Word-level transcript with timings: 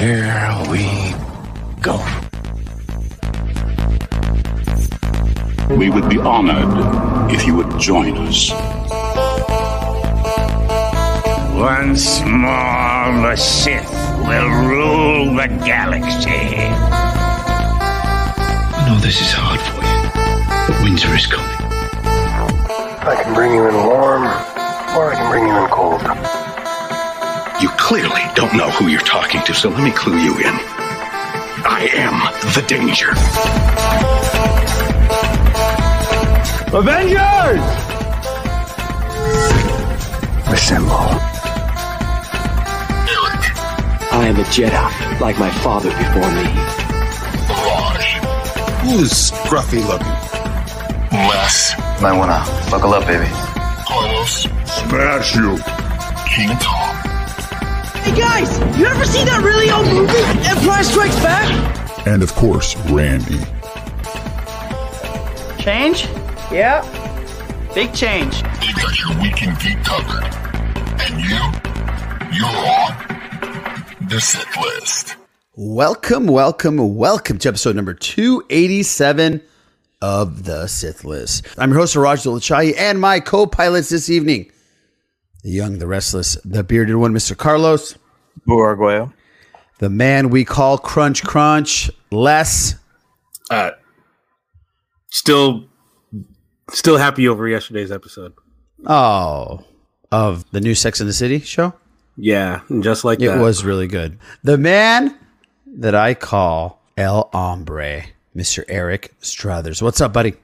Here 0.00 0.56
we 0.70 1.12
go. 1.82 2.00
We 5.76 5.90
would 5.90 6.08
be 6.08 6.16
honored 6.16 7.30
if 7.30 7.46
you 7.46 7.54
would 7.56 7.78
join 7.78 8.16
us. 8.16 8.50
Once 11.52 12.22
more, 12.24 13.12
the 13.20 13.36
Sith 13.36 13.92
will 14.26 14.48
rule 14.66 15.34
the 15.36 15.48
galaxy. 15.66 16.30
I 18.72 18.86
know 18.88 18.98
this 19.00 19.20
is 19.20 19.32
hard 19.32 19.60
for 19.60 19.82
you, 19.84 20.00
but 20.66 20.82
winter 20.82 21.14
is 21.14 21.26
coming. 21.26 21.46
I 23.06 23.22
can 23.22 23.34
bring 23.34 23.52
you 23.52 23.68
in 23.68 23.74
warm, 23.74 24.22
or 24.96 25.12
I 25.12 25.14
can 25.14 25.30
bring 25.30 25.46
you 25.46 25.54
in 25.62 25.68
cold. 25.68 26.49
You 27.60 27.68
clearly 27.76 28.22
don't 28.34 28.54
know 28.56 28.70
who 28.70 28.88
you're 28.88 29.00
talking 29.02 29.42
to, 29.42 29.52
so 29.52 29.68
let 29.68 29.82
me 29.82 29.90
clue 29.90 30.16
you 30.16 30.32
in. 30.38 30.54
I 31.62 31.90
am 31.92 32.16
the 32.54 32.62
danger. 32.66 33.10
Avengers! 36.74 37.60
Assemble. 40.48 41.20
I 44.12 44.26
am 44.26 44.36
a 44.36 44.44
Jedi, 44.44 45.20
like 45.20 45.38
my 45.38 45.50
father 45.50 45.90
before 45.90 46.32
me. 46.32 46.46
Who's 48.88 49.30
scruffy 49.30 49.86
looking? 49.86 50.06
Les. 51.12 51.74
Might 52.00 52.16
wanna 52.16 52.42
buckle 52.70 52.94
up, 52.94 53.06
baby. 53.06 53.28
Carlos. 53.86 54.48
Smash 54.64 55.36
you. 55.36 55.58
King 56.26 56.56
Tom. 56.58 56.79
Hey 58.02 58.18
guys, 58.18 58.58
you 58.78 58.86
ever 58.86 59.04
seen 59.04 59.26
that 59.26 59.42
really 59.44 59.70
old 59.70 59.86
movie, 59.86 60.48
Empire 60.48 60.82
Strikes 60.82 61.16
Back? 61.16 62.06
And 62.06 62.22
of 62.22 62.34
course, 62.34 62.74
Randy. 62.90 63.38
Change? 65.62 66.04
Yeah. 66.50 66.80
Big 67.74 67.92
change. 67.92 68.42
They've 68.42 68.74
got 68.74 68.98
your 68.98 69.20
weekend 69.20 69.60
geek 69.60 69.84
covered. 69.84 70.24
And 71.02 71.20
you? 71.20 71.38
You're 72.36 72.46
on 72.46 74.08
the 74.08 74.20
Sith 74.20 74.56
list. 74.56 75.16
Welcome, 75.54 76.26
welcome, 76.26 76.96
welcome 76.96 77.38
to 77.38 77.48
episode 77.48 77.76
number 77.76 77.92
287 77.92 79.42
of 80.00 80.44
the 80.44 80.66
Sith 80.66 81.04
List. 81.04 81.46
I'm 81.58 81.70
your 81.70 81.80
host, 81.80 81.94
Raj 81.96 82.22
Dolachai, 82.22 82.74
and 82.78 82.98
my 82.98 83.20
co 83.20 83.46
pilots 83.46 83.90
this 83.90 84.08
evening 84.08 84.50
the 85.42 85.50
young, 85.50 85.78
the 85.78 85.86
restless, 85.86 86.36
the 86.44 86.62
bearded 86.62 86.96
one, 86.96 87.12
Mr. 87.12 87.36
Carlos. 87.36 87.96
Buarguayo. 88.46 89.12
The 89.78 89.90
man 89.90 90.30
we 90.30 90.44
call 90.44 90.78
Crunch 90.78 91.22
Crunch, 91.24 91.90
Les. 92.10 92.74
Uh, 93.50 93.70
still, 95.10 95.64
still 96.70 96.98
happy 96.98 97.26
over 97.28 97.48
yesterday's 97.48 97.90
episode. 97.90 98.34
Oh, 98.86 99.64
of 100.12 100.50
the 100.50 100.60
new 100.60 100.74
Sex 100.74 101.00
in 101.00 101.06
the 101.06 101.12
City 101.12 101.40
show? 101.40 101.72
Yeah, 102.16 102.60
just 102.80 103.04
like 103.04 103.20
it 103.20 103.28
that. 103.28 103.40
was 103.40 103.64
really 103.64 103.86
good. 103.86 104.18
The 104.42 104.58
man 104.58 105.18
that 105.66 105.94
I 105.94 106.14
call 106.14 106.82
El 106.96 107.30
Hombre, 107.32 108.02
Mr. 108.36 108.64
Eric 108.68 109.14
Strothers. 109.20 109.80
What's 109.80 110.00
up, 110.00 110.12
buddy? 110.12 110.34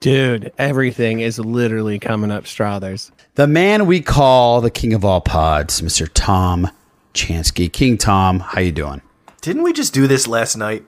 Dude, 0.00 0.52
everything 0.58 1.18
is 1.18 1.40
literally 1.40 1.98
coming 1.98 2.30
up 2.30 2.44
Strothers. 2.44 3.10
The 3.34 3.48
man 3.48 3.86
we 3.86 4.00
call 4.00 4.60
the 4.60 4.70
king 4.70 4.94
of 4.94 5.04
all 5.04 5.20
pods, 5.20 5.80
Mr. 5.80 6.08
Tom 6.12 6.70
Chansky. 7.14 7.72
King 7.72 7.98
Tom, 7.98 8.38
how 8.38 8.60
you 8.60 8.70
doing? 8.70 9.02
Didn't 9.40 9.64
we 9.64 9.72
just 9.72 9.92
do 9.92 10.06
this 10.06 10.28
last 10.28 10.56
night? 10.56 10.84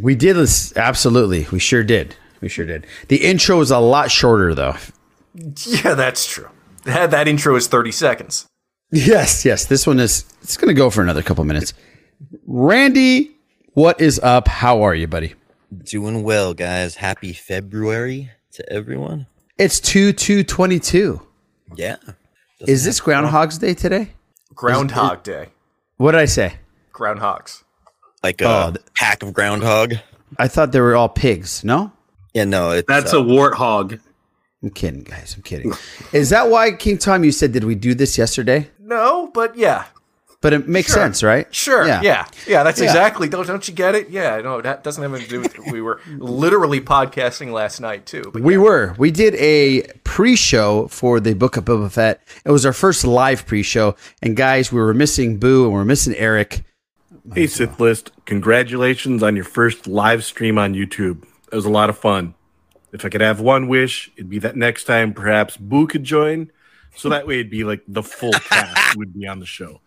We 0.00 0.14
did 0.14 0.36
this 0.36 0.76
absolutely. 0.76 1.48
We 1.50 1.58
sure 1.58 1.82
did. 1.82 2.14
We 2.40 2.48
sure 2.48 2.64
did. 2.64 2.86
The 3.08 3.24
intro 3.24 3.58
was 3.58 3.72
a 3.72 3.78
lot 3.78 4.10
shorter 4.10 4.54
though. 4.54 4.76
Yeah, 5.66 5.94
that's 5.94 6.24
true. 6.26 6.48
That, 6.84 7.10
that 7.10 7.26
intro 7.26 7.56
is 7.56 7.66
30 7.66 7.90
seconds. 7.90 8.46
Yes, 8.92 9.44
yes. 9.44 9.64
This 9.64 9.84
one 9.84 9.98
is 9.98 10.24
it's 10.42 10.56
going 10.56 10.68
to 10.68 10.78
go 10.78 10.90
for 10.90 11.02
another 11.02 11.22
couple 11.24 11.42
minutes. 11.44 11.74
Randy, 12.46 13.32
what 13.72 14.00
is 14.00 14.20
up? 14.20 14.46
How 14.46 14.82
are 14.82 14.94
you, 14.94 15.08
buddy? 15.08 15.34
Doing 15.76 16.22
well, 16.22 16.54
guys. 16.54 16.94
Happy 16.94 17.32
February 17.32 18.30
to 18.54 18.72
everyone. 18.72 19.26
It's 19.58 19.80
2 19.80 20.12
2 20.12 20.44
22. 20.44 21.20
Yeah. 21.76 21.96
Is 22.60 22.84
this 22.84 23.00
Groundhog's 23.00 23.58
Day 23.58 23.74
today? 23.74 24.12
Groundhog 24.54 25.22
Day. 25.22 25.48
What 25.96 26.12
did 26.12 26.20
I 26.20 26.24
say? 26.26 26.54
Groundhogs. 26.92 27.62
Like 28.22 28.40
a 28.40 28.46
Oh, 28.48 28.74
pack 28.96 29.22
of 29.22 29.32
groundhog. 29.32 29.94
I 30.38 30.48
thought 30.48 30.72
they 30.72 30.80
were 30.80 30.96
all 30.96 31.08
pigs. 31.08 31.62
No? 31.64 31.92
Yeah, 32.32 32.44
no, 32.44 32.70
it's 32.70 32.88
That's 32.88 33.12
uh, 33.12 33.20
a 33.20 33.22
warthog. 33.24 34.00
I'm 34.62 34.70
kidding, 34.70 35.02
guys. 35.02 35.34
I'm 35.36 35.42
kidding. 35.42 35.72
is 36.12 36.30
that 36.30 36.48
why, 36.48 36.72
King 36.72 36.98
Tom, 36.98 37.22
you 37.22 37.32
said, 37.32 37.52
did 37.52 37.64
we 37.64 37.74
do 37.74 37.94
this 37.94 38.16
yesterday? 38.16 38.70
No, 38.80 39.30
but 39.34 39.56
yeah. 39.56 39.84
But 40.44 40.52
it 40.52 40.68
makes 40.68 40.88
Sure. 40.92 41.02
sense, 41.02 41.22
right? 41.22 41.46
Sure. 41.54 41.86
Yeah. 41.86 42.02
Yeah. 42.02 42.26
yeah 42.46 42.62
that's 42.64 42.78
Yeah. 42.78 42.84
exactly. 42.88 43.30
Don't, 43.30 43.46
don't 43.46 43.66
you 43.66 43.72
get 43.72 43.94
it? 43.94 44.10
Yeah. 44.10 44.42
No, 44.42 44.60
that 44.60 44.84
doesn't 44.84 45.02
have 45.02 45.14
anything 45.14 45.42
to 45.42 45.48
do 45.48 45.62
with 45.64 45.72
We 45.72 45.80
were 45.80 46.02
literally 46.18 46.82
podcasting 46.82 47.50
last 47.50 47.80
night, 47.80 48.04
too. 48.04 48.28
But 48.30 48.42
We 48.42 48.58
were. 48.58 48.94
We 48.98 49.10
did 49.10 49.34
a 49.36 49.84
pre-show 50.04 50.88
for 50.88 51.18
the 51.18 51.32
Book 51.32 51.56
of 51.56 51.64
Boba 51.64 51.90
Fett. 51.90 52.20
It 52.44 52.50
was 52.50 52.66
our 52.66 52.74
first 52.74 53.06
live 53.06 53.46
pre-show, 53.46 53.96
and 54.20 54.36
guys, 54.36 54.70
we 54.70 54.78
were 54.80 54.92
missing 54.92 55.38
Boo 55.38 55.64
and 55.64 55.72
we 55.72 55.80
are 55.80 55.84
missing 55.86 56.14
Eric. 56.14 56.62
Hey, 57.32 57.46
Sith 57.46 57.80
List, 57.80 58.12
congratulations 58.26 59.22
on 59.22 59.36
your 59.36 59.46
first 59.46 59.86
live 59.86 60.24
stream 60.24 60.58
on 60.58 60.74
YouTube. 60.74 61.22
It 61.50 61.56
was 61.56 61.64
a 61.64 61.70
lot 61.70 61.88
of 61.88 61.96
fun. 61.96 62.34
If 62.92 63.02
I 63.06 63.08
could 63.08 63.22
have 63.22 63.40
one 63.40 63.66
wish, 63.66 64.10
it'd 64.18 64.28
be 64.28 64.40
that 64.40 64.56
next 64.56 64.84
time 64.84 65.14
perhaps 65.14 65.56
Boo 65.56 65.86
could 65.86 66.04
join. 66.04 66.52
So 66.96 67.08
that 67.08 67.26
way 67.26 67.36
it'd 67.36 67.50
be 67.50 67.64
like 67.64 67.80
the 67.88 68.02
full 68.02 68.32
cast 68.50 68.94
would 68.98 69.14
be 69.18 69.26
on 69.26 69.40
the 69.40 69.46
show. 69.46 69.80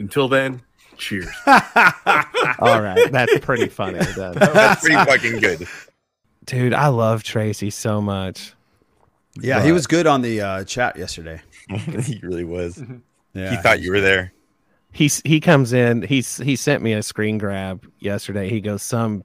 Until 0.00 0.28
then, 0.28 0.62
cheers. 0.96 1.28
All 1.46 2.82
right, 2.82 3.12
that's 3.12 3.38
pretty 3.40 3.68
funny. 3.68 3.98
Then. 3.98 4.32
That's 4.34 4.80
pretty 4.80 4.96
fucking 4.96 5.40
good. 5.40 5.68
Dude, 6.46 6.74
I 6.74 6.88
love 6.88 7.22
Tracy 7.22 7.70
so 7.70 8.00
much. 8.00 8.54
Yeah, 9.36 9.62
he 9.62 9.72
was 9.72 9.86
good 9.86 10.06
on 10.06 10.22
the 10.22 10.40
uh, 10.40 10.64
chat 10.64 10.96
yesterday. 10.96 11.40
he 12.02 12.18
really 12.22 12.44
was. 12.44 12.82
Yeah, 13.34 13.50
he 13.50 13.56
thought 13.58 13.80
you 13.80 13.92
were 13.92 14.00
there. 14.00 14.32
He's 14.90 15.22
he 15.24 15.38
comes 15.38 15.72
in. 15.72 16.02
He's 16.02 16.38
he 16.38 16.56
sent 16.56 16.82
me 16.82 16.94
a 16.94 17.02
screen 17.02 17.38
grab 17.38 17.86
yesterday. 18.00 18.48
He 18.48 18.60
goes, 18.60 18.82
some 18.82 19.22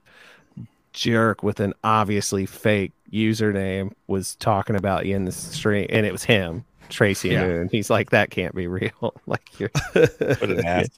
jerk 0.92 1.42
with 1.42 1.58
an 1.58 1.72
obviously 1.82 2.46
fake 2.46 2.92
username 3.12 3.92
was 4.06 4.36
talking 4.36 4.76
about 4.76 5.06
you 5.06 5.16
in 5.16 5.24
the 5.24 5.32
stream, 5.32 5.86
and 5.90 6.06
it 6.06 6.12
was 6.12 6.24
him, 6.24 6.64
Tracy 6.90 7.30
Yeah. 7.30 7.46
Moon. 7.46 7.68
He's 7.70 7.90
like, 7.90 8.10
that 8.10 8.30
can't 8.30 8.54
be 8.54 8.66
real. 8.66 9.14
like 9.26 9.58
you're 9.58 9.70
What 9.94 10.42
an 10.50 10.64
ass. 10.64 10.88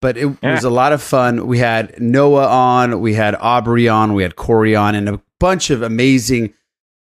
But 0.00 0.16
it 0.16 0.40
was 0.42 0.62
a 0.62 0.70
lot 0.70 0.92
of 0.92 1.02
fun. 1.02 1.48
We 1.48 1.58
had 1.58 2.00
Noah 2.00 2.46
on, 2.46 3.00
we 3.00 3.14
had 3.14 3.34
Aubrey 3.34 3.88
on, 3.88 4.14
we 4.14 4.22
had 4.22 4.36
Corey 4.36 4.76
on, 4.76 4.94
and 4.94 5.08
a 5.08 5.20
bunch 5.40 5.70
of 5.70 5.82
amazing 5.82 6.54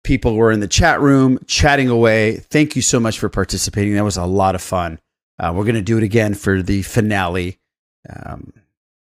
people 0.03 0.35
were 0.35 0.51
in 0.51 0.59
the 0.59 0.67
chat 0.67 0.99
room 0.99 1.39
chatting 1.47 1.87
away. 1.87 2.37
Thank 2.37 2.75
you 2.75 2.81
so 2.81 2.99
much 2.99 3.17
for 3.17 3.29
participating. 3.29 3.93
That 3.93 4.03
was 4.03 4.17
a 4.17 4.25
lot 4.25 4.55
of 4.55 4.61
fun. 4.61 4.99
Uh, 5.39 5.53
we're 5.55 5.63
going 5.63 5.75
to 5.75 5.81
do 5.81 5.97
it 5.97 6.03
again 6.03 6.33
for 6.33 6.61
the 6.61 6.81
finale. 6.81 7.59
Um, 8.09 8.51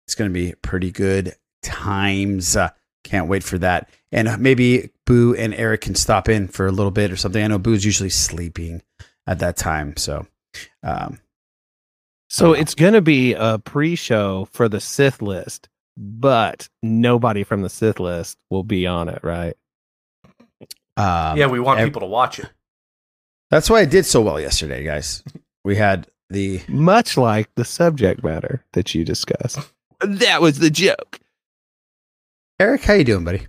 it's 0.06 0.14
going 0.14 0.30
to 0.30 0.34
be 0.34 0.54
pretty 0.62 0.90
good 0.90 1.34
times. 1.62 2.56
Uh, 2.56 2.70
can't 3.02 3.28
wait 3.28 3.44
for 3.44 3.58
that. 3.58 3.90
And 4.12 4.28
uh, 4.28 4.38
maybe 4.38 4.90
Boo 5.04 5.34
and 5.34 5.52
Eric 5.54 5.82
can 5.82 5.94
stop 5.94 6.28
in 6.28 6.48
for 6.48 6.66
a 6.66 6.72
little 6.72 6.90
bit 6.90 7.10
or 7.10 7.16
something. 7.16 7.42
I 7.44 7.48
know 7.48 7.58
Boo's 7.58 7.84
usually 7.84 8.10
sleeping 8.10 8.80
at 9.26 9.38
that 9.40 9.56
time. 9.56 9.96
So, 9.96 10.26
um, 10.82 11.18
So 12.28 12.52
it's 12.52 12.74
going 12.74 12.92
to 12.94 13.00
be 13.02 13.34
a 13.34 13.58
pre-show 13.58 14.48
for 14.52 14.68
the 14.68 14.80
Sith 14.80 15.22
list, 15.22 15.68
but 15.96 16.68
nobody 16.82 17.44
from 17.44 17.62
the 17.62 17.68
Sith 17.70 18.00
list 18.00 18.38
will 18.50 18.64
be 18.64 18.86
on 18.86 19.08
it, 19.08 19.20
right? 19.22 19.54
um, 20.96 21.36
yeah, 21.38 21.46
we 21.46 21.58
want 21.60 21.80
ev- 21.80 21.86
people 21.86 22.00
to 22.00 22.06
watch 22.06 22.38
it. 22.38 22.48
That's 23.50 23.68
why 23.70 23.80
I 23.80 23.84
did 23.84 24.06
so 24.06 24.20
well 24.20 24.40
yesterday, 24.40 24.84
guys. 24.84 25.22
We 25.64 25.76
had 25.76 26.06
the 26.30 26.60
Much 26.68 27.16
like 27.16 27.48
the 27.54 27.64
subject 27.64 28.22
matter 28.24 28.64
that 28.72 28.94
you 28.94 29.04
discussed. 29.04 29.58
That 30.00 30.40
was 30.40 30.58
the 30.58 30.70
joke. 30.70 31.20
Eric. 32.60 32.82
How 32.82 32.94
you 32.94 33.04
doing, 33.04 33.24
buddy? 33.24 33.46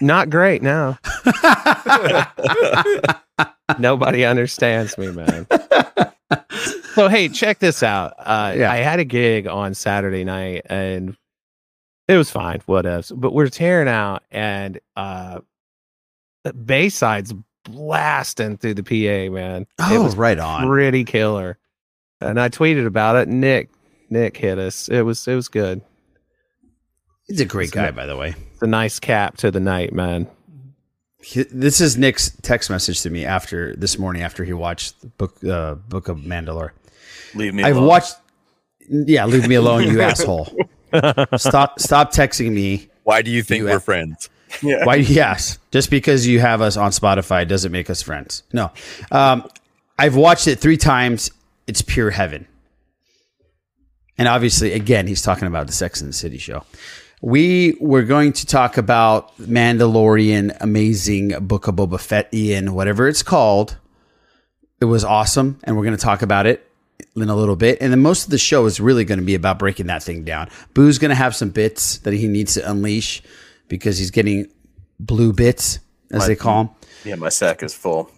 Not 0.00 0.30
great 0.30 0.62
now. 0.62 0.98
Nobody 3.78 4.24
understands 4.24 4.98
me, 4.98 5.10
man. 5.12 5.46
so 6.94 7.08
hey, 7.08 7.28
check 7.28 7.58
this 7.60 7.82
out. 7.82 8.14
Uh, 8.18 8.54
Yeah. 8.56 8.72
I 8.72 8.76
had 8.78 8.98
a 9.00 9.04
gig 9.04 9.46
on 9.46 9.74
Saturday 9.74 10.24
night, 10.24 10.62
and 10.66 11.16
it 12.08 12.16
was 12.16 12.30
fine. 12.30 12.60
What 12.66 12.86
else? 12.86 13.12
But 13.14 13.32
we're 13.32 13.48
tearing 13.48 13.88
out, 13.88 14.24
and 14.30 14.80
uh, 14.96 15.40
Bayside's 16.64 17.32
blasting 17.64 18.56
through 18.58 18.74
the 18.74 18.82
PA, 18.82 19.32
man. 19.32 19.62
it 19.62 19.68
Oh, 19.78 20.02
was 20.02 20.16
right 20.16 20.38
on. 20.38 20.66
pretty 20.66 21.04
killer. 21.04 21.58
And 22.20 22.40
I 22.40 22.48
tweeted 22.48 22.86
about 22.86 23.16
it. 23.16 23.28
Nick 23.28 23.70
Nick 24.10 24.36
hit 24.36 24.58
us. 24.58 24.88
It 24.88 25.02
was 25.02 25.26
it 25.28 25.34
was 25.34 25.48
good. 25.48 25.80
He's 27.30 27.40
a 27.40 27.44
great 27.46 27.70
guy, 27.70 27.90
by 27.92 28.04
the 28.06 28.16
way. 28.16 28.34
It's 28.52 28.62
a 28.62 28.66
nice 28.66 28.98
cap 28.98 29.36
to 29.38 29.50
the 29.50 29.60
night, 29.60 29.92
man. 29.94 30.26
He- 31.22 31.44
This 31.44 31.80
is 31.80 31.96
Nick's 31.96 32.30
text 32.42 32.68
message 32.70 33.00
to 33.02 33.10
me 33.10 33.24
after 33.24 33.74
this 33.76 33.98
morning 33.98 34.22
after 34.22 34.44
he 34.44 34.52
watched 34.52 35.00
the 35.00 35.06
book 35.06 35.42
uh, 35.44 35.74
Book 35.76 36.08
of 36.08 36.18
Mandalore. 36.18 36.70
Leave 37.34 37.54
me 37.54 37.62
I've 37.62 37.76
alone. 37.76 37.88
watched. 37.88 38.14
Yeah, 38.88 39.24
leave 39.26 39.48
me 39.48 39.54
alone, 39.54 39.84
you 39.84 40.00
asshole. 40.02 40.46
Stop! 41.36 41.78
Stop 41.78 42.12
texting 42.12 42.50
me. 42.52 42.88
Why 43.04 43.22
do 43.22 43.30
you 43.30 43.42
think 43.42 43.60
You 43.62 43.66
we're 43.68 43.76
a- 43.76 43.80
friends? 43.80 44.28
Why? 44.62 44.96
Yes, 44.96 45.58
just 45.70 45.90
because 45.90 46.26
you 46.26 46.40
have 46.40 46.60
us 46.60 46.76
on 46.76 46.90
Spotify 46.90 47.46
doesn't 47.46 47.70
make 47.70 47.88
us 47.88 48.02
friends. 48.02 48.42
No, 48.52 48.72
um, 49.12 49.48
I've 49.96 50.16
watched 50.16 50.48
it 50.48 50.58
three 50.58 50.76
times. 50.76 51.30
It's 51.68 51.82
pure 51.82 52.10
heaven. 52.10 52.48
And 54.18 54.26
obviously, 54.28 54.72
again, 54.72 55.06
he's 55.06 55.22
talking 55.22 55.46
about 55.46 55.66
the 55.68 55.72
Sex 55.72 56.00
and 56.00 56.08
the 56.10 56.12
City 56.14 56.36
show. 56.38 56.64
We 57.20 57.76
were 57.80 58.02
going 58.02 58.32
to 58.32 58.46
talk 58.46 58.78
about 58.78 59.36
Mandalorian, 59.38 60.56
amazing 60.60 61.46
Book 61.46 61.66
of 61.66 61.76
Boba 61.76 62.00
Fett, 62.00 62.32
Ian, 62.32 62.72
whatever 62.72 63.08
it's 63.08 63.22
called. 63.22 63.76
It 64.80 64.86
was 64.86 65.04
awesome, 65.04 65.58
and 65.64 65.76
we're 65.76 65.84
going 65.84 65.96
to 65.96 66.02
talk 66.02 66.22
about 66.22 66.46
it 66.46 66.66
in 67.14 67.28
a 67.28 67.36
little 67.36 67.56
bit. 67.56 67.78
And 67.82 67.92
then 67.92 68.00
most 68.00 68.24
of 68.24 68.30
the 68.30 68.38
show 68.38 68.64
is 68.64 68.80
really 68.80 69.04
going 69.04 69.18
to 69.18 69.24
be 69.24 69.34
about 69.34 69.58
breaking 69.58 69.86
that 69.88 70.02
thing 70.02 70.24
down. 70.24 70.48
Boo's 70.72 70.98
going 70.98 71.10
to 71.10 71.14
have 71.14 71.36
some 71.36 71.50
bits 71.50 71.98
that 71.98 72.14
he 72.14 72.26
needs 72.26 72.54
to 72.54 72.70
unleash 72.70 73.22
because 73.68 73.98
he's 73.98 74.10
getting 74.10 74.46
blue 74.98 75.34
bits, 75.34 75.78
as 76.10 76.20
My- 76.20 76.26
they 76.28 76.36
call 76.36 76.64
them. 76.64 76.74
Yeah, 77.04 77.14
my 77.16 77.28
sack 77.28 77.62
is 77.62 77.74
full. 77.74 78.10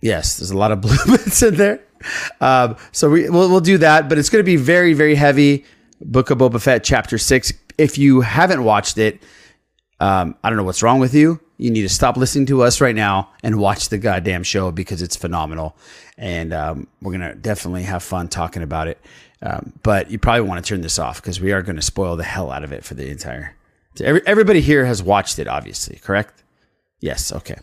Yes, 0.00 0.38
there's 0.38 0.50
a 0.50 0.56
lot 0.56 0.70
of 0.70 0.80
blue 0.82 0.96
bits 1.06 1.42
in 1.42 1.56
there. 1.56 1.80
Um, 2.40 2.76
so 2.92 3.10
we 3.10 3.30
we'll, 3.30 3.48
we'll 3.48 3.60
do 3.60 3.78
that, 3.78 4.08
but 4.08 4.18
it's 4.18 4.28
going 4.28 4.40
to 4.40 4.46
be 4.46 4.56
very 4.56 4.92
very 4.92 5.14
heavy. 5.14 5.64
Book 6.00 6.30
of 6.30 6.38
Boba 6.38 6.60
Fett, 6.60 6.84
Chapter 6.84 7.16
Six. 7.16 7.52
If 7.78 7.98
you 7.98 8.20
haven't 8.20 8.64
watched 8.64 8.98
it, 8.98 9.22
um, 10.00 10.36
I 10.42 10.50
don't 10.50 10.56
know 10.56 10.64
what's 10.64 10.82
wrong 10.82 11.00
with 11.00 11.14
you. 11.14 11.40
You 11.56 11.70
need 11.70 11.82
to 11.82 11.88
stop 11.88 12.16
listening 12.16 12.46
to 12.46 12.62
us 12.62 12.80
right 12.80 12.94
now 12.94 13.30
and 13.42 13.58
watch 13.58 13.88
the 13.88 13.98
goddamn 13.98 14.42
show 14.42 14.70
because 14.70 15.02
it's 15.02 15.16
phenomenal, 15.16 15.76
and 16.18 16.52
um, 16.52 16.88
we're 17.00 17.12
gonna 17.12 17.34
definitely 17.34 17.84
have 17.84 18.02
fun 18.02 18.28
talking 18.28 18.62
about 18.62 18.88
it. 18.88 18.98
Um, 19.44 19.74
but 19.82 20.10
you 20.10 20.18
probably 20.18 20.48
want 20.48 20.64
to 20.64 20.68
turn 20.68 20.80
this 20.80 20.98
off 20.98 21.20
because 21.20 21.40
we 21.40 21.52
are 21.52 21.62
going 21.62 21.76
to 21.76 21.82
spoil 21.82 22.16
the 22.16 22.24
hell 22.24 22.50
out 22.50 22.64
of 22.64 22.72
it 22.72 22.82
for 22.82 22.94
the 22.94 23.10
entire. 23.10 23.54
Every, 24.00 24.22
everybody 24.26 24.60
here 24.62 24.86
has 24.86 25.02
watched 25.02 25.38
it, 25.38 25.46
obviously, 25.46 25.96
correct? 25.96 26.42
Yes. 27.00 27.30
Okay. 27.30 27.58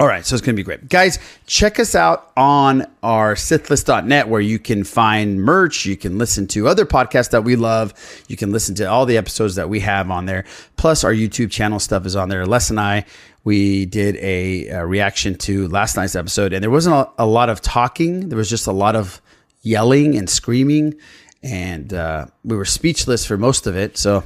All 0.00 0.06
right, 0.06 0.24
so 0.24 0.34
it's 0.34 0.40
going 0.40 0.54
to 0.54 0.58
be 0.58 0.64
great. 0.64 0.88
Guys, 0.88 1.18
check 1.46 1.78
us 1.78 1.94
out 1.94 2.32
on 2.34 2.86
our 3.02 3.34
sithlist.net 3.34 4.28
where 4.28 4.40
you 4.40 4.58
can 4.58 4.82
find 4.82 5.42
merch, 5.42 5.84
you 5.84 5.94
can 5.94 6.16
listen 6.16 6.46
to 6.48 6.68
other 6.68 6.86
podcasts 6.86 7.32
that 7.32 7.44
we 7.44 7.54
love, 7.54 7.92
you 8.26 8.34
can 8.34 8.50
listen 8.50 8.74
to 8.76 8.86
all 8.86 9.04
the 9.04 9.18
episodes 9.18 9.56
that 9.56 9.68
we 9.68 9.80
have 9.80 10.10
on 10.10 10.24
there. 10.24 10.46
Plus 10.78 11.04
our 11.04 11.12
YouTube 11.12 11.50
channel 11.50 11.78
stuff 11.78 12.06
is 12.06 12.16
on 12.16 12.30
there. 12.30 12.46
Les 12.46 12.70
and 12.70 12.80
I 12.80 13.04
we 13.44 13.84
did 13.84 14.16
a, 14.16 14.68
a 14.68 14.86
reaction 14.86 15.34
to 15.34 15.68
last 15.68 15.96
night's 15.96 16.16
episode 16.16 16.54
and 16.54 16.62
there 16.62 16.70
wasn't 16.70 16.96
a, 16.96 17.10
a 17.18 17.26
lot 17.26 17.50
of 17.50 17.60
talking, 17.60 18.30
there 18.30 18.38
was 18.38 18.48
just 18.48 18.66
a 18.66 18.72
lot 18.72 18.96
of 18.96 19.20
yelling 19.60 20.16
and 20.16 20.30
screaming 20.30 20.94
and 21.42 21.92
uh, 21.92 22.24
we 22.42 22.56
were 22.56 22.64
speechless 22.64 23.26
for 23.26 23.36
most 23.36 23.66
of 23.66 23.76
it. 23.76 23.98
So 23.98 24.24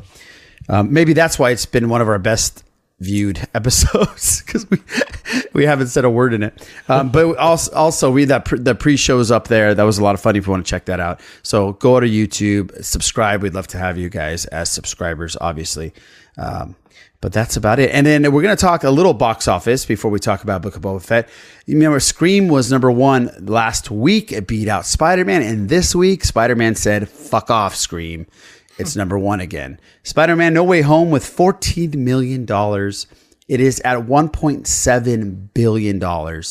um, 0.68 0.92
maybe 0.92 1.14
that's 1.14 1.36
why 1.36 1.50
it's 1.50 1.66
been 1.66 1.88
one 1.88 2.00
of 2.00 2.06
our 2.06 2.20
best 2.20 2.62
viewed 3.00 3.46
episodes 3.54 4.42
because 4.42 4.68
we 4.70 4.78
we 5.52 5.64
haven't 5.64 5.88
said 5.88 6.04
a 6.04 6.10
word 6.10 6.34
in 6.34 6.42
it. 6.42 6.68
Um, 6.88 7.10
but 7.10 7.36
also 7.36 7.72
also 7.72 8.10
read 8.10 8.28
that 8.28 8.44
pre, 8.44 8.58
the 8.58 8.74
pre 8.74 8.96
shows 8.96 9.30
up 9.30 9.48
there. 9.48 9.74
That 9.74 9.84
was 9.84 9.98
a 9.98 10.02
lot 10.02 10.14
of 10.14 10.20
fun. 10.20 10.36
If 10.36 10.46
you 10.46 10.50
want 10.52 10.64
to 10.66 10.70
check 10.70 10.86
that 10.86 11.00
out, 11.00 11.20
so 11.42 11.72
go 11.72 12.00
to 12.00 12.06
YouTube, 12.06 12.84
subscribe. 12.84 13.42
We'd 13.42 13.54
love 13.54 13.66
to 13.68 13.78
have 13.78 13.98
you 13.98 14.08
guys 14.08 14.46
as 14.46 14.70
subscribers, 14.70 15.36
obviously. 15.40 15.92
Um, 16.36 16.76
but 17.24 17.32
that's 17.32 17.56
about 17.56 17.78
it. 17.78 17.90
And 17.90 18.06
then 18.06 18.30
we're 18.34 18.42
going 18.42 18.54
to 18.54 18.60
talk 18.60 18.84
a 18.84 18.90
little 18.90 19.14
box 19.14 19.48
office 19.48 19.86
before 19.86 20.10
we 20.10 20.18
talk 20.18 20.42
about 20.42 20.60
Book 20.60 20.76
of 20.76 20.82
Boba 20.82 21.02
Fett. 21.02 21.30
You 21.64 21.74
remember 21.74 21.98
Scream 21.98 22.48
was 22.48 22.70
number 22.70 22.90
one 22.90 23.30
last 23.40 23.90
week. 23.90 24.30
It 24.30 24.46
beat 24.46 24.68
out 24.68 24.84
Spider 24.84 25.24
Man. 25.24 25.40
And 25.40 25.70
this 25.70 25.94
week, 25.94 26.22
Spider 26.22 26.54
Man 26.54 26.74
said, 26.74 27.08
fuck 27.08 27.48
off, 27.50 27.76
Scream. 27.76 28.26
It's 28.78 28.96
number 28.96 29.18
one 29.18 29.40
again. 29.40 29.78
Spider 30.02 30.36
Man 30.36 30.54
No 30.54 30.64
Way 30.64 30.82
Home 30.82 31.10
with 31.10 31.24
$14 31.24 31.94
million. 31.94 32.42
It 33.46 33.60
is 33.60 33.80
at 33.80 33.98
$1.7 33.98 35.48
billion 35.54 36.42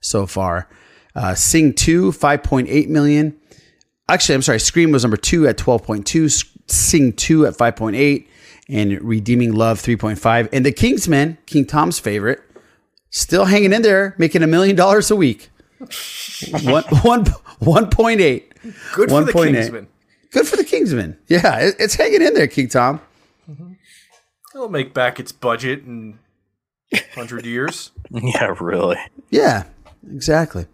so 0.00 0.26
far. 0.26 0.68
Uh, 1.14 1.34
Sing 1.34 1.72
2, 1.72 2.12
5.8 2.12 2.88
million. 2.88 3.36
Actually, 4.08 4.34
I'm 4.34 4.42
sorry. 4.42 4.60
Scream 4.60 4.90
was 4.90 5.04
number 5.04 5.16
two 5.16 5.46
at 5.46 5.56
12.2. 5.56 6.46
Sing 6.66 7.12
2 7.12 7.46
at 7.46 7.54
5.8 7.54 8.26
and 8.68 9.02
Redeeming 9.02 9.52
Love 9.52 9.80
3.5. 9.80 10.48
And 10.52 10.66
The 10.66 10.72
Kingsman, 10.72 11.38
King 11.46 11.64
Tom's 11.64 11.98
favorite, 11.98 12.40
still 13.10 13.46
hanging 13.46 13.72
in 13.72 13.82
there, 13.82 14.14
making 14.18 14.42
a 14.42 14.46
million 14.46 14.76
dollars 14.76 15.10
a 15.10 15.16
week. 15.16 15.50
one, 16.62 16.84
one, 17.02 17.24
1.8. 17.60 18.42
Good 18.94 19.08
for 19.10 19.24
the 19.24 19.32
1.8. 19.32 19.52
Kingsman. 19.54 19.88
Good 20.32 20.46
for 20.46 20.56
the 20.56 20.64
Kingsman. 20.64 21.18
Yeah, 21.28 21.58
it- 21.60 21.76
it's 21.78 21.94
hanging 21.94 22.22
in 22.22 22.34
there, 22.34 22.46
King 22.46 22.68
Tom. 22.68 23.00
It'll 24.54 24.68
make 24.68 24.92
back 24.94 25.20
its 25.20 25.32
budget 25.32 25.84
in 25.84 26.18
hundred 27.14 27.46
years. 27.46 27.90
Yeah, 28.10 28.54
really. 28.60 28.96
Yeah, 29.30 29.64
exactly. 30.12 30.66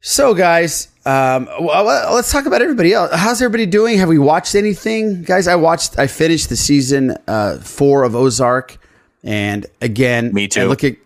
So, 0.00 0.34
guys, 0.34 0.88
um, 1.06 1.46
well, 1.60 1.84
well, 1.84 2.14
let's 2.14 2.30
talk 2.32 2.44
about 2.46 2.60
everybody 2.60 2.92
else. 2.92 3.10
How's 3.14 3.40
everybody 3.40 3.66
doing? 3.66 3.98
Have 3.98 4.08
we 4.08 4.18
watched 4.18 4.54
anything, 4.56 5.22
guys? 5.22 5.46
I 5.46 5.54
watched. 5.54 5.96
I 5.98 6.08
finished 6.08 6.48
the 6.48 6.56
season 6.56 7.16
uh, 7.28 7.58
four 7.58 8.02
of 8.02 8.16
Ozark, 8.16 8.76
and 9.22 9.64
again, 9.80 10.32
Me 10.34 10.48
too. 10.48 10.66
look 10.66 10.82
at 10.82 10.96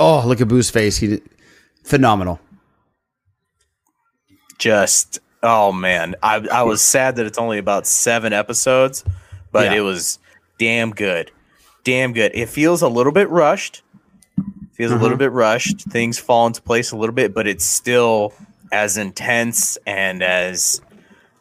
oh, 0.00 0.26
look 0.26 0.40
at 0.40 0.48
Boo's 0.48 0.70
face. 0.70 0.96
He 0.96 1.06
did, 1.08 1.22
phenomenal. 1.84 2.40
Just 4.58 5.20
oh 5.42 5.72
man, 5.72 6.14
I 6.22 6.36
I 6.52 6.62
was 6.62 6.80
sad 6.94 7.16
that 7.16 7.26
it's 7.26 7.38
only 7.38 7.58
about 7.58 7.86
seven 7.86 8.32
episodes, 8.32 9.04
but 9.52 9.66
Yeah. 9.66 9.78
it 9.78 9.80
was 9.80 10.18
damn 10.58 10.90
good, 10.90 11.30
damn 11.84 12.12
good. 12.12 12.32
It 12.34 12.48
feels 12.48 12.82
a 12.82 12.88
little 12.88 13.12
bit 13.12 13.28
rushed. 13.30 13.82
Feels 14.74 14.92
a 14.92 14.96
little 14.96 15.16
Mhm. 15.16 15.20
bit 15.20 15.32
rushed. 15.32 15.82
Things 15.90 16.18
fall 16.20 16.46
into 16.46 16.62
place 16.62 16.92
a 16.92 16.96
little 16.96 17.14
bit, 17.14 17.34
but 17.34 17.48
it's 17.48 17.64
still 17.64 18.32
as 18.70 18.96
intense 18.96 19.76
and 19.86 20.22
as 20.22 20.80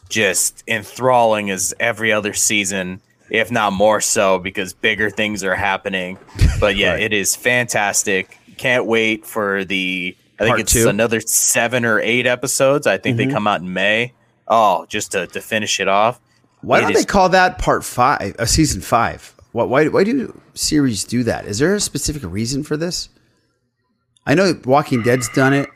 just 0.10 0.64
enthralling 0.68 1.50
as 1.52 1.74
every 1.80 2.12
other 2.12 2.34
season, 2.34 3.00
if 3.30 3.52
not 3.52 3.74
more 3.74 4.02
so, 4.02 4.40
because 4.40 4.74
bigger 4.74 5.10
things 5.12 5.44
are 5.44 5.54
happening. 5.56 6.18
But 6.60 6.78
yeah, 6.78 6.96
it 6.98 7.14
is 7.14 7.36
fantastic. 7.36 8.40
Can't 8.58 8.86
wait 8.86 9.26
for 9.26 9.64
the. 9.66 10.16
I 10.40 10.44
think 10.46 10.60
it's 10.60 10.74
two. 10.74 10.88
another 10.90 11.20
seven 11.22 11.84
or 11.86 12.00
eight 12.00 12.26
episodes. 12.28 12.86
I 12.88 12.98
think 12.98 13.16
Mhm. 13.16 13.28
they 13.28 13.34
come 13.34 13.48
out 13.48 13.62
in 13.62 13.74
May. 13.74 14.14
Oh, 14.48 14.86
just 14.88 15.12
to, 15.14 15.28
to 15.28 15.42
finish 15.42 15.80
it 15.80 15.88
off. 15.88 16.20
Why 16.62 16.78
It 16.80 16.82
don't 16.82 16.92
is- 16.92 16.98
they 17.00 17.06
call 17.06 17.30
that 17.30 17.58
part 17.60 17.84
five, 17.84 18.36
uh, 18.40 18.46
season 18.46 18.82
five? 18.82 19.34
Why, 19.52 19.64
why, 19.64 19.88
why 19.88 20.04
do 20.04 20.40
series 20.54 21.04
do 21.04 21.24
that? 21.24 21.46
Is 21.46 21.60
there 21.60 21.74
a 21.76 21.80
specific 21.80 22.22
reason 22.26 22.64
for 22.64 22.78
this? 22.78 23.10
I 24.26 24.36
know 24.36 24.54
Walking 24.66 25.02
Dead's 25.04 25.30
done 25.30 25.54
it. 25.54 25.70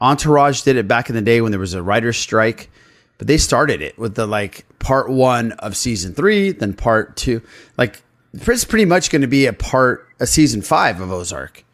Entourage 0.00 0.62
did 0.62 0.76
it 0.76 0.86
back 0.86 1.08
in 1.08 1.14
the 1.16 1.22
day 1.22 1.40
when 1.40 1.50
there 1.50 1.58
was 1.60 1.74
a 1.74 1.82
writer's 1.82 2.16
strike, 2.18 2.70
but 3.18 3.26
they 3.26 3.38
started 3.38 3.80
it 3.80 3.98
with 3.98 4.14
the 4.14 4.26
like 4.26 4.64
part 4.78 5.08
one 5.10 5.52
of 5.52 5.76
season 5.76 6.14
three, 6.14 6.52
then 6.52 6.74
part 6.74 7.16
two. 7.16 7.40
Like 7.78 8.02
it's 8.34 8.64
pretty 8.64 8.84
much 8.84 9.10
going 9.10 9.22
to 9.22 9.28
be 9.28 9.46
a 9.46 9.52
part, 9.52 10.06
a 10.20 10.26
season 10.26 10.60
five 10.62 11.00
of 11.00 11.10
Ozark. 11.10 11.64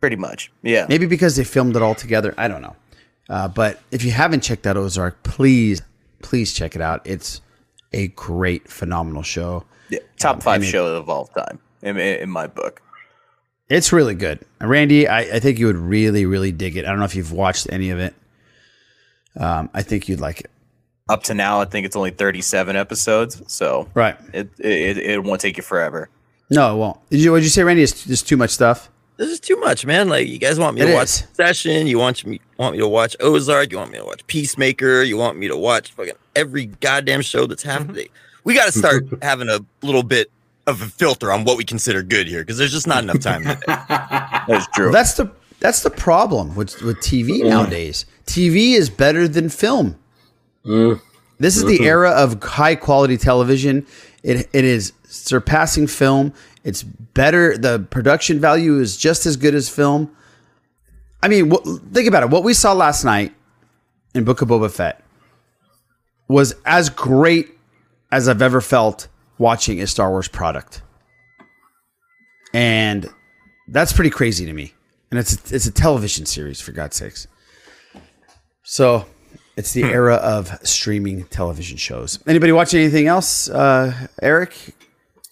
Pretty 0.00 0.16
much, 0.16 0.52
yeah. 0.62 0.86
Maybe 0.88 1.06
because 1.06 1.36
they 1.36 1.44
filmed 1.44 1.74
it 1.76 1.82
all 1.82 1.94
together. 1.94 2.34
I 2.38 2.46
don't 2.48 2.62
know. 2.62 2.76
Uh, 3.28 3.48
but 3.48 3.80
if 3.90 4.04
you 4.04 4.10
haven't 4.12 4.42
checked 4.42 4.66
out 4.66 4.76
Ozark, 4.76 5.22
please, 5.22 5.82
please 6.22 6.54
check 6.54 6.74
it 6.76 6.80
out. 6.80 7.00
It's 7.04 7.40
a 7.92 8.08
great, 8.08 8.68
phenomenal 8.68 9.22
show. 9.22 9.64
Yeah, 9.90 9.98
top 10.18 10.36
Um, 10.36 10.40
five 10.42 10.54
and 10.56 10.64
it- 10.64 10.70
show 10.70 10.96
of 10.96 11.08
all 11.08 11.26
time 11.26 11.58
in, 11.82 11.96
in, 11.98 12.30
my 12.30 12.46
book. 12.46 12.80
It's 13.68 13.92
really 13.92 14.14
good. 14.14 14.40
Randy, 14.60 15.08
I, 15.08 15.20
I 15.20 15.40
think 15.40 15.58
you 15.58 15.66
would 15.66 15.76
really, 15.76 16.24
really 16.26 16.52
dig 16.52 16.76
it. 16.76 16.84
I 16.86 16.88
don't 16.90 16.98
know 17.00 17.04
if 17.04 17.14
you've 17.14 17.32
watched 17.32 17.66
any 17.70 17.90
of 17.90 17.98
it. 17.98 18.14
Um, 19.36 19.68
I 19.74 19.82
think 19.82 20.08
you'd 20.08 20.20
like 20.20 20.40
it. 20.40 20.50
Up 21.08 21.22
to 21.24 21.34
now, 21.34 21.60
I 21.60 21.64
think 21.64 21.86
it's 21.86 21.96
only 21.96 22.10
37 22.10 22.76
episodes, 22.76 23.42
so 23.46 23.88
Right. 23.94 24.16
it 24.32 24.50
it, 24.58 24.98
it 24.98 25.24
won't 25.24 25.40
take 25.40 25.56
you 25.56 25.62
forever. 25.62 26.10
No, 26.50 26.74
it 26.74 26.78
won't. 26.78 27.10
Did 27.10 27.20
you? 27.20 27.30
What 27.32 27.38
did 27.38 27.44
you 27.44 27.50
say, 27.50 27.62
Randy? 27.62 27.82
It's 27.82 28.04
just 28.04 28.28
too 28.28 28.36
much 28.36 28.50
stuff. 28.50 28.90
This 29.18 29.30
is 29.30 29.40
too 29.40 29.56
much, 29.56 29.84
man. 29.84 30.08
Like 30.08 30.28
you 30.28 30.38
guys 30.38 30.58
want 30.58 30.76
me 30.76 30.82
It 30.82 30.86
to 30.86 30.94
watch 30.94 31.08
is. 31.08 31.26
Session, 31.32 31.88
you 31.88 31.98
want 31.98 32.24
me 32.24 32.40
want 32.56 32.76
me 32.76 32.80
to 32.80 32.88
watch 32.88 33.16
Ozark, 33.20 33.72
you 33.72 33.78
want 33.78 33.90
me 33.90 33.98
to 33.98 34.04
watch 34.04 34.26
Peacemaker, 34.28 35.02
you 35.02 35.16
want 35.16 35.36
me 35.36 35.48
to 35.48 35.56
watch 35.56 35.90
fucking 35.90 36.14
every 36.36 36.66
goddamn 36.66 37.20
show 37.20 37.46
that's 37.46 37.64
mm-hmm. 37.64 37.82
happening. 37.82 38.08
We 38.44 38.54
got 38.54 38.72
to 38.72 38.78
start 38.78 39.04
having 39.22 39.48
a 39.48 39.58
little 39.82 40.04
bit 40.04 40.30
of 40.68 40.80
a 40.80 40.86
filter 40.86 41.32
on 41.32 41.44
what 41.44 41.56
we 41.56 41.64
consider 41.64 42.02
good 42.02 42.28
here 42.28 42.42
because 42.42 42.58
there's 42.58 42.72
just 42.72 42.86
not 42.86 43.02
enough 43.02 43.20
time. 43.20 43.42
That's 43.66 44.66
true. 44.68 44.86
Well, 44.86 44.92
that's 44.92 45.14
the 45.14 45.30
that's 45.60 45.82
the 45.82 45.90
problem 45.90 46.54
with 46.54 46.80
with 46.82 46.98
TV 46.98 47.40
mm-hmm. 47.40 47.48
nowadays. 47.48 48.06
TV 48.26 48.74
is 48.74 48.88
better 48.88 49.26
than 49.26 49.48
film. 49.48 49.98
Mm-hmm. 50.64 51.02
This 51.38 51.56
is 51.56 51.64
the 51.64 51.84
era 51.84 52.10
of 52.10 52.42
high 52.42 52.76
quality 52.76 53.16
television. 53.16 53.84
It 54.22 54.48
it 54.52 54.64
is 54.64 54.92
surpassing 55.04 55.86
film. 55.86 56.32
It's 56.68 56.82
better. 56.82 57.56
The 57.56 57.78
production 57.78 58.38
value 58.40 58.78
is 58.78 58.98
just 58.98 59.24
as 59.24 59.36
good 59.38 59.54
as 59.54 59.70
film. 59.70 60.14
I 61.22 61.28
mean, 61.28 61.50
wh- 61.50 61.64
think 61.94 62.06
about 62.06 62.24
it. 62.24 62.28
What 62.28 62.44
we 62.44 62.52
saw 62.52 62.74
last 62.74 63.04
night 63.04 63.34
in 64.14 64.24
Book 64.24 64.42
of 64.42 64.48
Boba 64.48 64.70
Fett 64.70 65.02
was 66.28 66.54
as 66.66 66.90
great 66.90 67.48
as 68.12 68.28
I've 68.28 68.42
ever 68.42 68.60
felt 68.60 69.08
watching 69.38 69.80
a 69.80 69.86
Star 69.86 70.10
Wars 70.10 70.28
product, 70.28 70.82
and 72.52 73.08
that's 73.68 73.94
pretty 73.94 74.10
crazy 74.10 74.44
to 74.44 74.52
me. 74.52 74.74
And 75.10 75.18
it's 75.18 75.50
it's 75.50 75.64
a 75.64 75.72
television 75.72 76.26
series 76.26 76.60
for 76.60 76.72
God's 76.72 76.96
sakes. 76.96 77.26
So 78.62 79.06
it's 79.56 79.72
the 79.72 79.84
era 79.84 80.16
of 80.16 80.50
streaming 80.68 81.24
television 81.24 81.78
shows. 81.78 82.18
Anybody 82.26 82.52
watch 82.52 82.74
anything 82.74 83.06
else? 83.06 83.48
Uh, 83.48 84.06
Eric, 84.20 84.54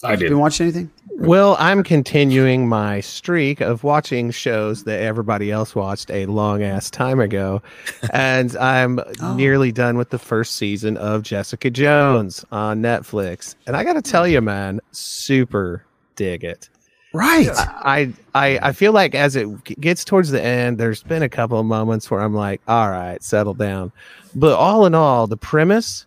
I 0.03 0.17
did. 0.17 0.31
Been 0.31 0.39
watching 0.39 0.65
anything? 0.65 0.91
Well, 1.19 1.57
I'm 1.59 1.83
continuing 1.83 2.69
my 2.69 3.01
streak 3.01 3.63
of 3.63 3.83
watching 3.83 4.31
shows 4.31 4.85
that 4.85 5.01
everybody 5.01 5.51
else 5.51 5.75
watched 5.75 6.11
a 6.11 6.27
long 6.27 6.63
ass 6.63 6.91
time 6.91 7.21
ago. 7.21 7.63
and 8.13 8.55
I'm 8.59 9.01
oh. 9.21 9.35
nearly 9.35 9.73
done 9.73 9.97
with 9.97 10.11
the 10.11 10.19
first 10.19 10.57
season 10.57 10.97
of 10.99 11.23
Jessica 11.23 11.71
Jones 11.71 12.45
on 12.53 12.83
Netflix. 12.83 13.55
And 13.67 13.77
I 13.77 13.83
got 13.83 13.95
to 13.95 14.03
tell 14.03 14.29
you, 14.29 14.43
man, 14.43 14.81
super 14.93 15.85
dig 16.17 16.45
it. 16.45 16.69
Right. 17.13 17.49
I, 17.51 18.13
I 18.35 18.59
I 18.61 18.73
feel 18.73 18.93
like 18.93 19.15
as 19.15 19.37
it 19.37 19.65
gets 19.81 20.05
towards 20.05 20.31
the 20.31 20.43
end, 20.43 20.77
there's 20.77 21.03
been 21.03 21.23
a 21.23 21.31
couple 21.31 21.59
of 21.59 21.65
moments 21.65 22.11
where 22.11 22.21
I'm 22.21 22.35
like, 22.35 22.61
all 22.69 22.91
right, 22.91 23.23
settle 23.23 23.55
down. 23.55 23.91
But 24.35 24.55
all 24.57 24.85
in 24.85 24.95
all, 24.95 25.27
the 25.27 25.39
premise 25.39 26.06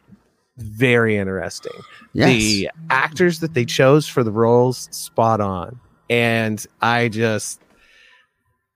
very 0.61 1.17
interesting. 1.17 1.73
Yes. 2.13 2.29
The 2.29 2.69
actors 2.89 3.39
that 3.39 3.53
they 3.53 3.65
chose 3.65 4.07
for 4.07 4.23
the 4.23 4.31
roles 4.31 4.87
spot 4.91 5.41
on. 5.41 5.79
And 6.09 6.65
I 6.81 7.09
just 7.09 7.61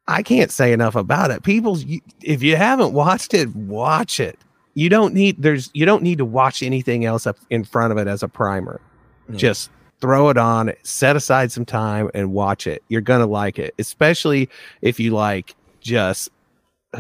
I 0.07 0.21
can't 0.21 0.51
say 0.51 0.73
enough 0.73 0.95
about 0.95 1.31
it. 1.31 1.43
People 1.43 1.79
you, 1.79 2.01
if 2.21 2.43
you 2.43 2.55
haven't 2.55 2.93
watched 2.93 3.33
it, 3.33 3.53
watch 3.55 4.19
it. 4.19 4.37
You 4.73 4.89
don't 4.89 5.13
need 5.13 5.41
there's 5.41 5.69
you 5.73 5.85
don't 5.85 6.03
need 6.03 6.17
to 6.17 6.25
watch 6.25 6.61
anything 6.61 7.05
else 7.05 7.25
up 7.25 7.37
in 7.49 7.63
front 7.63 7.91
of 7.91 7.97
it 7.97 8.07
as 8.07 8.23
a 8.23 8.27
primer. 8.27 8.81
Mm. 9.29 9.37
Just 9.37 9.69
throw 10.01 10.29
it 10.29 10.37
on, 10.37 10.73
set 10.83 11.15
aside 11.15 11.51
some 11.51 11.65
time 11.65 12.09
and 12.13 12.33
watch 12.33 12.67
it. 12.67 12.83
You're 12.89 13.01
going 13.01 13.21
to 13.21 13.25
like 13.25 13.57
it, 13.57 13.73
especially 13.79 14.49
if 14.81 14.99
you 14.99 15.11
like 15.11 15.55
just 15.79 16.29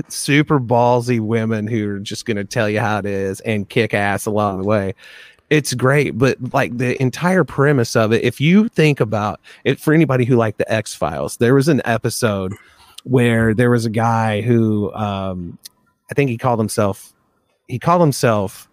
super 0.07 0.59
ballsy 0.59 1.19
women 1.19 1.67
who 1.67 1.89
are 1.89 1.99
just 1.99 2.25
going 2.25 2.37
to 2.37 2.43
tell 2.45 2.69
you 2.69 2.79
how 2.79 2.99
it 2.99 3.05
is 3.05 3.39
and 3.41 3.67
kick 3.69 3.93
ass 3.93 4.25
along 4.25 4.59
the 4.59 4.67
way. 4.67 4.95
It's 5.49 5.73
great, 5.73 6.17
but 6.17 6.37
like 6.53 6.77
the 6.77 6.99
entire 7.01 7.43
premise 7.43 7.95
of 7.95 8.11
it, 8.11 8.23
if 8.23 8.41
you 8.41 8.69
think 8.69 8.99
about 8.99 9.39
it, 9.65 9.79
for 9.79 9.93
anybody 9.93 10.25
who 10.25 10.35
liked 10.35 10.57
the 10.57 10.71
X 10.71 10.95
Files, 10.95 11.37
there 11.37 11.53
was 11.53 11.67
an 11.67 11.81
episode 11.85 12.53
where 13.03 13.53
there 13.53 13.69
was 13.69 13.85
a 13.85 13.89
guy 13.89 14.41
who, 14.41 14.91
um, 14.93 15.59
I 16.09 16.15
think 16.15 16.29
he 16.31 16.37
called 16.37 16.59
himself, 16.59 17.13
he 17.67 17.77
called 17.77 18.01
himself, 18.01 18.67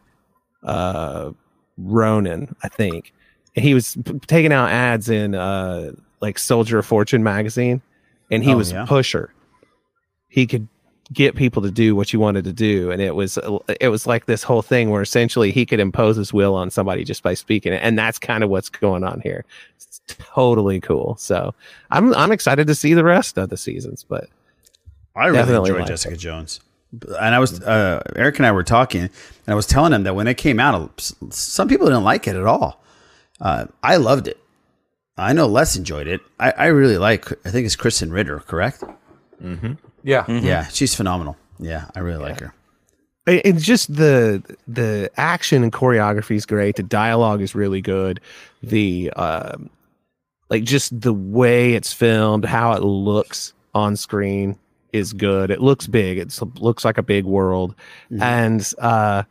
uh, 0.63 1.33
Ronin, 1.77 2.55
I 2.63 2.69
think. 2.69 3.13
And 3.57 3.65
he 3.65 3.75
was 3.75 3.97
p- 4.05 4.19
taking 4.27 4.53
out 4.53 4.71
ads 4.71 5.09
in, 5.11 5.35
uh, 5.35 5.93
like 6.21 6.39
Soldier 6.39 6.79
of 6.79 6.87
Fortune 6.87 7.23
magazine, 7.23 7.83
and 8.31 8.43
he 8.45 8.55
Oh, 8.55 8.57
was 8.59 8.73
yeah. 8.73 8.85
a 8.85 8.87
pusher. 8.87 9.35
He 10.29 10.47
could 10.47 10.69
get 11.13 11.35
people 11.35 11.61
to 11.63 11.71
do 11.71 11.97
what 11.97 12.13
you 12.13 12.21
wanted 12.21 12.45
to 12.45 12.53
do 12.53 12.91
and 12.91 13.03
it 13.03 13.15
was 13.15 13.37
it 13.81 13.89
was 13.89 14.07
like 14.07 14.27
this 14.27 14.45
whole 14.45 14.63
thing 14.63 14.91
where 14.91 15.03
essentially 15.03 15.51
he 15.51 15.67
could 15.67 15.81
impose 15.81 16.17
his 16.17 16.33
will 16.33 16.55
on 16.55 16.71
somebody 16.71 17.03
just 17.03 17.23
by 17.23 17.35
speaking 17.35 17.73
and 17.73 17.99
that's 17.99 18.19
kind 18.19 18.45
of 18.45 18.51
what's 18.51 18.69
going 18.69 19.03
on 19.03 19.21
here 19.21 19.45
it's 19.75 20.01
totally 20.07 20.81
cool 20.81 21.17
so 21.17 21.53
i'm 21.91 22.15
i'm 22.15 22.31
excited 22.31 22.67
to 22.69 22.77
see 22.77 22.95
the 22.95 23.03
rest 23.03 23.37
of 23.39 23.49
the 23.49 23.57
seasons 23.57 24.05
but 24.05 24.29
I 25.17 25.27
really 25.27 25.71
enjoyed 25.71 25.87
Jessica 25.87 26.17
Jones. 26.17 26.61
And 26.93 27.35
I 27.35 27.39
was 27.39 27.61
uh, 27.61 28.03
Eric 28.17 28.39
and 28.39 28.47
I 28.47 28.53
were 28.53 28.65
talking, 28.65 29.03
and 29.03 29.11
I 29.49 29.55
was 29.55 29.67
telling 29.67 29.93
him 29.93 30.03
that 30.05 30.15
when 30.15 30.27
it 30.27 30.37
came 30.37 30.59
out, 30.59 31.13
some 31.31 31.69
people 31.69 31.87
didn't 31.87 32.05
like 32.05 32.27
it 32.27 32.37
at 32.37 32.47
all. 32.47 32.83
Uh, 33.41 33.67
I 33.83 33.97
loved 33.97 34.29
it. 34.29 34.39
I 35.17 35.33
know 35.33 35.47
Les 35.47 35.77
enjoyed 35.77 36.07
it. 36.07 36.21
I, 36.39 36.53
I 36.53 36.67
really 36.67 36.99
like. 36.99 37.31
I 37.45 37.51
think 37.51 37.67
it's 37.67 37.77
Krysten 37.77 38.13
Ritter, 38.13 38.41
correct? 38.41 38.83
Mm-hmm. 39.43 39.75
Yeah. 40.03 40.25
Yeah, 40.31 40.67
she's 40.69 40.95
phenomenal. 40.95 41.37
Yeah, 41.59 41.87
I 41.95 42.01
really 42.01 42.19
like 42.23 42.41
her. 42.41 42.55
It's 43.27 43.63
just 43.65 43.95
the 43.95 44.43
the 44.67 45.11
action 45.17 45.63
and 45.63 45.73
choreography 45.73 46.37
is 46.37 46.47
great. 46.47 46.77
The 46.77 46.83
dialogue 46.83 47.43
is 47.43 47.55
really 47.55 47.81
good. 47.81 48.21
The 48.63 49.11
um 49.15 49.71
like 50.49 50.65
just 50.65 50.99
the 51.01 51.13
way 51.13 51.75
it's 51.75 51.93
filmed 51.93 52.45
how 52.45 52.73
it 52.73 52.83
looks 52.83 53.53
on 53.75 53.95
screen 53.97 54.59
is 54.93 55.13
good. 55.13 55.51
It 55.51 55.61
looks 55.61 55.87
big. 55.87 56.19
It 56.19 56.37
looks 56.57 56.85
like 56.85 56.99
a 56.99 57.03
big 57.03 57.25
world. 57.25 57.75
And 58.21 58.69
uh 58.79 59.23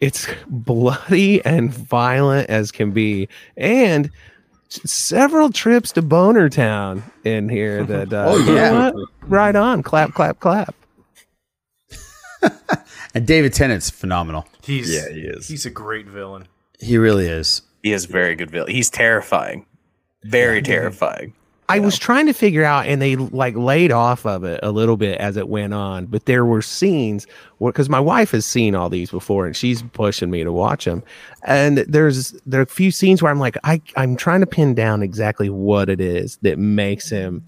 it's 0.00 0.28
bloody 0.48 1.44
and 1.44 1.72
violent 1.74 2.48
as 2.48 2.70
can 2.72 2.92
be. 2.92 3.28
And 3.56 4.06
s- 4.06 4.12
several 4.68 5.50
trips 5.50 5.92
to 5.92 6.02
boner 6.02 6.48
town 6.48 7.02
in 7.24 7.48
here 7.48 7.84
that 7.86 8.12
uh, 8.12 8.26
Oh, 8.28 8.36
you 8.38 8.46
know 8.46 8.54
yeah. 8.54 8.90
what? 8.90 9.08
right 9.22 9.56
on 9.56 9.82
clap 9.82 10.12
clap 10.14 10.40
clap 10.40 10.74
And 13.14 13.26
David 13.26 13.54
Tennant's 13.54 13.88
phenomenal. 13.88 14.46
He's 14.62 14.92
Yeah, 14.94 15.08
he 15.12 15.20
is. 15.22 15.48
He's 15.48 15.64
a 15.64 15.70
great 15.70 16.06
villain. 16.06 16.48
He 16.78 16.98
really 16.98 17.26
is. 17.26 17.62
He 17.82 17.92
is 17.92 18.04
very 18.04 18.34
good 18.34 18.50
villain. 18.50 18.70
He's 18.70 18.90
terrifying. 18.90 19.64
Very 20.24 20.60
terrifying. 20.60 21.32
I 21.68 21.80
was 21.80 21.98
trying 21.98 22.26
to 22.26 22.32
figure 22.32 22.64
out, 22.64 22.86
and 22.86 23.02
they 23.02 23.16
like 23.16 23.56
laid 23.56 23.90
off 23.90 24.24
of 24.24 24.44
it 24.44 24.60
a 24.62 24.70
little 24.70 24.96
bit 24.96 25.18
as 25.20 25.36
it 25.36 25.48
went 25.48 25.74
on. 25.74 26.06
But 26.06 26.26
there 26.26 26.44
were 26.44 26.62
scenes 26.62 27.26
where, 27.58 27.72
because 27.72 27.88
my 27.88 27.98
wife 28.00 28.30
has 28.30 28.46
seen 28.46 28.74
all 28.74 28.88
these 28.88 29.10
before, 29.10 29.46
and 29.46 29.56
she's 29.56 29.82
pushing 29.82 30.30
me 30.30 30.44
to 30.44 30.52
watch 30.52 30.84
them. 30.84 31.02
And 31.42 31.78
there's 31.78 32.32
there 32.46 32.60
are 32.60 32.64
a 32.64 32.66
few 32.66 32.90
scenes 32.90 33.22
where 33.22 33.32
I'm 33.32 33.40
like, 33.40 33.56
I 33.64 33.80
I'm 33.96 34.16
trying 34.16 34.40
to 34.40 34.46
pin 34.46 34.74
down 34.74 35.02
exactly 35.02 35.50
what 35.50 35.88
it 35.88 36.00
is 36.00 36.38
that 36.42 36.58
makes 36.58 37.10
him 37.10 37.44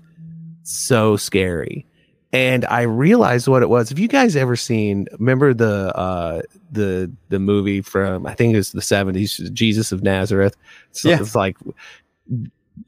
so 0.65 1.17
scary. 1.17 1.87
And 2.31 2.67
I 2.67 2.83
realized 2.83 3.49
what 3.49 3.63
it 3.63 3.71
was. 3.71 3.89
Have 3.89 3.99
you 3.99 4.09
guys 4.09 4.37
ever 4.37 4.55
seen? 4.57 5.07
Remember 5.19 5.55
the 5.55 5.97
uh 5.97 6.43
the 6.71 7.11
the 7.31 7.39
movie 7.39 7.81
from 7.81 8.27
I 8.27 8.35
think 8.35 8.53
it 8.53 8.59
was 8.59 8.73
the 8.73 8.83
seventies, 8.83 9.39
Jesus 9.55 9.93
of 9.93 10.03
Nazareth. 10.03 10.55
So 10.93 11.09
Yeah. 11.09 11.21
it's 11.21 11.35
like 11.35 11.57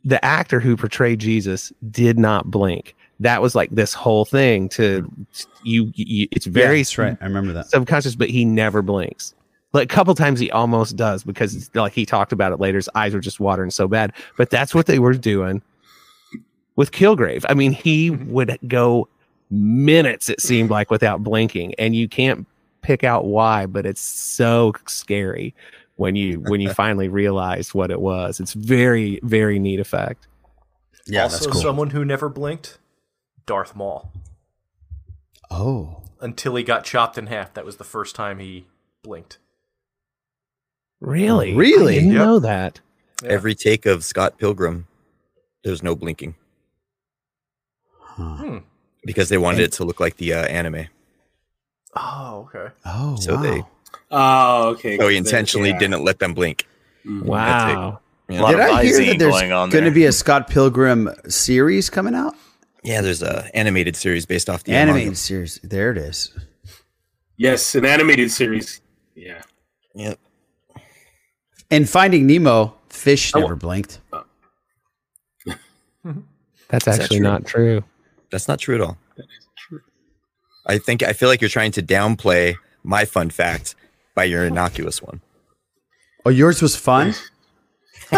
the 0.04 0.22
actor 0.24 0.60
who 0.60 0.76
portrayed 0.76 1.20
Jesus 1.20 1.72
did 1.90 2.18
not 2.18 2.50
blink. 2.50 2.94
That 3.20 3.42
was 3.42 3.54
like 3.54 3.70
this 3.70 3.92
whole 3.92 4.24
thing 4.24 4.68
to 4.70 5.02
mm. 5.02 5.46
you. 5.62 5.92
you 5.94 6.28
it's 6.30 6.46
very 6.46 6.82
Yeah, 6.82 7.04
right. 7.04 7.18
I 7.20 7.24
remember 7.24 7.52
that. 7.52 7.66
subconscious, 7.68 8.14
but 8.14 8.30
he 8.30 8.44
never 8.44 8.82
blinks. 8.82 9.34
Like 9.72 9.92
a 9.92 9.94
couple 9.94 10.14
times 10.14 10.40
he 10.40 10.50
almost 10.50 10.96
does 10.96 11.22
because 11.22 11.70
like 11.74 11.92
he 11.92 12.04
talked 12.06 12.32
about 12.32 12.52
it 12.52 12.60
later. 12.60 12.78
His 12.78 12.88
eyes 12.94 13.14
were 13.14 13.20
just 13.20 13.38
watering 13.38 13.70
so 13.70 13.86
bad. 13.86 14.12
But 14.36 14.50
that's 14.50 14.74
what 14.74 14.86
they 14.86 14.98
were 14.98 15.14
doing 15.14 15.62
with 16.76 16.92
Kilgrave. 16.92 17.44
I 17.48 17.54
mean, 17.54 17.72
he 17.72 18.10
mm-hmm. 18.10 18.32
would 18.32 18.58
go 18.66 19.08
minutes, 19.50 20.28
it 20.28 20.40
seemed 20.40 20.70
like, 20.70 20.90
without 20.90 21.22
blinking, 21.22 21.74
and 21.74 21.94
you 21.94 22.08
can't 22.08 22.46
pick 22.82 23.04
out 23.04 23.26
why, 23.26 23.66
but 23.66 23.84
it's 23.84 24.00
so 24.00 24.72
scary 24.86 25.54
when 26.00 26.16
you 26.16 26.40
when 26.40 26.62
you 26.62 26.72
finally 26.84 27.08
realized 27.08 27.74
what 27.74 27.90
it 27.90 28.00
was. 28.00 28.40
It's 28.40 28.54
very 28.54 29.20
very 29.22 29.58
neat 29.58 29.78
effect. 29.80 30.26
Yeah, 31.06 31.24
also, 31.24 31.36
that's 31.36 31.46
cool. 31.52 31.60
someone 31.62 31.90
who 31.90 32.04
never 32.06 32.28
blinked, 32.30 32.78
Darth 33.44 33.76
Maul. 33.76 34.10
Oh, 35.50 36.02
Until 36.20 36.54
he 36.56 36.62
got 36.62 36.84
chopped 36.84 37.18
in 37.18 37.26
half. 37.26 37.52
That 37.54 37.64
was 37.64 37.76
the 37.76 37.84
first 37.84 38.14
time 38.16 38.38
he 38.38 38.66
blinked. 39.02 39.38
Really, 41.00 41.54
Really? 41.54 41.96
I 41.96 41.98
didn't 42.00 42.12
Yep. 42.12 42.18
know 42.26 42.38
that. 42.38 42.80
Yeah. 43.22 43.30
Every 43.30 43.54
take 43.54 43.84
of 43.86 44.04
Scott 44.04 44.38
Pilgrim, 44.38 44.86
there's 45.64 45.82
no 45.82 45.94
blinking 45.96 46.34
Hmm. 48.16 48.58
because 49.04 49.28
they 49.28 49.38
wanted 49.38 49.60
it 49.62 49.72
to 49.72 49.84
look 49.84 49.98
like 50.00 50.16
the 50.18 50.32
uh, 50.34 50.44
anime. 50.44 50.86
Oh, 51.96 52.48
okay. 52.54 52.72
oh, 52.86 53.16
So 53.16 53.34
wow. 53.36 53.42
they 53.42 53.62
Oh, 54.10 54.70
okay. 54.70 54.98
so 54.98 55.08
he 55.08 55.16
intentionally 55.16 55.70
yeah. 55.70 55.78
didn't 55.78 56.02
let 56.04 56.18
them 56.18 56.34
blink. 56.34 56.66
Mm-hmm. 57.06 57.26
Wow. 57.26 58.00
Yeah. 58.28 58.40
A 58.40 58.42
lot 58.42 58.50
Did 58.52 58.60
I 58.60 58.84
hear 58.84 59.04
that 59.06 59.18
there's 59.18 59.32
going 59.32 59.52
on 59.52 59.70
going 59.70 59.84
to 59.84 59.90
be 59.90 60.04
a 60.04 60.12
Scott 60.12 60.48
Pilgrim 60.48 61.10
series 61.28 61.90
coming 61.90 62.14
out? 62.14 62.34
Yeah, 62.82 63.00
there's 63.00 63.22
a 63.22 63.50
animated 63.54 63.96
series 63.96 64.24
based 64.26 64.48
off 64.48 64.64
the 64.64 64.72
Animated 64.72 65.06
manga. 65.08 65.16
series. 65.16 65.58
There 65.62 65.90
it 65.90 65.98
is. 65.98 66.32
Yes, 67.36 67.74
an 67.74 67.84
animated 67.84 68.30
series. 68.30 68.80
Yeah. 69.14 69.42
Yep. 69.94 70.18
And 71.70 71.88
Finding 71.88 72.26
Nemo, 72.26 72.74
fish 72.88 73.34
I 73.34 73.38
wa- 73.38 73.42
never 73.44 73.56
blinked. 73.56 74.00
That's 76.68 76.86
Is 76.86 76.96
that 76.96 77.00
actually 77.00 77.18
true? 77.18 77.24
not 77.24 77.44
true. 77.46 77.84
That's 78.30 78.46
not 78.48 78.58
true 78.60 78.76
at 78.76 78.80
all. 78.80 78.96
That 79.16 79.24
is 79.24 79.48
true. 79.56 79.80
I 80.66 80.78
think 80.78 81.02
I 81.02 81.12
feel 81.12 81.28
like 81.28 81.40
you're 81.40 81.50
trying 81.50 81.72
to 81.72 81.82
downplay 81.82 82.54
my 82.84 83.04
fun 83.04 83.30
fact 83.30 83.74
by 84.20 84.24
your 84.24 84.44
innocuous 84.44 85.00
one. 85.02 85.22
Oh, 86.26 86.30
yours 86.30 86.60
was 86.60 86.76
fun. 86.76 87.14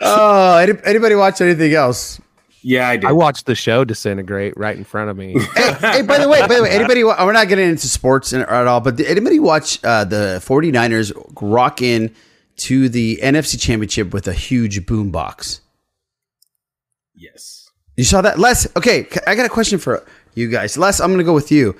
oh, 0.00 0.56
any, 0.56 0.72
anybody 0.86 1.14
watch 1.16 1.42
anything 1.42 1.74
else? 1.74 2.18
Yeah, 2.62 2.88
I 2.88 2.96
did. 2.96 3.04
I 3.04 3.12
watched 3.12 3.44
the 3.44 3.54
show 3.54 3.84
disintegrate 3.84 4.56
right 4.56 4.74
in 4.74 4.84
front 4.84 5.10
of 5.10 5.18
me. 5.18 5.38
hey, 5.54 6.00
by 6.00 6.16
the 6.16 6.30
way, 6.30 6.40
by 6.40 6.54
the 6.54 6.62
way, 6.62 6.70
anybody? 6.70 7.04
wa- 7.04 7.22
We're 7.22 7.32
not 7.32 7.48
getting 7.48 7.68
into 7.68 7.86
sports 7.88 8.32
in- 8.32 8.40
at 8.40 8.66
all, 8.66 8.80
but 8.80 8.96
did 8.96 9.06
anybody 9.06 9.38
watch 9.38 9.78
uh, 9.84 10.04
the 10.04 10.40
49ers 10.42 11.12
rock 11.42 11.82
in 11.82 12.14
to 12.56 12.88
the 12.88 13.20
NFC 13.22 13.60
Championship 13.60 14.14
with 14.14 14.26
a 14.28 14.32
huge 14.32 14.86
boom 14.86 15.10
box? 15.10 15.60
Yes. 17.14 17.68
You 17.98 18.04
saw 18.04 18.22
that, 18.22 18.38
Les? 18.38 18.66
Okay, 18.78 19.08
I 19.26 19.34
got 19.34 19.44
a 19.44 19.50
question 19.50 19.78
for 19.78 20.06
you 20.34 20.48
guys. 20.48 20.76
Les, 20.78 21.00
I'm 21.00 21.08
going 21.08 21.18
to 21.18 21.24
go 21.24 21.34
with 21.34 21.50
you. 21.52 21.74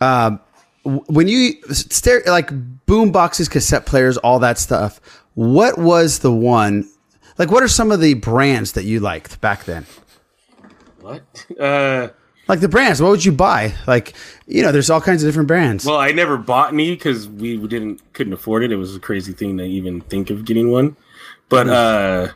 Um, 0.00 0.40
w- 0.84 1.04
when 1.08 1.28
you 1.28 1.52
stare 1.72 2.22
like 2.26 2.50
boom 2.86 3.12
boxes, 3.12 3.48
cassette 3.48 3.86
players, 3.86 4.16
all 4.18 4.38
that 4.40 4.58
stuff, 4.58 5.00
what 5.34 5.78
was 5.78 6.20
the 6.20 6.32
one? 6.32 6.88
Like, 7.38 7.50
what 7.50 7.62
are 7.62 7.68
some 7.68 7.90
of 7.90 8.00
the 8.00 8.14
brands 8.14 8.72
that 8.72 8.84
you 8.84 9.00
liked 9.00 9.40
back 9.40 9.64
then? 9.64 9.86
What? 11.00 11.22
Uh, 11.60 12.08
Like 12.46 12.60
the 12.60 12.68
brands, 12.68 13.00
what 13.00 13.10
would 13.10 13.24
you 13.24 13.32
buy? 13.32 13.72
Like, 13.86 14.12
you 14.46 14.62
know, 14.62 14.70
there's 14.70 14.90
all 14.90 15.00
kinds 15.00 15.22
of 15.22 15.28
different 15.28 15.48
brands. 15.48 15.84
well, 15.86 15.96
I 15.98 16.12
never 16.12 16.36
bought 16.36 16.72
any 16.74 16.90
because 16.94 17.26
we 17.28 17.56
didn't 17.56 18.00
couldn't 18.12 18.34
afford 18.34 18.62
it. 18.64 18.70
It 18.72 18.76
was 18.76 18.94
a 18.94 19.00
crazy 19.00 19.32
thing 19.32 19.56
to 19.58 19.64
even 19.64 20.02
think 20.02 20.28
of 20.30 20.44
getting 20.44 20.70
one. 20.70 20.96
But 21.48 21.68
uh, 21.68 22.28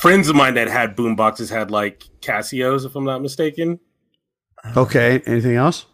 friends 0.00 0.28
of 0.28 0.36
mine 0.36 0.54
that 0.54 0.68
had 0.68 0.96
boom 0.96 1.16
boxes 1.16 1.50
had 1.50 1.70
like 1.70 2.04
Casios, 2.20 2.84
if 2.86 2.94
I'm 2.96 3.04
not 3.04 3.22
mistaken. 3.22 3.80
Okay, 4.76 5.22
anything 5.26 5.54
else? 5.56 5.86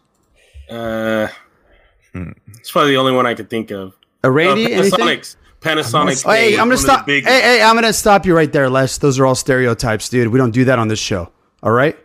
Uh, 0.69 1.27
it's 2.13 2.71
probably 2.71 2.91
the 2.91 2.97
only 2.97 3.11
one 3.11 3.25
I 3.25 3.33
could 3.35 3.49
think 3.49 3.71
of. 3.71 3.93
A 4.23 4.31
Randy, 4.31 4.65
Uh, 4.73 4.79
anything? 4.79 4.99
Panasonics. 4.99 5.35
Panasonic. 5.61 6.23
Oh, 6.27 6.31
hey, 6.31 6.53
I'm 6.57 6.67
gonna 6.67 6.77
stop. 6.77 7.05
big- 7.05 7.25
Hey, 7.25 7.41
hey, 7.41 7.61
I'm 7.63 7.75
gonna 7.75 7.93
stop 7.93 8.25
you 8.25 8.35
right 8.35 8.51
there, 8.51 8.69
Les. 8.69 8.97
Those 8.97 9.19
are 9.19 9.25
all 9.25 9.35
stereotypes, 9.35 10.09
dude. 10.09 10.27
We 10.29 10.37
don't 10.39 10.51
do 10.51 10.65
that 10.65 10.79
on 10.79 10.87
this 10.87 10.99
show. 10.99 11.31
All 11.63 11.71
right. 11.71 11.97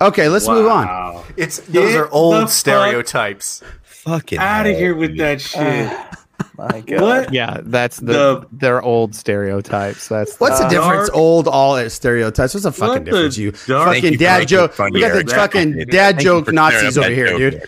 Okay, 0.00 0.28
let's 0.28 0.48
move 0.48 0.66
on. 0.66 1.22
It's 1.36 1.58
those 1.58 1.92
Get 1.92 2.00
are 2.00 2.08
old 2.10 2.34
the 2.34 2.40
fuck 2.42 2.50
stereotypes. 2.50 3.62
Fucking 3.82 4.38
Out 4.38 4.66
of 4.66 4.76
here 4.76 4.94
with 4.94 5.18
that 5.18 5.40
shit. 5.40 5.92
My 6.56 6.82
What? 6.88 7.32
Yeah, 7.32 7.58
that's 7.62 7.98
the, 7.98 8.12
The- 8.12 8.46
they're 8.52 8.82
old 8.82 9.14
stereotypes. 9.14 10.08
That's 10.08 10.36
What's 10.38 10.58
the 10.58 10.66
uh, 10.66 10.68
difference? 10.68 11.08
dark- 11.08 11.16
Old, 11.16 11.48
all 11.48 11.88
stereotypes. 11.88 12.54
What's 12.54 12.64
the 12.64 12.72
fucking 12.72 12.88
What 12.88 13.04
the 13.04 13.10
difference? 13.10 13.38
You 13.38 13.52
dark- 13.52 13.88
Thank 13.90 14.04
fucking 14.04 14.12
you 14.12 14.18
dad 14.18 14.48
joke. 14.48 14.78
We 14.78 15.00
got 15.00 15.24
the 15.24 15.32
fucking 15.32 15.86
dad 15.90 16.18
joke 16.20 16.52
Nazis 16.52 16.98
over 16.98 17.08
here, 17.10 17.36
dude. 17.38 17.52
here. 17.54 17.64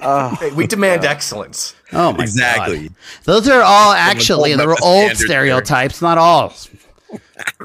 Hey, 0.00 0.50
we 0.52 0.66
demand 0.66 1.04
excellence. 1.04 1.74
Oh 1.92 2.12
my 2.12 2.24
Exactly. 2.24 2.88
god. 2.88 2.96
Those 3.24 3.48
are 3.48 3.62
all 3.62 3.92
actually 3.92 4.52
holding 4.52 4.56
they 4.58 4.62
up 4.64 4.68
were 4.68 4.74
the 4.76 4.82
old 4.84 5.04
standard 5.16 5.18
there. 5.18 5.26
stereotypes, 5.28 6.02
not 6.02 6.18
all. 6.18 6.52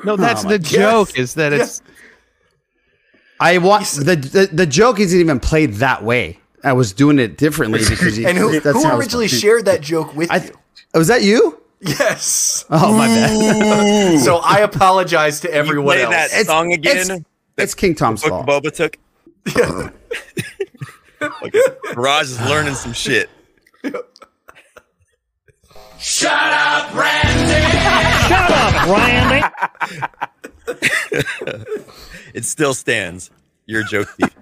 no, 0.05 0.15
that's 0.15 0.45
Oh, 0.45 0.49
the 0.49 0.59
my- 0.59 0.63
joke. 0.63 1.17
Is 1.17 1.33
that 1.33 1.51
it's 1.51 1.81
I 3.41 3.57
want 3.57 3.85
the, 3.87 4.15
the 4.15 4.49
the 4.51 4.65
joke 4.65 4.99
isn't 4.99 5.19
even 5.19 5.39
played 5.39 5.75
that 5.75 6.03
way. 6.03 6.38
I 6.63 6.73
was 6.73 6.93
doing 6.93 7.19
it 7.19 7.37
differently 7.37 7.79
because 7.79 8.15
he, 8.15 8.25
And 8.25 8.37
who, 8.37 8.59
that's 8.59 8.83
who 8.83 8.89
originally 8.97 9.27
supposed 9.27 9.41
shared 9.41 9.65
that 9.65 9.81
joke 9.81 10.15
with 10.15 10.29
I, 10.31 10.37
you? 10.37 10.51
was 10.93 11.09
oh, 11.09 11.13
that 11.13 11.23
you? 11.23 11.61
Yes. 11.81 12.65
Oh 12.69 12.93
my 12.97 13.07
bad. 13.07 14.19
so 14.23 14.37
I 14.37 14.59
apologize 14.59 15.39
to 15.41 15.53
everyone 15.53 15.95
play 15.95 16.03
else. 16.03 16.11
that 16.13 16.25
It's- 16.27 16.47
song 16.47 16.73
again. 16.73 16.97
it's- 16.97 17.21
It's 17.57 17.73
King 17.75 17.95
Tom's 17.95 18.23
fault. 18.23 18.45
Boba 18.45 18.71
took. 18.73 18.97
Okay, 21.21 21.61
Raj 21.95 22.23
is 22.25 22.39
learning 22.41 22.75
some 22.75 22.93
shit. 22.93 23.29
Shut 25.99 26.31
up, 26.31 26.93
Randy! 26.95 27.67
Shut 28.29 28.51
up, 28.51 28.87
Randy! 28.87 29.45
it 32.33 32.45
still 32.45 32.73
stands. 32.73 33.31
You're 33.65 33.81
a 33.81 33.85
joke 33.85 34.07
thief. 34.09 34.33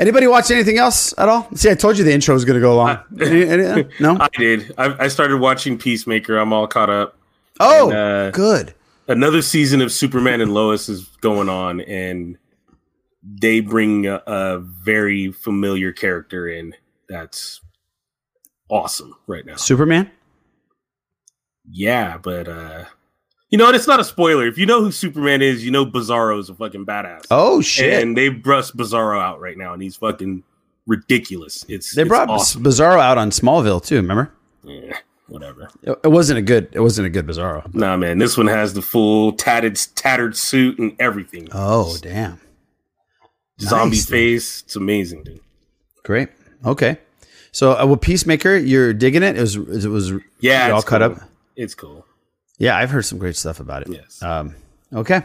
Anybody 0.00 0.26
watch 0.26 0.50
anything 0.50 0.78
else 0.78 1.12
at 1.18 1.28
all? 1.28 1.46
See, 1.54 1.70
I 1.70 1.74
told 1.74 1.98
you 1.98 2.04
the 2.04 2.12
intro 2.12 2.34
was 2.34 2.46
going 2.46 2.54
to 2.54 2.60
go 2.60 2.74
long. 2.74 2.98
Any- 3.20 3.46
any- 3.46 3.88
no. 4.00 4.16
I 4.18 4.28
did. 4.32 4.72
I, 4.78 5.04
I 5.04 5.08
started 5.08 5.38
watching 5.38 5.76
Peacemaker. 5.76 6.38
I'm 6.38 6.52
all 6.54 6.66
caught 6.66 6.88
up. 6.88 7.16
Oh, 7.60 7.90
And, 7.90 7.96
uh, 7.98 8.30
good. 8.30 8.74
Another 9.08 9.42
season 9.42 9.82
of 9.82 9.92
Superman 9.92 10.40
and 10.40 10.54
Lois 10.54 10.88
is 10.88 11.04
going 11.20 11.50
on, 11.50 11.80
and 11.82 12.38
they 13.22 13.60
bring 13.60 14.06
a, 14.06 14.22
a 14.26 14.58
very 14.60 15.32
familiar 15.32 15.92
character 15.92 16.48
in. 16.48 16.74
That's 17.08 17.60
awesome 18.70 19.14
right 19.26 19.44
now. 19.44 19.56
Superman. 19.56 20.10
Yeah, 21.70 22.16
but 22.18 22.48
uh 22.48 22.84
you 23.50 23.58
know, 23.58 23.68
it's 23.70 23.86
not 23.86 24.00
a 24.00 24.04
spoiler. 24.04 24.46
If 24.46 24.58
you 24.58 24.66
know 24.66 24.80
who 24.80 24.92
Superman 24.92 25.42
is, 25.42 25.64
you 25.64 25.70
know 25.70 25.84
Bizarro's 25.84 26.48
a 26.50 26.54
fucking 26.54 26.86
badass. 26.86 27.26
Oh 27.30 27.60
shit! 27.60 28.02
And 28.02 28.16
they 28.16 28.28
brushed 28.28 28.76
Bizarro 28.76 29.20
out 29.20 29.40
right 29.40 29.58
now, 29.58 29.72
and 29.72 29.82
he's 29.82 29.96
fucking 29.96 30.44
ridiculous. 30.86 31.64
It's 31.68 31.94
they 31.94 32.02
it's 32.02 32.08
brought 32.08 32.28
awesome. 32.30 32.62
Bizarro 32.62 33.00
out 33.00 33.18
on 33.18 33.30
Smallville 33.30 33.84
too. 33.84 33.96
Remember? 33.96 34.32
Yeah, 34.62 34.96
whatever. 35.26 35.68
It, 35.82 36.08
wasn't 36.08 36.38
a 36.38 36.42
good. 36.42 36.68
It 36.72 36.80
wasn't 36.80 37.06
a 37.06 37.10
good 37.10 37.26
Bizarro. 37.26 37.72
Nah, 37.74 37.96
man, 37.96 38.18
this 38.18 38.36
one 38.36 38.46
has 38.46 38.72
the 38.72 38.82
full 38.82 39.32
tattered 39.32 39.76
tattered 39.96 40.36
suit 40.36 40.78
and 40.78 40.94
everything. 41.00 41.48
Oh 41.52 41.96
damn! 42.00 42.40
Zombie 43.60 43.96
Nice, 43.96 44.06
dude. 44.06 44.10
face. 44.10 44.62
It's 44.62 44.76
amazing, 44.76 45.24
dude. 45.24 45.40
Great. 46.04 46.28
Okay. 46.64 46.98
So, 47.52 47.76
uh, 47.76 47.84
with 47.84 48.00
Peacemaker, 48.00 48.56
you're 48.56 48.92
digging 48.92 49.24
it. 49.24 49.36
It 49.36 49.40
was. 49.40 49.56
It 49.56 49.88
was. 49.88 50.12
Yeah, 50.38 50.70
all 50.70 50.78
it's 50.78 50.88
cut 50.88 51.02
up. 51.02 51.20
It's 51.56 51.74
cool. 51.74 52.06
Yeah, 52.60 52.76
I've 52.76 52.90
heard 52.90 53.06
some 53.06 53.18
great 53.18 53.36
stuff 53.36 53.58
about 53.58 53.82
it. 53.82 53.88
Yes. 53.88 54.22
Um, 54.22 54.54
okay. 54.92 55.22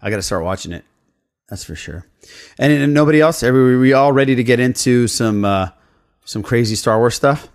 I 0.00 0.10
got 0.10 0.16
to 0.16 0.22
start 0.22 0.44
watching 0.44 0.70
it. 0.72 0.84
That's 1.48 1.64
for 1.64 1.74
sure. 1.74 2.06
And, 2.56 2.72
and 2.72 2.94
nobody 2.94 3.20
else? 3.20 3.42
Are 3.42 3.52
we, 3.52 3.76
we 3.76 3.92
all 3.94 4.12
ready 4.12 4.36
to 4.36 4.44
get 4.44 4.60
into 4.60 5.08
some 5.08 5.44
uh, 5.44 5.70
some 6.24 6.42
crazy 6.42 6.76
Star 6.76 6.98
Wars 6.98 7.16
stuff? 7.16 7.48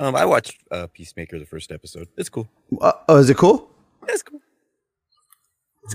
Um, 0.00 0.16
I 0.16 0.24
watched 0.24 0.56
uh, 0.72 0.88
Peacemaker 0.92 1.38
the 1.38 1.46
first 1.46 1.70
episode. 1.70 2.08
It's 2.16 2.28
cool. 2.28 2.48
Uh, 2.80 2.92
oh, 3.08 3.18
is 3.18 3.30
it 3.30 3.36
cool? 3.36 3.70
It's 4.08 4.22
cool. 4.22 4.40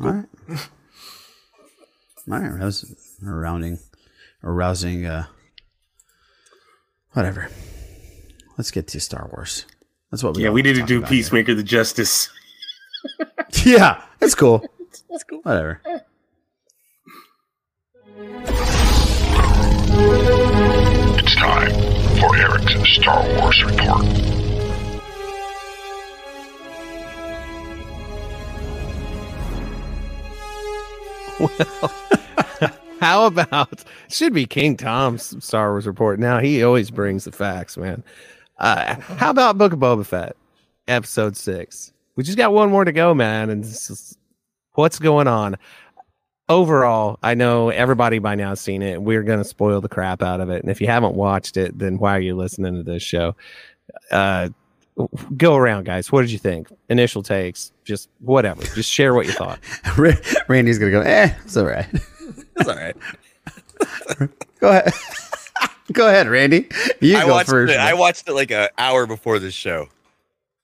All 0.02 0.12
right. 0.12 0.26
All 2.32 2.40
right. 2.40 2.58
That 2.58 2.66
was 2.66 3.18
a 3.22 3.30
rounding, 3.30 3.80
a 4.44 4.50
rousing. 4.50 5.06
Uh, 5.06 5.26
whatever. 7.12 7.50
Let's 8.58 8.72
get 8.72 8.88
to 8.90 9.00
Star 9.02 9.30
Wars. 9.34 9.66
That's 10.12 10.24
what 10.24 10.36
we. 10.36 10.44
Yeah, 10.44 10.50
we 10.50 10.62
need 10.62 10.74
to 10.74 10.80
talk 10.82 10.88
do 10.90 10.98
about 10.98 11.10
here. 11.10 11.18
Peacemaker 11.20 11.56
the 11.56 11.64
Justice. 11.64 12.30
Yeah, 13.66 14.02
that's 14.20 14.34
cool. 14.34 14.64
That's 15.10 15.24
cool. 15.24 15.42
Whatever. 15.42 15.82
It's 21.20 21.36
time 21.36 21.72
for 22.20 22.36
Eric's 22.36 22.96
Star 22.96 23.24
Wars 23.38 23.64
report. 23.64 24.06
Well, 31.40 31.92
how 33.00 33.26
about 33.26 33.72
it 33.74 33.84
should 34.10 34.34
be 34.34 34.46
King 34.46 34.78
Tom's 34.78 35.44
Star 35.44 35.72
Wars 35.72 35.88
report? 35.88 36.20
Now 36.20 36.40
he 36.40 36.64
always 36.64 36.92
brings 36.92 37.26
the 37.26 37.32
facts, 37.32 37.78
man. 37.78 38.04
Uh, 38.62 38.96
how 39.18 39.32
about 39.32 39.58
Book 39.58 39.74
of 39.74 39.80
Boba 39.80 40.06
Fett, 40.06 40.36
episode 40.88 41.36
six? 41.36 41.92
We 42.16 42.24
just 42.24 42.38
got 42.38 42.54
one 42.54 42.70
more 42.70 42.86
to 42.86 42.92
go, 42.92 43.14
man. 43.14 43.50
And 43.50 43.64
this 43.64 43.90
is- 43.90 44.18
what's 44.74 45.00
going 45.00 45.28
on? 45.28 45.58
Overall, 46.48 47.18
I 47.24 47.34
know 47.34 47.70
everybody 47.70 48.20
by 48.20 48.36
now 48.36 48.50
has 48.50 48.60
seen 48.62 48.82
it. 48.82 49.02
We're 49.02 49.24
gonna 49.24 49.44
spoil 49.46 49.82
the 49.82 49.90
crap 49.90 50.22
out 50.22 50.42
of 50.42 50.50
it. 50.50 50.62
And 50.62 50.70
if 50.72 50.80
you 50.82 50.88
haven't 50.88 51.16
watched 51.16 51.58
it, 51.58 51.78
then 51.80 51.98
why 51.98 52.16
are 52.16 52.22
you 52.22 52.36
listening 52.36 52.76
to 52.76 52.84
this 52.84 53.02
show? 53.02 53.36
Uh, 54.12 54.50
go 55.38 55.56
around, 55.56 55.86
guys. 55.86 56.12
What 56.12 56.22
did 56.22 56.32
you 56.32 56.38
think? 56.38 56.68
Initial 56.90 57.24
takes, 57.24 57.72
just 57.86 58.10
whatever. 58.20 58.62
Just 58.64 58.92
share 58.92 59.14
what 59.14 59.26
you 59.26 59.32
thought. 59.32 59.60
Randy's 60.50 60.78
gonna 60.78 60.92
go. 60.92 61.02
Eh, 61.02 61.34
it's 61.46 61.58
all 61.58 61.66
right. 61.66 61.88
It's 62.58 62.70
all 62.70 62.76
right. 62.76 62.96
Go 64.60 64.70
ahead. 64.70 64.94
Go 65.92 66.08
ahead, 66.08 66.28
Randy. 66.28 66.68
You 67.00 67.18
I 67.18 67.26
go 67.26 67.32
watched 67.34 67.50
first. 67.50 67.74
It, 67.74 67.80
I 67.80 67.94
watched 67.94 68.28
it 68.28 68.34
like 68.34 68.52
an 68.52 68.70
hour 68.78 69.06
before 69.08 69.40
this 69.40 69.54
show, 69.54 69.88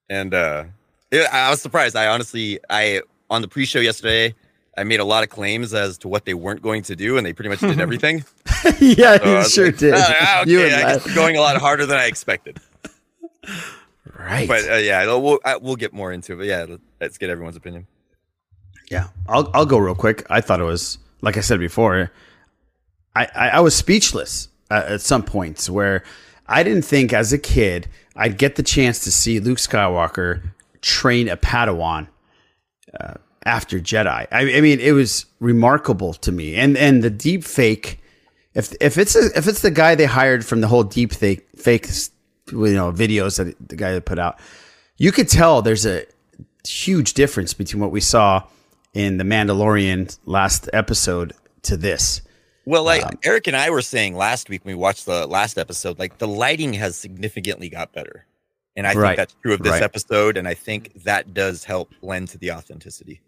and 0.10 0.34
uh, 0.34 0.66
it, 1.12 1.28
I 1.32 1.50
was 1.50 1.62
surprised. 1.62 1.96
I 1.96 2.08
honestly, 2.08 2.60
I 2.70 3.02
on 3.30 3.42
the 3.42 3.48
pre-show 3.48 3.80
yesterday, 3.80 4.34
I 4.78 4.84
made 4.84 5.00
a 5.00 5.06
lot 5.06 5.24
of 5.24 5.30
claims 5.30 5.74
as 5.74 5.98
to 6.00 6.08
what 6.08 6.26
they 6.26 6.34
weren't 6.34 6.62
going 6.62 6.84
to 6.84 6.96
do, 6.96 7.18
and 7.18 7.26
they 7.26 7.34
pretty 7.34 7.50
much 7.50 7.60
did 7.60 7.80
everything. 7.88 8.24
yeah, 8.80 9.18
So 9.18 9.26
you 9.40 9.44
sure 9.44 9.66
like, 9.68 9.78
did. 9.78 9.94
"Ah, 9.98 10.44
You 10.46 10.60
okay, 10.62 10.74
and 10.74 10.84
I 10.86 10.94
guess 10.94 11.16
going 11.16 11.38
a 11.38 11.42
lot 11.42 11.58
harder 11.58 11.86
than 11.86 11.98
I 11.98 12.06
expected. 12.06 12.60
Right. 14.18 14.48
But 14.48 14.70
uh, 14.70 14.76
yeah, 14.76 15.06
we'll 15.16 15.40
I, 15.46 15.58
we'll 15.58 15.76
get 15.76 15.94
more 15.94 16.12
into 16.12 16.34
it. 16.34 16.38
But 16.38 16.46
yeah, 16.48 16.66
let- 16.68 16.80
let's 17.00 17.18
get 17.18 17.30
everyone's 17.30 17.56
opinion. 17.56 17.88
Yeah, 18.90 19.08
I'll 19.28 19.50
I'll 19.54 19.66
go 19.66 19.78
real 19.78 19.96
quick. 19.96 20.26
I 20.30 20.42
thought 20.42 20.60
it 20.60 20.64
was 20.66 20.98
like 21.22 21.38
I 21.38 21.42
said 21.42 21.60
before. 21.60 22.12
I, 23.16 23.28
I, 23.36 23.50
I 23.50 23.60
was 23.62 23.76
speechless 23.76 24.48
uh, 24.70 24.84
at 24.88 25.02
some 25.02 25.24
points 25.24 25.70
where 25.70 26.04
I 26.48 26.64
didn't 26.64 26.84
think 26.84 27.14
as 27.14 27.34
a 27.34 27.38
kid 27.38 27.88
I'd 28.18 28.38
get 28.38 28.56
the 28.56 28.64
chance 28.64 29.00
to 29.02 29.12
see 29.12 29.40
Luke 29.40 29.60
Skywalker 29.60 30.42
train 30.82 31.30
a 31.30 31.38
Padawan 31.38 32.08
uh, 33.00 33.14
after 33.46 33.80
Jedi. 33.80 34.28
I, 34.32 34.58
I 34.58 34.62
mean, 34.62 34.80
it 34.80 34.92
was 34.92 35.26
remarkable 35.40 36.14
to 36.16 36.32
me, 36.32 36.56
and 36.56 36.76
and 36.78 37.04
the 37.04 37.10
deep 37.10 37.44
fake. 37.44 38.00
If 38.54 38.74
if 38.82 38.98
it's 38.98 39.16
a, 39.16 39.26
if 39.38 39.48
it's 39.48 39.62
the 39.62 39.72
guy 39.72 39.94
they 39.96 40.06
hired 40.06 40.44
from 40.46 40.62
the 40.62 40.68
whole 40.68 40.84
deep 40.84 41.14
fake 41.14 41.48
fake 41.56 41.88
you 42.52 42.74
know 42.74 42.92
videos 42.92 43.38
that 43.38 43.56
the 43.70 43.76
guy 43.76 44.00
put 44.00 44.18
out, 44.18 44.40
you 44.98 45.12
could 45.12 45.30
tell 45.30 45.62
there's 45.62 45.86
a 45.86 46.06
huge 46.68 47.14
difference 47.14 47.54
between 47.54 47.82
what 47.82 47.92
we 47.92 48.02
saw 48.02 48.44
in 48.94 49.18
the 49.18 49.24
Mandalorian 49.24 50.18
last 50.26 50.70
episode 50.74 51.34
to 51.62 51.78
this. 51.78 52.22
Well, 52.68 52.84
like 52.84 53.06
um, 53.06 53.12
Eric 53.24 53.48
and 53.48 53.56
I 53.56 53.70
were 53.70 53.82
saying 53.82 54.18
last 54.18 54.50
week 54.50 54.66
when 54.66 54.76
we 54.76 54.82
watched 54.82 55.06
the 55.06 55.26
last 55.26 55.58
episode, 55.58 55.98
like 56.00 56.18
the 56.18 56.28
lighting 56.28 56.74
has 56.74 56.98
significantly 56.98 57.70
got 57.70 57.94
better. 57.94 58.26
And 58.76 58.86
I 58.86 58.94
Right. 58.94 59.08
think 59.10 59.18
that's 59.18 59.36
true 59.42 59.54
of 59.54 59.64
this 59.64 59.72
Right. 59.72 59.82
episode. 59.84 60.36
And 60.36 60.50
I 60.50 60.54
think 60.54 60.92
that 61.06 61.34
does 61.34 61.64
help 61.64 61.94
lend 62.02 62.28
to 62.30 62.38
the 62.38 62.52
authenticity. 62.52 63.22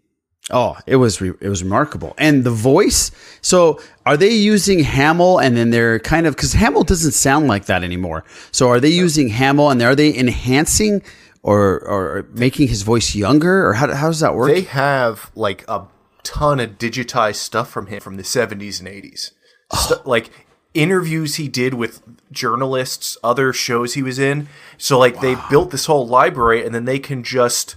Oh, 0.50 0.76
it 0.86 0.96
was 0.96 1.22
re- 1.22 1.32
it 1.40 1.48
was 1.48 1.62
remarkable, 1.62 2.12
and 2.18 2.44
the 2.44 2.50
voice. 2.50 3.10
So, 3.40 3.80
are 4.04 4.16
they 4.18 4.30
using 4.30 4.80
Hamill, 4.80 5.38
and 5.38 5.56
then 5.56 5.70
they're 5.70 5.98
kind 6.00 6.26
of 6.26 6.36
because 6.36 6.52
Hamill 6.52 6.82
doesn't 6.84 7.12
sound 7.12 7.46
like 7.48 7.64
that 7.64 7.82
anymore. 7.82 8.24
So, 8.52 8.68
are 8.68 8.80
they 8.80 8.88
using 8.90 9.28
Hamill, 9.28 9.70
and 9.70 9.80
are 9.80 9.94
they 9.94 10.14
enhancing 10.14 11.02
or 11.42 11.80
or 11.86 12.26
making 12.34 12.68
his 12.68 12.82
voice 12.82 13.14
younger, 13.14 13.66
or 13.66 13.72
how 13.74 13.94
how 13.94 14.08
does 14.08 14.20
that 14.20 14.34
work? 14.34 14.48
They 14.52 14.62
have 14.62 15.30
like 15.34 15.64
a 15.66 15.86
ton 16.22 16.60
of 16.60 16.78
digitized 16.78 17.36
stuff 17.36 17.70
from 17.70 17.86
him 17.86 18.00
from 18.00 18.16
the 18.16 18.22
70s 18.22 18.78
and 18.80 18.88
80s. 18.88 19.30
Stu- 19.72 19.94
like 20.04 20.30
interviews 20.74 21.36
he 21.36 21.48
did 21.48 21.74
with 21.74 22.02
journalists, 22.32 23.16
other 23.24 23.52
shows 23.52 23.94
he 23.94 24.02
was 24.02 24.18
in. 24.18 24.48
So 24.78 24.98
like 24.98 25.20
they 25.20 25.36
built 25.50 25.70
this 25.70 25.86
whole 25.86 26.06
library 26.06 26.64
and 26.64 26.74
then 26.74 26.84
they 26.84 26.98
can 26.98 27.22
just 27.22 27.76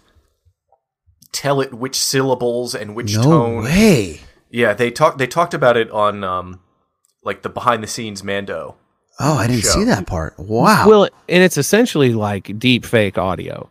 tell 1.32 1.62
it 1.62 1.73
which 1.73 1.95
syllables 1.97 2.75
and 2.75 2.95
which 2.95 3.15
No 3.15 3.23
tone. 3.23 3.63
way. 3.63 4.21
Yeah, 4.49 4.73
they 4.73 4.91
talked 4.91 5.17
they 5.17 5.27
talked 5.27 5.53
about 5.56 5.77
it 5.77 5.89
on 5.91 6.23
um 6.23 6.60
like 7.23 7.41
the 7.41 7.49
behind 7.49 7.82
the 7.82 7.88
scenes 7.88 8.23
Mando. 8.23 8.75
oh, 9.19 9.38
I 9.38 9.47
didn't 9.47 9.63
show. 9.63 9.69
see 9.69 9.84
that 9.86 10.06
part. 10.06 10.38
Wow. 10.38 10.88
Well, 10.88 11.03
and 11.29 11.43
it's 11.43 11.58
essentially 11.58 12.13
like 12.13 12.60
deep 12.60 12.86
fake 12.86 13.17
audio. 13.17 13.69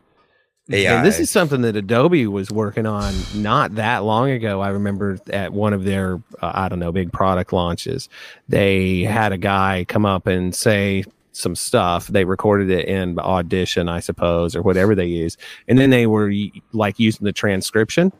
And 0.97 1.07
this 1.07 1.19
is 1.19 1.31
something 1.31 1.63
that 1.63 1.75
Adobe 1.77 2.27
was 2.27 2.51
working 2.51 2.87
on 2.87 3.15
not 3.35 3.75
that 3.75 4.05
long 4.05 4.31
ago. 4.31 4.61
I 4.61 4.69
remember 4.69 5.19
at 5.31 5.53
one 5.53 5.73
of 5.73 5.85
their, 5.85 6.23
uh, 6.41 6.53
I 6.55 6.69
don't 6.69 6.79
know, 6.79 6.93
big 6.93 7.13
product 7.13 7.53
launches, 7.53 8.09
they 8.49 9.03
had 9.03 9.33
a 9.33 9.39
guy 9.39 9.85
come 9.89 10.07
up 10.07 10.27
and 10.27 10.55
say 10.55 11.05
some 11.33 11.57
stuff. 11.57 12.07
They 12.07 12.25
recorded 12.25 12.71
it 12.71 12.87
in 12.87 13.19
Audition, 13.19 13.89
I 13.89 14.01
suppose, 14.01 14.55
or 14.55 14.63
whatever 14.63 14.95
they 14.95 15.07
use. 15.07 15.37
And 15.67 15.79
then 15.79 15.91
they 15.91 16.07
were 16.07 16.33
like 16.73 16.99
using 16.99 17.25
the 17.25 17.33
transcription 17.33 18.13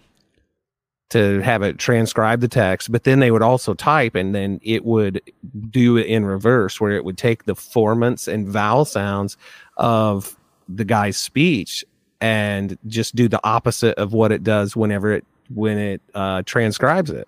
to 1.11 1.41
have 1.41 1.63
it 1.63 1.79
transcribe 1.79 2.41
the 2.41 2.49
text, 2.49 2.91
but 2.91 3.05
then 3.05 3.21
they 3.21 3.31
would 3.31 3.43
also 3.43 3.75
type 3.75 4.15
and 4.15 4.35
then 4.35 4.59
it 4.63 4.85
would 4.85 5.21
do 5.69 5.99
it 5.99 6.07
in 6.07 6.25
reverse 6.25 6.81
where 6.81 6.93
it 6.93 7.05
would 7.05 7.19
take 7.19 7.45
the 7.45 7.55
formants 7.55 8.27
and 8.27 8.49
vowel 8.49 8.87
sounds 8.87 9.37
of 9.77 10.37
the 10.69 10.87
guy's 10.87 11.19
speech 11.19 11.85
and 12.23 12.79
just 12.87 13.15
do 13.15 13.29
the 13.29 13.41
opposite 13.45 13.99
of 13.99 14.13
what 14.15 14.33
it 14.33 14.43
does 14.45 14.75
whenever 14.77 15.13
it 15.13 15.25
when 15.53 15.77
it 15.77 16.01
uh, 16.15 16.41
transcribes 16.47 17.11
it 17.11 17.27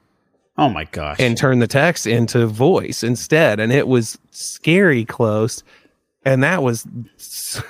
oh 0.57 0.69
my 0.69 0.85
gosh. 0.85 1.17
and 1.19 1.37
turn 1.37 1.59
the 1.59 1.67
text 1.67 2.07
into 2.07 2.47
voice 2.47 3.03
instead 3.03 3.59
and 3.61 3.73
it 3.73 3.89
was 3.89 4.17
scary 4.31 5.05
close 5.05 5.63
and 6.25 6.43
that 6.43 6.63
was 6.63 6.87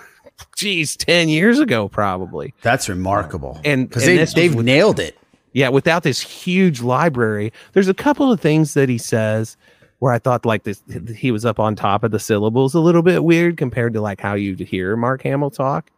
geez 0.56 0.96
10 0.96 1.28
years 1.28 1.58
ago 1.58 1.88
probably 1.88 2.54
That's 2.62 2.88
remarkable. 2.88 3.60
and 3.64 3.88
because 3.88 4.04
they, 4.04 4.22
they've 4.24 4.54
with- 4.54 4.66
nailed 4.66 5.00
it. 5.00 5.18
yeah, 5.52 5.68
without 5.70 6.02
this 6.02 6.20
huge 6.20 6.82
library, 6.82 7.52
there's 7.72 7.88
a 7.88 7.94
couple 7.94 8.30
of 8.30 8.40
things 8.40 8.74
that 8.74 8.88
he 8.88 8.98
says 8.98 9.56
where 10.00 10.12
I 10.12 10.18
thought 10.18 10.44
like 10.44 10.64
this 10.64 10.82
he 11.16 11.30
was 11.30 11.44
up 11.46 11.58
on 11.58 11.74
top 11.76 12.04
of 12.04 12.10
the 12.10 12.18
syllables 12.18 12.74
a 12.74 12.80
little 12.80 13.02
bit 13.02 13.24
weird 13.24 13.56
compared 13.56 13.94
to 13.94 14.00
like 14.00 14.20
how 14.20 14.34
you'd 14.34 14.60
hear 14.60 14.96
Mark 14.96 15.22
Hamill 15.22 15.50
talk. 15.50 15.90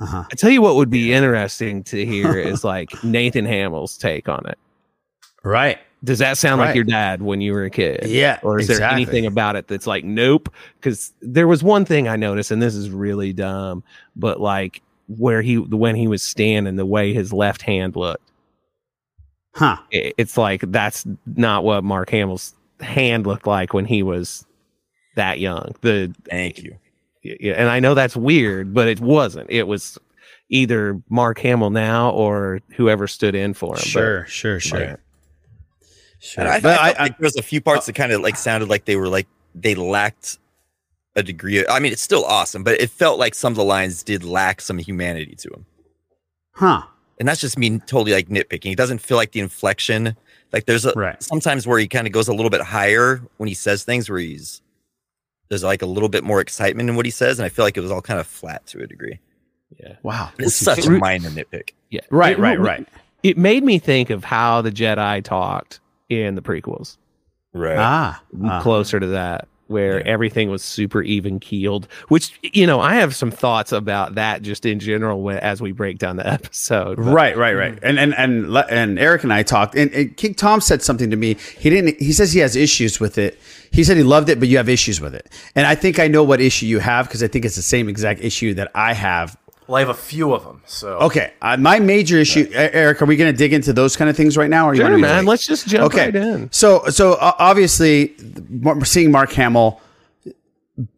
Uh-huh. 0.00 0.24
I 0.30 0.34
tell 0.34 0.50
you 0.50 0.62
what 0.62 0.76
would 0.76 0.90
be 0.90 1.12
interesting 1.12 1.82
to 1.84 2.04
hear 2.06 2.38
is 2.38 2.64
like 2.64 3.04
Nathan 3.04 3.44
Hamill's 3.44 3.96
take 3.98 4.28
on 4.28 4.44
it. 4.48 4.58
Right. 5.44 5.78
Does 6.02 6.18
that 6.20 6.38
sound 6.38 6.60
Right. 6.60 6.68
like 6.68 6.74
your 6.74 6.84
dad 6.84 7.20
when 7.20 7.40
you 7.42 7.52
were 7.52 7.64
a 7.64 7.70
kid? 7.70 8.06
Yeah, 8.06 8.38
Or 8.42 8.58
is 8.58 8.68
there 8.68 8.82
anything 8.82 9.26
about 9.26 9.56
it 9.56 9.68
that's 9.68 9.86
like, 9.86 10.02
nope? 10.04 10.48
Because 10.76 11.12
there 11.20 11.46
was 11.46 11.62
one 11.62 11.84
thing 11.84 12.08
I 12.08 12.16
noticed, 12.16 12.50
and 12.50 12.62
this 12.62 12.74
is 12.74 12.88
really 12.88 13.34
dumb, 13.34 13.84
but 14.16 14.40
like 14.40 14.80
where 15.08 15.42
he, 15.42 15.58
when 15.58 15.96
he 15.96 16.08
was 16.08 16.22
standing, 16.22 16.76
the 16.76 16.86
way 16.86 17.12
his 17.12 17.32
left 17.34 17.60
hand 17.62 17.96
looked, 17.96 18.30
Huh. 19.54 19.76
i- 19.92 20.12
it's 20.16 20.38
like 20.38 20.62
that's 20.68 21.04
not 21.26 21.64
what 21.64 21.84
Mark 21.84 22.08
Hamill's 22.10 22.54
hand 22.80 23.26
looked 23.26 23.46
like 23.46 23.74
when 23.74 23.84
he 23.84 24.02
was 24.02 24.46
that 25.16 25.38
young. 25.40 25.74
The 25.82 26.14
Thank 26.30 26.62
you. 26.62 26.76
Yeah, 27.22 27.54
and 27.56 27.68
I 27.68 27.80
know 27.80 27.94
that's 27.94 28.16
weird, 28.16 28.72
but 28.74 28.88
it 28.88 29.00
wasn't. 29.00 29.50
It 29.50 29.66
was 29.66 29.98
either 30.48 31.00
Mark 31.08 31.38
Hamill 31.40 31.70
now 31.70 32.10
or 32.10 32.60
whoever 32.76 33.06
stood 33.06 33.34
in 33.34 33.54
for 33.54 33.74
him. 33.74 33.80
but- 33.80 33.84
Sure, 33.84 34.26
sure, 34.26 34.60
sure. 34.60 34.80
Right. 34.80 34.96
Sure. 36.18 36.46
I, 36.46 36.60
But 36.60 36.78
I, 36.78 36.82
I- 36.82 36.86
felt 36.94 36.98
like 36.98 37.18
there 37.18 37.24
was 37.24 37.36
a 37.36 37.42
few 37.42 37.60
parts 37.60 37.86
that 37.86 37.94
kind 37.94 38.12
of 38.12 38.20
like 38.20 38.36
sounded 38.36 38.68
like 38.68 38.84
they 38.84 38.96
were 38.96 39.08
like 39.08 39.26
they 39.54 39.74
lacked 39.74 40.38
a 41.16 41.22
degree. 41.22 41.58
Of, 41.58 41.66
I 41.70 41.78
mean, 41.80 41.92
it's 41.92 42.02
still 42.02 42.24
awesome, 42.24 42.62
but 42.62 42.80
it 42.80 42.90
felt 42.90 43.18
like 43.18 43.34
some 43.34 43.52
of 43.52 43.56
the 43.56 43.64
lines 43.64 44.02
did 44.02 44.22
lack 44.24 44.60
some 44.60 44.78
humanity 44.78 45.34
to 45.36 45.48
them. 45.48 45.66
Huh. 46.52 46.82
And 47.18 47.28
that's 47.28 47.40
just 47.40 47.58
me 47.58 47.78
totally 47.80 48.12
like 48.12 48.28
nitpicking. 48.28 48.72
It 48.72 48.76
doesn't 48.76 48.98
feel 49.00 49.16
like 49.16 49.32
the 49.32 49.40
inflection. 49.40 50.16
Like 50.52 50.66
there's 50.66 50.84
a 50.84 50.92
Right. 50.94 51.22
sometimes 51.22 51.66
where 51.66 51.78
he 51.78 51.86
kind 51.88 52.06
of 52.06 52.12
goes 52.12 52.28
a 52.28 52.32
little 52.34 52.50
bit 52.50 52.60
higher 52.62 53.22
when 53.38 53.48
he 53.48 53.54
says 53.54 53.84
things 53.84 54.08
where 54.10 54.18
he's 54.18 54.62
there's 55.50 55.62
like 55.64 55.82
a 55.82 55.86
little 55.86 56.08
bit 56.08 56.24
more 56.24 56.40
excitement 56.40 56.88
in 56.88 56.96
what 56.96 57.04
he 57.04 57.10
says, 57.10 57.38
and 57.38 57.44
I 57.44 57.50
feel 57.50 57.64
like 57.66 57.76
it 57.76 57.80
was 57.80 57.90
all 57.90 58.00
kind 58.00 58.18
of 58.18 58.26
flat 58.26 58.66
to 58.68 58.82
a 58.82 58.86
degree. 58.86 59.18
Yeah. 59.78 59.96
Wow. 60.02 60.30
It's 60.38 60.54
such 60.56 60.86
a 60.86 60.90
minor 60.90 61.28
nitpick. 61.28 61.70
Yeah. 61.90 62.00
Right, 62.10 62.38
It- 62.38 62.40
right, 62.40 62.58
right. 62.58 62.88
It 63.22 63.36
made 63.36 63.62
me 63.64 63.78
think 63.78 64.08
of 64.08 64.24
how 64.24 64.62
the 64.62 64.70
Jedi 64.70 65.22
talked 65.22 65.80
in 66.08 66.36
the 66.36 66.40
prequels. 66.40 66.96
Right. 67.52 67.76
Ah. 67.78 68.22
ah. 68.44 68.62
Closer 68.62 68.98
to 68.98 69.08
that, 69.08 69.46
where 69.70 70.06
everything 70.06 70.50
was 70.50 70.62
super 70.62 71.00
even 71.02 71.40
keeled, 71.40 71.86
which, 72.08 72.38
you 72.42 72.66
know, 72.66 72.80
I 72.80 72.96
have 72.96 73.14
some 73.14 73.30
thoughts 73.30 73.72
about 73.72 74.16
that 74.16 74.42
just 74.42 74.66
in 74.66 74.80
general 74.80 75.22
when, 75.22 75.38
as 75.38 75.62
we 75.62 75.72
break 75.72 75.98
down 75.98 76.16
the 76.16 76.26
episode. 76.30 76.96
but- 76.96 77.04
Right, 77.04 77.36
right, 77.36 77.54
right. 77.54 77.76
Mm. 77.76 77.78
And 77.82 77.98
and 77.98 78.14
and 78.14 78.56
and 78.70 78.98
Eric 78.98 79.22
and 79.24 79.32
I 79.32 79.42
talked, 79.42 79.74
and, 79.74 79.90
and 79.92 80.16
King 80.16 80.34
Tom 80.34 80.60
said 80.60 80.82
something 80.82 81.10
to 81.10 81.16
me. 81.16 81.36
He 81.58 81.70
didn't. 81.70 81.98
He 82.00 82.12
says 82.12 82.32
he 82.32 82.40
has 82.40 82.56
issues 82.56 82.98
with 83.00 83.16
it. 83.18 83.38
He 83.72 83.84
said 83.84 83.96
he 83.96 84.02
loved 84.02 84.28
it, 84.28 84.40
but 84.40 84.48
you 84.48 84.56
have 84.56 84.68
issues 84.68 85.00
with 85.00 85.14
it. 85.14 85.28
And 85.54 85.66
I 85.66 85.74
think 85.76 85.98
I 85.98 86.08
know 86.08 86.24
what 86.24 86.40
issue 86.40 86.66
you 86.66 86.80
have 86.80 87.06
because 87.06 87.22
I 87.22 87.28
think 87.28 87.44
it's 87.44 87.56
the 87.56 87.62
same 87.62 87.88
exact 87.88 88.20
issue 88.20 88.52
that 88.54 88.70
I 88.74 88.92
have. 88.94 89.36
Well, 89.70 89.76
I 89.76 89.80
have 89.82 89.88
a 89.88 89.94
few 89.94 90.34
of 90.34 90.42
them. 90.42 90.62
So 90.66 90.98
Okay, 90.98 91.32
uh, 91.40 91.56
my 91.56 91.78
major 91.78 92.18
issue, 92.18 92.50
Eric. 92.52 93.00
Are 93.02 93.04
we 93.04 93.14
going 93.14 93.32
to 93.32 93.38
dig 93.38 93.52
into 93.52 93.72
those 93.72 93.94
kind 93.94 94.10
of 94.10 94.16
things 94.16 94.36
right 94.36 94.50
now, 94.50 94.68
or 94.68 94.74
you 94.74 94.80
Sure, 94.80 94.90
want 94.90 94.96
to 94.96 95.00
man. 95.00 95.26
Let's 95.26 95.46
just 95.46 95.68
jump 95.68 95.84
okay. 95.84 96.06
right 96.06 96.16
in. 96.16 96.50
So, 96.50 96.86
so 96.88 97.12
uh, 97.12 97.34
obviously, 97.38 98.16
seeing 98.82 99.12
Mark 99.12 99.30
Hamill 99.30 99.80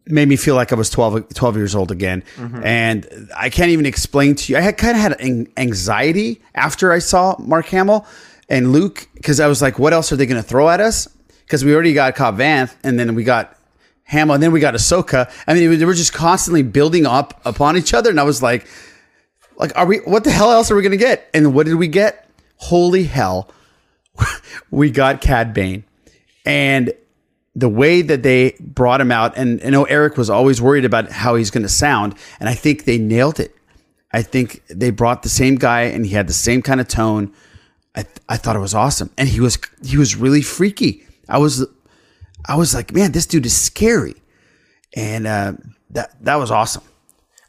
made 0.07 0.27
me 0.27 0.35
feel 0.35 0.55
like 0.55 0.71
I 0.71 0.75
was 0.75 0.89
12, 0.89 1.35
12 1.35 1.55
years 1.55 1.75
old 1.75 1.91
again. 1.91 2.23
And 2.63 3.29
I 3.37 3.51
can't 3.51 3.69
even 3.69 3.85
explain 3.85 4.33
to 4.33 4.51
you. 4.51 4.57
I 4.57 4.61
had 4.61 4.77
kind 4.77 4.95
of 4.97 5.01
had 5.03 5.21
an 5.21 5.53
anxiety 5.55 6.41
after 6.55 6.91
I 6.91 6.97
saw 6.97 7.35
Mark 7.37 7.67
Hamill 7.67 8.07
and 8.49 8.71
Luke 8.71 9.07
because 9.13 9.39
I 9.39 9.45
was 9.45 9.61
like, 9.61 9.77
what 9.77 9.93
else 9.93 10.11
are 10.11 10.15
they 10.15 10.25
going 10.25 10.41
to 10.41 10.47
throw 10.47 10.67
at 10.69 10.79
us? 10.79 11.07
Because 11.45 11.63
we 11.63 11.75
already 11.75 11.93
got 11.93 12.15
Cobb 12.15 12.39
Vanth 12.39 12.75
and 12.83 12.99
then 12.99 13.13
we 13.13 13.23
got 13.23 13.55
Hamill 14.13 14.35
and 14.35 14.43
then 14.43 14.51
we 14.51 14.59
got 14.59 14.73
Ahsoka. 14.73 15.29
I 15.45 15.53
mean, 15.53 15.77
they 15.77 15.85
were 15.85 15.93
just 15.93 16.13
constantly 16.13 16.63
building 16.63 17.05
up 17.05 17.41
upon 17.45 17.75
each 17.75 17.93
other. 17.93 18.09
And 18.09 18.19
I 18.19 18.23
was 18.23 18.41
like, 18.41 18.65
like, 19.57 19.75
are 19.75 19.85
we, 19.85 19.97
what 19.97 20.23
the 20.23 20.31
hell 20.31 20.51
else 20.51 20.71
are 20.71 20.75
we 20.75 20.81
going 20.81 20.91
to 20.91 20.97
get? 20.97 21.29
And 21.33 21.53
what 21.53 21.65
did 21.65 21.75
we 21.75 21.87
get? 21.87 22.29
Holy 22.57 23.03
hell. 23.03 23.51
we 24.71 24.89
got 24.89 25.21
Cad 25.21 25.53
Bane. 25.53 25.83
And 26.45 26.93
the 27.55 27.69
way 27.69 28.01
that 28.01 28.23
they 28.23 28.55
brought 28.59 28.99
him 28.99 29.11
out, 29.11 29.37
and 29.37 29.61
I 29.63 29.69
know 29.69 29.83
Eric 29.85 30.17
was 30.17 30.29
always 30.29 30.61
worried 30.61 30.85
about 30.85 31.11
how 31.11 31.35
he's 31.35 31.51
going 31.51 31.63
to 31.63 31.69
sound, 31.69 32.15
and 32.39 32.49
I 32.49 32.55
think 32.55 32.85
they 32.85 32.97
nailed 32.97 33.39
it. 33.39 33.55
I 34.11 34.21
think 34.21 34.63
they 34.67 34.91
brought 34.91 35.23
the 35.23 35.29
same 35.29 35.55
guy, 35.55 35.81
and 35.81 36.05
he 36.05 36.13
had 36.13 36.27
the 36.27 36.33
same 36.33 36.61
kind 36.61 36.81
of 36.81 36.87
tone. 36.87 37.31
I 37.95 38.05
I 38.27 38.37
thought 38.37 38.55
it 38.55 38.59
was 38.59 38.73
awesome, 38.73 39.11
and 39.17 39.29
he 39.29 39.39
was 39.39 39.59
he 39.83 39.97
was 39.97 40.15
really 40.15 40.41
freaky. 40.41 41.05
I 41.29 41.37
was 41.37 41.65
I 42.45 42.55
was 42.55 42.73
like, 42.73 42.93
man, 42.93 43.11
this 43.11 43.25
dude 43.25 43.45
is 43.45 43.55
scary, 43.55 44.15
and 44.95 45.25
uh, 45.27 45.53
that 45.91 46.15
that 46.23 46.35
was 46.35 46.51
awesome. 46.51 46.83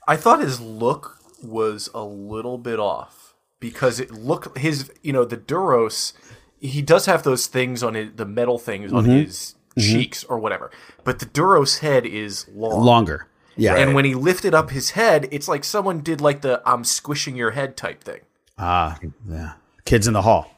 I 0.06 0.16
thought 0.16 0.40
his 0.40 0.60
look 0.60 1.18
was 1.42 1.88
a 1.94 2.04
little 2.04 2.58
bit 2.58 2.78
off 2.78 3.34
because 3.60 3.98
it 4.00 4.10
looked 4.10 4.56
his 4.58 4.90
you 5.02 5.12
know 5.12 5.24
the 5.24 5.36
Duros 5.36 6.12
he 6.60 6.80
does 6.80 7.04
have 7.06 7.24
those 7.24 7.46
things 7.46 7.82
on 7.82 7.92
his, 7.94 8.10
the 8.16 8.24
metal 8.24 8.58
things 8.58 8.92
on 8.92 9.04
Mhm. 9.04 9.24
his 9.26 9.54
cheeks 9.78 10.24
or 10.24 10.38
whatever. 10.38 10.70
But 11.02 11.18
the 11.18 11.26
Duros 11.26 11.80
head 11.80 12.06
is 12.06 12.46
long. 12.54 12.80
Longer. 12.82 13.26
Yeah. 13.56 13.74
And 13.76 13.94
when 13.94 14.04
he 14.06 14.14
lifted 14.14 14.54
up 14.54 14.70
his 14.70 14.90
head, 14.90 15.28
it's 15.30 15.46
like 15.48 15.62
someone 15.64 16.00
did 16.00 16.20
like 16.20 16.40
the 16.40 16.62
I'm 16.64 16.82
squishing 16.84 17.36
your 17.36 17.50
head 17.50 17.76
type 17.76 18.02
thing. 18.02 18.20
Ah, 18.56 18.98
yeah. 19.28 19.52
Kids 19.84 20.06
in 20.06 20.14
the 20.14 20.22
hall. 20.22 20.50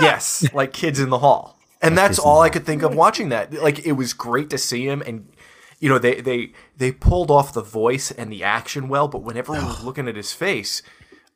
Yes, 0.00 0.52
like 0.54 0.72
kids 0.72 0.98
in 0.98 1.10
the 1.10 1.18
hall. 1.18 1.58
And 1.82 1.96
that's 1.96 2.18
all 2.18 2.40
I 2.42 2.50
could 2.50 2.66
think 2.66 2.82
of 2.82 2.94
watching 2.94 3.30
that. 3.30 3.52
Like 3.54 3.86
it 3.86 3.92
was 3.92 4.12
great 4.12 4.50
to 4.50 4.58
see 4.58 4.86
him 4.86 5.02
and 5.06 5.28
you 5.78 5.88
know, 5.88 5.98
they 5.98 6.20
they 6.20 6.52
they 6.76 6.92
pulled 6.92 7.30
off 7.30 7.52
the 7.54 7.62
voice 7.62 8.10
and 8.10 8.30
the 8.30 8.44
action 8.44 8.88
well, 8.88 9.08
but 9.08 9.22
whenever 9.22 9.54
I 9.54 9.64
was 9.64 9.82
looking 9.82 10.08
at 10.08 10.16
his 10.16 10.32
face, 10.32 10.82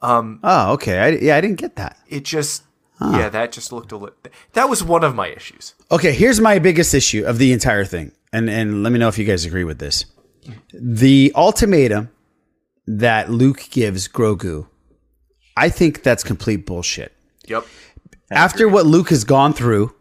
um 0.02 0.40
Oh, 0.42 0.72
okay. 0.74 0.98
I, 0.98 1.08
yeah, 1.10 1.36
I 1.36 1.40
didn't 1.40 1.58
get 1.58 1.76
that. 1.76 1.98
it 2.08 2.24
just 2.24 2.62
Huh. 2.98 3.10
yeah, 3.18 3.28
that 3.28 3.50
just 3.50 3.72
looked 3.72 3.90
a 3.90 3.96
little 3.96 4.14
that 4.52 4.68
was 4.68 4.84
one 4.84 5.02
of 5.02 5.14
my 5.16 5.28
issues. 5.28 5.74
Okay, 5.90 6.12
here's 6.12 6.40
my 6.40 6.58
biggest 6.60 6.94
issue 6.94 7.24
of 7.26 7.38
the 7.38 7.52
entire 7.52 7.84
thing, 7.84 8.12
and 8.32 8.48
and 8.48 8.82
let 8.84 8.92
me 8.92 8.98
know 9.00 9.08
if 9.08 9.18
you 9.18 9.24
guys 9.24 9.44
agree 9.44 9.64
with 9.64 9.78
this. 9.80 10.04
The 10.72 11.32
ultimatum 11.34 12.10
that 12.86 13.30
Luke 13.30 13.66
gives 13.70 14.06
Grogu, 14.08 14.68
I 15.56 15.70
think 15.70 16.02
that's 16.04 16.22
complete 16.22 16.66
bullshit. 16.66 17.12
Yep. 17.48 17.66
After 18.30 18.68
what 18.68 18.86
Luke 18.86 19.08
has 19.08 19.24
gone 19.24 19.52
through, 19.54 19.92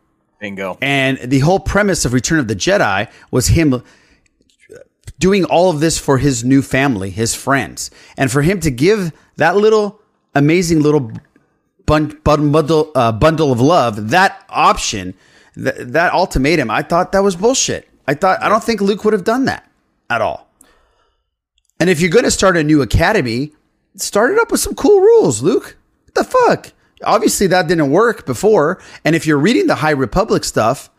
Bingo. 0.43 0.77
and 0.82 1.17
the 1.19 1.39
whole 1.39 1.60
premise 1.60 2.03
of 2.03 2.12
Return 2.12 2.38
of 2.38 2.49
the 2.49 2.56
Jedi 2.56 3.10
was 3.32 3.47
him 3.47 3.82
doing 5.17 5.45
all 5.45 5.69
of 5.69 5.79
this 5.79 5.97
for 5.97 6.17
his 6.17 6.43
new 6.43 6.62
family, 6.62 7.10
his 7.10 7.34
friends, 7.34 7.89
and 8.17 8.29
for 8.29 8.41
him 8.41 8.60
to 8.60 8.69
give 8.69 9.13
that 9.38 9.56
little 9.56 10.01
amazing 10.36 10.82
little 10.82 11.12
bun- 11.86 12.19
bun- 12.25 12.51
bundle 12.51 12.91
uh, 12.93 13.12
bundle 13.13 13.53
of 13.53 13.62
love, 13.62 14.10
that 14.10 14.45
option, 14.49 15.13
th- 15.56 15.75
that 15.79 16.12
ultimatum, 16.12 16.69
I 16.69 16.82
thought 16.82 17.13
that 17.13 17.23
was 17.23 17.38
bullshit. 17.38 17.88
I 18.06 18.13
thought 18.13 18.43
I 18.43 18.49
don't 18.49 18.63
think 18.63 18.82
Luke 18.82 19.06
would 19.06 19.13
have 19.13 19.23
done 19.23 19.45
that 19.45 19.69
at 20.10 20.19
all. 20.21 20.49
And 21.79 21.89
if 21.89 22.01
you're 22.01 22.10
going 22.10 22.25
to 22.25 22.32
start 22.32 22.58
a 22.58 22.63
new 22.63 22.82
academy, 22.82 23.53
start 23.95 24.32
it 24.32 24.39
up 24.39 24.51
with 24.51 24.60
some 24.60 24.75
cool 24.75 24.99
rules, 24.99 25.41
Luke. 25.41 25.77
What 26.06 26.15
the 26.15 26.23
fuck? 26.25 26.73
Obviously, 27.06 27.48
that 27.48 27.68
didn't 27.68 27.92
work 27.92 28.26
before. 28.26 28.82
And 29.06 29.16
if 29.16 29.26
you're 29.28 29.38
reading 29.38 29.68
the 29.68 29.76
High 29.76 29.92
Republic 29.92 30.44
stuff, 30.44 30.89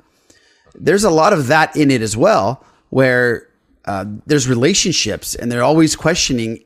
there's 0.74 1.04
a 1.04 1.10
lot 1.10 1.32
of 1.32 1.46
that 1.48 1.76
in 1.76 1.90
it 1.90 2.02
as 2.02 2.16
well, 2.16 2.64
where 2.90 3.48
uh, 3.86 4.04
there's 4.26 4.48
relationships 4.48 5.34
and 5.34 5.50
they're 5.50 5.62
always 5.62 5.94
questioning 5.96 6.64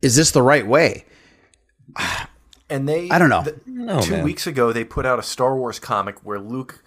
is 0.00 0.14
this 0.16 0.30
the 0.30 0.42
right 0.42 0.66
way? 0.66 1.04
And 2.70 2.86
they 2.86 3.08
I 3.08 3.18
don't 3.18 3.30
know. 3.30 3.42
the- 3.44 3.58
No, 3.64 4.02
two 4.02 4.12
man. 4.12 4.24
weeks 4.24 4.46
ago 4.46 4.74
they 4.74 4.84
put 4.84 5.06
out 5.06 5.18
a 5.18 5.22
Star 5.22 5.56
Wars 5.56 5.78
comic 5.78 6.16
where 6.22 6.38
Luke 6.38 6.84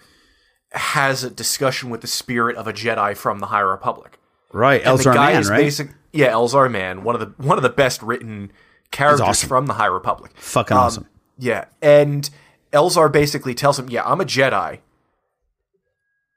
has 0.74 1.24
a 1.24 1.30
discussion 1.32 1.90
with 1.90 2.02
the 2.02 2.08
spirit 2.08 2.56
of 2.56 2.68
a 2.68 2.74
Jedi 2.74 3.18
from 3.18 3.40
the 3.40 3.48
High 3.48 3.62
Republic. 3.62 4.20
Right, 4.54 4.84
And 4.86 5.00
the 5.00 5.04
Elzar 5.04 5.16
Mann, 5.16 5.44
right? 5.48 5.58
basic 5.58 5.90
yeah, 6.14 6.32
Elzar 6.34 6.70
Mann, 6.70 7.04
one 7.04 7.16
of 7.16 7.22
the 7.22 7.44
one 7.44 7.58
of 7.58 7.64
the 7.64 7.70
best 7.70 8.04
written 8.04 8.52
characters 8.92 9.22
awesome. 9.22 9.50
from 9.50 9.66
the 9.66 9.74
High 9.74 9.88
Republic. 9.88 10.34
Fucking 10.36 10.78
Um, 10.78 10.84
awesome. 10.84 11.08
Yeah, 11.42 11.66
and 11.82 12.30
Elzar 12.72 13.12
basically 13.12 13.56
tells 13.56 13.80
him, 13.80 13.90
"Yeah, 13.90 14.04
I'm 14.06 14.22
a 14.22 14.26
Jedi, 14.26 14.78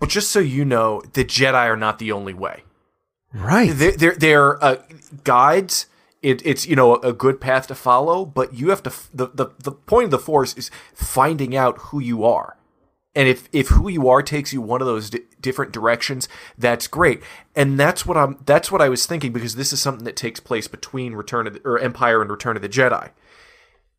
but 0.00 0.08
just 0.08 0.30
so 0.30 0.40
you 0.40 0.64
know, 0.64 1.02
the 1.12 1.24
Jedi 1.24 1.66
are 1.66 1.76
not 1.76 1.98
the 1.98 2.10
only 2.10 2.32
way. 2.32 2.64
Right? 3.34 3.70
They're 3.72 3.92
they're, 3.92 4.14
they're 4.14 4.64
uh, 4.64 4.76
guides. 5.24 5.86
It, 6.22 6.40
it's 6.46 6.66
you 6.66 6.74
know 6.74 6.96
a 6.96 7.12
good 7.12 7.38
path 7.38 7.66
to 7.66 7.74
follow, 7.74 8.24
but 8.24 8.54
you 8.54 8.70
have 8.70 8.82
to. 8.84 8.90
f- 8.90 9.10
the, 9.12 9.26
the 9.28 9.48
The 9.58 9.72
point 9.72 10.06
of 10.06 10.10
the 10.10 10.18
Force 10.18 10.54
is 10.54 10.70
finding 10.94 11.54
out 11.54 11.76
who 11.78 12.00
you 12.00 12.24
are, 12.24 12.56
and 13.14 13.28
if 13.28 13.46
if 13.52 13.68
who 13.68 13.90
you 13.90 14.08
are 14.08 14.22
takes 14.22 14.54
you 14.54 14.62
one 14.62 14.80
of 14.80 14.86
those 14.86 15.10
di- 15.10 15.20
different 15.38 15.70
directions, 15.72 16.30
that's 16.56 16.86
great. 16.86 17.22
And 17.54 17.78
that's 17.78 18.06
what 18.06 18.16
I'm. 18.16 18.38
That's 18.46 18.72
what 18.72 18.80
I 18.80 18.88
was 18.88 19.04
thinking 19.04 19.34
because 19.34 19.56
this 19.56 19.70
is 19.70 19.82
something 19.82 20.06
that 20.06 20.16
takes 20.16 20.40
place 20.40 20.66
between 20.66 21.12
Return 21.14 21.46
of 21.46 21.52
the, 21.54 21.60
or 21.62 21.78
Empire 21.78 22.22
and 22.22 22.30
Return 22.30 22.56
of 22.56 22.62
the 22.62 22.70
Jedi. 22.70 23.10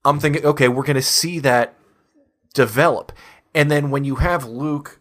I'm 0.06 0.20
thinking, 0.20 0.46
okay, 0.46 0.68
we're 0.68 0.84
going 0.84 0.96
to 0.96 1.02
see 1.02 1.40
that 1.40 1.74
develop. 2.54 3.12
And 3.54 3.72
then 3.72 3.90
when 3.90 4.04
you 4.04 4.16
have 4.16 4.46
Luke, 4.46 5.00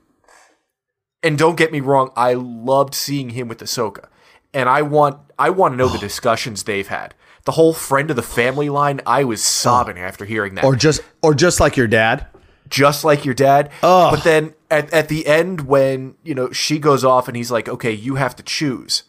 and 1.22 1.38
don't 1.38 1.56
get 1.56 1.72
me 1.72 1.80
wrong, 1.80 2.10
I 2.16 2.34
loved 2.34 2.94
seeing 2.94 3.30
him 3.30 3.48
with 3.48 3.58
Ahsoka, 3.58 4.08
and 4.52 4.68
I 4.68 4.82
want 4.82 5.18
I 5.38 5.50
want 5.50 5.72
to 5.72 5.76
know 5.76 5.88
the 5.88 5.98
discussions 6.10 6.64
they've 6.64 6.88
had. 6.88 7.14
The 7.44 7.52
whole 7.52 7.74
friend 7.74 8.08
of 8.10 8.16
the 8.16 8.22
family 8.22 8.70
line, 8.70 9.00
I 9.06 9.24
was 9.24 9.42
sobbing 9.44 9.98
after 9.98 10.24
hearing 10.24 10.54
that. 10.54 10.64
Or 10.64 10.74
just 10.76 11.02
or 11.22 11.34
just 11.34 11.60
like 11.60 11.76
your 11.76 11.86
dad. 11.86 12.26
just 12.68 13.04
like 13.04 13.24
your 13.24 13.34
dad. 13.34 13.70
But 14.10 14.24
then 14.24 14.54
at, 14.70 14.92
at 14.92 15.08
the 15.08 15.26
end, 15.26 15.62
when 15.62 16.14
you 16.24 16.34
know 16.34 16.50
she 16.52 16.78
goes 16.78 17.04
off 17.04 17.28
and 17.28 17.36
he's 17.36 17.50
like, 17.50 17.68
"Okay, 17.68 17.92
you 17.92 18.14
have 18.16 18.34
to 18.36 18.42
choose." 18.42 19.04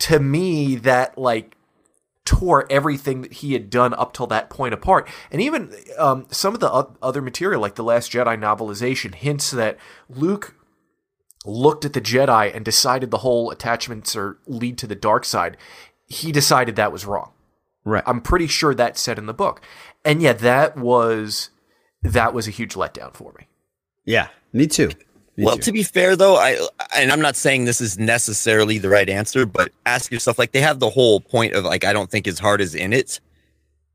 To 0.00 0.18
me, 0.18 0.76
that 0.76 1.16
like 1.16 1.56
tore 2.24 2.70
everything 2.70 3.22
that 3.22 3.32
he 3.34 3.52
had 3.52 3.68
done 3.68 3.94
up 3.94 4.12
till 4.12 4.26
that 4.28 4.50
point 4.50 4.74
apart. 4.74 5.08
And 5.30 5.40
even 5.40 5.74
um, 5.98 6.26
some 6.30 6.54
of 6.54 6.60
the 6.60 6.70
other 7.02 7.20
material, 7.20 7.60
like 7.60 7.74
the 7.74 7.82
Last 7.82 8.12
Jedi 8.12 8.38
novelization, 8.38 9.14
hints 9.14 9.50
that 9.50 9.76
Luke 10.08 10.54
looked 11.44 11.84
at 11.84 11.92
the 11.92 12.00
Jedi 12.00 12.54
and 12.54 12.64
decided 12.64 13.10
the 13.10 13.18
whole 13.18 13.50
attachments 13.50 14.14
are 14.14 14.38
lead 14.46 14.78
to 14.78 14.86
the 14.86 14.94
dark 14.94 15.24
side. 15.24 15.56
He 16.06 16.30
decided 16.30 16.76
that 16.76 16.92
was 16.92 17.06
wrong. 17.06 17.32
Right. 17.84 18.04
I'm 18.06 18.20
pretty 18.20 18.46
sure 18.46 18.74
that's 18.74 19.00
said 19.00 19.18
in 19.18 19.26
the 19.26 19.34
book. 19.34 19.60
And 20.04 20.22
yeah, 20.22 20.34
that 20.34 20.76
was 20.76 21.50
that 22.02 22.32
was 22.32 22.46
a 22.46 22.52
huge 22.52 22.74
letdown 22.74 23.14
for 23.14 23.34
me. 23.38 23.48
Yeah, 24.04 24.28
me 24.52 24.68
too. 24.68 24.90
Me 25.36 25.44
well, 25.44 25.56
too. 25.56 25.62
to 25.62 25.72
be 25.72 25.82
fair 25.82 26.14
though, 26.14 26.36
I 26.36 26.58
and 26.94 27.10
I'm 27.10 27.20
not 27.20 27.36
saying 27.36 27.64
this 27.64 27.80
is 27.80 27.98
necessarily 27.98 28.78
the 28.78 28.90
right 28.90 29.08
answer, 29.08 29.46
but 29.46 29.72
ask 29.86 30.12
yourself 30.12 30.38
like 30.38 30.52
they 30.52 30.60
have 30.60 30.78
the 30.78 30.90
whole 30.90 31.20
point 31.20 31.54
of 31.54 31.64
like 31.64 31.84
I 31.84 31.92
don't 31.92 32.10
think 32.10 32.26
his 32.26 32.38
heart 32.38 32.60
is 32.60 32.74
in 32.74 32.92
it. 32.92 33.20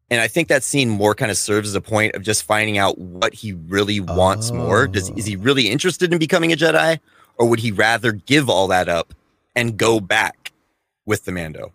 And 0.09 0.21
I 0.21 0.27
think 0.27 0.47
that 0.47 0.63
scene 0.63 0.89
more 0.89 1.13
kind 1.13 1.29
of 1.29 1.37
serves 1.37 1.67
as 1.67 1.75
a 1.75 1.81
point 1.81 2.15
of 2.15 2.23
just 2.23 2.43
finding 2.43 2.77
out 2.77 2.97
what 2.97 3.33
he 3.33 3.53
really 3.53 3.99
wants 3.99 4.51
more. 4.51 4.87
Does 4.87 5.09
is 5.11 5.25
he 5.25 5.37
oh. 5.37 5.41
really 5.41 5.69
interested 5.69 6.11
in 6.11 6.17
becoming 6.17 6.51
a 6.51 6.55
Jedi? 6.55 6.99
Or 7.37 7.47
would 7.47 7.59
he 7.59 7.71
rather 7.71 8.13
give 8.13 8.49
all 8.49 8.67
that 8.69 8.89
up 8.89 9.13
and 9.55 9.77
go 9.77 9.99
back 9.99 10.51
with 11.05 11.25
the 11.25 11.31
Mando? 11.31 11.71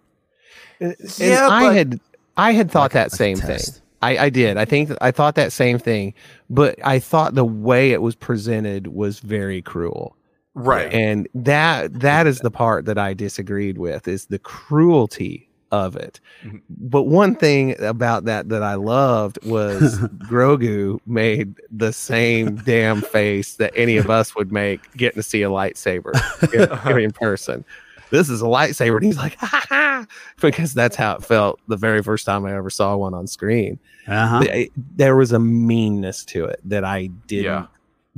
And 0.80 0.96
Yeah, 1.18 1.48
I 1.48 1.72
had 1.72 2.00
I 2.36 2.52
had 2.52 2.70
thought 2.70 2.92
that 2.92 3.12
same 3.12 3.36
thing. 3.36 3.60
I, 4.02 4.18
I 4.18 4.30
did. 4.30 4.56
I 4.56 4.64
think 4.64 4.90
I 5.00 5.10
thought 5.10 5.36
that 5.36 5.52
same 5.52 5.78
thing, 5.78 6.14
but 6.50 6.78
I 6.84 6.98
thought 6.98 7.34
the 7.34 7.44
way 7.44 7.92
it 7.92 8.02
was 8.02 8.14
presented 8.14 8.88
was 8.88 9.20
very 9.20 9.62
cruel. 9.62 10.16
Right. 10.54 10.92
And 10.92 11.28
that 11.34 12.00
that 12.00 12.26
is 12.26 12.40
the 12.40 12.50
part 12.50 12.84
that 12.84 12.98
I 12.98 13.14
disagreed 13.14 13.78
with 13.78 14.06
is 14.06 14.26
the 14.26 14.38
cruelty 14.38 15.48
of 15.70 15.96
it. 15.96 16.20
Mm-hmm. 16.44 16.58
But 16.68 17.04
one 17.04 17.34
thing 17.34 17.80
about 17.82 18.26
that 18.26 18.50
that 18.50 18.62
I 18.62 18.74
loved 18.74 19.38
was 19.46 19.98
Grogu 20.28 21.00
made 21.06 21.54
the 21.70 21.92
same 21.92 22.56
damn 22.56 23.00
face 23.00 23.54
that 23.54 23.72
any 23.74 23.96
of 23.96 24.10
us 24.10 24.34
would 24.36 24.52
make 24.52 24.92
getting 24.96 25.16
to 25.16 25.22
see 25.22 25.42
a 25.42 25.48
lightsaber 25.48 26.12
in, 26.52 26.98
in 27.00 27.10
person. 27.12 27.64
This 28.12 28.28
is 28.28 28.42
a 28.42 28.44
lightsaber. 28.44 28.96
And 28.98 29.04
he's 29.06 29.16
like, 29.16 29.34
ha 29.38 29.64
ha, 29.68 30.06
because 30.40 30.72
that's 30.74 30.94
how 30.94 31.16
it 31.16 31.24
felt 31.24 31.58
the 31.66 31.76
very 31.76 32.02
first 32.02 32.24
time 32.26 32.44
I 32.44 32.54
ever 32.54 32.70
saw 32.70 32.94
one 32.96 33.14
on 33.14 33.26
screen. 33.26 33.80
Uh-huh. 34.06 34.42
Th- 34.44 34.70
There 34.96 35.16
was 35.16 35.32
a 35.32 35.38
meanness 35.40 36.24
to 36.26 36.44
it 36.44 36.60
that 36.66 36.84
I 36.84 37.06
didn't 37.26 37.44
Yeah. 37.46 37.66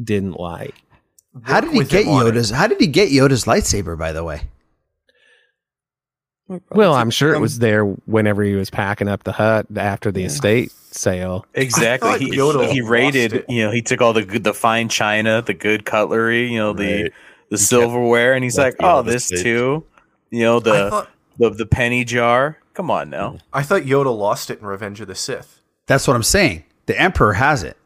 didn't 0.02 0.38
like. 0.38 0.74
How 1.42 1.60
did 1.60 1.72
he 1.72 1.84
get 1.84 2.02
him 2.04 2.10
on 2.10 2.26
it. 2.26 2.34
Yoda's? 2.34 2.50
How 2.50 2.66
did 2.66 2.80
he 2.80 2.86
get 2.86 3.08
Yoda's 3.10 3.44
lightsaber? 3.44 3.96
By 3.98 4.12
the 4.12 4.22
way, 4.24 4.42
Well, 6.70 6.92
I'm 6.94 7.10
sure 7.10 7.32
it 7.34 7.40
was 7.40 7.58
there 7.58 7.84
whenever 7.84 8.42
he 8.42 8.54
was 8.54 8.68
packing 8.70 9.08
up 9.08 9.24
the 9.24 9.32
hut 9.32 9.66
after 9.76 10.12
the 10.12 10.24
estate 10.24 10.70
sale. 10.90 11.46
Exactly. 11.54 12.18
He, 12.18 12.30
Yoda 12.36 12.70
he 12.70 12.82
lost 12.82 12.90
rated, 12.90 13.44
you 13.48 13.62
know, 13.64 13.70
he 13.70 13.80
took 13.82 14.00
all 14.00 14.12
the 14.12 14.24
good, 14.24 14.44
the 14.44 14.52
fine 14.54 14.88
china, 14.88 15.40
the 15.42 15.54
good 15.54 15.84
cutlery, 15.86 16.52
you 16.52 16.58
know, 16.58 16.72
the 16.72 17.10
the 17.54 17.64
silverware, 17.66 18.34
and 18.34 18.42
he's 18.44 18.58
like, 18.58 18.76
"Oh, 18.80 19.02
this 19.02 19.26
stage. 19.26 19.42
too." 19.42 19.84
You 20.30 20.42
know, 20.44 20.60
the 20.60 20.90
thought 20.90 21.10
the 21.38 21.50
the 21.50 21.66
penny 21.66 22.04
jar. 22.04 22.58
Come 22.74 22.90
on 22.90 23.08
now. 23.10 23.38
I 23.52 23.62
thought 23.62 23.82
Yoda 23.82 24.16
lost 24.16 24.50
it 24.50 24.58
in 24.60 24.66
Revenge 24.66 25.00
of 25.00 25.06
the 25.08 25.14
Sith. 25.14 25.60
that's 25.86 26.06
what 26.08 26.16
I'm 26.16 26.22
saying. 26.24 26.64
The 26.86 27.00
Emperor 27.00 27.34
has 27.34 27.62
it. 27.62 27.76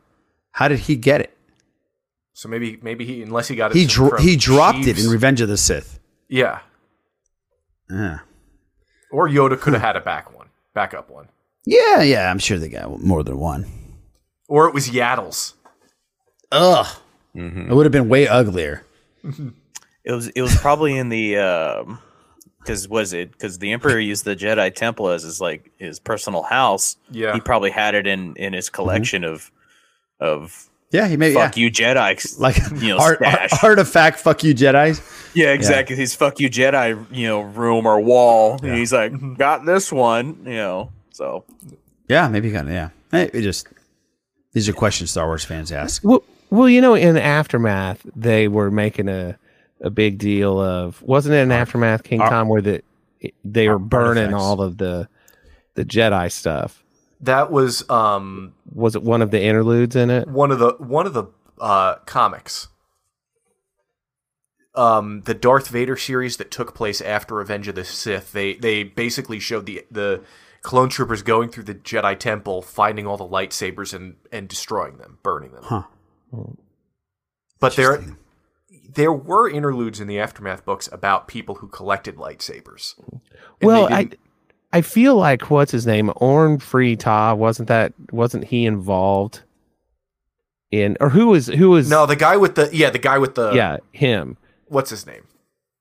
How 0.52 0.66
did 0.68 0.80
he 0.80 0.96
get 0.96 1.20
it? 1.20 1.36
So 2.32 2.48
maybe 2.48 2.78
maybe 2.82 3.04
he 3.04 3.22
unless 3.22 3.48
he 3.48 3.56
got 3.56 3.70
it 3.72 3.76
He 3.76 3.86
from 3.86 4.08
dro- 4.08 4.18
he 4.18 4.36
dropped 4.36 4.86
it 4.86 4.98
in 4.98 5.10
Revenge 5.10 5.40
of 5.40 5.48
the 5.48 5.56
Sith. 5.56 5.98
Yeah. 6.28 6.60
Yeah. 7.90 8.20
Or 9.10 9.28
Yoda 9.28 9.58
could 9.60 9.72
have 9.72 9.82
had 9.82 9.96
a 9.96 10.00
back 10.00 10.36
one, 10.36 10.48
backup 10.74 11.10
one. 11.10 11.28
Yeah, 11.64 12.02
yeah. 12.02 12.30
I'm 12.30 12.38
sure 12.38 12.58
they 12.58 12.68
got 12.68 13.00
more 13.02 13.22
than 13.22 13.38
one. 13.38 13.66
Or 14.48 14.68
it 14.68 14.74
was 14.74 14.88
Yaddle's. 14.88 15.54
Ugh. 16.52 16.86
Mm-hmm. 17.36 17.70
It 17.70 17.74
would 17.74 17.84
have 17.86 17.92
been 17.92 18.08
way 18.08 18.26
uglier. 18.26 18.84
It 20.08 20.12
was 20.12 20.28
it 20.28 20.42
was 20.42 20.56
probably 20.56 20.96
in 20.96 21.10
the 21.10 21.36
um 21.36 21.98
because 22.60 22.88
was 22.88 23.12
it 23.12 23.30
because 23.32 23.58
the 23.58 23.72
emperor 23.72 23.98
used 23.98 24.24
the 24.24 24.34
Jedi 24.34 24.74
Temple 24.74 25.10
as 25.10 25.22
his 25.22 25.40
like 25.40 25.70
his 25.78 26.00
personal 26.00 26.42
house. 26.42 26.96
Yeah. 27.10 27.34
he 27.34 27.40
probably 27.40 27.70
had 27.70 27.94
it 27.94 28.06
in 28.06 28.34
in 28.36 28.52
his 28.54 28.68
collection 28.70 29.22
of 29.22 29.50
of 30.18 30.68
Yeah, 30.90 31.06
he 31.08 31.16
made 31.16 31.34
fuck 31.34 31.56
yeah. 31.56 31.64
you 31.64 31.70
Jedi 31.70 32.40
like 32.40 32.56
you 32.82 32.88
know 32.88 32.98
art, 32.98 33.18
stash. 33.18 33.62
artifact. 33.62 34.18
Fuck 34.20 34.42
you, 34.44 34.54
Jedi's. 34.54 35.00
Yeah, 35.34 35.52
exactly. 35.52 35.94
His 35.94 36.14
fuck 36.14 36.40
you 36.40 36.48
Jedi, 36.50 37.06
you 37.14 37.26
know, 37.28 37.42
room 37.42 37.86
or 37.86 38.00
wall. 38.00 38.58
And 38.62 38.74
he's 38.74 38.92
like, 38.92 39.12
Mm-hmm. 39.12 39.34
got 39.34 39.64
this 39.66 39.92
one, 39.92 40.38
you 40.44 40.54
know. 40.56 40.90
So 41.12 41.44
Yeah, 42.08 42.28
maybe 42.28 42.50
kind 42.50 42.66
of. 42.66 42.74
Yeah, 42.74 42.88
Hey, 43.12 43.30
it 43.32 43.42
just 43.42 43.68
these 44.54 44.68
are 44.68 44.72
questions 44.72 45.10
Star 45.10 45.26
Wars 45.26 45.44
fans 45.44 45.70
ask. 45.70 46.02
Well, 46.02 46.24
well, 46.50 46.68
you 46.68 46.80
know, 46.80 46.94
in 46.94 47.18
aftermath, 47.18 48.00
they 48.16 48.48
were 48.48 48.70
making 48.70 49.08
a 49.10 49.38
a 49.80 49.90
big 49.90 50.18
deal 50.18 50.60
of 50.60 51.00
wasn't 51.02 51.34
it 51.34 51.38
an 51.38 51.52
aftermath 51.52 52.02
King 52.02 52.20
Ar- 52.20 52.30
Tom 52.30 52.48
where 52.48 52.62
the 52.62 52.82
they 53.44 53.68
were 53.68 53.78
burning 53.78 54.24
artifacts. 54.34 54.42
all 54.44 54.60
of 54.62 54.78
the 54.78 55.08
the 55.74 55.84
Jedi 55.84 56.30
stuff. 56.32 56.82
That 57.20 57.50
was 57.50 57.88
um 57.90 58.54
Was 58.72 58.94
it 58.96 59.02
one 59.02 59.22
of 59.22 59.30
the 59.30 59.42
interludes 59.42 59.96
in 59.96 60.10
it? 60.10 60.28
one 60.28 60.50
of 60.50 60.58
the 60.58 60.74
one 60.78 61.06
of 61.06 61.14
the 61.14 61.24
uh, 61.60 61.96
comics. 62.06 62.68
Um, 64.74 65.22
the 65.22 65.34
Darth 65.34 65.68
Vader 65.68 65.96
series 65.96 66.36
that 66.36 66.52
took 66.52 66.72
place 66.74 67.00
after 67.00 67.34
Revenge 67.34 67.66
of 67.66 67.74
the 67.74 67.84
Sith. 67.84 68.30
They 68.32 68.54
they 68.54 68.84
basically 68.84 69.40
showed 69.40 69.66
the 69.66 69.84
the 69.90 70.22
clone 70.62 70.88
troopers 70.88 71.22
going 71.22 71.48
through 71.48 71.64
the 71.64 71.74
Jedi 71.74 72.16
Temple, 72.16 72.62
finding 72.62 73.04
all 73.06 73.16
the 73.16 73.26
lightsabers 73.26 73.92
and 73.92 74.16
and 74.30 74.46
destroying 74.48 74.98
them, 74.98 75.18
burning 75.24 75.50
them. 75.52 75.64
Huh. 75.64 75.82
But 77.58 77.74
there 77.74 78.04
there 78.88 79.12
were 79.12 79.48
interludes 79.50 80.00
in 80.00 80.08
the 80.08 80.18
aftermath 80.18 80.64
books 80.64 80.88
about 80.90 81.28
people 81.28 81.56
who 81.56 81.68
collected 81.68 82.16
lightsabers. 82.16 82.94
Well, 83.60 83.92
I 83.92 84.08
I 84.72 84.80
feel 84.82 85.16
like 85.16 85.50
what's 85.50 85.72
his 85.72 85.86
name, 85.86 86.12
Orn 86.16 86.58
Free 86.58 86.96
Taa, 86.96 87.34
wasn't 87.34 87.68
that 87.68 87.92
wasn't 88.12 88.44
he 88.44 88.64
involved 88.66 89.42
in 90.70 90.96
or 91.00 91.08
who 91.10 91.28
was 91.28 91.46
who 91.46 91.70
was? 91.70 91.88
No 91.90 92.06
the 92.06 92.16
guy 92.16 92.36
with 92.36 92.54
the 92.54 92.70
yeah 92.72 92.90
the 92.90 92.98
guy 92.98 93.18
with 93.18 93.34
the 93.34 93.52
yeah 93.52 93.78
him. 93.92 94.36
what's 94.66 94.90
his 94.90 95.06
name? 95.06 95.24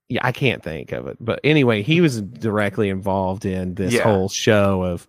Yeah 0.09 0.21
I 0.23 0.31
can't 0.31 0.63
think 0.63 0.91
of 0.91 1.07
it. 1.07 1.17
But 1.19 1.39
anyway 1.43 1.81
he 1.83 2.01
was 2.01 2.21
directly 2.21 2.89
involved 2.89 3.45
in 3.45 3.75
this 3.75 3.93
Yeah. 3.93 4.03
whole 4.03 4.29
show 4.29 4.83
of 4.83 5.07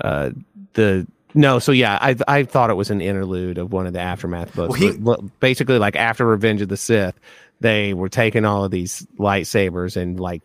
uh 0.00 0.30
the 0.74 1.06
no 1.34 1.58
so 1.58 1.72
yeah 1.72 1.98
I 2.00 2.16
I 2.26 2.42
thought 2.44 2.70
it 2.70 2.74
was 2.74 2.90
an 2.90 3.00
interlude 3.00 3.58
of 3.58 3.72
one 3.72 3.86
of 3.86 3.92
the 3.92 4.00
aftermath 4.00 4.54
books 4.54 4.78
Well, 4.80 4.92
he- 4.92 4.98
But- 4.98 5.40
basically 5.40 5.78
like 5.78 5.96
after 5.96 6.26
Revenge 6.26 6.60
of 6.62 6.68
the 6.68 6.76
Sith 6.76 7.18
they 7.60 7.92
were 7.94 8.08
taking 8.08 8.44
all 8.44 8.64
of 8.64 8.70
these 8.70 9.06
lightsabers 9.18 9.96
and 9.96 10.18
like 10.20 10.42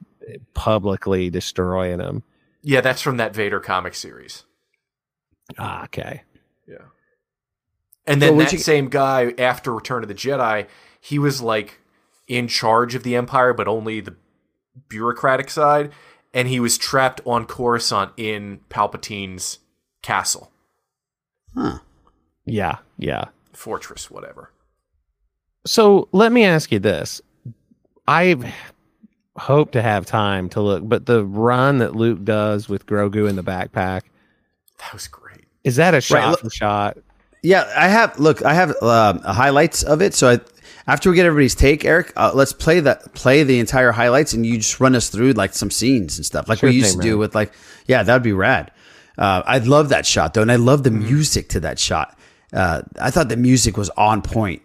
publicly 0.54 1.30
destroying 1.30 1.98
them 1.98 2.24
yeah 2.62 2.82
that's 2.82 3.02
from 3.02 3.17
that 3.17 3.34
Vader 3.36 3.60
comic 3.60 3.93
series. 3.96 4.43
ah, 5.60 5.84
okay 5.86 6.24
Yeah. 6.67 6.78
And 8.08 8.22
then 8.22 8.36
Well, 8.36 8.46
that 8.46 8.54
you- 8.54 8.60
same 8.60 8.88
guy 8.89 9.34
after 9.38 9.74
Return 9.74 10.02
of 10.04 10.08
the 10.10 10.15
Jedi, 10.15 10.67
he 11.00 11.19
was 11.19 11.41
like 11.41 11.80
in 12.28 12.48
charge 12.48 12.96
of 12.96 13.04
the 13.04 13.15
Empire, 13.17 13.54
but 13.54 13.67
only 13.67 14.00
the 14.00 14.15
bureaucratic 14.89 15.50
side, 15.50 15.91
and 16.34 16.48
he 16.48 16.60
was 16.60 16.78
trapped 16.78 17.19
on 17.26 17.46
Coruscant 17.46 18.12
in 18.17 18.62
Palpatine's 18.69 19.60
castle, 20.02 20.52
Huh. 21.55 21.79
yeah 22.45 22.77
yeah 22.97 23.25
fortress, 23.53 24.09
whatever. 24.09 24.51
So 25.65 26.09
let 26.11 26.31
me 26.31 26.43
ask 26.43 26.71
you 26.71 26.79
this. 26.79 27.21
I 28.07 28.53
hope 29.37 29.71
to 29.71 29.81
have 29.81 30.05
time 30.05 30.49
to 30.49 30.61
look, 30.61 30.87
but 30.87 31.05
the 31.05 31.23
run 31.23 31.77
that 31.77 31.95
Luke 31.95 32.23
does 32.23 32.67
with 32.67 32.85
Grogu 32.85 33.29
in 33.29 33.35
the 33.35 33.43
backpack, 33.43 34.01
That 34.79 34.91
was 34.93 35.07
great. 35.07 35.45
is 35.63 35.77
that 35.77 35.93
a 35.93 36.01
shot 36.01 36.31
look- 36.31 36.39
for 36.41 36.49
shot? 36.49 36.97
Yeah, 37.45 37.69
I 37.75 37.89
have. 37.89 38.17
Look, 38.19 38.41
I 38.45 38.53
have 38.53 38.73
um, 38.81 39.19
highlights 39.19 39.83
of 39.83 40.01
it. 40.01 40.13
So 40.13 40.29
I, 40.31 40.39
after 40.87 41.09
we 41.09 41.17
get 41.17 41.25
everybody's 41.25 41.55
take, 41.55 41.83
Eric, 41.83 42.13
uh, 42.15 42.31
let's 42.33 42.53
play 42.53 42.79
that. 42.79 43.13
Play 43.15 43.43
the 43.43 43.59
entire 43.59 43.91
highlights, 43.91 44.31
and 44.31 44.45
you 44.45 44.55
just 44.57 44.79
run 44.79 44.95
us 44.95 45.09
through 45.09 45.33
like 45.33 45.53
some 45.53 45.69
scenes 45.69 46.17
and 46.17 46.25
stuff, 46.25 46.47
like 46.47 46.59
Sure 46.59 46.69
we 46.69 46.75
used 46.77 46.91
thing, 46.91 47.01
to 47.01 47.05
do 47.05 47.17
with 47.17 47.35
like. 47.35 47.51
Yeah, 47.85 48.01
that 48.01 48.13
would 48.13 48.23
be 48.23 48.31
rad. 48.31 48.71
Uh, 49.17 49.43
I 49.45 49.60
love 49.60 49.89
that 49.89 50.06
shot 50.06 50.34
though, 50.34 50.41
and 50.41 50.52
I 50.52 50.56
love 50.58 50.84
the 50.84 50.89
Mm-hmm. 50.89 51.06
music 51.06 51.49
to 51.49 51.60
that 51.62 51.80
shot. 51.80 52.17
Uh, 52.52 52.82
I 52.99 53.12
thought 53.12 53.30
the 53.30 53.38
music 53.38 53.78
was 53.78 53.89
on 53.91 54.21
point 54.21 54.62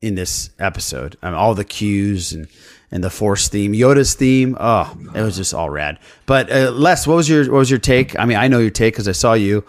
in 0.00 0.14
this 0.14 0.50
episode. 0.58 1.16
I 1.22 1.26
mean, 1.30 1.34
all 1.34 1.54
the 1.54 1.64
cues 1.64 2.32
and 2.32 2.48
and 2.90 3.04
the 3.04 3.10
Force 3.10 3.48
theme, 3.48 3.74
Yoda's 3.74 4.14
theme. 4.14 4.56
Oh, 4.58 4.96
it 5.14 5.20
was 5.20 5.36
just 5.36 5.52
all 5.52 5.68
rad. 5.68 5.98
But 6.24 6.50
uh, 6.50 6.70
Les, 6.70 7.06
what 7.06 7.16
was 7.16 7.28
your 7.28 7.44
what 7.50 7.58
was 7.58 7.70
your 7.70 7.78
take? 7.80 8.18
I 8.18 8.24
mean, 8.24 8.38
I 8.38 8.48
know 8.48 8.60
your 8.60 8.70
take 8.70 8.94
because 8.94 9.08
I 9.08 9.12
saw 9.12 9.34
you 9.34 9.62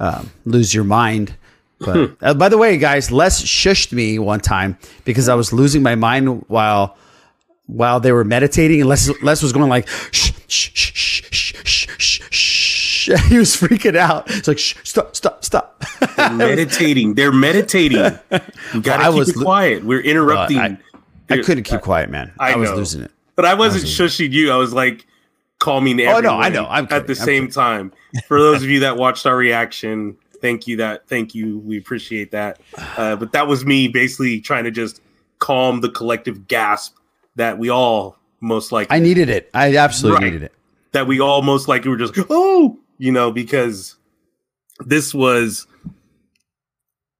um, 0.00 0.30
lose 0.46 0.72
your 0.74 0.84
mind. 0.84 1.34
But 1.80 2.12
uh, 2.22 2.34
by 2.34 2.48
the 2.48 2.56
way, 2.58 2.78
guys, 2.78 3.10
Les 3.12 3.42
shushed 3.42 3.92
me 3.92 4.18
one 4.18 4.40
time 4.40 4.78
because 5.04 5.28
I 5.28 5.34
was 5.34 5.52
losing 5.52 5.82
my 5.82 5.96
mind 5.96 6.44
while 6.48 6.96
while 7.66 8.00
they 8.00 8.12
were 8.12 8.24
meditating, 8.24 8.80
and 8.80 8.88
Les, 8.88 9.10
Les 9.22 9.42
was 9.42 9.52
going 9.52 9.68
like 9.68 9.86
shh, 9.88 10.32
shh, 10.48 10.70
shh, 10.74 10.92
shh, 10.94 11.62
shh, 11.64 11.86
shh, 11.98 12.21
shh. 13.02 13.10
He 13.28 13.38
was 13.38 13.56
freaking 13.56 13.96
out. 13.96 14.30
It's 14.30 14.48
like 14.48 14.58
shh, 14.58 14.76
stop, 14.84 15.14
stop, 15.16 15.44
stop. 15.44 15.82
They're 16.16 16.30
meditating. 16.32 17.14
They're 17.14 17.32
meditating. 17.32 17.98
You 18.74 18.80
gotta 18.80 19.04
I 19.04 19.08
keep 19.08 19.18
was 19.18 19.28
it 19.30 19.36
quiet. 19.42 19.84
We're 19.84 20.00
interrupting. 20.00 20.58
I, 20.58 20.78
I 21.30 21.38
couldn't 21.42 21.64
keep 21.64 21.80
quiet, 21.80 22.10
man. 22.10 22.32
I, 22.38 22.52
I 22.52 22.56
was 22.56 22.70
know. 22.70 22.76
losing 22.76 23.02
it. 23.02 23.10
But 23.36 23.44
I 23.46 23.54
wasn't 23.54 23.84
shushing 23.84 24.30
you. 24.32 24.52
I 24.52 24.56
was 24.56 24.72
like 24.72 25.06
calming 25.58 26.00
Oh, 26.06 26.20
no, 26.20 26.38
I 26.38 26.48
know. 26.48 26.66
I'm 26.68 26.84
at 26.84 26.90
kidding. 26.90 27.06
the 27.06 27.12
I'm 27.20 27.26
same 27.26 27.48
time. 27.50 27.92
For 28.26 28.38
those 28.40 28.62
of 28.62 28.68
you 28.68 28.80
that 28.80 28.96
watched 29.04 29.24
our 29.26 29.36
reaction, 29.36 30.16
thank 30.40 30.66
you. 30.66 30.76
That 30.78 31.08
thank 31.08 31.34
you. 31.34 31.58
We 31.60 31.78
appreciate 31.78 32.30
that. 32.32 32.60
Uh, 32.96 33.16
but 33.16 33.32
that 33.32 33.46
was 33.46 33.64
me 33.64 33.88
basically 33.88 34.40
trying 34.40 34.64
to 34.64 34.70
just 34.70 35.00
calm 35.38 35.80
the 35.80 35.88
collective 35.88 36.46
gasp 36.48 36.96
that 37.36 37.58
we 37.58 37.70
all 37.70 38.16
most 38.40 38.70
likely 38.72 38.94
I 38.94 39.00
needed 39.00 39.28
it. 39.30 39.48
I 39.54 39.76
absolutely 39.76 40.16
Right. 40.24 40.32
needed 40.32 40.42
it. 40.42 40.52
that 40.92 41.06
we 41.06 41.20
all 41.20 41.40
most 41.42 41.68
likely 41.68 41.90
were 41.90 41.96
just 41.96 42.12
oh 42.28 42.78
you 42.98 43.12
know 43.12 43.30
because 43.32 43.96
this 44.86 45.12
was 45.14 45.66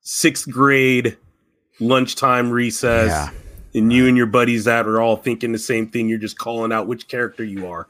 sixth 0.01 0.49
grade 0.51 1.17
lunchtime 1.81 2.51
recess 2.51 3.09
Yeah. 3.11 3.31
and 3.81 3.93
you 3.93 4.07
and 4.09 4.17
your 4.17 4.27
buddies 4.27 4.65
that 4.65 4.87
are 4.87 5.01
all 5.01 5.17
thinking 5.17 5.53
the 5.53 5.59
same 5.59 5.89
thing. 5.89 6.09
You're 6.09 6.19
just 6.19 6.39
calling 6.39 6.73
out 6.73 6.87
which 6.87 7.09
character 7.09 7.45
you 7.45 7.67
are. 7.69 7.89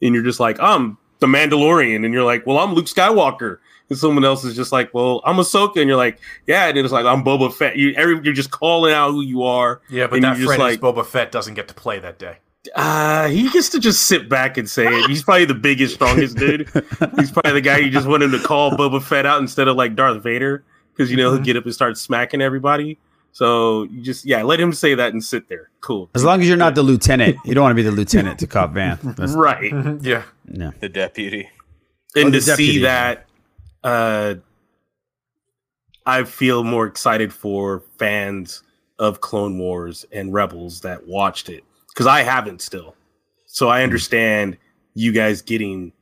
And 0.00 0.14
you're 0.14 0.24
just 0.24 0.40
like 0.40 0.58
i'm 0.60 0.98
the 1.20 1.26
mandalorian. 1.26 2.04
And 2.04 2.12
you're 2.12 2.24
like 2.24 2.46
well 2.46 2.58
i'm 2.58 2.74
luke 2.74 2.86
skywalker. 2.86 3.58
And 3.88 3.98
someone 3.98 4.24
else 4.24 4.44
is 4.44 4.56
just 4.56 4.72
like 4.72 4.92
well 4.94 5.20
i'm 5.24 5.36
Ahsoka. 5.36 5.76
And 5.76 5.88
you're 5.88 5.96
like 5.96 6.18
yeah. 6.46 6.66
And 6.68 6.78
it's 6.78 6.92
like 6.92 7.06
i'm 7.06 7.24
boba 7.24 7.52
fett. 7.52 7.76
You 7.76 7.92
every, 7.94 8.20
you're 8.24 8.34
just 8.34 8.50
calling 8.50 8.92
out 8.92 9.10
who 9.12 9.22
you 9.22 9.42
are. 9.44 9.80
Yeah, 9.88 10.06
but 10.08 10.16
and 10.16 10.24
that 10.24 10.38
you're 10.38 10.46
friend 10.46 10.60
just 10.62 10.72
is 10.72 10.78
Boba 10.78 11.04
Fett 11.06 11.30
doesn't 11.32 11.54
get 11.54 11.68
to 11.68 11.74
play 11.74 11.98
that 12.00 12.18
day. 12.18 12.38
Uh, 12.76 13.28
he 13.28 13.50
gets 13.50 13.68
to 13.70 13.80
just 13.80 14.04
sit 14.06 14.28
back 14.28 14.56
and 14.56 14.70
say 14.70 14.86
it. 14.86 15.08
He's 15.10 15.22
probably 15.24 15.46
the 15.46 15.54
biggest, 15.54 15.94
strongest 15.94 16.36
dude. 16.36 16.68
He's 17.18 17.30
probably 17.32 17.52
the 17.52 17.60
guy 17.60 17.78
you 17.78 17.90
just 17.90 18.06
want 18.06 18.22
him 18.22 18.30
to 18.32 18.38
call 18.38 18.70
Boba 18.72 19.02
Fett 19.02 19.26
out 19.26 19.40
instead 19.40 19.66
of 19.68 19.76
like 19.76 19.96
Darth 19.96 20.22
Vader 20.22 20.64
because 20.94 21.10
you 21.10 21.16
know 21.16 21.28
Mm-hmm. 21.30 21.36
he'll 21.38 21.44
get 21.44 21.56
up 21.56 21.64
and 21.64 21.74
start 21.74 21.98
smacking 21.98 22.40
everybody. 22.40 22.98
So 23.32 23.84
you 23.84 24.00
just 24.02 24.24
yeah, 24.24 24.42
let 24.42 24.60
him 24.60 24.72
say 24.72 24.94
that 24.94 25.12
and 25.12 25.24
sit 25.24 25.48
there. 25.48 25.70
Cool. 25.80 26.08
As 26.14 26.22
long 26.22 26.40
as 26.40 26.46
you're 26.48 26.56
not 26.56 26.74
the 26.76 26.82
lieutenant, 26.82 27.36
you 27.44 27.54
don't 27.54 27.62
want 27.62 27.72
to 27.72 27.76
be 27.76 27.82
the 27.82 27.90
lieutenant 27.90 28.38
to 28.40 28.46
Cobb 28.46 28.74
Vanth. 28.74 29.00
That's, 29.16 29.32
right. 29.32 29.72
Yeah. 30.02 30.22
yeah. 30.48 30.70
the 30.80 30.88
deputy. 30.88 31.48
and 32.14 32.26
Oh, 32.26 32.30
to 32.30 32.38
the 32.38 32.46
deputy. 32.46 32.72
see 32.74 32.78
that 32.82 33.26
uh 33.82 34.34
i 36.06 36.22
feel 36.22 36.62
more 36.62 36.86
excited 36.86 37.32
for 37.32 37.82
fans 37.98 38.62
of 39.00 39.20
clone 39.20 39.58
wars 39.58 40.04
and 40.12 40.32
rebels 40.32 40.82
that 40.82 41.04
watched 41.08 41.48
it 41.48 41.64
because 41.92 42.06
i 42.06 42.22
haven't 42.22 42.60
still 42.60 42.94
so 43.46 43.66
Hmm. 43.66 43.72
i 43.72 43.82
understand 43.82 44.56
you 44.94 45.12
guys 45.12 45.42
getting 45.42 45.92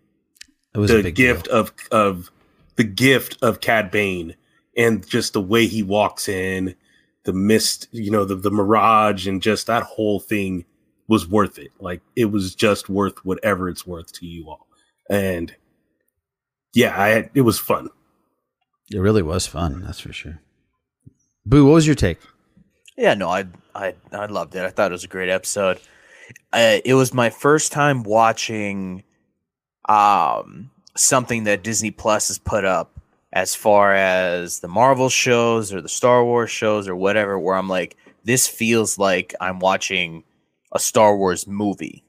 It 0.74 0.79
was 0.79 0.90
the 0.90 1.03
big 1.03 1.14
gift 1.14 1.48
of 1.48 1.72
of 1.90 2.31
the 2.76 2.85
gift 2.85 3.37
of 3.42 3.61
cad 3.61 3.90
bane 3.90 4.34
and 4.76 5.07
just 5.07 5.32
the 5.32 5.41
way 5.41 5.66
he 5.66 5.82
walks 5.82 6.28
in 6.28 6.74
the 7.24 7.32
mist 7.32 7.88
you 7.93 8.11
know 8.11 8.24
the, 8.24 8.34
the 8.36 8.51
mirage 8.51 9.26
and 9.26 9.43
just 9.43 9.66
that 9.66 9.82
whole 9.82 10.20
thing 10.20 10.64
was 11.09 11.28
worth 11.28 11.59
it 11.59 11.70
like 11.80 12.01
it 12.16 12.26
was 12.26 12.55
just 12.55 12.88
worth 12.88 13.24
whatever 13.24 13.68
it's 13.68 13.86
worth 13.86 14.12
to 14.12 14.26
you 14.26 14.49
all 14.49 14.66
and 15.11 15.55
yeah 16.72 16.97
i 17.01 17.28
it 17.34 17.43
was 17.43 17.59
fun 17.59 17.88
It 18.93 18.99
really 19.01 19.22
was 19.22 19.47
fun. 19.47 19.82
That's 19.84 20.01
for 20.01 20.12
sure. 20.12 20.41
Boo, 21.47 21.64
what 21.64 21.74
was 21.74 21.86
your 21.86 21.95
take? 21.95 22.18
Yeah, 22.97 23.14
no, 23.14 23.28
I 23.28 23.45
I 23.74 23.94
I 24.12 24.26
loved 24.26 24.54
it. 24.54 24.64
I 24.64 24.70
thought 24.70 24.90
it 24.90 24.92
was 24.92 25.04
a 25.04 25.08
great 25.08 25.28
episode. 25.28 25.80
Uh, 26.52 26.78
it 26.84 26.94
was 26.94 27.12
my 27.12 27.30
first 27.30 27.72
time 27.72 28.02
watching 28.02 29.02
um 29.88 30.70
something 30.96 31.44
that 31.44 31.62
Disney 31.62 31.90
Plus 31.90 32.28
has 32.28 32.38
put 32.38 32.64
up 32.64 32.92
as 33.32 33.54
far 33.54 33.94
as 33.94 34.60
the 34.60 34.68
Marvel 34.68 35.08
shows 35.08 35.72
or 35.72 35.80
the 35.80 35.88
Star 35.88 36.24
Wars 36.24 36.50
shows 36.50 36.88
or 36.88 36.96
whatever 36.96 37.38
where 37.38 37.56
I'm 37.56 37.68
like 37.68 37.96
this 38.24 38.46
feels 38.46 38.98
like 38.98 39.34
I'm 39.40 39.58
watching 39.60 40.24
a 40.72 40.78
Star 40.78 41.16
Wars 41.16 41.46
movie. 41.46 42.04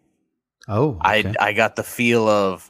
Oh, 0.68 0.98
I 1.02 1.34
I 1.40 1.54
got 1.54 1.76
the 1.76 1.84
feel 1.84 2.28
of 2.28 2.70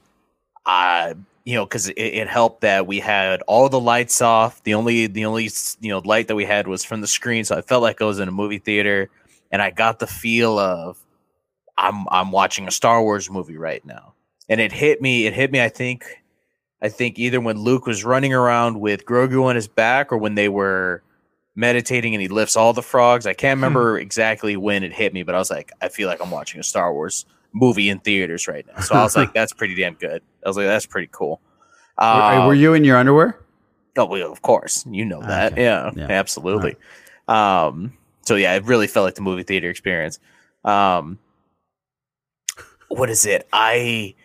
uh 0.65 1.15
you 1.43 1.55
know, 1.55 1.65
because 1.65 1.89
it, 1.89 1.97
it 1.97 2.27
helped 2.27 2.61
that 2.61 2.87
we 2.87 2.99
had 2.99 3.41
all 3.43 3.69
the 3.69 3.79
lights 3.79 4.21
off. 4.21 4.63
The 4.63 4.73
only 4.73 5.07
the 5.07 5.25
only 5.25 5.49
you 5.79 5.89
know 5.89 5.99
light 5.99 6.27
that 6.27 6.35
we 6.35 6.45
had 6.45 6.67
was 6.67 6.83
from 6.83 7.01
the 7.01 7.07
screen, 7.07 7.43
so 7.43 7.57
I 7.57 7.61
felt 7.61 7.81
like 7.81 8.01
I 8.01 8.05
was 8.05 8.19
in 8.19 8.27
a 8.27 8.31
movie 8.31 8.59
theater, 8.59 9.09
and 9.51 9.61
I 9.61 9.71
got 9.71 9.99
the 9.99 10.07
feel 10.07 10.59
of 10.59 10.97
I'm 11.77 12.05
I'm 12.09 12.31
watching 12.31 12.67
a 12.67 12.71
Star 12.71 13.01
Wars 13.01 13.29
movie 13.29 13.57
right 13.57 13.83
now, 13.85 14.13
and 14.49 14.61
it 14.61 14.71
hit 14.71 15.01
me. 15.01 15.25
It 15.25 15.33
hit 15.33 15.51
me. 15.51 15.61
I 15.61 15.69
think, 15.69 16.05
I 16.81 16.89
think 16.89 17.17
either 17.17 17.41
when 17.41 17.57
Luke 17.57 17.87
was 17.87 18.05
running 18.05 18.33
around 18.33 18.79
with 18.79 19.05
Grogu 19.05 19.43
on 19.45 19.55
his 19.55 19.67
back, 19.67 20.11
or 20.11 20.17
when 20.17 20.35
they 20.35 20.49
were 20.49 21.03
meditating 21.55 22.15
and 22.15 22.21
he 22.21 22.27
lifts 22.27 22.55
all 22.55 22.73
the 22.73 22.81
frogs. 22.81 23.27
I 23.27 23.33
can't 23.33 23.57
hmm. 23.57 23.63
remember 23.63 23.99
exactly 23.99 24.55
when 24.55 24.83
it 24.83 24.93
hit 24.93 25.13
me, 25.13 25.23
but 25.23 25.35
I 25.35 25.37
was 25.37 25.49
like, 25.49 25.71
I 25.81 25.89
feel 25.89 26.07
like 26.07 26.21
I'm 26.21 26.31
watching 26.31 26.59
a 26.59 26.63
Star 26.63 26.93
Wars 26.93 27.25
movie 27.53 27.89
in 27.89 27.99
theaters 27.99 28.47
right 28.47 28.65
now. 28.67 28.81
So 28.81 28.95
I 28.95 29.03
was 29.03 29.15
like, 29.15 29.33
that's 29.35 29.53
pretty 29.53 29.75
damn 29.75 29.93
good. 29.95 30.21
I 30.45 30.47
was 30.49 30.57
like, 30.57 30.67
that's 30.67 30.85
pretty 30.85 31.09
cool. 31.11 31.41
Were, 31.97 32.05
Um, 32.05 32.47
were 32.47 32.53
you 32.53 32.73
in 32.73 32.83
your 32.83 32.97
underwear? 32.97 33.37
Oh, 33.97 34.05
well, 34.05 34.31
of 34.31 34.41
course, 34.41 34.85
you 34.89 35.03
know 35.05 35.21
that. 35.21 35.53
Okay. 35.53 35.63
Yeah, 35.63 35.91
Yeah. 35.95 36.07
absolutely. 36.09 36.75
Um, 37.27 37.97
so 38.23 38.35
yeah, 38.35 38.53
it 38.55 38.63
really 38.63 38.87
felt 38.87 39.03
like 39.05 39.15
the 39.15 39.21
movie 39.21 39.43
theater 39.43 39.69
experience. 39.69 40.19
Um, 40.63 41.19
what 42.87 43.09
is 43.09 43.25
it? 43.25 43.47
I 43.53 44.15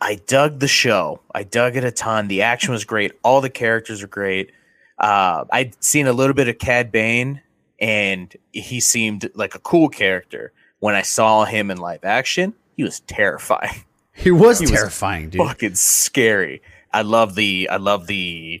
I 0.00 0.16
dug 0.26 0.60
the 0.60 0.68
show. 0.68 1.20
I 1.34 1.42
dug 1.42 1.76
it 1.76 1.84
a 1.84 1.90
ton. 1.90 2.28
The 2.28 2.42
action 2.42 2.72
was 2.72 2.84
great. 2.84 3.12
All 3.22 3.40
the 3.40 3.50
characters 3.50 4.02
are 4.02 4.06
great. 4.08 4.52
Uh, 4.98 5.44
I'd 5.50 5.82
seen 5.82 6.06
a 6.06 6.12
little 6.12 6.34
bit 6.34 6.48
of 6.48 6.58
Cad 6.58 6.90
Bane, 6.92 7.40
and 7.80 8.34
he 8.52 8.80
seemed 8.80 9.30
like 9.34 9.54
a 9.54 9.58
cool 9.58 9.88
character. 9.88 10.52
When 10.80 10.94
I 10.94 11.02
saw 11.02 11.44
him 11.44 11.70
in 11.70 11.78
live 11.78 12.04
action, 12.04 12.54
he 12.76 12.84
was 12.84 13.00
terrifying. 13.00 13.84
He 14.12 14.32
was 14.32 14.58
He 14.58 14.64
was 14.64 14.72
terrifying, 14.72 15.30
dude. 15.30 15.46
Fucking 15.46 15.76
scary. 15.76 16.60
I 16.92 17.02
love 17.02 17.36
the 17.36 17.68
I 17.70 17.76
love 17.76 18.08
the 18.08 18.60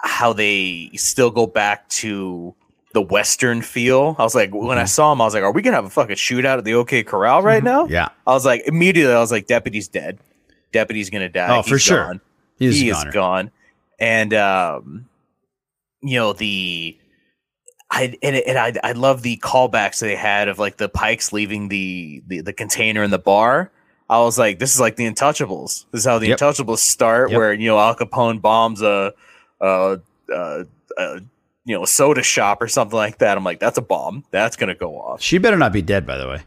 how 0.00 0.32
they 0.32 0.90
still 0.94 1.30
go 1.30 1.46
back 1.46 1.88
to 1.90 2.52
the 2.92 3.00
western 3.00 3.62
feel. 3.62 4.16
I 4.18 4.24
was 4.24 4.34
like, 4.34 4.52
when 4.52 4.76
I 4.76 4.86
saw 4.86 5.12
him, 5.12 5.20
I 5.20 5.24
was 5.24 5.34
like, 5.34 5.44
are 5.44 5.52
we 5.52 5.62
gonna 5.62 5.76
have 5.76 5.84
a 5.84 5.90
fucking 5.90 6.16
shootout 6.16 6.58
at 6.58 6.64
the 6.64 6.74
OK 6.74 7.04
Corral 7.04 7.42
right 7.42 7.62
now? 7.62 7.86
Yeah. 7.86 8.08
I 8.26 8.32
was 8.32 8.44
like, 8.44 8.62
immediately, 8.66 9.14
I 9.14 9.20
was 9.20 9.30
like, 9.30 9.46
deputy's 9.46 9.86
dead. 9.86 10.18
Deputy's 10.72 11.10
gonna 11.10 11.28
die. 11.28 11.56
Oh, 11.56 11.62
for 11.62 11.78
sure. 11.78 12.06
gone. 12.06 12.20
He's 12.58 12.80
he 12.80 12.90
is 12.90 13.04
gone. 13.12 13.52
And 14.00 14.34
um, 14.34 15.06
you 16.02 16.18
know 16.18 16.32
the. 16.32 16.96
I 17.90 18.16
and, 18.22 18.36
and 18.36 18.58
I 18.58 18.72
I 18.84 18.92
love 18.92 19.22
the 19.22 19.36
callbacks 19.38 20.00
they 20.00 20.14
had 20.16 20.48
of 20.48 20.58
like 20.58 20.76
the 20.76 20.88
Pikes 20.88 21.32
leaving 21.32 21.68
the, 21.68 22.22
the 22.26 22.40
the 22.40 22.52
container 22.52 23.02
in 23.02 23.10
the 23.10 23.18
bar. 23.18 23.70
I 24.08 24.18
was 24.20 24.38
like, 24.38 24.58
this 24.58 24.74
is 24.74 24.80
like 24.80 24.96
the 24.96 25.06
Untouchables. 25.06 25.86
This 25.92 26.00
is 26.00 26.04
how 26.06 26.18
the 26.18 26.28
Yep. 26.28 26.38
Untouchables 26.38 26.78
start, 26.78 27.30
Yep. 27.30 27.36
where 27.38 27.52
you 27.52 27.68
know 27.68 27.78
Al 27.78 27.94
Capone 27.96 28.40
bombs 28.40 28.82
a, 28.82 29.12
a, 29.60 29.98
a, 30.32 30.64
a 30.98 31.20
you 31.64 31.74
know 31.76 31.82
a 31.82 31.86
soda 31.86 32.22
shop 32.22 32.60
or 32.62 32.68
something 32.68 32.96
like 32.96 33.18
that. 33.18 33.36
I'm 33.36 33.44
like, 33.44 33.60
that's 33.60 33.78
a 33.78 33.82
bomb. 33.82 34.24
That's 34.30 34.56
gonna 34.56 34.74
go 34.74 34.96
off. 35.00 35.20
She 35.22 35.38
better 35.38 35.56
not 35.56 35.72
be 35.72 35.82
dead, 35.82 36.06
by 36.06 36.16
the 36.16 36.28
way. 36.28 36.42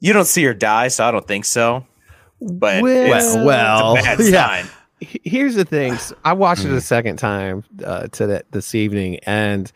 You 0.00 0.12
don't 0.12 0.26
see 0.26 0.44
her 0.44 0.54
die, 0.54 0.88
so 0.88 1.04
I 1.06 1.10
don't 1.10 1.26
think 1.26 1.44
so. 1.46 1.86
But 2.40 2.82
Well- 2.82 3.16
it's, 3.16 3.34
well, 3.34 3.94
it's 3.96 4.06
a 4.06 4.16
bad 4.16 4.20
yeah. 4.32 4.46
sign. 4.62 4.70
Here's 5.00 5.54
the 5.54 5.64
thing. 5.64 5.96
I 6.24 6.34
watched 6.34 6.64
it 6.64 6.72
a 6.72 6.80
second 6.82 7.16
time 7.16 7.64
uh, 7.84 8.08
to 8.08 8.26
that 8.28 8.50
this 8.52 8.74
evening, 8.74 9.18
and 9.24 9.70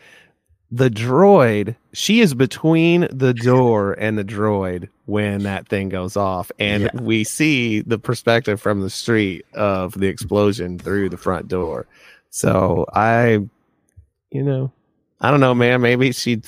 the 0.70 0.88
droid. 0.90 1.74
She 1.92 2.20
is 2.20 2.34
between 2.34 3.08
the 3.10 3.34
door 3.34 3.92
and 3.94 4.16
the 4.16 4.24
droid 4.24 4.88
when 5.06 5.42
that 5.42 5.68
thing 5.68 5.88
goes 5.88 6.16
off, 6.16 6.52
and 6.58 6.84
Yeah. 6.84 7.00
we 7.00 7.24
see 7.24 7.80
the 7.80 7.98
perspective 7.98 8.60
from 8.60 8.80
the 8.80 8.90
street 8.90 9.44
of 9.54 9.94
the 9.98 10.06
explosion 10.06 10.78
through 10.78 11.08
the 11.08 11.16
front 11.16 11.48
door. 11.48 11.86
So 12.30 12.86
I, 12.94 13.40
you 14.30 14.42
know, 14.44 14.70
I 15.20 15.30
don't 15.30 15.40
know, 15.40 15.54
man. 15.54 15.80
Maybe 15.80 16.12
she 16.12 16.40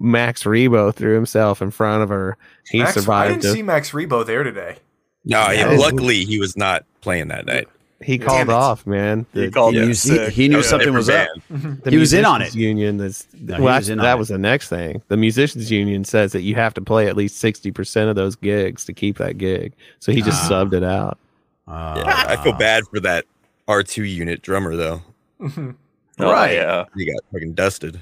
Max 0.00 0.44
Rebo 0.44 0.94
threw 0.94 1.14
himself 1.14 1.60
in 1.62 1.70
front 1.70 2.02
of 2.02 2.08
her. 2.08 2.36
He 2.68 2.78
Max, 2.78 3.08
I 3.08 3.28
didn't 3.28 3.44
it. 3.44 3.52
see 3.52 3.62
Max 3.62 3.90
Rebo 3.90 4.24
there 4.24 4.42
today. 4.44 4.76
No, 5.24 5.50
yeah, 5.50 5.72
Yeah. 5.72 5.78
luckily 5.78 6.24
he 6.24 6.38
was 6.38 6.56
not 6.56 6.84
playing 7.00 7.28
that 7.28 7.46
night. 7.46 7.68
He 8.02 8.18
Damn 8.18 8.26
called 8.28 8.48
it. 8.48 8.50
off, 8.50 8.86
man. 8.86 9.24
He 9.32 9.46
The- 9.46 9.50
called 9.50 9.74
He, 9.74 9.80
it 9.80 9.86
knew, 10.06 10.18
he, 10.26 10.30
he 10.30 10.48
knew 10.48 10.52
That 10.52 10.56
was 10.58 10.66
a 10.66 10.68
something 10.68 10.92
was 10.94 11.08
up. 11.08 11.28
the 11.48 11.90
He 11.90 11.96
was 11.96 12.12
in 12.12 12.24
on 12.26 12.42
it. 12.42 12.54
Union 12.54 13.00
is 13.00 13.26
No, 13.32 13.54
well, 13.54 13.62
was 13.62 13.68
that's- 13.86 13.88
in 13.88 13.98
on 14.00 14.04
that 14.04 14.12
it. 14.16 14.18
was 14.18 14.28
the 14.28 14.38
next 14.38 14.68
thing. 14.68 15.00
The 15.08 15.16
musicians 15.16 15.70
union 15.70 16.04
says 16.04 16.32
that 16.32 16.42
you 16.42 16.54
have 16.56 16.74
to 16.74 16.80
play 16.82 17.08
at 17.08 17.16
least 17.16 17.38
sixty 17.38 17.70
percent 17.70 18.10
of 18.10 18.16
those 18.16 18.36
gigs 18.36 18.84
to 18.84 18.92
keep 18.92 19.16
that 19.18 19.38
gig. 19.38 19.72
So 20.00 20.12
he 20.12 20.20
just 20.20 20.44
Ah. 20.44 20.54
subbed 20.64 20.74
it 20.74 20.84
out. 20.84 21.18
Uh, 21.66 21.94
Yeah, 22.04 22.24
I 22.28 22.36
feel 22.36 22.52
bad 22.52 22.84
for 22.92 23.00
that 23.00 23.24
R2 23.66 24.04
unit 24.14 24.42
drummer 24.42 24.76
though. 24.76 25.02
Oh, 26.18 26.32
Right. 26.32 26.54
Yeah. 26.54 26.84
He 26.96 27.04
got 27.04 27.20
fucking 27.30 27.52
dusted. 27.52 28.00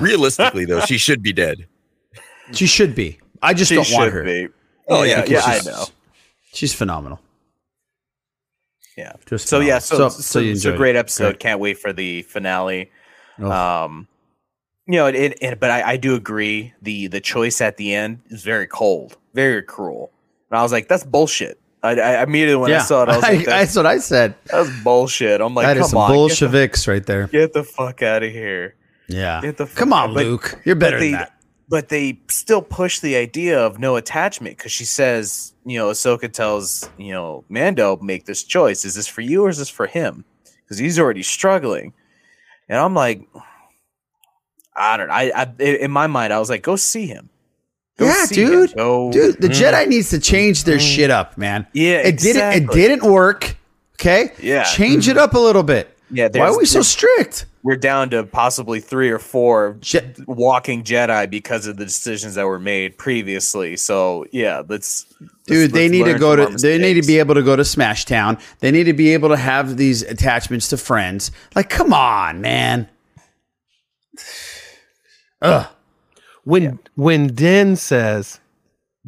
Realistically 0.00 0.64
though, 0.64 0.80
she 0.80 0.96
should 0.98 1.22
be 1.22 1.32
dead. 1.32 1.66
She 2.52 2.66
should 2.66 2.94
be. 2.94 3.18
I 3.42 3.52
just 3.54 3.68
She 3.68 3.74
don't 3.76 3.90
want 3.92 4.06
should 4.06 4.12
her. 4.14 4.24
be. 4.24 4.48
Oh, 4.88 5.02
yeah, 5.02 5.24
yeah, 5.26 5.32
yeah, 5.32 5.40
I 5.44 5.60
know. 5.66 5.84
She's 6.54 6.72
phenomenal. 6.72 7.20
Yeah. 8.98 9.12
Just 9.26 9.46
So 9.48 9.60
yeah, 9.60 9.78
so 9.78 9.96
So- 9.96 10.08
so, 10.08 10.54
so 10.54 10.74
a 10.74 10.76
great 10.76 10.96
it. 10.96 10.98
episode. 10.98 11.24
Great. 11.34 11.38
Can't 11.38 11.60
wait 11.60 11.78
for 11.78 11.92
the 11.92 12.22
finale. 12.22 12.90
Oh. 13.38 13.48
Um, 13.50 14.08
you 14.88 14.94
know, 14.94 15.06
it, 15.06 15.14
it, 15.14 15.38
it 15.40 15.60
but 15.60 15.70
I, 15.70 15.90
I 15.92 15.96
do 15.96 16.16
agree 16.16 16.74
the 16.82 17.06
the 17.06 17.20
choice 17.20 17.60
at 17.60 17.76
the 17.76 17.94
end 17.94 18.22
is 18.28 18.42
very 18.42 18.66
cold, 18.66 19.16
very 19.34 19.62
cruel. 19.62 20.10
And 20.50 20.58
I 20.58 20.62
was 20.62 20.72
like, 20.72 20.88
that's 20.88 21.04
bullshit. 21.04 21.60
I, 21.80 21.90
I 22.00 22.22
immediately 22.24 22.60
when 22.60 22.72
I 22.72 22.78
saw 22.78 23.04
it, 23.04 23.08
I 23.08 23.16
was 23.16 23.22
like, 23.22 23.38
that's, 23.44 23.46
that's 23.46 23.76
what 23.76 23.86
I 23.86 23.98
said. 23.98 24.34
that's 24.46 24.70
bullshit. 24.82 25.40
I'm 25.40 25.54
like, 25.54 25.66
that 25.66 25.76
is 25.76 25.94
on, 25.94 26.10
Bolsheviks 26.10 26.88
right 26.88 27.06
there. 27.06 27.28
Get 27.28 27.52
the, 27.52 27.62
fuck 27.62 28.02
out 28.02 28.24
of 28.24 28.32
here. 28.32 28.74
Yeah. 29.08 29.40
Get 29.40 29.58
the 29.58 29.66
fuck 29.66 29.76
Come 29.78 29.92
on, 29.92 30.12
but- 30.12 30.24
Luke. 30.24 30.58
You're 30.64 30.74
better 30.74 30.98
they, 30.98 31.12
than 31.12 31.20
that. 31.20 31.37
But 31.70 31.90
they 31.90 32.18
still 32.30 32.62
push 32.62 33.00
the 33.00 33.16
idea 33.16 33.60
of 33.60 33.78
no 33.78 33.96
attachment 33.96 34.56
because 34.56 34.72
she 34.72 34.86
says, 34.86 35.52
you 35.66 35.78
know, 35.78 35.90
Ahsoka 35.90 36.32
tells, 36.32 36.88
you 36.96 37.12
know, 37.12 37.44
Mando, 37.50 37.98
make 37.98 38.24
this 38.24 38.42
choice. 38.42 38.86
Is 38.86 38.94
this 38.94 39.06
for 39.06 39.20
you 39.20 39.44
or 39.44 39.50
is 39.50 39.58
this 39.58 39.68
for 39.68 39.86
him? 39.86 40.24
Because 40.64 40.78
he's 40.78 40.98
already 40.98 41.22
struggling. 41.22 41.92
And 42.70 42.78
I'm 42.78 42.94
like, 42.94 43.20
I 44.74 44.96
don't 44.96 45.08
know. 45.08 45.14
I, 45.14 45.30
I 45.34 45.62
in 45.62 45.90
my 45.90 46.06
mind, 46.06 46.32
I 46.32 46.38
was 46.38 46.48
like, 46.48 46.62
go 46.62 46.76
see 46.76 47.06
him. 47.06 47.28
Go 47.98 48.06
Yeah, 48.06 48.24
see 48.26 48.42
him. 48.42 48.48
dude. 48.50 48.74
Go- 48.76 49.12
Dude, 49.12 49.40
the 49.40 49.48
Mm. 49.48 49.60
Jedi 49.60 49.88
needs 49.88 50.10
to 50.10 50.20
change 50.20 50.64
their 50.64 50.78
shit 50.78 51.10
up, 51.10 51.36
man. 51.36 51.66
Yeah, 51.72 51.96
it 51.98 52.18
didn't. 52.18 52.62
It 52.62 52.70
didn't 52.72 53.02
work. 53.02 53.56
Okay. 53.96 54.32
Yeah. 54.40 54.62
Change 54.62 55.08
it 55.08 55.18
up 55.18 55.34
a 55.34 55.38
little 55.38 55.64
bit. 55.64 55.94
Yeah, 56.10 56.28
Why 56.32 56.46
are 56.46 56.56
we 56.56 56.64
so 56.64 56.80
strict? 56.80 57.44
We're 57.62 57.76
down 57.76 58.10
to 58.10 58.22
possibly 58.24 58.80
three 58.80 59.10
or 59.10 59.18
four 59.18 59.76
Je- 59.80 60.14
walking 60.26 60.84
Jedi 60.84 61.28
because 61.28 61.66
of 61.66 61.76
the 61.76 61.84
decisions 61.84 62.36
that 62.36 62.46
were 62.46 62.58
made 62.58 62.96
previously. 62.98 63.76
So 63.76 64.26
yeah, 64.32 64.62
let's 64.68 65.04
Dude, 65.04 65.18
let's- 65.18 65.72
they 65.72 65.88
let's 65.88 65.92
need 65.92 66.04
to 66.12 66.18
go 66.18 66.36
to. 66.36 66.42
our 66.44 66.50
They 66.56 66.78
need 66.78 66.94
to 67.00 67.06
be 67.06 67.18
able 67.18 67.34
to 67.34 67.42
go 67.42 67.56
to 67.56 67.64
Smash 67.64 68.04
Town. 68.04 68.38
They 68.60 68.70
need 68.70 68.84
to 68.84 68.92
be 68.92 69.12
able 69.12 69.28
to 69.30 69.36
have 69.36 69.76
these 69.76 70.02
attachments 70.02 70.68
to 70.68 70.76
friends. 70.76 71.30
Like, 71.54 71.68
come 71.68 71.92
on, 71.92 72.40
man. 72.40 72.88
Ugh. 75.42 75.66
When 76.44 76.78
when 76.94 77.34
Den 77.34 77.76
says, 77.76 78.40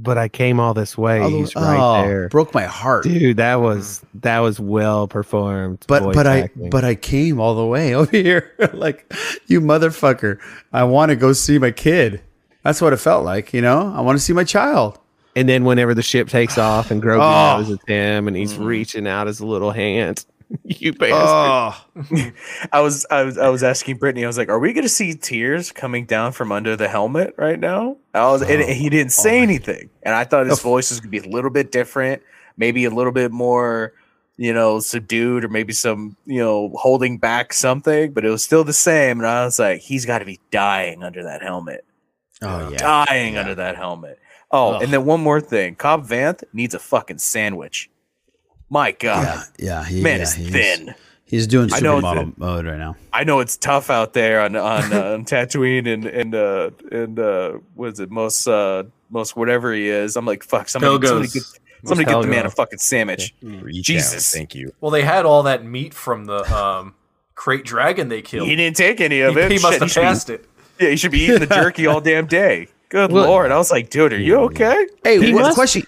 "But 0.03 0.18
I 0.18 0.28
came 0.28 0.59
all 0.61 0.74
this 0.74 0.96
way," 0.96 1.28
he's 1.30 1.55
right 1.55 1.78
oh, 1.78 2.03
there. 2.03 2.28
Broke 2.28 2.55
my 2.55 2.64
heart. 2.64 3.05
Dude, 3.05 3.36
that 3.36 3.57
mm. 3.57 3.62
was 3.62 4.05
that 4.14 4.38
was 4.40 4.59
well 4.59 5.09
performed. 5.09 5.84
But 5.88 6.14
but 6.14 6.26
I 6.26 6.48
but 6.57 6.84
I 6.84 6.94
came 6.94 7.40
all 7.40 7.55
the 7.55 7.66
way 7.66 7.94
over 8.01 8.11
here. 8.11 8.53
like 8.72 9.12
you 9.46 9.61
motherfucker. 9.61 10.38
I 10.72 10.84
want 10.84 11.11
to 11.11 11.16
go 11.16 11.32
see 11.32 11.59
my 11.59 11.70
kid. 11.70 12.22
That's 12.62 12.80
what 12.82 12.92
it 12.92 12.98
felt 12.98 13.24
like, 13.24 13.55
you 13.55 13.62
know? 13.62 13.90
I 13.96 14.03
want 14.03 14.18
to 14.18 14.22
see 14.24 14.34
my 14.34 14.44
child. 14.44 14.98
and 15.36 15.48
then 15.48 15.64
whenever 15.64 15.94
the 15.94 16.03
ship 16.03 16.28
takes 16.28 16.59
off 16.59 16.90
and 16.90 17.03
Grogu 17.03 17.20
Oh. 17.20 17.59
knows 17.59 17.70
it's 17.70 17.84
him 17.86 18.28
and 18.28 18.36
he's 18.36 18.55
mm. 18.55 18.66
reaching 18.66 19.07
out 19.07 19.26
his 19.28 19.40
little 19.40 19.70
hand, 19.70 20.26
you 20.64 20.92
bastard. 20.92 21.14
Oh. 22.12 22.30
I 22.72 22.80
was 22.80 23.07
I 23.11 23.22
was 23.22 23.38
I 23.38 23.48
was 23.48 23.62
asking 23.62 23.98
Brittany. 23.98 24.24
I 24.24 24.26
was 24.26 24.38
like, 24.38 24.48
"Are 24.48 24.59
we 24.59 24.72
going 24.72 24.82
to 24.84 24.88
see 24.88 25.14
tears 25.14 25.70
coming 25.70 26.07
down 26.07 26.32
from 26.32 26.51
under 26.53 26.76
the 26.76 26.88
helmet 26.88 27.34
right 27.36 27.59
now?" 27.59 27.96
I 28.14 28.24
was, 28.30 28.42
and 28.42 28.62
he 28.62 28.86
oh 28.86 28.90
didn't 28.90 29.12
say 29.12 29.40
anything, 29.40 29.90
and 30.03 30.14
I 30.14 30.24
thought 30.24 30.46
his 30.46 30.61
voice 30.61 30.90
was 30.90 31.01
going 31.01 31.12
to 31.12 31.20
be 31.20 31.26
a 31.28 31.30
little 31.30 31.51
bit 31.51 31.70
different, 31.70 32.22
maybe 32.57 32.84
a 32.84 32.90
little 32.90 33.12
bit 33.12 33.30
more, 33.30 33.92
you 34.36 34.53
know, 34.53 34.80
subdued, 34.80 35.44
or 35.44 35.48
maybe 35.48 35.72
some, 35.72 36.16
you 36.26 36.40
know, 36.40 36.72
holding 36.74 37.18
back 37.18 37.53
something, 37.53 38.12
but 38.12 38.24
it 38.24 38.30
was 38.30 38.42
still 38.42 38.64
the 38.64 38.72
same. 38.72 39.18
And 39.18 39.26
I 39.26 39.44
was 39.44 39.59
like, 39.59 39.80
"He's 39.80 40.07
got 40.07 40.18
to 40.20 40.24
be 40.24 40.40
dying 40.51 41.05
under 41.05 41.22
that 41.24 41.42
helmet, 41.42 41.84
Oh 42.42 42.70
yeah. 42.70 42.78
dying 42.78 43.36
under 43.36 43.55
that 43.55 43.76
helmet." 43.76 44.18
Oh, 44.53 44.72
Ugh. 44.72 44.82
and 44.82 44.92
then 44.92 45.05
one 45.05 45.20
more 45.22 45.40
thing, 45.40 45.76
Cobb 45.76 46.07
Vanth 46.09 46.42
needs 46.53 46.74
a 46.74 46.78
fucking 46.78 47.18
sandwich. 47.18 47.89
My 48.70 48.92
God, 48.92 49.44
Yeah, 49.58 49.84
he, 49.84 50.00
man 50.00 50.18
yeah, 50.18 50.22
is 50.22 50.34
he's- 50.34 50.50
thin. 50.52 50.94
He's 51.24 51.46
doing 51.46 51.72
I 51.72 51.78
know 51.78 52.00
supermodel 52.00 52.38
mode 52.38 52.66
right 52.66 52.78
now. 52.78 52.96
I 53.12 53.22
know 53.22 53.38
it's 53.38 53.56
tough 53.56 53.88
out 53.88 54.14
there 54.14 54.40
on 54.40 54.56
on, 54.56 54.92
uh, 54.92 55.12
on 55.14 55.24
Tatooine 55.24 55.86
and 55.92 56.04
and 56.04 56.34
uh, 56.34 56.70
and 56.90 57.18
uh, 57.20 57.52
what 57.74 57.92
is 57.92 58.00
it 58.00 58.10
most 58.10 58.48
uh, 58.48 58.82
most 59.10 59.36
whatever 59.36 59.72
he 59.72 59.88
is. 59.88 60.16
I'm 60.16 60.26
like 60.26 60.42
fuck 60.42 60.68
somebody 60.68 61.06
somebody 61.06 61.28
get 61.28 61.42
Somebody 61.84 62.04
get 62.10 62.20
the 62.22 62.26
man 62.26 62.46
a 62.46 62.50
fucking 62.50 62.80
sandwich. 62.80 63.32
Reach 63.42 63.84
Jesus. 63.86 64.34
out. 64.34 64.38
Thank 64.38 64.56
you. 64.56 64.72
Well, 64.80 64.90
they 64.90 65.02
had 65.02 65.24
all 65.24 65.44
that 65.44 65.64
meat 65.64 65.94
from 65.94 66.24
the 66.24 66.42
um, 66.52 66.94
krayt 67.36 67.62
dragon 67.64 68.08
they 68.08 68.22
killed. 68.22 68.48
He 68.48 68.56
didn't 68.56 68.76
take 68.76 69.00
any 69.00 69.20
of 69.20 69.34
He- 69.36 69.40
it. 69.40 69.52
He 69.52 69.58
must 69.60 69.74
Shit, 69.74 69.82
have 69.82 69.90
should 69.92 70.00
be- 70.00 70.04
passed 70.04 70.30
it. 70.30 70.46
Yeah, 70.80 70.90
he 70.90 70.96
should 70.96 71.12
be 71.12 71.20
eating 71.20 71.38
the 71.38 71.46
jerky 71.54 71.86
all 71.86 72.00
damn 72.00 72.26
day. 72.26 72.66
Good 72.88 73.12
Well- 73.12 73.26
lord. 73.28 73.52
I 73.52 73.56
was 73.56 73.70
like, 73.70 73.88
dude, 73.88 74.12
are 74.14 74.18
you 74.18 74.36
okay? 74.46 74.84
Hey, 75.04 75.24
He 75.24 75.32
what 75.32 75.42
must- 75.42 75.54
question? 75.54 75.84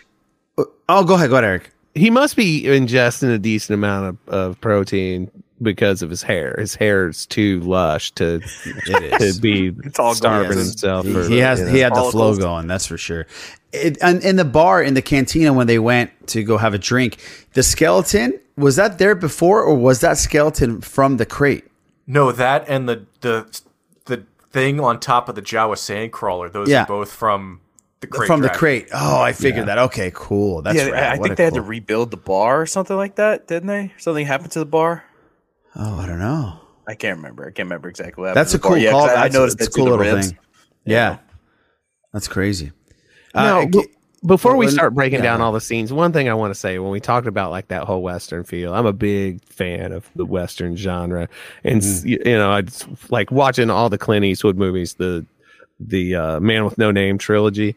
Oh, 0.89 1.03
go 1.05 1.15
ahead, 1.15 1.31
go 1.31 1.35
ahead, 1.37 1.45
Eric. 1.45 1.72
He 1.95 2.11
must 2.11 2.37
be 2.37 2.63
ingesting 2.65 3.35
a 3.35 3.39
decent 3.39 3.75
amount 3.75 4.19
of, 4.29 4.35
of 4.35 4.61
protein 4.61 5.31
because 5.61 6.03
of 6.03 6.11
his 6.11 6.23
hair. 6.23 6.57
His 6.59 6.75
hair 6.75 7.09
is 7.09 7.27
too 7.27 7.61
lush 7.61 8.11
to 8.13 8.41
It 8.65 8.85
to 9.19 9.25
is. 9.25 9.41
be 9.41 9.73
all 9.99 10.15
starving 10.15 10.49
going. 10.53 10.59
himself. 10.59 11.07
He, 11.07 11.13
for 11.13 11.29
he 11.29 11.39
has 11.39 11.61
you 11.61 11.67
know. 11.67 11.73
he 11.73 11.79
had 11.79 11.93
the 11.93 12.01
flow 12.01 12.11
follicles. 12.11 12.39
going, 12.39 12.67
that's 12.67 12.87
for 12.87 12.97
sure. 12.99 13.27
It, 13.73 13.97
and 14.03 14.23
in 14.23 14.37
the 14.37 14.45
bar 14.45 14.83
in 14.83 14.95
the 14.95 15.03
cantina 15.03 15.53
when 15.53 15.67
they 15.67 15.79
went 15.79 16.11
to 16.29 16.43
go 16.43 16.59
have 16.59 16.75
a 16.75 16.79
drink, 16.79 17.19
the 17.55 17.63
skeleton 17.63 18.39
was 18.57 18.77
that 18.77 18.99
there 18.99 19.15
before 19.15 19.63
or 19.63 19.75
was 19.75 20.01
that 20.01 20.19
skeleton 20.19 20.81
from 20.81 21.17
the 21.17 21.25
krayt? 21.27 21.63
No, 22.07 22.33
that 22.33 22.65
and 22.69 22.89
the 22.89 23.07
the 23.21 23.61
the 24.07 24.25
thing 24.51 24.79
on 24.81 24.99
top 25.01 25.29
of 25.29 25.37
the 25.37 25.43
Jawa 25.43 25.77
sandcrawler. 25.77 26.53
Those 26.53 26.69
Yeah. 26.69 26.83
are 26.83 26.87
both 26.87 27.11
from 27.13 27.61
the 28.03 28.07
krayt. 28.09 28.27
from 28.27 28.43
the 28.43 28.49
krayt. 28.51 28.89
Oh, 28.93 29.21
I 29.23 29.33
figured 29.33 29.67
that. 29.69 29.79
Okay, 29.79 30.11
cool. 30.15 30.61
That's 30.61 30.77
yeah, 30.77 30.89
rad. 30.91 31.15
I 31.15 31.19
What 31.19 31.23
think 31.23 31.33
a 31.33 31.37
they 31.37 31.45
had 31.45 31.55
to 31.55 31.63
rebuild 31.63 32.11
the 32.11 32.17
bar 32.19 32.61
or 32.61 32.67
something 32.67 32.97
like 32.97 33.17
that, 33.17 33.49
didn't 33.49 33.69
they? 33.69 33.93
Something 33.97 34.27
happened 34.27 34.53
to 34.53 34.59
the 34.59 34.67
bar. 34.67 35.05
Oh, 35.75 35.99
I 35.99 36.07
don't 36.07 36.19
know. 36.19 36.59
I 36.87 36.95
can't 36.95 37.17
remember. 37.17 37.45
I 37.45 37.51
can't 37.53 37.67
remember 37.67 37.89
exactly 37.89 38.23
what. 38.23 38.35
That's 38.35 38.53
a 38.53 38.59
the 38.59 38.63
bar. 38.63 38.73
cool 38.73 38.79
Yeah, 38.79 38.91
'cause 38.91 39.01
call. 39.01 39.09
I, 39.09 39.13
I 39.13 39.15
That's- 39.15 39.33
noticed 39.33 39.61
it's 39.61 39.69
a 39.69 39.71
cool 39.71 39.85
little 39.85 39.99
ribs. 39.99 40.29
thing. 40.29 40.39
Yeah. 40.85 41.19
That's 42.13 42.29
crazy. 42.29 42.73
No, 43.35 43.63
Uh, 43.63 43.67
b- 43.67 43.87
before 44.27 44.57
we 44.57 44.69
start 44.69 44.95
breaking 44.95 45.21
yeah, 45.21 45.25
down 45.25 45.41
all 45.41 45.53
the 45.53 45.61
scenes, 45.61 45.93
one 45.93 46.13
thing 46.13 46.29
I 46.29 46.35
want 46.35 46.53
to 46.53 46.59
say 46.59 46.79
when 46.79 46.91
we 46.93 47.01
talked 47.01 47.27
about 47.27 47.51
like 47.51 47.69
that 47.69 47.85
whole 47.85 48.03
Western 48.03 48.45
feel, 48.45 48.75
I'm 48.75 48.85
a 48.87 48.93
big 48.93 49.43
fan 49.47 49.93
of 49.93 50.09
the 50.15 50.27
Western 50.27 50.77
genre. 50.77 51.29
And, 51.65 51.81
Mm-hmm. 51.81 52.09
you, 52.09 52.19
you 52.27 52.35
know, 52.37 52.51
I 52.51 52.61
just 52.63 52.87
like 53.11 53.31
watching 53.31 53.71
all 53.71 53.89
the 53.89 53.99
Clint 53.99 54.25
Eastwood 54.25 54.57
movies, 54.59 54.95
the, 54.95 55.25
the 55.89 56.17
uh, 56.17 56.41
Man 56.41 56.65
with 56.65 56.79
No 56.79 56.91
Name 56.91 57.19
trilogy. 57.19 57.77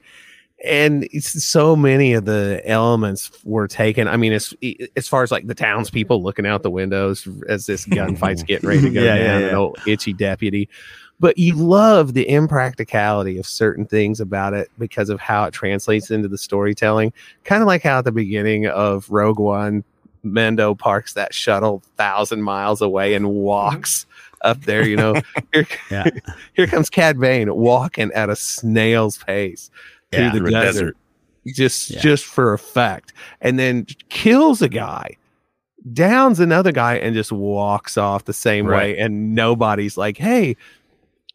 And 0.64 1.04
it's 1.12 1.44
so 1.44 1.76
many 1.76 2.14
of 2.14 2.26
the 2.26 2.62
elements 2.66 3.30
were 3.44 3.68
taken. 3.68 4.08
I 4.08 4.18
mean, 4.18 4.34
as 4.34 4.54
as 4.96 5.08
far 5.08 5.22
as 5.22 5.32
like 5.32 5.46
the 5.46 5.54
townspeople 5.54 6.24
looking 6.24 6.48
out 6.48 6.64
the 6.64 6.72
windows 6.72 7.28
as 7.48 7.66
this 7.66 7.86
gunfight's 7.86 8.42
getting 8.48 8.68
ready 8.68 8.82
to 8.82 8.90
go 8.90 9.04
Yeah, 9.04 9.16
yeah, 9.16 9.24
down, 9.24 9.42
yeah. 9.42 9.48
an 9.50 9.56
old 9.56 9.78
itchy 9.86 10.14
deputy 10.14 10.70
but 11.20 11.38
you 11.38 11.56
love 11.56 12.14
the 12.14 12.28
impracticality 12.30 13.38
of 13.38 13.46
certain 13.46 13.86
things 13.86 14.20
about 14.20 14.54
it 14.54 14.70
because 14.78 15.10
of 15.10 15.20
how 15.20 15.46
it 15.46 15.54
translates 15.54 16.12
into 16.12 16.28
the 16.28 16.38
storytelling. 16.38 17.14
Kind 17.46 17.62
of 17.62 17.68
like 17.68 17.84
how 17.84 18.00
at 18.00 18.06
the 18.06 18.12
beginning 18.12 18.68
of 18.68 19.10
Rogue 19.10 19.40
One, 19.40 19.84
Mando 20.24 20.76
parks 20.76 21.14
that 21.14 21.34
shuttle 21.34 21.82
thousand 21.98 22.42
miles 22.42 22.82
away 22.82 23.14
and 23.14 23.30
walks 23.30 24.06
up 24.46 24.62
there. 24.62 24.88
You 24.88 24.96
know, 24.96 25.16
here, 25.54 25.68
Yeah. 25.92 26.10
here 26.54 26.68
comes 26.68 26.90
Cad 26.90 27.20
Bane 27.20 27.54
walking 27.54 28.12
at 28.14 28.30
a 28.30 28.36
snail's 28.36 29.18
pace 29.18 29.70
Yeah, 30.14 30.32
through 30.32 30.40
the 30.42 30.46
a 30.48 30.52
desert, 30.52 30.98
just 31.48 31.90
Yeah. 31.92 32.00
just 32.00 32.26
for 32.26 32.54
effect, 32.54 33.14
and 33.42 33.60
then 33.60 33.86
kills 34.10 34.62
a 34.62 34.70
guy. 34.70 35.18
Downs 35.94 36.40
another 36.40 36.72
guy 36.72 36.96
and 36.96 37.14
just 37.14 37.32
walks 37.32 37.98
off 37.98 38.26
the 38.26 38.34
same 38.34 38.66
Right. 38.66 38.96
way, 38.96 38.98
and 38.98 39.36
nobody's 39.36 39.98
like, 39.98 40.18
"Hey, 40.18 40.56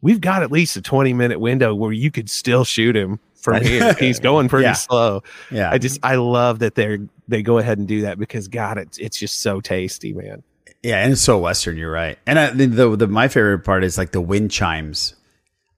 we've 0.03 0.21
got 0.21 0.43
at 0.43 0.51
least 0.51 0.77
a 0.77 0.83
20 0.83 1.13
minute 1.13 1.39
window 1.39 1.75
where 1.75 1.93
you 1.93 2.11
could 2.11 2.29
still 2.29 2.65
shoot 2.65 2.97
him 2.97 3.21
from 3.35 3.63
here. 3.63 3.95
He's 3.95 4.19
going 4.21 4.49
pretty 4.49 4.65
Yeah. 4.65 4.73
slow. 4.73 5.23
Yeah. 5.53 5.71
I 5.71 5.79
just 5.79 6.01
I 6.03 6.17
love 6.17 6.59
that 6.61 6.75
they're 6.75 6.99
they 7.29 7.43
go 7.43 7.59
ahead 7.59 7.79
and 7.79 7.87
do 7.87 8.01
that 8.03 8.19
because 8.19 8.49
God, 8.49 8.77
it's 8.77 8.99
it's 8.99 9.17
just 9.19 9.41
so 9.41 9.61
tasty, 9.61 10.13
man. 10.13 10.43
Yeah, 10.83 11.03
and 11.03 11.13
it's 11.13 11.21
so 11.23 11.39
western. 11.39 11.77
You're 11.77 11.91
right. 11.93 12.19
And 12.27 12.39
I, 12.39 12.51
the, 12.51 12.67
the 12.67 12.97
the 12.97 13.07
my 13.07 13.29
favorite 13.29 13.61
part 13.61 13.85
is 13.85 13.99
like 13.99 14.13
the 14.13 14.21
wind 14.21 14.51
chimes, 14.51 15.15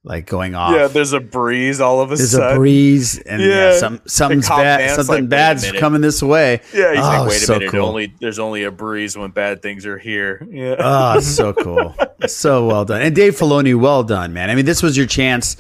like 0.05 0.27
going 0.27 0.55
off. 0.55 0.75
Yeah, 0.75 0.87
there's 0.89 1.13
a 1.13 1.21
breeze 1.21 1.81
all 1.81 2.01
of 2.01 2.13
a 2.13 2.17
There's 2.17 2.31
sudden. 2.33 2.47
There's 2.47 2.57
a 2.57 2.59
breeze, 2.59 3.19
and 3.19 3.43
yeah, 3.43 3.49
Yeah. 3.49 3.79
some 3.79 4.01
something's 4.07 4.49
bad. 4.49 4.95
Something 4.97 5.23
like, 5.25 5.29
bad's 5.29 5.71
coming 5.73 6.01
this 6.01 6.23
way. 6.23 6.61
Yeah, 6.75 6.91
he's 6.93 7.01
oh, 7.01 7.03
like, 7.03 7.29
wait 7.29 7.37
a 7.37 7.41
so 7.41 7.53
minute. 7.55 7.71
Cool. 7.71 7.85
Only 7.87 8.15
there's 8.21 8.39
only 8.39 8.65
a 8.65 8.71
breeze 8.71 9.17
when 9.17 9.31
bad 9.31 9.63
things 9.63 9.87
are 9.87 9.99
here. 9.99 10.47
Yeah. 10.51 10.77
oh, 10.79 11.21
so 11.21 11.53
cool. 11.65 11.95
So 12.27 12.67
well 12.67 12.85
done. 12.85 13.03
And 13.03 13.15
Dave 13.15 13.37
Filoni, 13.37 13.79
well 13.79 14.05
done, 14.05 14.33
man. 14.33 14.51
I 14.51 14.55
mean, 14.55 14.65
this 14.67 14.83
was 14.83 14.97
your 14.97 15.07
chance. 15.07 15.57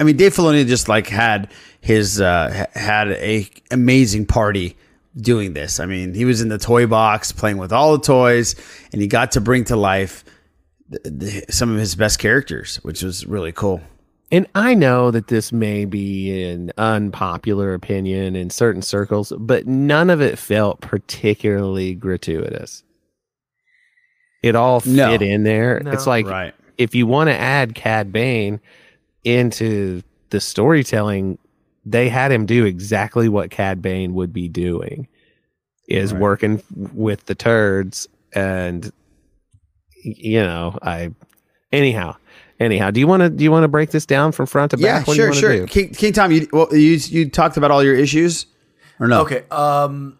I 0.00 0.04
mean, 0.04 0.16
Dave 0.16 0.34
Filoni 0.34 0.66
just 0.66 0.88
like 0.88 1.06
had 1.08 1.50
his 1.80 2.20
uh 2.20 2.66
had 2.74 3.08
a 3.12 3.46
amazing 3.70 4.24
party 4.26 4.76
doing 5.20 5.52
this. 5.54 5.80
I 5.80 5.86
mean, 5.86 6.14
he 6.14 6.24
was 6.24 6.40
in 6.40 6.48
the 6.48 6.58
toy 6.58 6.86
box 6.86 7.32
playing 7.32 7.58
with 7.58 7.72
all 7.72 7.96
the 7.96 8.04
toys, 8.04 8.54
and 8.92 9.00
he 9.02 9.08
got 9.08 9.32
to 9.32 9.40
bring 9.40 9.64
to 9.64 9.76
life 9.76 10.24
th- 10.90 11.18
th- 11.20 11.44
some 11.50 11.70
of 11.72 11.78
his 11.78 11.94
best 11.94 12.18
characters, 12.18 12.76
which 12.82 13.02
was 13.02 13.26
really 13.26 13.52
cool. 13.52 13.80
And 14.30 14.46
I 14.54 14.74
know 14.74 15.10
that 15.10 15.28
this 15.28 15.52
may 15.52 15.86
be 15.86 16.42
an 16.42 16.70
unpopular 16.76 17.72
opinion 17.72 18.36
in 18.36 18.50
certain 18.50 18.82
circles, 18.82 19.32
but 19.38 19.66
none 19.66 20.10
of 20.10 20.20
it 20.20 20.38
felt 20.38 20.80
particularly 20.82 21.94
gratuitous. 21.94 22.82
It 24.42 24.54
all 24.54 24.80
fit 24.80 24.92
No. 24.92 25.12
in 25.14 25.44
there. 25.44 25.80
No. 25.82 25.90
It's 25.92 26.06
like 26.06 26.26
Right. 26.26 26.54
if 26.76 26.94
you 26.94 27.06
want 27.06 27.28
to 27.30 27.34
add 27.34 27.74
Cad 27.74 28.12
Bane 28.12 28.60
into 29.24 30.02
the 30.30 30.40
storytelling, 30.40 31.38
they 31.90 32.08
had 32.08 32.30
him 32.32 32.46
do 32.46 32.64
exactly 32.64 33.28
what 33.28 33.50
Cad 33.50 33.80
Bane 33.82 34.14
would 34.14 34.32
be 34.32 34.48
doing 34.48 35.06
is 35.88 36.12
Right. 36.12 36.20
working 36.20 36.62
with 36.92 37.24
the 37.26 37.34
turds 37.34 38.06
and 38.34 38.92
you 40.04 40.40
know, 40.40 40.78
I 40.82 41.10
anyhow. 41.72 42.16
Anyhow, 42.60 42.90
do 42.90 42.98
you 42.98 43.06
want 43.06 43.22
to 43.22 43.30
do 43.30 43.44
you 43.44 43.50
want 43.52 43.64
to 43.64 43.68
break 43.68 43.90
this 43.90 44.04
down 44.04 44.32
from 44.32 44.46
front 44.46 44.72
to 44.72 44.76
back? 44.76 44.82
Yeah, 44.84 44.98
What 45.04 45.14
do 45.16 45.22
you 45.22 45.32
sure, 45.32 45.34
sure. 45.34 45.56
do? 45.60 45.66
King, 45.66 45.90
King 45.90 46.12
Tom, 46.12 46.32
you 46.32 46.48
well, 46.52 46.68
you 46.72 46.98
you 47.08 47.30
talked 47.30 47.56
about 47.56 47.70
all 47.70 47.82
your 47.84 47.94
issues, 47.94 48.46
or 48.98 49.06
no? 49.06 49.20
Okay. 49.22 49.44
Um, 49.50 50.18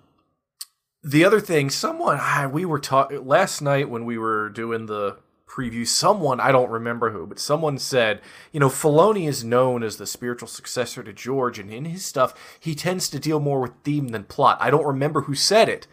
the 1.03 1.25
other 1.25 1.41
thing, 1.41 1.69
someone 1.71 2.21
we 2.53 2.65
were 2.65 2.79
talking 2.79 3.27
last 3.27 3.61
night 3.61 3.91
when 3.91 4.05
we 4.05 4.19
were 4.19 4.51
doing 4.51 4.87
the 4.87 5.17
preview. 5.49 5.87
Someone 5.87 6.41
I 6.41 6.53
don't 6.53 6.71
remember 6.71 7.11
who, 7.11 7.27
but 7.27 7.39
someone 7.39 7.79
said, 7.79 8.21
you 8.53 8.61
know, 8.61 8.69
Filoni 8.69 9.27
is 9.27 9.43
known 9.43 9.83
as 9.83 9.97
the 9.97 10.07
spiritual 10.07 10.49
successor 10.49 11.03
to 11.03 11.13
George, 11.13 11.59
and 11.59 11.71
in 11.71 11.87
his 11.87 12.05
stuff, 12.05 12.59
he 12.61 12.75
tends 12.75 13.09
to 13.11 13.19
deal 13.19 13.41
more 13.41 13.61
with 13.61 13.73
theme 13.85 14.09
than 14.09 14.25
plot. 14.25 14.59
I 14.61 14.71
don't 14.71 14.87
remember 14.87 15.23
who 15.23 15.35
said 15.35 15.69
it, 15.69 15.87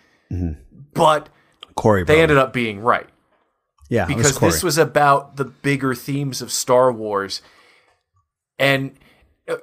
but 0.94 1.30
Corey. 1.76 2.02
they 2.02 2.06
probably. 2.06 2.22
ended 2.22 2.38
up 2.38 2.54
being 2.54 2.80
right 2.80 3.10
yeah, 3.90 4.08
it 4.10 4.18
was 4.18 4.34
because 4.34 4.54
this 4.54 4.64
was 4.64 4.78
about 4.78 5.38
the 5.38 5.46
bigger 5.46 5.94
themes 5.94 6.42
of 6.42 6.52
Star 6.52 6.92
Wars. 6.92 7.42
And 8.58 8.98
uh, 9.48 9.58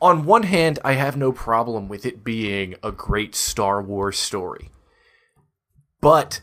on 0.00 0.24
one 0.24 0.44
hand, 0.44 0.78
I 0.84 0.92
have 0.92 1.16
no 1.16 1.30
problem 1.30 1.88
with 1.88 2.06
it 2.06 2.24
being 2.24 2.76
a 2.82 2.90
great 2.90 3.34
Star 3.34 3.82
Wars 3.82 4.18
story. 4.18 4.70
But 6.00 6.40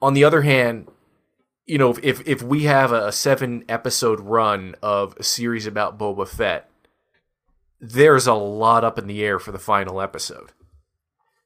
on 0.00 0.14
the 0.14 0.24
other 0.24 0.42
hand, 0.42 0.88
you 1.70 1.78
know, 1.78 1.96
if 2.02 2.26
if 2.26 2.42
we 2.42 2.64
have 2.64 2.90
a 2.90 3.12
seven 3.12 3.64
episode 3.68 4.18
run 4.18 4.74
of 4.82 5.16
a 5.18 5.22
series 5.22 5.66
about 5.66 5.96
Boba 5.96 6.26
Fett, 6.26 6.68
there's 7.80 8.26
a 8.26 8.34
lot 8.34 8.82
up 8.82 8.98
in 8.98 9.06
the 9.06 9.22
air 9.22 9.38
for 9.38 9.52
the 9.52 9.58
final 9.58 10.00
episode. 10.00 10.50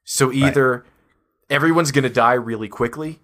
So 0.02 0.32
either 0.32 0.86
everyone's 1.50 1.92
going 1.92 2.04
to 2.04 2.10
die 2.10 2.34
really 2.34 2.68
quickly, 2.68 3.20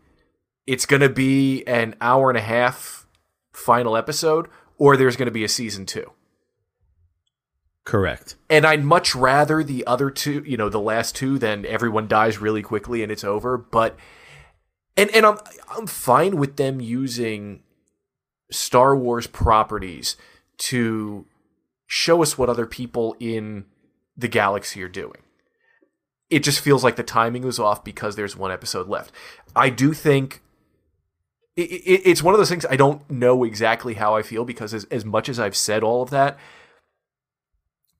it's 0.66 0.84
going 0.84 1.00
to 1.00 1.08
be 1.08 1.64
an 1.66 1.96
hour 2.02 2.28
and 2.28 2.36
a 2.36 2.42
half 2.42 3.06
final 3.50 3.96
episode, 3.96 4.48
or 4.76 4.98
there's 4.98 5.16
going 5.16 5.26
to 5.26 5.32
be 5.32 5.44
a 5.44 5.48
season 5.48 5.86
two. 5.86 6.12
correct. 7.86 8.36
And 8.50 8.66
I'd 8.66 8.84
much 8.84 9.14
rather 9.14 9.64
the 9.64 9.86
other 9.86 10.10
two, 10.10 10.44
you 10.46 10.58
know, 10.58 10.68
the 10.68 10.78
last 10.78 11.16
two 11.16 11.38
than 11.38 11.64
everyone 11.64 12.08
dies 12.08 12.38
really 12.38 12.62
quickly 12.62 13.02
and 13.02 13.10
it's 13.10 13.24
over. 13.24 13.56
But 13.56 13.96
and 15.00 15.10
and 15.14 15.26
I'm 15.26 15.38
I'm 15.70 15.86
fine 15.86 16.36
with 16.36 16.56
them 16.56 16.80
using 16.80 17.62
Star 18.50 18.94
Wars 18.94 19.26
properties 19.26 20.16
to 20.58 21.24
show 21.86 22.22
us 22.22 22.36
what 22.36 22.50
other 22.50 22.66
people 22.66 23.16
in 23.18 23.64
the 24.16 24.28
galaxy 24.28 24.82
are 24.82 24.88
doing. 24.88 25.22
It 26.28 26.44
just 26.44 26.60
feels 26.60 26.84
like 26.84 26.96
the 26.96 27.02
timing 27.02 27.42
was 27.42 27.58
off 27.58 27.82
because 27.82 28.14
there's 28.14 28.36
one 28.36 28.52
episode 28.52 28.88
left. 28.88 29.10
I 29.56 29.70
do 29.70 29.94
think 29.94 30.42
it, 31.56 31.62
it, 31.62 32.02
it's 32.04 32.22
one 32.22 32.34
of 32.34 32.38
those 32.38 32.50
things 32.50 32.66
I 32.68 32.76
don't 32.76 33.08
know 33.10 33.42
exactly 33.42 33.94
how 33.94 34.14
I 34.14 34.22
feel 34.22 34.44
because 34.44 34.74
as, 34.74 34.84
as 34.84 35.04
much 35.04 35.28
as 35.28 35.40
I've 35.40 35.56
said 35.56 35.82
all 35.82 36.02
of 36.02 36.10
that, 36.10 36.38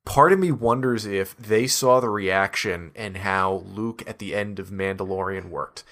part 0.05 0.33
of 0.33 0.39
me 0.39 0.53
wonders 0.53 1.07
if 1.07 1.37
they 1.37 1.67
saw 1.67 1.99
the 1.99 2.11
reaction 2.11 2.93
and 2.95 3.19
how 3.19 3.65
Luke 3.67 4.05
at 4.07 4.19
the 4.19 4.35
end 4.35 4.59
of 4.59 4.69
Mandalorian 4.69 5.49
worked. 5.49 5.83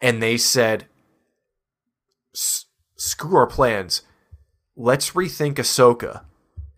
And 0.00 0.22
they 0.22 0.36
said, 0.36 0.86
screw 2.34 3.36
our 3.36 3.46
plans. 3.46 4.02
Let's 4.76 5.12
rethink 5.12 5.54
Ahsoka 5.54 6.24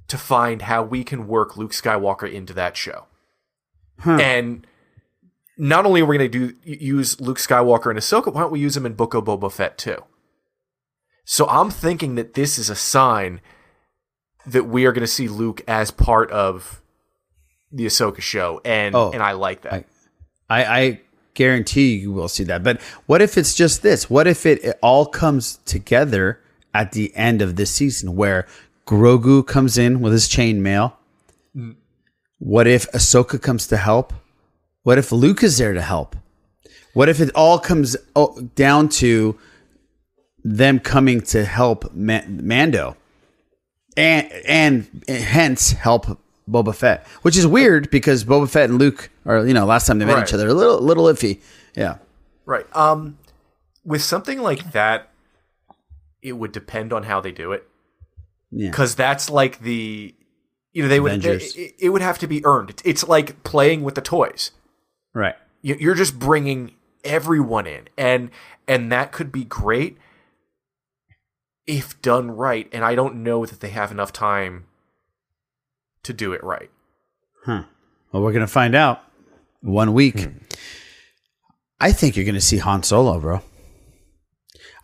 to 0.06 0.16
find 0.16 0.62
how 0.62 0.82
we 0.82 1.04
can 1.04 1.26
work 1.26 1.56
Luke 1.56 1.72
Skywalker 1.72 2.30
into 2.30 2.52
that 2.54 2.76
show. 2.76 3.06
And 4.04 4.66
not 5.56 5.84
only 5.84 6.00
are 6.02 6.06
we 6.06 6.16
going 6.16 6.30
to 6.30 6.50
do 6.50 6.54
use 6.62 7.20
Luke 7.20 7.38
Skywalker 7.38 7.90
and 7.90 7.98
Ahsoka, 7.98 8.32
why 8.32 8.42
don't 8.42 8.52
we 8.52 8.60
use 8.60 8.76
him 8.76 8.86
in 8.86 8.94
Book 8.94 9.14
of 9.14 9.24
Boba 9.24 9.50
Fett 9.50 9.76
too? 9.76 10.04
So 11.24 11.46
I'm 11.48 11.70
thinking 11.70 12.14
that 12.14 12.34
this 12.34 12.58
is 12.58 12.70
a 12.70 12.76
sign 12.76 13.40
that 14.46 14.64
we 14.64 14.86
are 14.86 14.92
going 14.92 15.02
to 15.02 15.06
see 15.06 15.28
Luke 15.28 15.60
as 15.66 15.90
part 15.90 16.30
of 16.30 16.80
the 17.70 17.84
Ahsoka 17.86 18.20
show, 18.20 18.60
and 18.64 18.94
Oh, 18.94 19.10
and 19.10 19.22
I 19.22 19.32
like 19.32 19.62
that. 19.62 19.84
I, 20.48 20.64
I 20.64 21.00
guarantee 21.38 21.94
you 21.94 22.10
will 22.12 22.28
see 22.28 22.44
that. 22.44 22.64
But 22.64 22.80
what 23.06 23.22
if 23.22 23.38
it's 23.38 23.54
just 23.54 23.82
this? 23.82 24.10
What 24.10 24.26
if 24.26 24.44
it, 24.44 24.62
it 24.64 24.78
all 24.82 25.06
comes 25.06 25.58
together 25.64 26.40
at 26.74 26.92
the 26.92 27.14
end 27.14 27.40
of 27.40 27.54
this 27.54 27.70
season 27.70 28.16
where 28.16 28.44
Grogu 28.86 29.46
comes 29.46 29.78
in 29.78 30.00
with 30.00 30.12
his 30.12 30.28
chainmail? 30.28 30.92
Mm. 31.56 31.76
What 32.40 32.66
if 32.66 32.90
Ahsoka 32.92 33.40
comes 33.40 33.68
to 33.68 33.76
help? 33.76 34.12
What 34.82 34.98
if 34.98 35.12
Luke 35.12 35.44
is 35.44 35.58
there 35.58 35.74
to 35.74 35.80
help? 35.80 36.16
What 36.92 37.08
if 37.08 37.20
it 37.20 37.30
all 37.36 37.58
comes 37.60 37.96
oh, 38.16 38.40
down 38.56 38.88
to 39.02 39.38
them 40.42 40.80
coming 40.80 41.20
to 41.20 41.44
help 41.44 41.94
Ma- 41.94 42.26
Mando, 42.26 42.96
and 43.96 44.30
and 44.46 45.04
hence 45.06 45.72
help 45.72 46.18
Boba 46.48 46.74
Fett, 46.74 47.06
which 47.22 47.36
is 47.36 47.46
weird 47.46 47.90
because 47.90 48.24
Boba 48.24 48.48
Fett 48.48 48.70
and 48.70 48.78
Luke 48.78 49.10
are 49.26 49.46
you 49.46 49.54
know 49.54 49.66
last 49.66 49.86
time 49.86 49.98
they 49.98 50.04
met 50.04 50.14
Right. 50.14 50.28
each 50.28 50.34
other 50.34 50.48
a 50.48 50.54
little 50.54 50.80
little 50.80 51.04
iffy. 51.04 51.40
Yeah, 51.76 51.98
Right. 52.46 52.66
Um, 52.74 53.18
with 53.84 54.02
something 54.02 54.40
like 54.40 54.72
that, 54.72 55.10
it 56.22 56.32
would 56.32 56.52
depend 56.52 56.92
on 56.92 57.04
how 57.04 57.20
they 57.20 57.30
do 57.32 57.52
it. 57.52 57.68
Yeah. 58.50 58.70
Because 58.70 58.94
that's 58.94 59.28
like 59.30 59.60
the, 59.60 60.14
you 60.72 60.82
know, 60.82 60.88
they 60.88 61.00
would. 61.00 61.12
Avengers. 61.12 61.54
It, 61.56 61.74
it 61.78 61.88
would 61.90 62.00
have 62.02 62.18
to 62.20 62.26
be 62.26 62.44
earned. 62.46 62.70
It's- 62.70 62.82
It's 62.86 63.06
like 63.06 63.42
playing 63.44 63.82
with 63.82 63.94
the 63.94 64.00
toys. 64.00 64.50
right. 65.14 65.36
You're 65.60 65.94
just 65.96 66.18
bringing 66.18 66.74
everyone 67.04 67.66
in, 67.66 67.88
and 67.98 68.30
and 68.66 68.90
that 68.92 69.10
could 69.12 69.30
be 69.32 69.44
great 69.44 69.98
if 71.66 72.00
done 72.00 72.30
right. 72.30 72.68
And 72.72 72.84
I 72.84 72.94
don't 72.94 73.16
know 73.22 73.44
that 73.44 73.60
they 73.60 73.70
have 73.70 73.90
enough 73.90 74.12
time 74.12 74.66
to 76.04 76.12
do 76.12 76.32
it 76.32 76.42
right. 76.44 76.70
Huh. 77.44 77.64
Well, 78.12 78.22
we're 78.22 78.32
gonna 78.32 78.46
find 78.46 78.74
out 78.74 79.02
one 79.60 79.92
week. 79.92 80.20
Hmm. 80.20 80.38
I 81.80 81.92
think 81.92 82.16
you're 82.16 82.24
gonna 82.26 82.40
see 82.40 82.58
Han 82.58 82.82
Solo, 82.82 83.20
bro. 83.20 83.40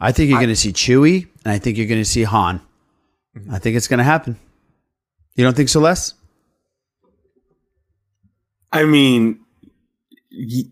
I 0.00 0.12
think 0.12 0.30
you're 0.30 0.40
gonna 0.40 0.56
see 0.56 0.72
Chewie, 0.72 1.28
and 1.44 1.52
I 1.52 1.58
think 1.58 1.76
you're 1.78 1.86
gonna 1.86 2.04
see 2.04 2.22
Han. 2.24 2.60
Mm-hmm. 3.36 3.54
I 3.54 3.58
think 3.58 3.76
it's 3.76 3.88
gonna 3.88 4.04
happen. 4.04 4.38
You 5.34 5.44
don't 5.44 5.56
think 5.56 5.68
so, 5.68 5.80
Les? 5.80 6.14
I 8.72 8.84
mean, 8.84 9.40
y- 10.32 10.70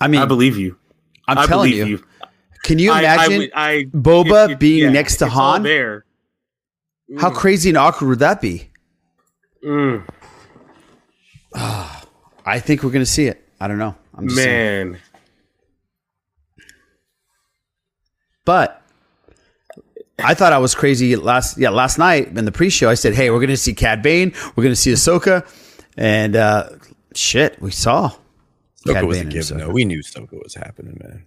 I 0.00 0.08
mean, 0.08 0.20
I 0.20 0.26
believe 0.26 0.56
you. 0.56 0.76
I'm 1.28 1.38
I 1.38 1.46
telling 1.46 1.70
believe 1.70 1.88
you. 1.88 2.04
Can 2.64 2.78
you 2.78 2.92
I- 2.92 2.98
I 3.02 3.14
imagine 3.26 3.50
I- 3.54 3.86
Boba 3.92 4.48
it- 4.48 4.52
it- 4.52 4.58
being 4.58 4.84
yeah, 4.84 4.90
next 4.90 5.16
to 5.18 5.28
Han? 5.28 5.62
there. 5.62 6.04
How 7.18 7.30
crazy 7.30 7.70
and 7.70 7.78
awkward 7.78 8.08
would 8.08 8.18
that 8.20 8.40
be? 8.40 8.70
Mm. 9.64 10.06
I 11.54 12.58
think 12.58 12.82
we're 12.82 12.90
gonna 12.90 13.06
see 13.06 13.26
it. 13.26 13.46
I 13.60 13.68
don't 13.68 13.78
know. 13.78 13.94
I'm 14.16 14.28
just 14.28 14.40
saying. 14.40 14.92
Man, 14.92 15.00
But 18.44 18.82
I 20.18 20.34
thought 20.34 20.52
I 20.52 20.58
was 20.58 20.74
crazy 20.74 21.16
last 21.16 21.58
yeah 21.58 21.70
last 21.70 21.98
night 21.98 22.28
in 22.36 22.44
the 22.44 22.52
pre-show. 22.52 22.88
I 22.88 22.94
said, 22.94 23.14
"Hey, 23.14 23.30
we're 23.30 23.38
going 23.38 23.48
to 23.50 23.56
see 23.56 23.74
Cad 23.74 24.02
Bane. 24.02 24.32
We're 24.56 24.64
going 24.64 24.72
to 24.72 24.80
see 24.80 24.92
Ahsoka," 24.92 25.46
and 25.96 26.36
uh, 26.36 26.70
shit, 27.14 27.60
we 27.60 27.70
saw. 27.70 28.10
Ahsoka 28.84 28.94
Cad 28.94 29.04
was 29.04 29.16
Bane 29.18 29.26
and 29.26 29.32
given. 29.32 29.56
Ahsoka. 29.56 29.60
though. 29.60 29.70
We 29.70 29.84
knew 29.84 30.00
Ahsoka 30.00 30.42
was 30.42 30.54
happening, 30.54 30.98
man. 31.02 31.24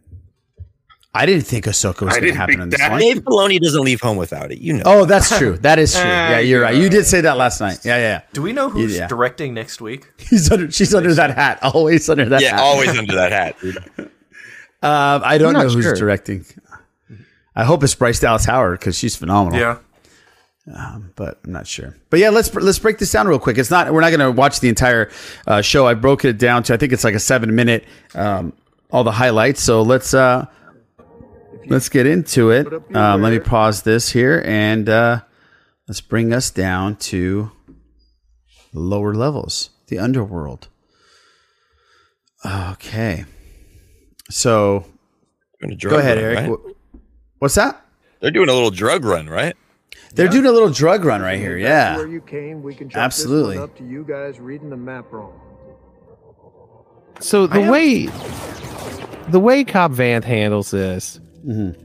I 1.15 1.25
didn't 1.25 1.43
think 1.45 1.65
Ahsoka 1.65 2.01
was 2.01 2.13
going 2.17 2.25
to 2.31 2.33
happen 2.33 2.53
think 2.55 2.63
in 2.63 2.69
this 2.69 2.79
that. 2.79 2.91
one. 2.91 2.99
Dave 2.99 3.17
Filoni 3.23 3.59
doesn't 3.59 3.81
leave 3.83 4.01
home 4.01 4.17
without 4.17 4.51
it. 4.51 4.59
You 4.59 4.73
know. 4.73 4.83
Oh, 4.85 5.05
that's 5.05 5.35
true. 5.37 5.57
That 5.61 5.79
is 5.79 5.93
true. 5.93 6.03
Ah, 6.03 6.31
Yeah, 6.31 6.39
you're 6.39 6.61
right. 6.61 6.75
You 6.75 6.89
did 6.89 7.05
say 7.05 7.21
that 7.21 7.37
last 7.37 7.61
night. 7.61 7.79
Yeah, 7.83 7.97
yeah. 7.97 8.21
Do 8.33 8.41
we 8.41 8.51
know 8.53 8.69
who's 8.69 8.95
Yeah. 8.97 9.07
directing 9.07 9.53
next 9.53 9.81
week? 9.81 10.11
He's 10.17 10.51
under. 10.51 10.69
She's 10.69 10.93
under 10.93 11.13
that 11.15 11.33
hat. 11.35 11.59
Always 11.63 12.09
under 12.09 12.25
that. 12.25 12.41
Hat. 12.41 12.43
Yeah, 12.43 12.49
hat. 12.57 12.59
always 12.59 12.89
under 12.97 13.15
that 13.15 13.31
hat. 13.31 13.55
dude. 13.61 13.83
Um, 14.83 15.21
I 15.25 15.39
don't 15.39 15.53
know 15.53 15.63
not 15.63 15.71
who's 15.71 15.83
sure. 15.83 15.95
directing. 15.95 16.45
I 17.55 17.63
hope 17.63 17.83
it's 17.83 17.95
Bryce 17.95 18.19
Dallas 18.19 18.45
Howard 18.45 18.79
because 18.79 18.95
she's 18.95 19.15
phenomenal. 19.15 19.59
Yeah. 19.59 19.77
Um, 20.71 21.11
but 21.15 21.39
I'm 21.43 21.53
not 21.53 21.65
sure. 21.65 21.95
But 22.11 22.19
yeah, 22.19 22.29
let's 22.29 22.53
let's 22.53 22.77
break 22.77 22.99
this 22.99 23.11
down 23.11 23.27
real 23.27 23.39
quick. 23.39 23.57
It's 23.57 23.71
not 23.71 23.91
we're 23.91 24.01
not 24.01 24.09
going 24.09 24.19
to 24.19 24.31
watch 24.31 24.59
the 24.59 24.69
entire 24.69 25.09
uh, 25.47 25.61
show. 25.61 25.87
I 25.87 25.95
broke 25.95 26.23
it 26.25 26.37
down 26.37 26.61
to 26.63 26.73
I 26.73 26.77
think 26.77 26.91
it's 26.93 27.03
like 27.03 27.15
a 27.15 27.19
seven 27.19 27.55
minute 27.55 27.85
um, 28.13 28.53
all 28.91 29.03
the 29.03 29.11
highlights. 29.11 29.63
So 29.63 29.81
let's 29.81 30.13
uh, 30.13 30.45
let's 31.67 31.89
get 31.89 32.05
into 32.05 32.51
it. 32.51 32.67
Um, 32.95 33.21
let 33.21 33.31
me 33.31 33.39
pause 33.39 33.83
this 33.83 34.11
here 34.11 34.41
and 34.45 34.87
uh, 34.89 35.21
let's 35.87 36.01
bring 36.01 36.33
us 36.33 36.49
down 36.51 36.95
to 36.97 37.51
lower 38.73 39.13
levels, 39.13 39.71
the 39.87 39.99
underworld. 39.99 40.67
Okay, 42.45 43.25
so 44.29 44.85
Doing 45.59 45.73
a 45.73 45.75
drug 45.75 45.91
go 45.93 45.99
ahead, 45.99 46.17
run, 46.17 46.25
Eric. 46.25 46.49
right? 46.49 46.75
What's 47.39 47.55
that? 47.55 47.83
They're 48.19 48.31
doing 48.31 48.49
a 48.49 48.53
little 48.53 48.71
drug 48.71 49.03
run, 49.03 49.27
right? 49.27 49.55
They're 50.13 50.29
doing 50.29 50.45
a 50.45 50.51
little 50.51 50.69
drug 50.69 51.03
run 51.03 51.21
right 51.21 51.39
here. 51.39 51.57
Yeah. 51.57 51.97
Where 51.97 52.07
you 52.07 52.21
came, 52.21 52.63
we 52.63 52.73
can 52.73 52.89
Absolutely. 52.95 53.57
Up 53.57 53.75
to 53.77 53.85
you 53.85 54.05
guys 54.07 54.39
reading 54.39 54.69
the 54.69 54.77
map 54.77 55.11
wrong. 55.11 55.39
So 57.19 57.47
the 57.47 57.61
way 57.61 58.07
the 59.29 59.39
way 59.39 59.63
Cobb 59.63 59.93
Vanth 59.93 60.23
handles 60.23 60.71
this, 60.71 61.19
Mm-hmm. 61.45 61.79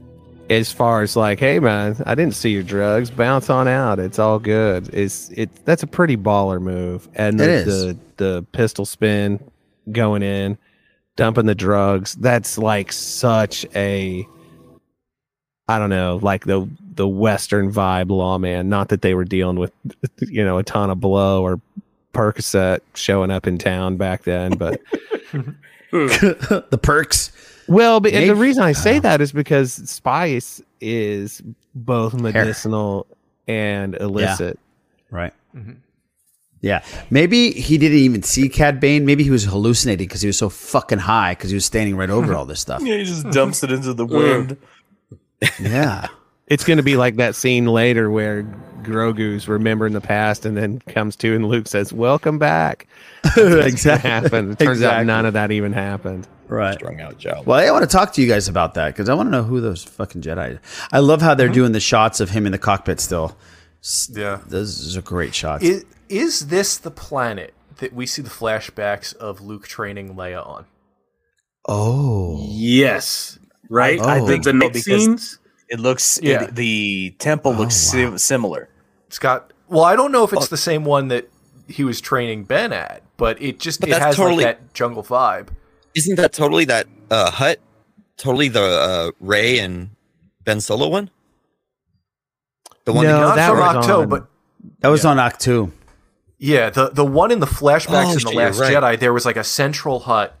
as 0.49 0.71
far 0.71 1.01
as 1.01 1.15
like, 1.15 1.39
hey 1.39 1.59
man, 1.59 1.95
I 2.05 2.15
didn't 2.15 2.35
see 2.35 2.49
your 2.51 2.63
drugs, 2.63 3.11
bounce 3.11 3.49
on 3.49 3.67
out, 3.67 3.99
it's 3.99 4.19
all 4.19 4.39
good. 4.39 4.93
Is 4.93 5.31
it? 5.35 5.49
That's 5.65 5.83
a 5.83 5.87
pretty 5.87 6.17
baller 6.17 6.61
move, 6.61 7.07
and 7.15 7.39
the, 7.39 7.43
It 7.43 7.49
is. 7.49 7.65
the 7.65 7.97
the 8.17 8.45
pistol 8.51 8.85
spin 8.85 9.39
going 9.91 10.23
in, 10.23 10.57
dumping 11.15 11.45
the 11.45 11.55
drugs. 11.55 12.15
That's 12.15 12.57
like 12.57 12.91
such 12.91 13.65
a, 13.75 14.27
I 15.67 15.79
don't 15.79 15.89
know, 15.89 16.19
like 16.21 16.45
the 16.45 16.67
the 16.95 17.07
Western 17.07 17.71
vibe 17.71 18.09
lawman. 18.09 18.67
Not 18.67 18.89
that 18.89 19.01
they 19.01 19.13
were 19.13 19.25
dealing 19.25 19.57
with, 19.59 19.71
you 20.19 20.43
know, 20.43 20.57
a 20.57 20.63
ton 20.63 20.89
of 20.89 20.99
blow 20.99 21.43
or 21.43 21.61
Percocet 22.13 22.79
showing 22.95 23.31
up 23.31 23.47
in 23.47 23.57
town 23.57 23.97
back 23.97 24.23
then, 24.23 24.57
but. 24.57 24.81
the 25.91 26.79
perks. 26.81 27.31
Well, 27.71 28.01
but 28.01 28.11
and 28.13 28.29
the 28.29 28.35
reason 28.35 28.63
I 28.63 28.73
say 28.73 28.99
that 28.99 29.21
is 29.21 29.31
because 29.31 29.73
spice 29.89 30.61
is 30.81 31.41
both 31.73 32.13
medicinal 32.13 33.07
and 33.47 33.95
illicit. 33.95 34.59
Right. 35.09 35.33
Mm-hmm. 35.55 35.73
Yeah. 36.59 36.83
Maybe 37.09 37.51
he 37.51 37.77
didn't 37.77 37.97
even 37.99 38.23
see 38.23 38.49
Cad 38.49 38.81
Bane. 38.81 39.05
Maybe 39.05 39.23
he 39.23 39.29
was 39.31 39.45
hallucinating 39.45 40.07
because 40.07 40.21
he 40.21 40.27
was 40.27 40.37
so 40.37 40.49
fucking 40.49 40.99
high 40.99 41.31
because 41.33 41.49
he 41.49 41.55
was 41.55 41.65
standing 41.65 41.95
right 41.95 42.09
over 42.09 42.35
all 42.35 42.45
this 42.45 42.59
stuff. 42.59 42.81
Yeah, 42.85 42.97
he 42.97 43.05
just 43.05 43.29
dumps 43.31 43.63
it 43.63 43.71
into 43.71 43.93
the 43.93 44.05
wind. 44.05 44.57
Yeah. 45.59 46.07
It's 46.47 46.65
going 46.65 46.77
to 46.77 46.83
be 46.83 46.97
like 46.97 47.15
that 47.15 47.35
scene 47.35 47.65
later 47.65 48.11
where 48.11 48.43
Grogu's 48.81 49.47
remembering 49.47 49.93
the 49.93 50.01
past 50.01 50.45
and 50.45 50.57
then 50.57 50.79
comes 50.79 51.15
to 51.17 51.33
and 51.33 51.47
Luke 51.47 51.65
says, 51.65 51.93
"Welcome 51.93 52.39
back." 52.39 52.87
exactly. 53.37 54.09
Happened. 54.09 54.51
It 54.51 54.59
turns 54.59 54.81
out 54.81 55.05
none 55.05 55.25
of 55.25 55.31
that 55.31 55.51
even 55.51 55.71
happened. 55.71 56.27
Right. 56.51 56.73
Strung 56.73 56.99
out 56.99 57.17
Joe. 57.17 57.43
Well, 57.45 57.65
I 57.65 57.71
want 57.71 57.89
to 57.89 57.97
talk 57.97 58.11
to 58.13 58.21
you 58.21 58.27
guys 58.27 58.49
about 58.49 58.73
that 58.73 58.87
because 58.87 59.07
I 59.07 59.13
want 59.13 59.27
to 59.27 59.31
know 59.31 59.43
who 59.43 59.61
those 59.61 59.85
fucking 59.85 60.21
Jedi. 60.21 60.59
I 60.91 60.99
love 60.99 61.21
how 61.21 61.33
they're 61.33 61.47
mm-hmm. 61.47 61.53
doing 61.53 61.71
the 61.71 61.79
shots 61.79 62.19
of 62.19 62.31
him 62.31 62.45
in 62.45 62.51
the 62.51 62.57
cockpit 62.57 62.99
still. 62.99 63.37
S- 63.81 64.11
Yeah. 64.13 64.41
Those 64.47 64.97
are 64.97 65.01
great 65.01 65.33
shots. 65.33 65.63
Is, 65.63 65.85
is 66.09 66.47
this 66.47 66.77
the 66.77 66.91
planet 66.91 67.53
that 67.77 67.93
we 67.93 68.05
see 68.05 68.21
the 68.21 68.29
flashbacks 68.29 69.15
of 69.15 69.39
Luke 69.39 69.65
training 69.65 70.15
Leia 70.15 70.45
on? 70.45 70.65
oh. 71.69 72.45
yes, 72.49 73.39
right. 73.69 73.97
Oh. 74.01 74.09
I 74.09 74.19
think 74.19 74.43
the 74.43 74.51
so, 74.51 74.57
next 74.57 74.83
scenes. 74.83 75.39
It 75.69 75.79
looks. 75.79 76.19
Yeah. 76.21 76.43
It, 76.43 76.55
the 76.55 77.15
temple 77.17 77.53
oh, 77.53 77.59
looks 77.59 77.75
sim- 77.75 78.17
similar. 78.17 78.67
It's 79.07 79.19
got. 79.19 79.53
Well, 79.69 79.85
I 79.85 79.95
don't 79.95 80.11
know 80.11 80.25
if 80.25 80.33
it's 80.33 80.47
oh. 80.47 80.49
the 80.49 80.57
same 80.57 80.83
one 80.83 81.07
that 81.07 81.29
he 81.69 81.85
was 81.85 82.01
training 82.01 82.43
Ben 82.43 82.73
at, 82.73 83.03
but 83.15 83.41
it 83.41 83.57
just 83.57 83.79
But 83.79 83.87
it 83.87 83.91
that's 83.93 84.03
has 84.03 84.15
totally- 84.17 84.43
like 84.43 84.59
that 84.59 84.73
jungle 84.73 85.01
vibe. 85.01 85.47
Isn't 85.95 86.15
that 86.15 86.33
totally 86.33 86.65
that 86.65 86.87
uh, 87.09 87.31
hut? 87.31 87.59
Totally 88.17 88.47
the 88.49 88.61
uh, 88.63 89.11
Rey 89.19 89.59
and 89.59 89.89
Ben 90.43 90.61
Solo 90.61 90.87
one. 90.87 91.09
The 92.85 92.93
one 92.93 93.05
No, 93.05 93.13
that 93.19 93.21
Not 93.21 93.35
that 93.35 93.49
from 93.49 93.57
was 93.59 93.85
Ahch-To, 93.85 93.95
on- 94.01 94.09
but 94.09 94.27
That 94.79 94.87
was 94.89 95.05
on 95.05 95.17
Ahch-To. 95.17 95.71
yeah, 96.39 96.69
the 96.69 96.89
the 96.89 97.05
one 97.05 97.31
in 97.31 97.39
the 97.39 97.45
flashbacks 97.47 98.05
Oh, 98.07 98.11
in 98.13 98.19
the 98.19 98.31
Last 98.31 98.59
right. 98.59 98.73
Jedi, 98.73 98.99
there 98.99 99.13
was 99.13 99.25
like 99.25 99.37
a 99.37 99.43
central 99.43 99.99
hut, 100.01 100.37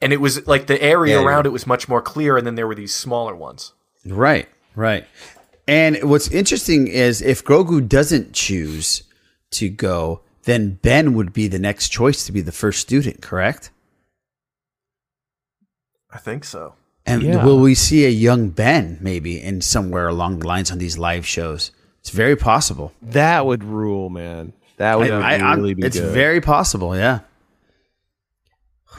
and 0.00 0.12
it 0.12 0.20
was 0.20 0.46
like 0.46 0.66
the 0.66 0.80
area 0.82 1.16
Yeah, 1.18 1.24
around 1.24 1.36
right. 1.38 1.46
it 1.46 1.52
was 1.52 1.66
much 1.66 1.88
more 1.88 2.02
clear, 2.02 2.36
and 2.36 2.46
then 2.46 2.54
there 2.56 2.66
were 2.66 2.74
these 2.74 2.94
smaller 2.94 3.34
ones. 3.36 3.72
Right, 4.06 4.48
right. 4.74 5.06
And 5.68 5.98
what's 6.02 6.28
interesting 6.30 6.88
is 6.88 7.22
if 7.22 7.44
Grogu 7.44 7.86
doesn't 7.86 8.32
choose 8.32 9.04
to 9.52 9.68
go, 9.68 10.22
then 10.44 10.78
Ben 10.82 11.14
would 11.14 11.32
be 11.32 11.46
the 11.48 11.58
next 11.58 11.90
choice 11.90 12.24
to 12.26 12.32
be 12.32 12.40
the 12.40 12.50
first 12.52 12.80
student, 12.80 13.20
correct? 13.22 13.70
I 16.12 16.18
think 16.18 16.44
so. 16.44 16.74
And 17.06 17.22
Yeah. 17.22 17.44
will 17.44 17.58
we 17.58 17.74
see 17.74 18.04
a 18.04 18.10
young 18.10 18.50
Ben 18.50 18.98
maybe 19.00 19.40
in 19.40 19.60
somewhere 19.60 20.08
along 20.08 20.40
the 20.40 20.46
lines 20.46 20.70
on 20.70 20.78
these 20.78 20.98
live 20.98 21.26
shows? 21.26 21.70
It's 22.00 22.10
very 22.10 22.36
possible. 22.36 22.92
That 23.02 23.46
would 23.46 23.64
rule, 23.64 24.08
man. 24.10 24.52
That 24.76 24.98
would 24.98 25.10
I- 25.10 25.34
I- 25.34 25.38
I'm- 25.38 25.60
really 25.60 25.74
be 25.74 25.82
it's 25.86 25.98
good. 25.98 26.12
very 26.12 26.40
possible, 26.40 26.96
yeah. 26.96 27.20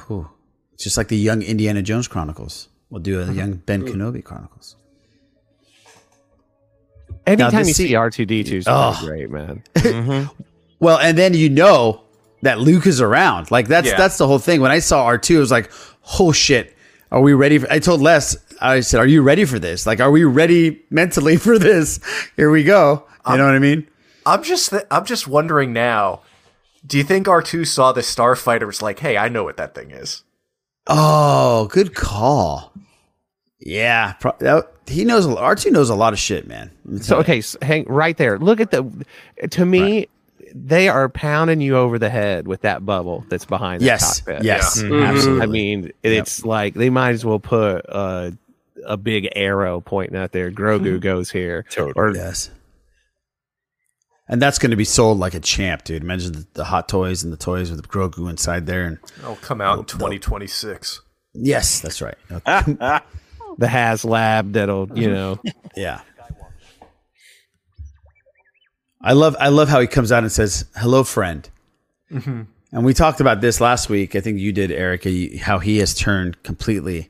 Whew. 0.07 0.30
It's 0.74 0.84
just 0.84 0.97
like 0.97 1.07
the 1.09 1.18
young 1.18 1.41
Indiana 1.41 1.82
Jones 1.82 2.07
Chronicles. 2.07 2.68
We'll 2.89 3.01
do 3.01 3.22
a 3.22 3.26
mm-hmm. 3.26 3.38
young 3.38 3.53
Ben 3.66 3.84
Kenobi 3.84 4.24
Chronicles. 4.24 4.76
Anytime 7.28 7.51
this 7.51 7.80
you 7.80 7.88
see 7.88 7.95
R 7.95 8.09
two 8.09 8.26
D 8.26 8.43
two 8.43 8.57
is 8.57 8.66
Oh. 8.68 8.97
great, 9.01 9.30
man. 9.30 9.64
Mm-hmm. 9.76 10.28
Well, 10.80 10.97
and 10.97 11.16
then 11.18 11.34
you 11.36 11.49
know 11.49 12.01
that 12.41 12.59
Luke 12.59 12.88
is 12.88 12.99
around. 13.01 13.51
Like 13.51 13.68
that's 13.68 13.88
Yeah. 13.89 13.97
that's 13.97 14.18
the 14.18 14.26
whole 14.28 14.39
thing. 14.39 14.62
When 14.62 14.72
I 14.72 14.80
saw 14.80 15.05
R 15.05 15.18
two, 15.20 15.38
I 15.38 15.39
was 15.39 15.51
like, 15.51 15.72
"Oh 16.20 16.32
shit, 16.32 16.76
are 17.12 17.22
we 17.22 17.34
ready?" 17.34 17.57
For, 17.57 17.72
I 17.72 17.80
told 17.80 18.01
Les, 18.01 18.36
I 18.62 18.80
said, 18.82 18.99
"Are 18.99 19.07
you 19.07 19.22
ready 19.22 19.45
for 19.45 19.59
this? 19.59 19.86
Like, 19.86 19.99
are 19.99 20.12
we 20.12 20.24
ready 20.24 20.82
mentally 20.89 21.38
for 21.45 21.59
this? 21.59 21.99
Here 22.36 22.49
we 22.49 22.64
go." 22.64 23.05
You 23.30 23.38
know 23.38 23.45
what 23.45 23.55
I 23.55 23.59
mean? 23.59 23.88
I'm 24.26 24.43
just 24.43 24.70
th- 24.72 24.84
I'm 24.89 25.05
just 25.05 25.28
wondering 25.28 25.74
now. 25.74 26.22
Do 26.86 26.97
you 26.97 27.03
think 27.03 27.28
R2 27.28 27.68
saw 27.68 27.91
the 27.91 28.01
starfighter 28.01 28.66
was 28.66 28.82
like, 28.82 28.99
"Hey, 28.99 29.18
I 29.18 29.30
know 29.30 29.43
what 29.43 29.57
that 29.57 29.76
thing 29.76 29.91
is." 29.91 30.24
Oh, 30.88 31.68
good 31.68 31.93
call. 31.93 32.74
Yeah, 33.59 34.14
pro- 34.14 34.36
that, 34.39 34.72
he 34.88 35.05
knows. 35.05 35.28
R 35.28 35.55
two 35.55 35.70
knows 35.70 35.89
a 35.89 35.95
lot 35.95 36.14
of 36.14 36.20
shit, 36.20 36.47
man. 36.47 36.72
So 36.99 37.18
okay, 37.20 37.41
so 37.41 37.59
hang 37.62 37.86
right 37.86 38.18
there. 38.18 38.39
Look 38.39 38.59
at 38.59 38.72
the. 38.72 38.89
To 39.51 39.66
me, 39.66 40.07
they 40.54 40.89
are 40.89 41.08
pounding 41.10 41.62
you 41.62 41.76
over 41.78 41.97
the 41.99 42.10
head 42.10 42.47
with 42.47 42.62
that 42.62 42.86
bubble 42.86 43.24
that's 43.30 43.45
behind. 43.45 43.82
Yes, 43.82 44.20
the 44.22 44.26
cockpit. 44.32 44.45
yes, 44.45 44.82
Yeah. 44.82 44.89
Mhm. 44.89 45.08
absolutely. 45.08 45.41
I 45.41 45.45
mean, 45.47 45.91
it's 46.04 46.45
like 46.45 46.74
they 46.74 46.89
might 46.89 47.12
as 47.12 47.24
well 47.26 47.39
put 47.39 47.86
a, 47.88 48.38
a 48.86 48.97
big 48.97 49.30
arrow 49.36 49.82
pointing 49.82 50.18
out 50.18 50.32
there. 50.32 50.52
Grogu 50.52 50.99
goes 50.99 51.30
here. 51.32 51.66
Or 51.95 52.14
yes. 52.16 52.49
And 54.28 54.41
that's 54.41 54.60
going 54.60 54.72
to 54.72 54.78
be 54.78 54.86
sold 54.86 55.20
like 55.20 55.34
a 55.34 55.39
champ, 55.41 55.84
dude. 55.84 56.04
Imagine 56.04 56.32
the, 56.32 56.47
the 56.54 56.64
hot 56.64 56.88
toys 56.88 57.22
and 57.24 57.34
the 57.34 57.38
toys 57.38 57.70
with 57.70 57.82
the 57.82 57.88
Grogu 57.88 58.30
inside 58.30 58.66
there, 58.66 58.86
and 58.86 58.97
It'll 59.20 59.36
come 59.38 59.60
out 59.60 59.80
in 59.80 59.86
2026. 59.86 61.02
yes, 61.34 61.82
that's 61.82 62.02
right. 62.02 62.16
the 62.30 63.02
HasLab 63.68 64.54
that'll 64.54 64.89
you 64.97 65.10
know. 65.12 65.39
Yeah. 65.76 66.02
I 69.04 69.14
love 69.14 69.36
I 69.39 69.49
love 69.49 69.70
how 69.70 69.80
he 69.82 69.88
comes 69.88 70.12
out 70.12 70.24
and 70.24 70.32
says, 70.32 70.66
"Hello, 70.76 71.04
friend." 71.04 71.49
Mhm. 72.12 72.47
And 72.74 72.86
we 72.86 72.93
talked 72.93 73.20
about 73.20 73.41
this 73.41 73.60
last 73.60 73.89
week. 73.89 74.16
I 74.16 74.22
think 74.22 74.39
you 74.39 74.52
did, 74.54 74.72
Erica. 74.72 75.10
How 75.39 75.60
he 75.60 75.80
has 75.80 75.93
turned 75.93 76.41
completely 76.43 77.10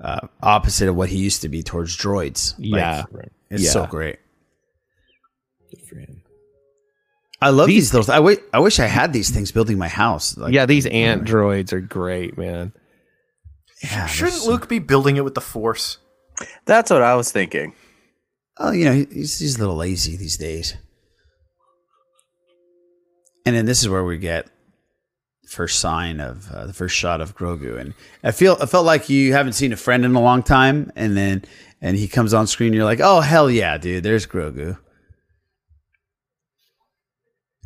uh, 0.00 0.28
opposite 0.42 0.88
of 0.88 0.94
what 0.94 1.08
he 1.08 1.18
used 1.18 1.42
to 1.42 1.48
be 1.48 1.62
towards 1.62 1.96
droids. 1.96 2.54
Like, 2.58 2.80
Yeah. 2.80 3.04
it's 3.50 3.72
so 3.72 3.82
Yeah. 3.82 3.86
great. 3.88 4.18
I 7.40 7.50
love 7.50 7.68
these, 7.68 7.94
little. 7.94 8.12
I 8.12 8.18
wish 8.18 8.38
I 8.52 8.58
wish 8.58 8.80
I 8.80 8.86
had 8.86 9.12
these 9.12 9.30
things 9.30 9.52
building 9.52 9.78
my 9.78 9.88
house. 9.88 10.36
Like, 10.36 10.52
yeah, 10.52 10.66
these 10.66 10.86
ant 10.86 11.24
droids 11.24 11.72
are 11.72 11.80
great, 11.80 12.36
man. 12.36 12.72
Yeah, 13.82 14.06
Shouldn't 14.06 14.44
Luke 14.44 14.68
be 14.68 14.80
building 14.80 15.16
it 15.16 15.24
with 15.24 15.34
the 15.34 15.40
Force? 15.40 15.98
That's 16.64 16.90
what 16.90 17.02
I 17.02 17.14
was 17.14 17.30
thinking. 17.30 17.74
Oh, 18.58 18.72
you 18.72 18.84
know, 18.86 18.92
he's, 19.12 19.38
he's 19.38 19.54
a 19.56 19.60
little 19.60 19.76
lazy 19.76 20.16
these 20.16 20.36
days. 20.36 20.74
And 23.48 23.56
then 23.56 23.64
this 23.64 23.80
is 23.80 23.88
where 23.88 24.04
we 24.04 24.18
get 24.18 24.46
the 25.42 25.48
first 25.48 25.78
sign 25.78 26.20
of 26.20 26.50
uh, 26.52 26.66
the 26.66 26.74
first 26.74 26.94
shot 26.94 27.22
of 27.22 27.34
Grogu, 27.34 27.80
and 27.80 27.94
I 28.22 28.30
feel 28.30 28.58
I 28.60 28.66
felt 28.66 28.84
like 28.84 29.08
you 29.08 29.32
haven't 29.32 29.54
seen 29.54 29.72
a 29.72 29.76
friend 29.76 30.04
in 30.04 30.14
a 30.14 30.20
long 30.20 30.42
time, 30.42 30.92
and 30.96 31.16
then 31.16 31.44
and 31.80 31.96
he 31.96 32.08
comes 32.08 32.34
on 32.34 32.46
screen, 32.46 32.74
you're 32.74 32.84
like, 32.84 33.00
oh 33.02 33.20
hell 33.22 33.50
yeah, 33.50 33.78
dude, 33.78 34.02
there's 34.04 34.26
Grogu. 34.26 34.76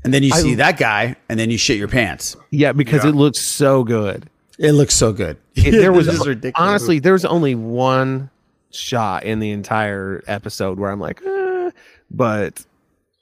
And 0.04 0.14
then 0.14 0.22
you 0.22 0.30
I- 0.32 0.38
see 0.40 0.54
that 0.54 0.78
guy, 0.78 1.16
and 1.28 1.36
then 1.36 1.50
you 1.50 1.58
shit 1.58 1.78
your 1.78 1.88
pants. 1.88 2.36
Yeah, 2.50 2.70
because 2.72 3.04
it 3.04 3.16
looks 3.16 3.40
so 3.40 3.82
good. 3.82 4.28
It 4.58 4.72
looks 4.72 4.94
so 4.94 5.12
good. 5.12 5.36
It- 5.56 5.72
there 5.72 5.92
was 5.98 6.06
This 6.06 6.20
is 6.20 6.26
ridiculous. 6.28 6.54
honestly 6.56 6.98
there 7.00 7.12
was 7.14 7.24
only 7.24 7.56
one 7.56 8.30
shot 8.70 9.24
in 9.24 9.40
the 9.40 9.50
entire 9.50 10.22
episode 10.28 10.78
where 10.78 10.92
I'm 10.92 11.00
like, 11.00 11.20
eh, 11.26 11.70
but 12.10 12.64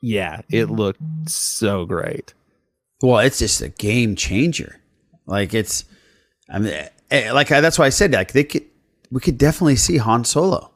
yeah, 0.03 0.43
it 0.51 0.67
looked 0.71 1.01
so 1.31 1.87
great. 1.87 2.35
Well, 3.03 3.19
it's 3.21 3.39
just 3.39 3.63
a 3.63 3.69
game 3.69 4.15
changer. 4.15 4.81
Like 5.27 5.55
it's, 5.55 5.85
I 6.49 6.59
mean, 6.59 6.75
eh, 7.11 7.33
like 7.33 7.51
I, 7.51 7.61
that's 7.61 7.79
why 7.79 7.87
I 7.87 7.91
said 7.91 8.13
like 8.13 8.33
they 8.33 8.45
could, 8.45 8.65
we 9.11 9.21
could 9.21 9.39
definitely 9.39 9.77
see 9.77 9.97
Han 9.97 10.25
Solo. 10.25 10.71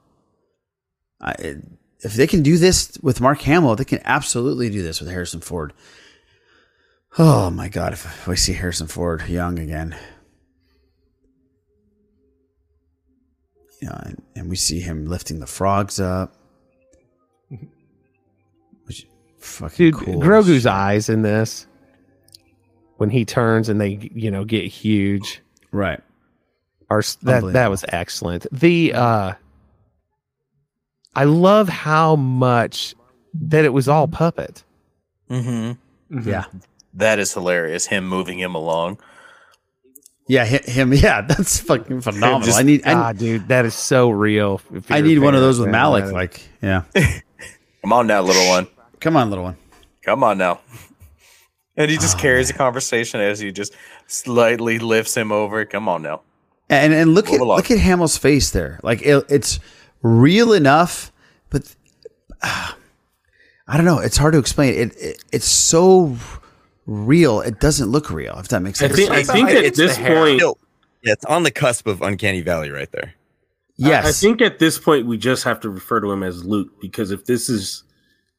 I, 1.20 1.56
if 2.00 2.14
they 2.14 2.26
can 2.26 2.42
do 2.42 2.58
this 2.58 2.98
with 3.02 3.20
Mark 3.20 3.40
Hamill, 3.42 3.76
they 3.76 3.84
can 3.84 4.00
absolutely 4.04 4.70
do 4.70 4.82
this 4.82 5.00
with 5.00 5.10
Harrison 5.10 5.40
Ford. 5.40 5.72
Oh 7.18 7.48
my 7.50 7.68
God! 7.68 7.92
If 7.92 8.26
we 8.26 8.36
see 8.36 8.54
Harrison 8.54 8.88
Ford 8.88 9.26
young 9.28 9.58
again, 9.58 9.96
you 13.80 13.88
know, 13.88 14.00
and, 14.04 14.22
and 14.34 14.50
we 14.50 14.56
see 14.56 14.80
him 14.80 15.06
lifting 15.06 15.38
the 15.38 15.46
frogs 15.46 16.00
up, 16.00 16.34
which 18.84 19.06
fucking 19.38 19.92
Dude, 19.92 19.94
cool. 19.94 20.20
Grogu's 20.20 20.66
eyes 20.66 21.08
in 21.08 21.22
this 21.22 21.66
when 22.96 23.10
he 23.10 23.24
turns 23.24 23.68
and 23.68 23.80
they 23.80 24.10
you 24.14 24.30
know 24.30 24.44
get 24.44 24.64
huge. 24.66 25.40
Right. 25.72 26.00
Are 26.90 26.98
s- 27.00 27.16
that 27.22 27.42
that 27.52 27.70
was 27.70 27.84
excellent. 27.88 28.46
The 28.52 28.92
uh 28.94 29.32
I 31.16 31.24
love 31.24 31.68
how 31.68 32.16
much 32.16 32.94
that 33.34 33.64
it 33.64 33.72
was 33.72 33.88
all 33.88 34.08
puppet. 34.08 34.62
Mm-hmm. 35.30 36.28
Yeah. 36.28 36.44
That 36.94 37.18
is 37.18 37.32
hilarious. 37.32 37.86
Him 37.86 38.06
moving 38.06 38.38
him 38.38 38.54
along. 38.54 38.98
Yeah, 40.26 40.44
him. 40.44 40.92
Yeah, 40.94 41.20
that's 41.22 41.60
fucking 41.60 42.00
phenomenal. 42.00 42.40
Just- 42.46 42.58
I 42.58 42.62
need. 42.62 42.84
I, 42.86 42.92
Ah, 42.94 43.12
dude, 43.12 43.48
that 43.48 43.64
is 43.64 43.74
so 43.74 44.10
real. 44.10 44.60
I 44.88 45.00
need 45.02 45.18
one 45.18 45.34
of 45.34 45.40
those 45.40 45.58
with. 45.60 45.68
Malik. 45.70 46.10
Like, 46.12 46.40
yeah. 46.62 46.82
Come 47.82 47.92
on 47.92 48.06
now, 48.06 48.22
little 48.22 48.48
one. 48.48 48.66
Come 49.00 49.16
on, 49.16 49.28
little 49.28 49.44
one. 49.44 49.56
Come 50.02 50.24
on 50.24 50.38
now. 50.38 50.60
And 51.76 51.90
he 51.90 51.96
just 51.96 52.18
carries 52.18 52.48
the 52.48 52.54
conversation 52.54 53.20
as 53.20 53.40
he 53.40 53.50
just 53.50 53.74
slightly 54.06 54.78
lifts 54.78 55.16
him 55.16 55.32
over. 55.32 55.64
Come 55.64 55.88
on 55.88 56.02
now. 56.02 56.20
And 56.70 56.92
and 56.94 57.14
look 57.14 57.26
Move 57.26 57.34
at 57.34 57.40
along. 57.40 57.56
look 57.58 57.70
at 57.70 57.78
Hamill's 57.78 58.16
face 58.16 58.50
there. 58.50 58.78
Like 58.82 59.02
it, 59.02 59.24
it's 59.28 59.58
real 60.02 60.52
enough, 60.52 61.10
but 61.50 61.74
ah, 62.42 62.76
I 63.66 63.76
don't 63.76 63.84
know. 63.86 63.98
It's 63.98 64.16
hard 64.16 64.32
to 64.34 64.38
explain. 64.38 64.74
It, 64.74 64.96
it 64.96 65.24
it's 65.32 65.46
so 65.48 66.16
real. 66.86 67.40
It 67.40 67.60
doesn't 67.60 67.88
look 67.90 68.10
real. 68.10 68.38
If 68.38 68.48
that 68.48 68.60
makes 68.62 68.80
I 68.80 68.86
sense. 68.88 68.98
think, 68.98 69.10
I 69.10 69.22
think 69.24 69.50
at 69.50 69.74
this 69.74 69.98
point, 69.98 70.38
Still, 70.38 70.58
yeah, 71.02 71.12
it's 71.12 71.24
on 71.26 71.42
the 71.42 71.50
cusp 71.50 71.86
of 71.86 72.00
uncanny 72.02 72.40
valley 72.40 72.70
right 72.70 72.90
there. 72.92 73.14
yes. 73.76 74.04
I, 74.06 74.08
I 74.08 74.12
think 74.12 74.40
at 74.40 74.58
this 74.58 74.78
point 74.78 75.06
we 75.06 75.18
just 75.18 75.44
have 75.44 75.60
to 75.60 75.70
refer 75.70 76.00
to 76.00 76.10
him 76.12 76.22
as 76.22 76.44
Luke 76.44 76.68
because 76.80 77.10
if 77.10 77.26
this 77.26 77.48
is, 77.50 77.82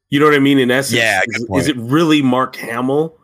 you 0.09 0.19
know 0.19 0.25
what 0.25 0.36
I 0.36 0.39
mean. 0.39 0.57
In 0.57 0.71
essence, 0.71 0.97
Yeah, 0.97 1.21
is, 1.27 1.45
is 1.61 1.67
it 1.67 1.77
really 1.77 2.21
Mark 2.23 2.55
Hamill? 2.55 3.15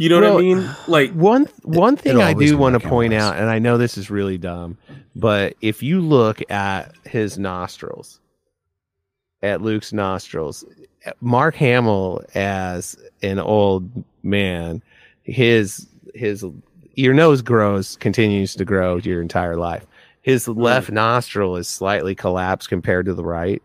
You 0.00 0.08
know 0.08 0.22
Well, 0.22 0.34
what 0.36 0.40
I 0.40 0.42
mean? 0.42 0.70
Like 0.88 1.12
one 1.12 1.44
one 1.62 1.94
thing 1.94 2.22
I 2.22 2.32
do 2.32 2.56
want 2.56 2.72
to 2.72 2.88
point 2.88 3.12
out, 3.12 3.36
and 3.36 3.50
I 3.50 3.58
know 3.58 3.76
this 3.76 3.98
is 3.98 4.08
really 4.08 4.38
dumb, 4.38 4.78
but 5.14 5.56
if 5.60 5.82
you 5.82 6.00
look 6.00 6.40
at 6.50 6.94
his 7.04 7.36
nostrils, 7.36 8.18
at 9.42 9.60
Luke's 9.60 9.92
nostrils, 9.92 10.64
Mark 11.20 11.54
Hamill 11.56 12.24
as 12.34 12.96
an 13.20 13.38
old 13.38 13.90
man, 14.22 14.82
his 15.22 15.86
his 16.14 16.46
your 16.94 17.12
nose 17.12 17.42
grows 17.42 17.96
continues 17.96 18.54
to 18.54 18.64
grow 18.64 18.96
your 18.96 19.20
entire 19.20 19.56
life. 19.56 19.86
His 20.22 20.48
left 20.48 20.90
nostril 20.90 21.56
is 21.56 21.68
slightly 21.68 22.14
collapsed 22.14 22.70
compared 22.70 23.04
to 23.04 23.12
the 23.12 23.24
right. 23.24 23.62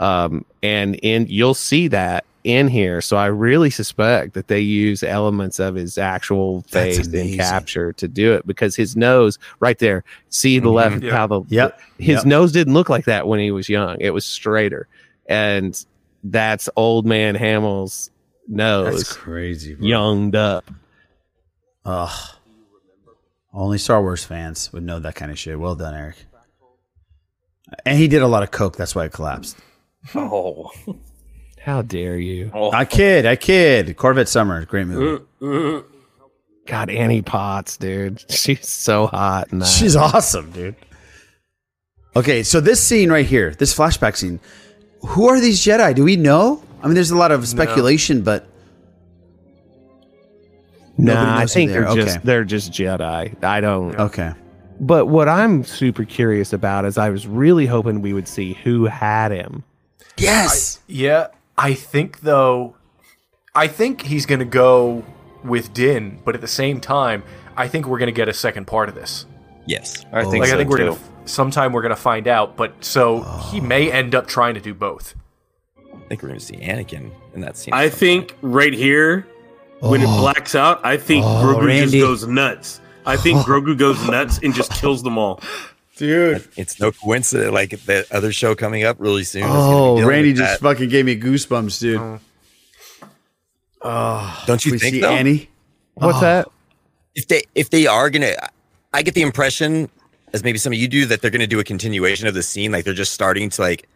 Um, 0.00 0.44
and 0.60 0.96
in 0.96 1.26
you'll 1.28 1.54
see 1.54 1.86
that 1.86 2.24
in 2.44 2.68
here. 2.68 3.00
So 3.00 3.16
I 3.16 3.26
really 3.26 3.70
suspect 3.70 4.34
that 4.34 4.48
they 4.48 4.60
use 4.60 5.02
elements 5.02 5.58
of 5.58 5.74
his 5.74 5.96
actual 5.98 6.62
face 6.62 7.06
in 7.06 7.36
capture 7.36 7.92
to 7.94 8.08
do 8.08 8.32
it 8.34 8.46
because 8.46 8.74
his 8.76 8.96
nose 8.96 9.38
right 9.60 9.78
there, 9.78 10.04
see 10.28 10.58
the 10.58 10.70
left 10.70 11.02
Yeah. 11.02 11.12
how 11.12 11.26
the 11.26 11.42
Yep. 11.48 11.80
his 11.98 12.16
Yep. 12.16 12.24
nose 12.26 12.52
didn't 12.52 12.74
look 12.74 12.88
like 12.88 13.04
that 13.06 13.26
when 13.28 13.38
he 13.40 13.50
was 13.50 13.68
young. 13.68 13.96
It 14.00 14.10
was 14.10 14.24
straighter. 14.24 14.88
And 15.26 15.82
that's 16.24 16.68
old 16.76 17.06
man 17.06 17.34
Hamill's 17.34 18.10
nose. 18.48 18.96
That's 18.96 19.12
crazy. 19.12 19.74
Bro. 19.74 19.86
younged 19.86 20.34
up. 20.36 20.70
Ugh. 21.84 22.30
Only 23.54 23.78
Star 23.78 24.00
Wars 24.00 24.24
fans 24.24 24.72
would 24.72 24.82
know 24.82 24.98
that 25.00 25.14
kind 25.14 25.30
of 25.30 25.38
shit. 25.38 25.58
Well 25.60 25.74
done, 25.74 25.94
Eric. 25.94 26.16
And 27.86 27.98
he 27.98 28.08
did 28.08 28.22
a 28.22 28.26
lot 28.26 28.42
of 28.42 28.50
coke. 28.50 28.76
That's 28.76 28.94
why 28.94 29.04
it 29.06 29.12
collapsed. 29.12 29.56
Oh. 30.14 30.70
How 31.64 31.82
dare 31.82 32.18
you? 32.18 32.50
Oh. 32.52 32.72
I 32.72 32.84
kid, 32.84 33.24
I 33.24 33.36
kid. 33.36 33.96
Corvette 33.96 34.28
Summer, 34.28 34.64
great 34.64 34.86
movie. 34.86 35.24
Mm, 35.40 35.80
mm. 35.80 35.84
God, 36.66 36.90
Annie 36.90 37.22
Potts, 37.22 37.76
dude. 37.76 38.24
She's 38.30 38.68
so 38.68 39.06
hot. 39.06 39.52
In 39.52 39.60
that. 39.60 39.66
She's 39.68 39.94
awesome, 39.96 40.50
dude. 40.50 40.74
Okay, 42.14 42.42
so 42.42 42.60
this 42.60 42.80
scene 42.82 43.10
right 43.10 43.24
here, 43.26 43.54
this 43.54 43.74
flashback 43.74 44.16
scene, 44.16 44.38
who 45.06 45.28
are 45.28 45.40
these 45.40 45.60
Jedi? 45.64 45.94
Do 45.94 46.04
we 46.04 46.16
know? 46.16 46.62
I 46.82 46.86
mean, 46.86 46.94
there's 46.94 47.10
a 47.10 47.16
lot 47.16 47.32
of 47.32 47.46
speculation, 47.48 48.22
but 48.22 48.46
Nobody 50.98 51.24
Nah, 51.26 51.36
I 51.36 51.40
knows 51.40 51.54
think 51.54 51.68
they 51.70 51.74
they're 51.78 51.88
are. 51.88 51.96
just 51.96 52.16
Okay. 52.18 52.20
they're 52.24 52.44
just 52.44 52.70
Jedi. 52.72 53.42
I 53.44 53.60
don't. 53.60 53.98
Okay. 53.98 54.32
But 54.80 55.06
what 55.06 55.28
I'm 55.28 55.64
super 55.64 56.04
curious 56.04 56.52
about 56.52 56.84
is 56.84 56.98
I 56.98 57.08
was 57.08 57.26
really 57.26 57.66
hoping 57.66 58.02
we 58.02 58.12
would 58.12 58.28
see 58.28 58.54
who 58.64 58.84
had 58.86 59.32
him. 59.32 59.64
Yes. 60.18 60.80
Yeah, 60.88 61.28
I 61.56 61.74
think 61.74 62.20
though, 62.20 62.76
I 63.54 63.66
think 63.68 64.02
he's 64.02 64.26
gonna 64.26 64.44
go 64.44 65.04
with 65.44 65.72
Din, 65.72 66.20
but 66.24 66.34
at 66.34 66.40
the 66.40 66.48
same 66.48 66.80
time, 66.80 67.22
I 67.56 67.68
think 67.68 67.86
we're 67.86 67.98
gonna 67.98 68.12
get 68.12 68.28
a 68.28 68.32
second 68.34 68.66
part 68.66 68.88
of 68.88 68.94
this. 68.94 69.26
Yes, 69.66 70.04
I 70.12 70.22
oh. 70.22 70.30
think 70.30 70.40
like 70.42 70.48
so 70.48 70.54
I 70.54 70.58
think 70.58 70.70
we're 70.70 70.78
too. 70.78 70.86
gonna 70.90 70.98
sometime 71.24 71.72
we're 71.72 71.82
gonna 71.82 71.96
find 71.96 72.26
out. 72.26 72.56
But 72.56 72.84
so 72.84 73.20
he 73.50 73.60
oh. 73.60 73.64
may 73.64 73.90
end 73.92 74.14
up 74.14 74.26
trying 74.26 74.54
to 74.54 74.60
do 74.60 74.74
both. 74.74 75.14
I 75.94 76.14
think 76.14 76.22
we're 76.22 76.28
going 76.28 76.40
to 76.40 76.44
see 76.44 76.56
Anakin 76.56 77.10
in 77.34 77.40
that 77.40 77.56
scene. 77.56 77.72
I 77.72 77.88
think 77.88 78.36
right 78.42 78.72
here, 78.72 79.26
when 79.80 80.02
it 80.02 80.08
Oh. 80.08 80.20
blacks 80.20 80.54
out, 80.54 80.84
I 80.84 80.96
think 80.98 81.24
Oh, 81.24 81.42
Grogu 81.42 81.66
Randy. 81.66 82.00
just 82.00 82.04
goes 82.22 82.26
nuts. 82.26 82.80
I 83.06 83.16
think 83.16 83.38
Grogu 83.46 83.78
goes 83.78 84.02
nuts 84.06 84.38
and 84.42 84.52
just 84.54 84.72
kills 84.72 85.02
them 85.02 85.16
all. 85.16 85.40
Dude. 86.02 86.48
It's 86.56 86.80
no 86.80 86.90
coincidence. 86.90 87.52
Like 87.52 87.70
the 87.70 88.04
other 88.10 88.32
show 88.32 88.56
coming 88.56 88.82
up 88.82 88.96
really 88.98 89.22
soon. 89.22 89.42
is 89.44 89.48
gonna 89.48 89.96
be 89.96 90.02
Oh, 90.02 90.04
Randy 90.08 90.32
just 90.32 90.60
that. 90.60 90.68
fucking 90.68 90.88
gave 90.88 91.04
me 91.04 91.16
goosebumps, 91.16 91.78
dude. 91.78 92.00
Oh, 92.00 92.18
ah, 93.84 94.42
Don't 94.48 94.64
you 94.66 94.72
we 94.72 94.78
think 94.80 94.94
see 94.96 95.00
though? 95.00 95.12
Annie? 95.12 95.48
What's 95.94 96.18
Oh. 96.18 96.20
that? 96.22 96.48
If 97.14 97.28
they 97.28 97.42
if 97.54 97.70
they 97.70 97.86
are 97.86 98.10
gonna, 98.10 98.34
I 98.92 99.02
get 99.02 99.14
the 99.14 99.22
impression, 99.22 99.88
as 100.32 100.42
maybe 100.42 100.58
some 100.58 100.72
of 100.72 100.78
you 100.80 100.88
do, 100.88 101.06
that 101.06 101.22
they're 101.22 101.30
gonna 101.30 101.46
do 101.46 101.60
a 101.60 101.64
continuation 101.64 102.26
of 102.26 102.34
the 102.34 102.42
scene. 102.42 102.72
Like 102.72 102.84
they're 102.84 102.94
just 102.94 103.12
starting 103.12 103.48
to 103.50 103.62
like 103.62 103.88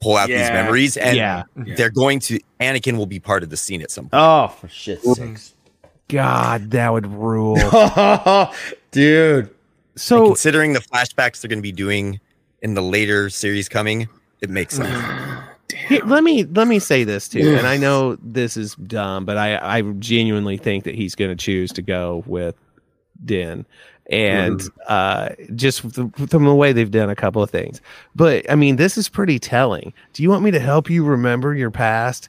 pull 0.00 0.16
out 0.16 0.28
these 0.28 0.50
memories, 0.50 0.96
and 0.96 1.16
Yeah. 1.16 1.42
they're 1.56 1.90
going 1.90 2.20
to. 2.20 2.38
Anakin 2.60 2.96
will 2.98 3.06
be 3.06 3.18
part 3.18 3.42
of 3.42 3.50
the 3.50 3.56
scene 3.56 3.82
at 3.82 3.90
some 3.90 4.04
point. 4.04 4.14
Oh, 4.14 4.46
for 4.60 4.68
shit's 4.68 5.12
sakes. 5.16 5.54
God, 6.08 6.70
that 6.70 6.92
would 6.92 7.06
rule. 7.08 7.56
dude. 8.92 9.50
And 9.96 10.00
So 10.02 10.26
considering 10.26 10.74
the 10.74 10.80
flashbacks 10.80 11.40
they're 11.40 11.48
going 11.48 11.58
to 11.58 11.62
be 11.62 11.72
doing 11.72 12.20
in 12.62 12.74
the 12.74 12.82
later 12.82 13.30
series 13.30 13.68
coming, 13.68 14.08
it 14.40 14.50
makes 14.50 14.76
sense. 14.76 15.42
Here, 15.88 16.02
let 16.04 16.22
me 16.22 16.44
let 16.44 16.68
me 16.68 16.78
say 16.78 17.02
this 17.02 17.28
too, 17.28 17.56
and 17.56 17.66
I 17.66 17.76
know 17.76 18.16
this 18.22 18.56
is 18.56 18.76
dumb, 18.76 19.24
but 19.24 19.36
I 19.36 19.78
I 19.78 19.82
genuinely 19.98 20.56
think 20.56 20.84
that 20.84 20.94
he's 20.94 21.14
going 21.16 21.30
to 21.30 21.36
choose 21.36 21.72
to 21.72 21.82
go 21.82 22.22
with 22.26 22.54
Din, 23.24 23.66
and 24.08 24.62
uh, 24.86 25.30
just 25.56 25.80
from 25.80 26.12
from 26.12 26.44
the 26.44 26.54
way 26.54 26.72
they've 26.72 26.90
done 26.90 27.10
a 27.10 27.16
couple 27.16 27.42
of 27.42 27.50
things. 27.50 27.80
But 28.14 28.48
I 28.50 28.54
mean, 28.54 28.76
this 28.76 28.96
is 28.96 29.08
pretty 29.08 29.40
telling. 29.40 29.92
Do 30.12 30.22
you 30.22 30.30
want 30.30 30.44
me 30.44 30.52
to 30.52 30.60
help 30.60 30.88
you 30.88 31.04
remember 31.04 31.54
your 31.54 31.72
past? 31.72 32.28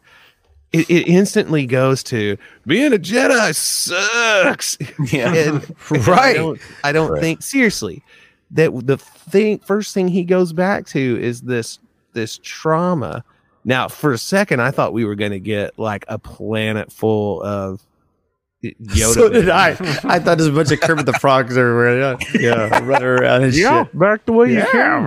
It, 0.74 0.90
it 0.90 1.08
instantly 1.08 1.66
goes 1.66 2.04
to 2.04 2.38
being 2.66 2.94
a 2.94 2.98
Jedi 2.98 3.56
sucks. 3.56 4.78
Yeah. 5.12 5.34
And- 5.34 5.76
and 5.92 6.08
Right. 6.08 6.32
I 6.32 6.34
don't, 6.34 6.60
I 6.84 6.92
don't 6.92 7.20
think 7.20 7.42
seriously 7.42 8.04
that 8.52 8.72
the 8.86 8.98
thing 8.98 9.60
first 9.60 9.94
thing 9.94 10.08
he 10.08 10.24
goes 10.24 10.54
back 10.54 10.86
to 10.88 11.20
is 11.22 11.42
this 11.42 11.80
this 12.14 12.40
trauma. 12.44 13.24
Now, 13.66 13.88
for 13.90 14.12
a 14.14 14.18
second, 14.18 14.62
I 14.62 14.72
thought 14.72 14.94
we 14.94 15.04
were 15.06 15.16
going 15.16 15.32
to 15.34 15.40
get 15.40 15.78
like 15.78 16.06
a 16.08 16.18
planet 16.18 16.92
full 16.92 17.42
of 17.44 17.82
Yoda. 18.64 19.14
so 19.14 19.30
did 19.30 19.50
I. 19.50 19.72
I 20.04 20.20
thought 20.20 20.38
there's 20.38 20.48
a 20.48 20.52
bunch 20.52 20.72
of 20.72 20.80
Kermit 20.82 21.06
the 21.06 21.14
Frogs 21.14 21.58
everywhere. 21.58 22.00
Yeah, 22.00 22.18
yeah 22.40 22.80
running 22.84 23.08
around 23.08 23.44
and 23.44 23.54
Yeah, 23.54 23.84
shit. 23.84 24.00
back 24.00 24.26
the 24.26 24.34
way 24.34 24.54
you 24.54 24.62
came. 24.72 25.06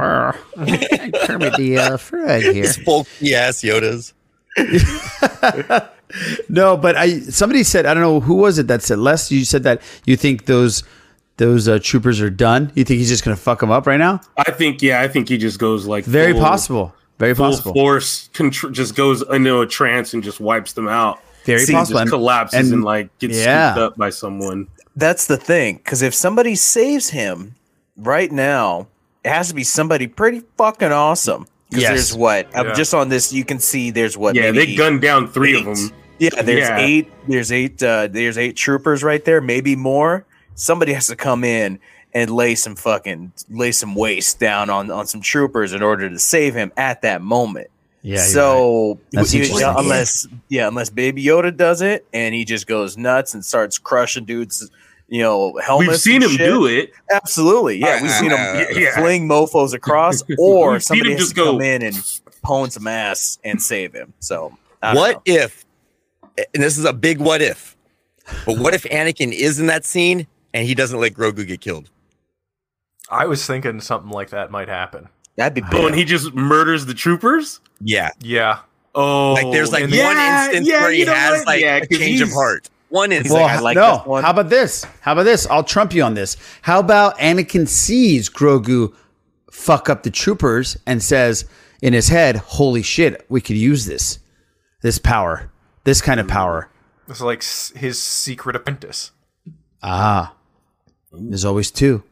Yeah, 0.66 1.26
Kermit 1.26 1.56
the 1.56 1.78
uh, 1.78 1.96
Frog 1.96 2.42
here. 2.42 2.52
These 2.52 2.78
bulky 2.84 3.34
ass 3.34 3.62
Yodas. 3.62 4.12
no, 6.48 6.76
but 6.76 6.96
I 6.96 7.20
somebody 7.20 7.62
said 7.62 7.86
I 7.86 7.94
don't 7.94 8.02
know 8.02 8.20
who 8.20 8.34
was 8.34 8.58
it 8.58 8.66
that 8.68 8.82
said 8.82 8.98
Les. 8.98 9.30
You 9.30 9.44
said 9.44 9.62
that 9.64 9.80
you 10.04 10.16
think 10.16 10.46
those 10.46 10.82
those 11.36 11.68
uh, 11.68 11.78
troopers 11.82 12.20
are 12.20 12.30
done. 12.30 12.70
You 12.74 12.84
think 12.84 12.98
he's 12.98 13.08
just 13.08 13.24
gonna 13.24 13.36
fuck 13.36 13.60
them 13.60 13.70
up 13.70 13.86
right 13.86 13.96
now? 13.98 14.20
I 14.36 14.50
think, 14.50 14.82
yeah, 14.82 15.00
I 15.00 15.08
think 15.08 15.28
he 15.28 15.38
just 15.38 15.58
goes 15.58 15.86
like 15.86 16.04
Very 16.04 16.32
full- 16.32 16.42
possible. 16.42 16.94
Very 17.18 17.34
Full 17.34 17.50
possible. 17.50 17.74
force 17.74 18.30
contr- 18.32 18.72
just 18.72 18.94
goes 18.96 19.22
into 19.30 19.60
a 19.60 19.66
trance 19.66 20.14
and 20.14 20.22
just 20.22 20.40
wipes 20.40 20.72
them 20.72 20.88
out. 20.88 21.20
Very 21.44 21.60
See, 21.60 21.72
possible. 21.74 21.94
Just 21.98 22.00
And- 22.02 22.10
collapses 22.10 22.58
and, 22.60 22.72
and- 22.74 22.84
like 22.84 23.18
gets 23.18 23.38
yeah. 23.38 23.72
scooped 23.74 23.92
up 23.92 23.96
by 23.98 24.08
someone. 24.10 24.68
That's 24.96 25.26
the 25.26 25.36
thing, 25.36 25.76
because 25.76 26.00
if 26.02 26.14
somebody 26.14 26.54
saves 26.56 27.10
him 27.10 27.56
right 27.96 28.30
now, 28.32 28.88
it 29.22 29.28
has 29.28 29.48
to 29.48 29.54
be 29.54 29.64
somebody 29.64 30.06
pretty 30.06 30.42
fucking 30.56 30.92
awesome. 30.92 31.46
Because 31.70 31.82
Yes. 31.82 31.90
there's 31.92 32.14
what 32.14 32.48
I'm 32.54 32.66
Yeah. 32.66 32.72
just 32.74 32.92
on 32.94 33.08
this. 33.08 33.32
You 33.32 33.44
can 33.44 33.58
see 33.60 33.90
there's 33.90 34.16
what 34.18 34.34
Yeah, 34.34 34.50
maybe 34.50 34.72
they 34.72 34.74
gunned 34.76 35.00
down 35.00 35.28
three 35.28 35.56
of 35.58 35.64
them. 35.64 35.92
Yeah, 36.18 36.30
there's 36.42 36.68
Yeah. 36.68 36.78
eight. 36.78 37.10
There's 37.28 37.50
eight. 37.52 37.82
Uh, 37.82 38.08
there's 38.10 38.36
eight 38.36 38.56
troopers 38.56 39.02
right 39.02 39.24
there, 39.24 39.40
maybe 39.40 39.74
more. 39.76 40.24
Somebody 40.54 40.92
has 40.92 41.06
to 41.06 41.16
come 41.16 41.44
in 41.44 41.78
and 42.12 42.28
lay 42.30 42.56
some 42.56 42.74
fucking 42.76 43.32
lay 43.50 43.70
some 43.72 43.94
waste 43.94 44.38
down 44.40 44.68
on 44.68 44.90
on 44.90 45.06
some 45.06 45.20
troopers 45.20 45.72
in 45.72 45.80
order 45.82 46.10
to 46.10 46.18
save 46.18 46.54
him 46.54 46.72
at 46.76 47.02
that 47.02 47.22
moment. 47.22 47.68
Yeah. 48.02 48.14
you're 48.14 48.20
right. 48.22 48.30
so 48.30 48.98
you- 49.12 49.20
interesting. 49.20 49.62
unless 49.76 50.26
yeah, 50.48 50.66
unless 50.68 50.90
Baby 50.90 51.24
Yoda 51.24 51.56
does 51.56 51.82
it 51.82 52.04
and 52.12 52.34
he 52.34 52.44
just 52.44 52.66
goes 52.66 52.96
nuts 52.96 53.32
and 53.34 53.44
starts 53.44 53.78
crushing 53.78 54.24
dudes, 54.24 54.68
you 55.10 55.20
know, 55.20 55.58
helmets. 55.62 55.88
We've 55.90 55.98
seen 56.00 56.14
and 56.22 56.24
him 56.24 56.30
shit. 56.38 56.46
do 56.50 56.66
it. 56.66 56.92
Absolutely, 57.12 57.78
yeah, 57.78 58.00
we've 58.00 58.10
seen 58.10 58.30
him 58.30 58.38
yeah. 58.82 58.94
fling 58.98 59.26
mofo's 59.28 59.74
across, 59.74 60.22
or 60.38 60.80
somebody 60.80 61.10
him 61.10 61.18
has 61.18 61.26
just 61.26 61.36
to 61.36 61.44
come 61.44 61.58
go- 61.58 61.64
in 61.64 61.82
and 61.82 61.94
pwn 62.42 62.70
some 62.72 62.86
ass 62.86 63.38
and 63.44 63.60
save 63.60 63.92
him. 63.92 64.14
So 64.20 64.56
What 64.80 65.16
know. 65.16 65.22
if, 65.26 65.66
and 66.54 66.62
this 66.62 66.78
is 66.78 66.84
a 66.86 66.92
big 66.94 67.18
what 67.18 67.42
if, 67.42 67.76
but 68.46 68.56
what 68.58 68.72
if 68.72 68.84
Anakin 68.84 69.32
is 69.32 69.60
in 69.60 69.66
that 69.66 69.84
scene 69.84 70.26
and 70.54 70.66
he 70.66 70.74
doesn't 70.74 70.98
let 70.98 71.12
Grogu 71.12 71.46
get 71.46 71.60
killed? 71.60 71.90
I 73.10 73.26
was 73.26 73.44
thinking 73.44 73.80
something 73.80 74.10
like 74.10 74.30
that 74.30 74.50
might 74.50 74.68
happen. 74.68 75.08
That'd 75.36 75.54
be 75.54 75.62
Oh, 75.76 75.86
and 75.86 75.96
he 75.96 76.04
just 76.04 76.32
murders 76.34 76.86
the 76.86 76.94
troopers. 76.94 77.60
Yeah. 77.80 78.10
Yeah. 78.20 78.60
Oh, 78.94 79.32
Like 79.34 79.50
there's 79.52 79.72
like 79.72 79.88
yeah, 79.88 80.04
one 80.06 80.16
instance 80.46 80.68
yeah, 80.68 80.80
where 80.82 80.92
he 80.92 81.00
has 81.04 81.38
what? 81.40 81.46
like 81.46 81.60
Yeah, 81.60 81.76
a 81.76 81.86
'cause 81.86 81.98
change 81.98 82.20
of 82.20 82.30
heart. 82.32 82.68
One 82.90 83.12
is 83.12 83.30
Well, 83.30 83.42
like, 83.42 83.50
I 83.56 83.60
like 83.60 83.76
no. 83.76 83.98
this 83.98 84.06
one. 84.06 84.24
How 84.24 84.30
about 84.30 84.50
this? 84.50 84.84
How 85.00 85.12
about 85.12 85.22
this? 85.22 85.46
I'll 85.46 85.64
trump 85.64 85.94
you 85.94 86.02
on 86.02 86.14
this. 86.14 86.36
How 86.62 86.80
about 86.80 87.16
Anakin 87.18 87.66
sees 87.68 88.28
Grogu 88.28 88.92
fuck 89.50 89.88
up 89.88 90.02
the 90.02 90.10
troopers 90.10 90.76
and 90.86 91.02
says 91.02 91.44
in 91.82 91.92
his 91.92 92.08
head, 92.08 92.36
"Holy 92.36 92.82
shit, 92.82 93.24
we 93.28 93.40
could 93.40 93.56
use 93.56 93.86
this, 93.86 94.18
this 94.82 94.98
power, 94.98 95.50
this 95.84 96.00
kind 96.02 96.18
of 96.20 96.26
power." 96.28 96.68
It's 97.08 97.20
like 97.20 97.42
his 97.76 98.00
secret 98.02 98.56
apprentice. 98.56 99.12
Ah, 99.82 100.34
there's 101.12 101.44
always 101.44 101.70
two. 101.70 102.02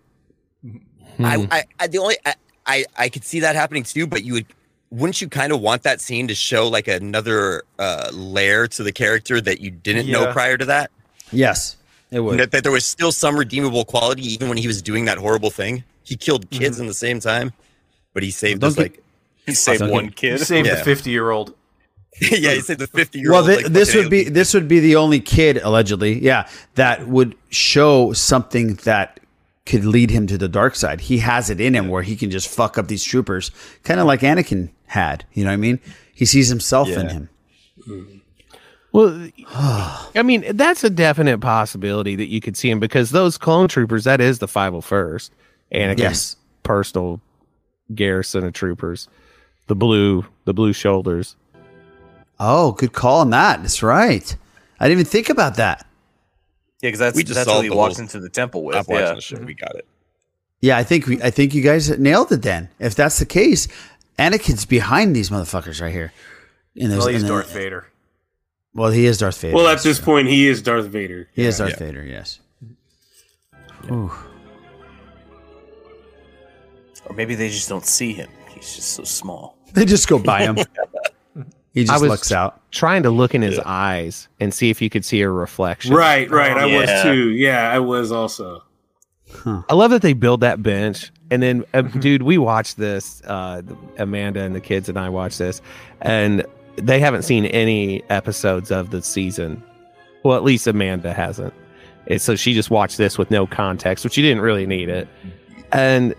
I, 1.18 1.47
I, 1.51 1.64
I 1.81 1.87
the 1.89 1.99
only 1.99 2.16
I, 2.24 2.35
I 2.66 2.85
I 2.97 3.09
could 3.09 3.24
see 3.24 3.41
that 3.41 3.57
happening 3.57 3.83
too, 3.83 4.07
but 4.07 4.22
you 4.24 4.35
would 4.35 4.47
wouldn't 4.91 5.20
you 5.20 5.28
kind 5.28 5.53
of 5.53 5.61
want 5.61 5.82
that 5.82 6.01
scene 6.01 6.28
to 6.28 6.34
show 6.34 6.66
like 6.68 6.89
another 6.89 7.62
uh 7.78 8.09
layer 8.12 8.66
to 8.68 8.82
the 8.82 8.93
character 8.93 9.41
that 9.41 9.61
you 9.61 9.70
didn't 9.70 10.09
know 10.11 10.32
prior 10.32 10.57
to 10.57 10.64
that? 10.66 10.91
Yes, 11.30 11.76
it 12.11 12.20
would. 12.20 12.39
That, 12.39 12.51
that 12.53 12.62
there 12.62 12.72
was 12.72 12.84
still 12.86 13.12
some 13.12 13.36
redeemable 13.36 13.84
quality 13.84 14.22
even 14.32 14.49
when 14.49 14.57
he 14.59 14.66
was 14.66 14.80
doing 14.82 15.05
that 15.07 15.18
horrible 15.18 15.51
thing. 15.51 15.84
He 16.05 16.16
killed 16.16 16.49
kids 16.51 16.76
Mm-hmm. 16.76 16.82
in 16.82 16.86
the 16.89 16.95
same 16.95 17.20
time, 17.20 17.53
but 18.14 18.22
he 18.22 18.30
saved 18.30 18.61
Don't 18.62 18.74
get- 18.74 18.82
like 18.82 19.03
he 19.47 19.55
saved 19.55 19.82
one 19.82 20.05
He 20.07 20.11
kid. 20.11 20.39
He 20.39 20.45
saved 20.45 20.66
Yeah. 20.66 20.76
the 20.76 20.84
fifty-year-old. 20.84 21.55
yeah, 22.20 22.53
he 22.55 22.61
saved 22.61 22.80
the 22.80 22.86
fifty 22.86 23.20
year 23.20 23.30
Well, 23.32 23.49
old. 23.49 23.62
thi- 23.64 23.68
this 23.68 23.95
would 23.95 24.09
be 24.11 24.24
this 24.24 24.55
would 24.55 24.68
be 24.68 24.80
the 24.80 24.97
only 24.97 25.20
kid 25.20 25.59
allegedly, 25.62 26.18
yeah, 26.24 26.49
that 26.76 27.07
would 27.09 27.34
show 27.51 28.12
something 28.14 28.74
that 28.84 29.20
could 29.66 29.84
lead 29.84 30.11
him 30.11 30.26
to 30.26 30.39
the 30.39 30.49
dark 30.49 30.74
side. 30.74 31.03
He 31.03 31.18
has 31.18 31.51
it 31.51 31.61
in 31.61 31.74
him 31.74 31.89
where 31.89 32.03
he 32.03 32.16
can 32.16 32.30
just 32.30 32.49
fuck 32.49 32.78
up 32.78 32.89
these 32.89 33.05
troopers, 33.05 33.51
kind 33.84 34.01
of 34.01 34.07
like 34.07 34.20
Anakin 34.20 34.70
had. 34.89 35.24
You 35.32 35.45
know 35.45 35.51
what 35.51 35.55
I 35.55 35.59
mean? 35.59 35.80
He 36.14 36.24
sees 36.24 36.49
himself 36.49 36.89
in 36.89 37.07
Yeah. 37.07 37.12
him. 37.12 37.28
Mm-hmm. 37.89 38.16
Well, 38.93 39.28
I 40.16 40.22
mean, 40.22 40.57
that's 40.57 40.82
a 40.82 40.91
definite 40.91 41.39
possibility 41.41 42.16
that 42.16 42.26
you 42.28 42.41
could 42.41 42.57
see 42.57 42.70
him 42.70 42.80
because 42.80 43.11
those 43.11 43.36
clone 43.39 43.68
troopers, 43.68 44.05
that 44.05 44.20
is 44.20 44.39
the 44.39 44.49
501st. 44.49 45.30
Anakin's 45.72 46.01
Yes. 46.01 46.36
personal 46.62 47.20
garrison 47.95 48.45
of 48.45 48.55
troopers. 48.55 49.09
The 49.66 49.74
blue, 49.76 50.24
the 50.47 50.55
blue 50.55 50.72
shoulders. 50.72 51.36
Oh, 52.41 52.72
good 52.72 52.93
call 52.93 53.20
on 53.20 53.30
that. 53.30 53.61
That's 53.62 53.82
right. 53.82 54.34
I 54.80 54.89
didn't 54.89 55.01
even 55.01 55.11
think 55.11 55.28
about 55.28 55.57
that. 55.57 55.86
Yeah, 56.80 56.89
because 56.89 57.01
that's 57.01 57.16
We 57.16 57.24
just 57.24 57.34
that's 57.34 57.47
what 57.47 57.55
solved 57.55 57.64
he 57.64 57.68
the 57.70 57.76
walked 57.76 57.99
into 57.99 58.20
the 58.20 58.30
temple 58.30 58.64
with. 58.64 58.76
Stop 58.76 58.89
watching 58.89 59.07
Yeah. 59.07 59.14
the 59.14 59.20
show. 59.20 59.36
We 59.39 59.55
got 59.55 59.74
it. 59.74 59.86
Yeah, 60.61 60.78
I 60.78 60.84
think 60.84 61.07
we, 61.07 61.22
I 61.22 61.30
think 61.30 61.55
you 61.55 61.62
guys 61.62 61.91
nailed 61.99 62.32
it. 62.32 62.43
Then, 62.43 62.68
if 62.78 62.95
that's 62.95 63.18
the 63.18 63.26
case, 63.26 63.68
Anakin's 64.19 64.64
behind 64.64 65.14
these 65.14 65.31
motherfuckers 65.31 65.81
right 65.81 65.93
here. 65.93 66.12
In 66.75 66.91
those- 66.91 66.99
well, 67.01 67.09
he's 67.09 67.23
in 67.23 67.29
the- 67.29 67.33
Darth 67.35 67.53
Vader. 67.53 67.87
Well, 68.75 68.91
he 68.91 69.07
is 69.07 69.19
Darth 69.19 69.41
Vader. 69.41 69.55
Well, 69.57 69.66
at 69.69 69.83
this 69.83 69.99
point, 69.99 70.29
he 70.29 70.47
is 70.49 70.62
Darth 70.62 70.87
Vader. 70.87 71.29
he 71.35 71.45
is 71.45 71.59
Yeah. 71.59 71.66
Darth 71.66 71.79
Vader. 71.79 72.05
Yes. 72.05 72.41
Ooh. 73.91 74.12
Or 77.07 77.14
maybe 77.14 77.35
they 77.35 77.49
just 77.49 77.69
don't 77.69 77.87
see 77.87 78.12
him. 78.12 78.29
He's 78.51 78.77
just 78.77 78.93
so 78.95 79.05
small. 79.05 79.57
They 79.75 79.85
just 79.85 80.09
go 80.09 80.19
by 80.19 80.43
him. 80.43 80.57
he 81.75 81.83
I 81.83 81.85
just 81.85 82.01
was 82.03 82.11
looks 82.11 82.33
out. 82.33 82.61
trying 82.71 83.03
to 83.03 83.11
look 83.11 83.35
in 83.35 83.43
his 83.43 83.59
eyes 83.59 84.27
and 84.41 84.53
see 84.53 84.71
if 84.71 84.81
you 84.81 84.89
could 84.89 85.05
see 85.05 85.21
a 85.21 85.29
reflection. 85.31 85.95
Right, 85.95 86.29
right. 86.31 86.53
Oh, 86.57 86.61
I 86.61 86.81
was 86.81 87.03
too. 87.03 87.31
Yeah, 87.31 87.71
I 87.71 87.79
was 87.81 88.11
also. 88.11 88.62
I 89.68 89.74
love 89.74 89.91
that 89.91 90.03
they 90.03 90.12
build 90.12 90.41
that 90.41 90.62
bench. 90.62 91.11
And 91.31 91.43
then, 91.43 91.64
uh, 91.74 91.83
dude, 91.83 92.22
we 92.22 92.39
watched 92.39 92.76
this. 92.79 93.22
Uh, 93.22 93.62
Amanda 93.99 94.41
and 94.41 94.55
the 94.55 94.61
kids 94.61 94.89
and 94.89 94.99
I 94.99 95.09
watched 95.09 95.39
this, 95.39 95.61
and 96.01 96.45
they 96.76 97.01
haven't 97.01 97.22
seen 97.22 97.47
any 97.47 98.03
episodes 98.11 98.70
of 98.70 98.91
the 98.91 99.03
season. 99.03 99.62
Well, 100.22 100.37
at 100.37 100.45
least 100.45 100.66
Amanda 100.66 101.12
hasn't. 101.12 101.55
And 102.07 102.20
so 102.20 102.37
she 102.37 102.55
just 102.55 102.70
watched 102.70 102.97
this 102.97 103.18
with 103.18 103.31
no 103.31 103.47
context, 103.47 104.05
which 104.05 104.14
she 104.14 104.22
didn't 104.22 104.41
really 104.41 104.66
need 104.66 104.89
it. 104.89 105.09
And 105.72 106.14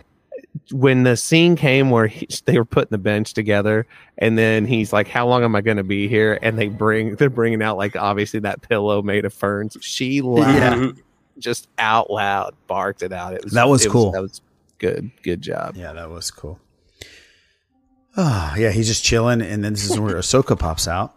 when 0.72 1.04
the 1.04 1.18
scene 1.18 1.56
came 1.56 1.90
where 1.90 2.08
he, 2.08 2.28
they 2.46 2.58
were 2.58 2.66
putting 2.66 2.92
the 2.92 3.00
bench 3.00 3.34
together, 3.34 3.88
and 4.20 4.38
then 4.38 4.66
he's 4.66 4.94
like, 4.94 5.08
"How 5.08 5.28
long 5.28 5.44
am 5.44 5.56
I 5.56 5.62
going 5.62 5.78
to 5.78 5.84
be 5.84 6.08
here?" 6.08 6.38
And 6.42 6.58
they 6.60 6.68
bring 6.68 7.16
they're 7.16 7.30
bringing 7.30 7.62
out 7.64 7.78
like 7.78 7.96
obviously 7.96 8.40
that 8.42 8.62
pillow 8.62 9.02
made 9.02 9.26
of 9.26 9.34
ferns. 9.34 9.78
She 9.82 10.22
laughed 10.22 11.00
just 11.40 11.68
out 11.78 12.10
loud, 12.12 12.56
barked 12.68 13.02
it 13.04 13.12
out. 13.14 13.34
It 13.34 13.44
was 13.44 13.54
That 13.54 13.68
was 13.70 13.86
it 13.86 13.92
cool. 13.92 14.12
that 14.12 14.22
was 14.22 14.42
good. 14.78 15.12
Good 15.24 15.42
job. 15.42 15.76
Yeah, 15.76 15.94
that 15.94 16.10
was 16.10 16.32
cool. 16.32 16.60
Oh, 18.18 18.54
yeah, 18.58 18.72
he's 18.72 18.88
just 18.88 19.04
chilling, 19.04 19.42
and 19.42 19.64
then 19.64 19.74
this 19.74 19.90
is 19.90 20.00
where 20.00 20.16
Ahsoka 20.16 20.58
pops 20.58 20.88
out. 20.88 21.14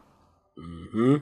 hmm 0.57 1.17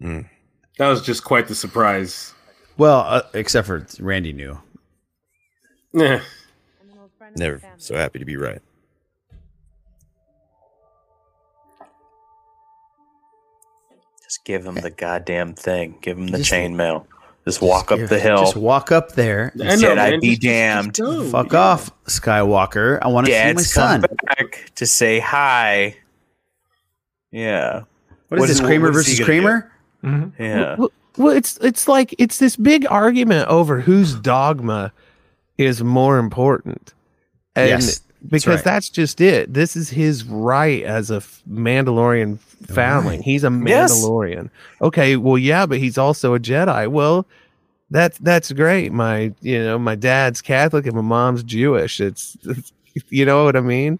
That 0.00 0.88
was 0.88 1.02
just 1.02 1.24
quite 1.24 1.48
the 1.48 1.54
surprise. 1.54 2.32
Well, 2.78 3.00
uh, 3.00 3.22
except 3.34 3.66
for 3.66 3.86
Randy 3.98 4.32
knew. 4.32 4.58
Yeah. 5.92 6.20
Never 7.36 7.60
so 7.76 7.96
happy 7.96 8.18
to 8.18 8.24
be 8.24 8.36
right. 8.36 8.60
Just 14.22 14.44
give 14.44 14.66
him 14.66 14.74
the 14.76 14.90
goddamn 14.90 15.54
thing. 15.54 15.98
Give 16.00 16.18
him 16.18 16.28
the 16.28 16.38
Just- 16.38 16.50
chainmail. 16.52 17.06
Just 17.46 17.62
walk 17.62 17.92
up 17.92 18.00
the 18.08 18.18
hill. 18.18 18.38
Just 18.38 18.56
walk 18.56 18.90
up 18.90 19.12
there. 19.12 19.52
I 19.54 19.76
know, 19.76 19.94
Jedi 19.94 19.96
man. 19.96 20.20
be 20.20 20.30
Just- 20.30 20.42
just- 20.42 20.42
damned. 20.42 20.94
just 20.94 21.00
go. 21.00 21.30
Fuck 21.30 21.54
off, 21.54 21.90
Skywalker. 22.06 22.98
I 23.00 23.06
want 23.08 23.26
to 23.28 23.32
see 23.32 23.52
my 23.54 23.62
son. 23.62 24.00
back 24.00 24.72
to 24.74 24.84
say 24.86 25.20
hi. 25.20 25.96
Yeah. 27.30 27.82
What 28.28 28.40
is 28.40 28.48
this, 28.48 28.60
Kramer 28.60 28.90
what 28.90 28.96
is 28.98 29.06
versus? 29.08 29.24
Kramer? 29.24 29.70
Mm-hmm. 30.02 30.42
Yeah. 30.42 30.74
Well, 30.76 30.90
well, 31.16 31.36
it's 31.36 31.56
it's 31.58 31.86
like 31.88 32.14
it's 32.18 32.38
this 32.38 32.56
big 32.56 32.86
argument 32.90 33.48
over 33.48 33.80
whose 33.80 34.14
dogma 34.14 34.92
is 35.56 35.82
more 35.82 36.18
important, 36.18 36.92
and 37.54 37.68
Yes, 37.70 38.00
that's 38.30 38.44
because 38.44 38.58
right. 38.58 38.64
that's 38.64 38.88
just 38.90 39.20
it. 39.20 39.52
This 39.54 39.76
is 39.76 39.90
his 39.90 40.24
right 40.24 40.82
as 40.82 41.10
a 41.10 41.20
Mandalorian 41.50 42.38
foundling. 42.38 43.18
Right. 43.20 43.24
He's 43.24 43.44
a 43.44 43.50
Yes. 43.66 43.92
Mandalorian. 44.04 44.50
Okay, 44.82 45.16
well, 45.16 45.38
yeah, 45.38 45.66
but 45.66 45.78
he's 45.78 45.98
also 45.98 46.34
a 46.34 46.38
Jedi. 46.40 46.88
Well, 46.88 47.26
that's 47.90 48.18
that's 48.18 48.50
great. 48.52 48.92
My 48.92 49.32
you 49.42 49.62
know 49.62 49.78
my 49.78 49.94
dad's 49.94 50.40
Catholic 50.42 50.86
and 50.86 50.94
my 50.96 51.02
mom's 51.02 51.42
Jewish. 51.42 52.00
It's, 52.00 52.36
it's 52.44 52.72
you 53.10 53.24
know 53.24 53.44
what 53.44 53.56
I 53.56 53.60
mean. 53.60 53.98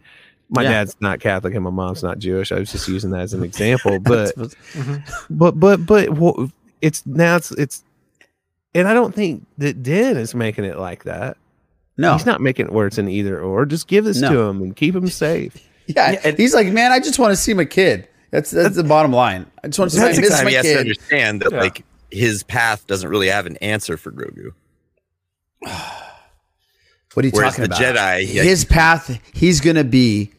My 0.48 0.62
Yeah. 0.62 0.70
dad's 0.70 0.96
not 1.00 1.20
Catholic 1.20 1.54
and 1.54 1.64
my 1.64 1.70
mom's 1.70 2.02
not 2.02 2.18
Jewish. 2.18 2.52
I 2.52 2.58
was 2.58 2.70
just 2.72 2.88
using 2.88 3.10
that 3.10 3.20
as 3.22 3.32
an 3.34 3.42
example, 3.50 3.98
but 4.00 4.34
Mhm. 4.36 5.02
but 5.30 5.58
but 5.60 5.84
but 5.86 6.10
wha- 6.10 6.48
it's 6.82 7.04
now 7.06 7.36
it's 7.36 7.50
it's 7.52 7.82
and 8.74 8.86
I 8.88 8.94
don't 8.94 9.14
think 9.14 9.46
that 9.58 9.82
Den 9.82 10.16
is 10.16 10.34
making 10.34 10.64
it 10.64 10.78
like 10.78 11.04
that. 11.04 11.36
No. 11.98 12.12
he's 12.14 12.26
not 12.26 12.40
making 12.40 12.66
it 12.66 12.72
where 12.72 12.86
it's 12.86 12.98
an 12.98 13.08
either 13.08 13.40
or. 13.40 13.64
Just 13.66 13.88
give 13.88 14.04
this 14.04 14.20
No. 14.20 14.30
to 14.32 14.38
him 14.40 14.62
and 14.62 14.76
keep 14.76 14.94
him 14.94 15.08
safe. 15.08 15.56
Yeah, 15.88 16.32
he's 16.32 16.52
like, 16.52 16.66
man, 16.72 16.90
I 16.90 16.98
just 16.98 17.16
want 17.20 17.30
to 17.30 17.36
see 17.36 17.54
my 17.54 17.64
kid. 17.64 18.08
That's 18.32 18.50
that's 18.50 18.74
the 18.74 18.82
bottom 18.82 19.12
line. 19.12 19.46
I 19.62 19.68
just 19.68 19.78
want 19.78 19.92
to 19.92 19.96
see 19.96 20.02
I 20.02 20.06
That's 20.06 20.18
miss 20.18 20.30
time 20.30 20.44
my 20.44 20.50
he 20.50 20.56
has 20.56 20.64
to 20.66 20.72
kid. 20.72 20.78
understand 20.80 21.42
that 21.42 21.52
Yeah. 21.52 21.60
like 21.60 21.84
his 22.10 22.42
path 22.42 22.84
doesn't 22.88 23.08
really 23.08 23.28
have 23.28 23.46
an 23.46 23.56
answer 23.58 23.96
for 23.96 24.10
Grogu. 24.10 24.50
What 27.14 27.24
are 27.24 27.28
you 27.28 27.32
Whereas 27.34 27.56
talking 27.56 27.70
the 27.70 27.76
about? 27.76 27.96
Jedi, 27.96 28.34
yeah, 28.34 28.42
His 28.42 28.64
path, 28.66 29.18
he's 29.32 29.60
going 29.62 29.76
to 29.76 29.84
be 29.84 30.32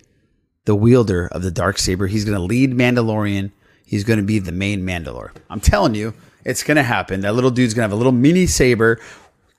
the 0.65 0.75
wielder 0.75 1.27
of 1.31 1.41
the 1.41 1.49
dark 1.49 1.79
saber. 1.79 2.05
He's 2.05 2.23
going 2.23 2.37
to 2.37 2.43
lead 2.43 2.73
Mandalorian. 2.73 3.49
He's 3.83 4.03
going 4.03 4.19
to 4.19 4.25
be 4.25 4.37
the 4.37 4.51
main 4.51 4.83
Mandalore. 4.85 5.31
I'm 5.49 5.59
telling 5.59 5.95
you, 5.95 6.13
it's 6.45 6.61
going 6.61 6.75
to 6.77 6.83
happen. 6.83 7.21
That 7.21 7.33
little 7.33 7.49
dude's 7.49 7.73
going 7.73 7.81
to 7.81 7.85
have 7.89 7.93
a 7.93 7.95
little 7.95 8.11
mini 8.11 8.45
saber. 8.45 8.99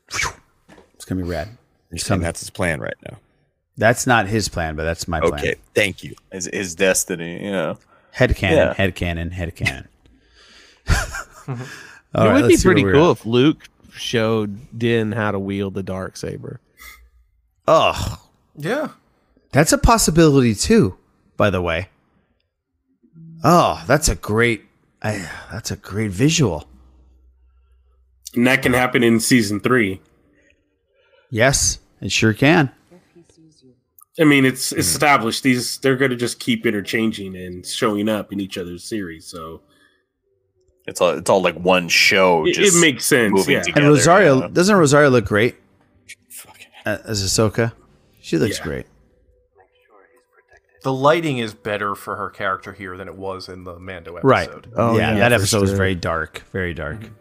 It's 0.06 1.04
going 1.06 1.18
to 1.18 1.24
be 1.24 1.28
rad. 1.28 1.48
You're 1.90 1.98
saying 1.98 2.20
that's 2.20 2.40
his 2.40 2.50
plan 2.50 2.80
right 2.80 2.96
now. 3.10 3.18
That's 3.76 4.06
not 4.06 4.26
his 4.26 4.48
plan, 4.48 4.74
but 4.76 4.84
that's 4.84 5.06
my 5.08 5.20
plan. 5.20 5.34
Okay, 5.34 5.54
thank 5.74 6.02
you. 6.02 6.14
His, 6.32 6.48
his 6.52 6.74
destiny, 6.74 7.44
yeah. 7.44 7.74
Head 8.10 8.34
cannon, 8.36 8.56
Yeah. 8.58 8.74
head 8.74 8.94
cannon, 8.94 9.30
head 9.30 9.54
cannon. 9.54 9.88
it 11.48 11.58
would 12.14 12.48
be 12.48 12.56
pretty 12.56 12.82
cool 12.82 13.12
if 13.12 13.24
Luke 13.24 13.68
showed 13.92 14.76
Din 14.76 15.12
how 15.12 15.30
to 15.30 15.38
wield 15.38 15.74
the 15.74 15.82
dark 15.82 16.16
saber. 16.16 16.60
Oh, 17.66 18.20
Yeah. 18.56 18.88
that's 19.52 19.72
a 19.72 19.78
possibility 19.78 20.54
too. 20.54 20.96
By 21.36 21.50
the 21.50 21.62
way. 21.62 21.88
Oh, 23.44 23.82
that's 23.86 24.08
a 24.08 24.16
great. 24.16 24.64
I, 25.00 25.30
that's 25.52 25.70
a 25.70 25.76
great 25.76 26.10
visual. 26.10 26.66
And 28.34 28.46
that 28.48 28.62
can 28.62 28.72
happen 28.72 29.04
in 29.04 29.20
season 29.20 29.60
three. 29.60 30.00
Yes, 31.30 31.78
it 32.00 32.12
sure 32.12 32.32
can. 32.32 32.70
I 34.20 34.24
mean, 34.24 34.44
it's 34.44 34.70
hmm. 34.70 34.78
established. 34.80 35.42
These 35.42 35.78
they're 35.78 35.96
going 35.96 36.10
to 36.10 36.16
just 36.16 36.40
keep 36.40 36.66
interchanging 36.66 37.36
and 37.36 37.64
showing 37.64 38.08
up 38.08 38.32
in 38.32 38.40
each 38.40 38.58
other's 38.58 38.84
series. 38.84 39.26
So 39.26 39.62
It's 40.86 41.00
all 41.00 41.10
it's 41.10 41.30
all 41.30 41.42
like 41.42 41.56
one 41.56 41.88
show. 41.88 42.46
It- 42.46 42.58
it 42.58 42.80
makes 42.80 43.04
sense, 43.04 43.46
yeah. 43.48 43.62
together, 43.62 43.80
and 43.80 43.88
Rosario 43.90 44.34
you 44.34 44.40
know? 44.42 44.48
doesn't 44.48 44.74
Rosario 44.76 45.10
look 45.10 45.26
great 45.26 45.56
A- 46.86 47.00
as 47.04 47.22
Ahsoka? 47.22 47.72
She 48.20 48.38
looks 48.38 48.58
Yeah. 48.58 48.64
great. 48.64 48.86
The 50.82 50.92
lighting 50.92 51.38
is 51.38 51.54
better 51.54 51.94
for 51.94 52.16
her 52.16 52.30
character 52.30 52.72
here 52.72 52.96
than 52.96 53.08
it 53.08 53.16
was 53.16 53.48
in 53.48 53.64
the 53.64 53.78
Mando 53.78 54.16
episode. 54.16 54.28
Right. 54.28 54.48
Oh, 54.76 54.96
yeah, 54.96 55.12
yeah, 55.12 55.18
that 55.18 55.28
for 55.30 55.34
episode 55.34 55.60
was 55.60 55.72
very 55.72 55.94
dark. 55.96 56.44
Very 56.52 56.72
dark. 56.72 57.00
Mm-hmm. 57.00 57.14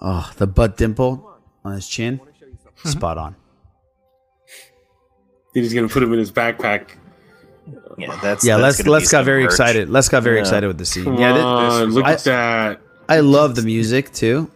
Oh, 0.00 0.30
the 0.38 0.46
butt 0.46 0.76
dimple 0.76 1.30
on 1.64 1.72
his 1.74 1.86
chin, 1.86 2.20
spot 2.84 3.18
on. 3.18 3.36
then 5.54 5.62
he's 5.64 5.74
going 5.74 5.86
to 5.86 5.92
put 5.92 6.02
him 6.02 6.12
in 6.12 6.18
his 6.18 6.32
backpack. 6.32 6.90
Yeah, 7.98 8.18
that's 8.22 8.44
yeah, 8.44 8.56
that's 8.56 8.78
Les 8.78 8.84
gonna 8.84 8.98
Les 8.98 9.12
got 9.12 9.24
very 9.24 9.42
merch. 9.42 9.52
excited. 9.52 9.90
Les 9.90 10.08
got 10.08 10.22
very 10.22 10.36
Yeah. 10.36 10.40
excited 10.40 10.66
with 10.66 10.78
the 10.78 10.86
scene. 10.86 11.04
Come 11.04 11.18
yeah, 11.18 11.34
thi- 11.34 11.40
on, 11.40 11.90
look 11.90 12.04
I, 12.06 12.12
at 12.14 12.24
that. 12.24 12.80
I 13.08 13.20
love 13.20 13.54
the 13.56 13.62
music 13.62 14.12
too. 14.12 14.50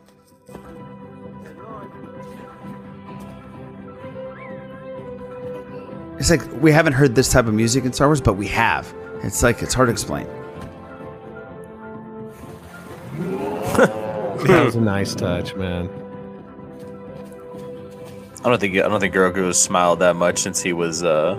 It's 6.18 6.30
like 6.30 6.42
we 6.62 6.70
haven't 6.72 6.94
heard 6.94 7.14
this 7.14 7.28
type 7.30 7.46
of 7.46 7.54
music 7.54 7.84
in 7.84 7.92
Star 7.92 8.08
Wars, 8.08 8.20
but 8.20 8.34
we 8.34 8.46
have. 8.48 8.92
It's 9.22 9.42
like 9.42 9.62
it's 9.62 9.74
hard 9.74 9.88
to 9.88 9.92
explain. 9.92 10.26
That 14.46 14.64
was 14.66 14.74
a 14.76 14.80
nice 14.80 15.14
touch, 15.14 15.54
man. 15.54 15.88
I 18.44 18.48
don't 18.50 18.60
think 18.60 18.76
I 18.76 18.88
don't 18.88 19.00
think 19.00 19.14
Grogu 19.14 19.46
has 19.46 19.60
smiled 19.60 20.00
that 20.00 20.16
much 20.16 20.38
since 20.38 20.60
he 20.60 20.72
was 20.74 21.02
uh 21.02 21.38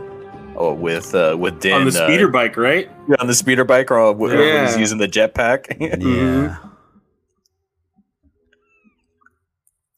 oh, 0.56 0.74
with 0.74 1.14
uh 1.14 1.36
with 1.38 1.60
Din 1.60 1.74
on 1.74 1.86
the 1.86 1.90
uh, 2.04 2.08
speeder 2.08 2.28
bike, 2.30 2.58
right? 2.58 2.90
yeah, 3.08 3.16
on 3.20 3.28
the 3.28 3.36
speeder 3.36 3.64
bike 3.64 3.92
or 3.92 4.12
when 4.14 4.32
he 4.32 4.38
was 4.38 4.46
Yeah. 4.74 4.78
using 4.78 4.98
the 4.98 5.08
jetpack. 5.08 5.68
Yeah. 6.02 6.58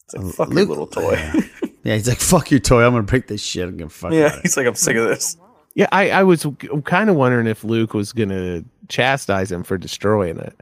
It's 0.06 0.16
like 0.16 0.34
fuck 0.34 0.50
Luke- 0.50 0.58
your 0.70 0.78
little 0.78 0.88
toy. 0.88 1.20
Yeah, 1.84 1.94
he's 1.94 2.08
like, 2.10 2.18
"Fuck 2.18 2.52
your 2.52 2.60
toy! 2.60 2.84
I'm 2.84 2.92
gonna 2.92 3.04
break 3.04 3.28
this 3.28 3.42
shit. 3.42 3.66
I'm 3.66 3.78
gonna 3.78 3.90
fuck." 3.90 4.12
yeah, 4.12 4.26
about 4.26 4.40
it." 4.40 4.42
he's 4.42 4.58
like 4.58 4.68
I'm 4.68 4.76
sick 4.76 4.98
of 4.98 5.08
this. 5.08 5.38
Yeah, 5.74 5.88
I, 5.94 6.10
I 6.10 6.24
was 6.24 6.46
kind 6.84 7.10
of 7.10 7.16
wondering 7.16 7.48
if 7.48 7.64
Luke 7.64 7.94
was 7.94 8.12
gonna 8.12 8.66
chastise 8.90 9.50
him 9.54 9.64
for 9.64 9.78
destroying 9.78 10.38
it. 10.38 10.54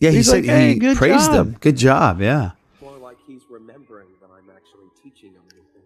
Yeah, 0.00 0.10
he 0.10 0.16
He's 0.16 0.26
said 0.26 0.36
like, 0.36 0.44
"Hey, 0.46 0.72
he 0.74 0.78
good 0.78 0.96
praised 0.96 1.30
job." 1.30 1.46
him. 1.48 1.56
Good 1.60 1.76
job. 1.76 2.20
Yeah, 2.20 2.52
More 2.80 2.96
like 2.98 3.18
he's 3.26 3.42
remembering 3.50 4.08
that 4.22 4.30
I'm 4.30 4.48
actually 4.50 4.88
teaching 5.02 5.32
him 5.32 5.42
anything. 5.52 5.82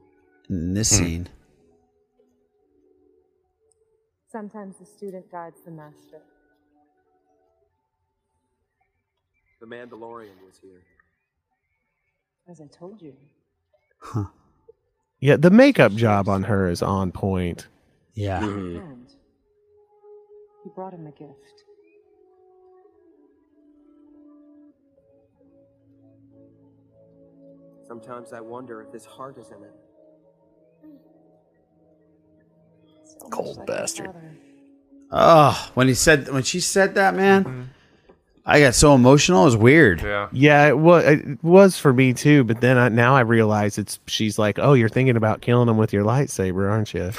in 0.49 0.75
this 0.75 0.91
Hmm. 0.97 1.05
scene. 1.05 1.29
Sometimes 4.31 4.77
the 4.79 4.85
student 4.87 5.31
guides 5.31 5.61
the 5.65 5.71
master. 5.71 6.21
The 9.61 9.67
Mandalorian 9.67 10.37
was 10.45 10.59
here. 10.61 10.83
As 12.49 12.61
I 12.61 12.67
told 12.67 13.01
you. 13.01 13.15
Huh. 13.99 14.27
Yeah, 15.21 15.37
the 15.37 15.51
makeup 15.51 15.93
job 15.93 16.29
on 16.29 16.45
her 16.45 16.69
is 16.69 16.83
on 16.83 17.11
point. 17.13 17.69
Yeah. 18.13 18.45
And 18.45 19.09
he 20.63 20.71
brought 20.75 20.93
him 20.93 21.07
a 21.07 21.13
gift. 21.13 21.64
Sometimes 27.95 28.33
I 28.33 28.41
wonder 28.41 28.83
if 28.83 28.93
his 28.93 29.07
heart 29.07 29.39
is 29.39 29.53
in 29.53 29.63
it. 29.63 29.73
Cold 33.31 33.65
bastard. 33.67 34.11
Oh, 35.13 35.71
when 35.75 35.87
he 35.87 35.95
said 35.95 36.29
when 36.29 36.43
she 36.43 36.59
said 36.59 36.97
that, 36.97 37.15
man, 37.15 37.71
I 38.45 38.59
got 38.59 38.75
so 38.75 38.97
emotional. 38.97 39.43
It 39.43 39.45
was 39.45 39.57
weird. 39.57 40.03
Yeah. 40.03 40.29
Yeah, 40.33 40.67
it 40.67 40.77
was, 40.77 41.05
it 41.05 41.45
was 41.45 41.79
for 41.79 41.93
me 41.93 42.13
too. 42.15 42.43
But 42.43 42.61
then 42.61 42.79
I, 42.79 42.89
now 42.89 43.15
I 43.15 43.21
realize 43.21 43.79
it's 43.79 44.01
she's 44.09 44.41
like, 44.41 44.59
oh, 44.59 44.73
you're 44.73 44.89
thinking 44.89 45.17
about 45.17 45.41
killing 45.41 45.69
him 45.69 45.77
with 45.77 45.93
your 45.93 46.05
lightsaber, 46.05 46.69
aren't 46.69 46.93
you? 46.95 47.13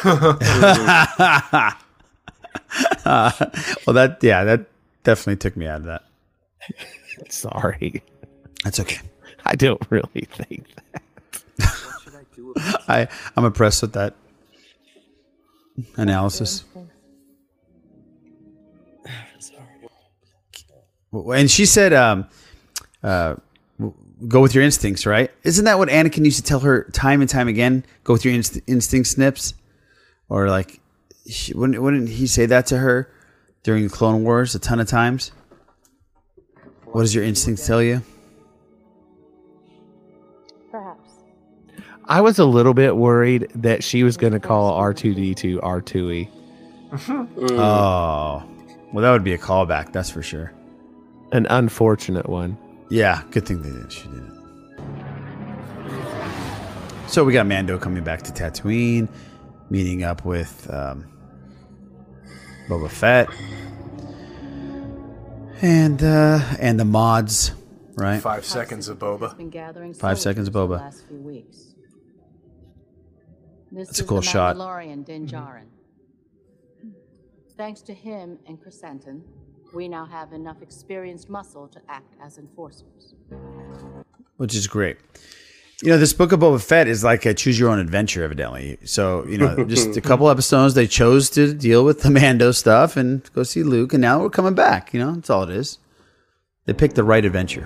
Uh, 3.05 3.31
well, 3.87 3.93
that 3.93 4.17
yeah, 4.21 4.43
that 4.43 4.65
definitely 5.05 5.37
took 5.37 5.55
me 5.55 5.67
out 5.67 5.77
of 5.77 5.85
that. 5.85 6.03
Sorry, 7.29 8.03
That's 8.65 8.81
okay. 8.81 8.99
I 9.47 9.55
don't 9.55 9.81
really 9.89 10.27
think 10.31 10.65
that. 10.75 11.01
I 12.87 13.07
I'm 13.35 13.45
impressed 13.45 13.81
with 13.81 13.93
that 13.93 14.15
analysis. 15.97 16.63
And 21.13 21.49
she 21.49 21.65
said, 21.65 21.93
um, 21.93 22.27
uh, 23.01 23.35
"Go 24.27 24.41
with 24.41 24.53
your 24.53 24.65
instincts." 24.65 25.05
Right? 25.05 25.31
Isn't 25.43 25.63
that 25.63 25.77
what 25.77 25.87
Anakin 25.87 26.25
used 26.25 26.35
to 26.35 26.43
tell 26.43 26.59
her 26.59 26.89
time 26.91 27.21
and 27.21 27.29
time 27.29 27.47
again? 27.47 27.85
Go 28.03 28.11
with 28.11 28.25
your 28.25 28.33
inst- 28.33 28.59
instincts, 28.67 29.11
Snips, 29.11 29.53
or 30.27 30.49
like, 30.49 30.81
she, 31.25 31.53
wouldn't 31.53 31.81
wouldn't 31.81 32.09
he 32.09 32.27
say 32.27 32.45
that 32.47 32.65
to 32.67 32.79
her 32.79 33.09
during 33.63 33.83
the 33.83 33.89
Clone 33.89 34.25
Wars 34.25 34.55
a 34.55 34.59
ton 34.59 34.81
of 34.81 34.89
times? 34.89 35.31
What 36.83 37.03
does 37.03 37.15
your 37.15 37.23
instincts 37.23 37.65
tell 37.65 37.81
you? 37.81 38.01
I 42.07 42.21
was 42.21 42.37
a 42.39 42.45
little 42.45 42.73
bit 42.73 42.95
worried 42.97 43.49
that 43.55 43.83
she 43.83 44.03
was 44.03 44.15
going 44.17 44.33
to 44.33 44.39
call 44.39 44.73
R 44.73 44.93
two 44.93 45.13
D 45.15 45.33
two 45.33 45.59
R 45.61 45.81
two 45.81 46.11
E. 46.11 46.29
Oh, 46.97 48.43
well, 48.93 49.03
that 49.03 49.11
would 49.11 49.23
be 49.23 49.33
a 49.33 49.37
callback. 49.37 49.91
That's 49.91 50.09
for 50.09 50.21
sure. 50.21 50.53
An 51.33 51.45
unfortunate 51.49 52.29
one. 52.29 52.57
Yeah, 52.89 53.23
good 53.31 53.45
thing 53.45 53.61
they 53.61 53.69
didn't. 53.69 53.89
She 53.91 54.07
did 54.07 54.23
it. 54.23 54.31
So 57.09 57.23
we 57.25 57.33
got 57.33 57.45
Mando 57.47 57.77
coming 57.77 58.03
back 58.03 58.21
to 58.23 58.31
Tatooine, 58.31 59.09
meeting 59.69 60.03
up 60.03 60.23
with 60.23 60.69
um, 60.71 61.05
Boba 62.69 62.89
Fett, 62.89 63.27
and 65.61 66.01
uh, 66.01 66.39
and 66.59 66.79
the 66.79 66.85
mods, 66.85 67.51
right? 67.95 68.21
Five 68.21 68.45
seconds 68.45 68.87
of 68.87 68.99
Boba. 68.99 69.35
Five 69.97 70.19
seconds 70.19 70.47
of 70.47 70.53
soldiers 70.53 71.01
the 71.03 71.11
Boba. 71.11 71.74
Last. 73.71 73.75
This 73.75 73.87
That's 73.87 73.99
a 73.99 74.03
is 74.03 74.09
cool 74.09 74.21
the 74.21 74.27
shot. 74.27 74.55
Mandalorian 74.55 75.05
Din 75.05 75.27
mm-hmm. 75.27 75.35
Djarin. 75.35 75.65
Thanks 77.57 77.81
to 77.83 77.93
him 77.93 78.37
and 78.47 78.59
Krrsantan, 78.61 79.21
we 79.73 79.87
now 79.87 80.05
have 80.05 80.33
enough 80.33 80.61
experienced 80.61 81.29
muscle 81.29 81.67
to 81.69 81.81
act 81.89 82.13
as 82.21 82.37
enforcers. 82.37 83.13
which 84.37 84.53
is 84.55 84.67
great. 84.67 84.97
You 85.81 85.89
know, 85.89 85.97
this 85.97 86.13
book 86.13 86.31
of 86.31 86.39
Boba 86.39 86.61
Fett 86.63 86.87
is 86.87 87.03
like 87.03 87.25
a 87.25 87.33
choose 87.33 87.59
your 87.59 87.69
own 87.69 87.79
adventure, 87.79 88.23
evidently. 88.23 88.77
So, 88.85 89.25
you 89.27 89.37
know, 89.37 89.65
just 89.67 89.97
a 89.97 90.01
couple 90.01 90.29
episodes, 90.29 90.73
they 90.73 90.87
chose 90.87 91.29
to 91.31 91.53
deal 91.53 91.83
with 91.83 92.01
the 92.01 92.09
Mando 92.09 92.51
stuff 92.51 92.95
and 92.95 93.29
go 93.33 93.43
see 93.43 93.63
Luke, 93.63 93.93
and 93.93 94.01
now 94.01 94.21
we're 94.21 94.29
coming 94.29 94.55
back. 94.55 94.93
You 94.93 95.01
know, 95.01 95.13
that's 95.13 95.29
all 95.29 95.43
it 95.43 95.49
is. 95.49 95.79
They 96.65 96.73
picked 96.73 96.95
the 96.95 97.03
right 97.03 97.23
adventure. 97.23 97.63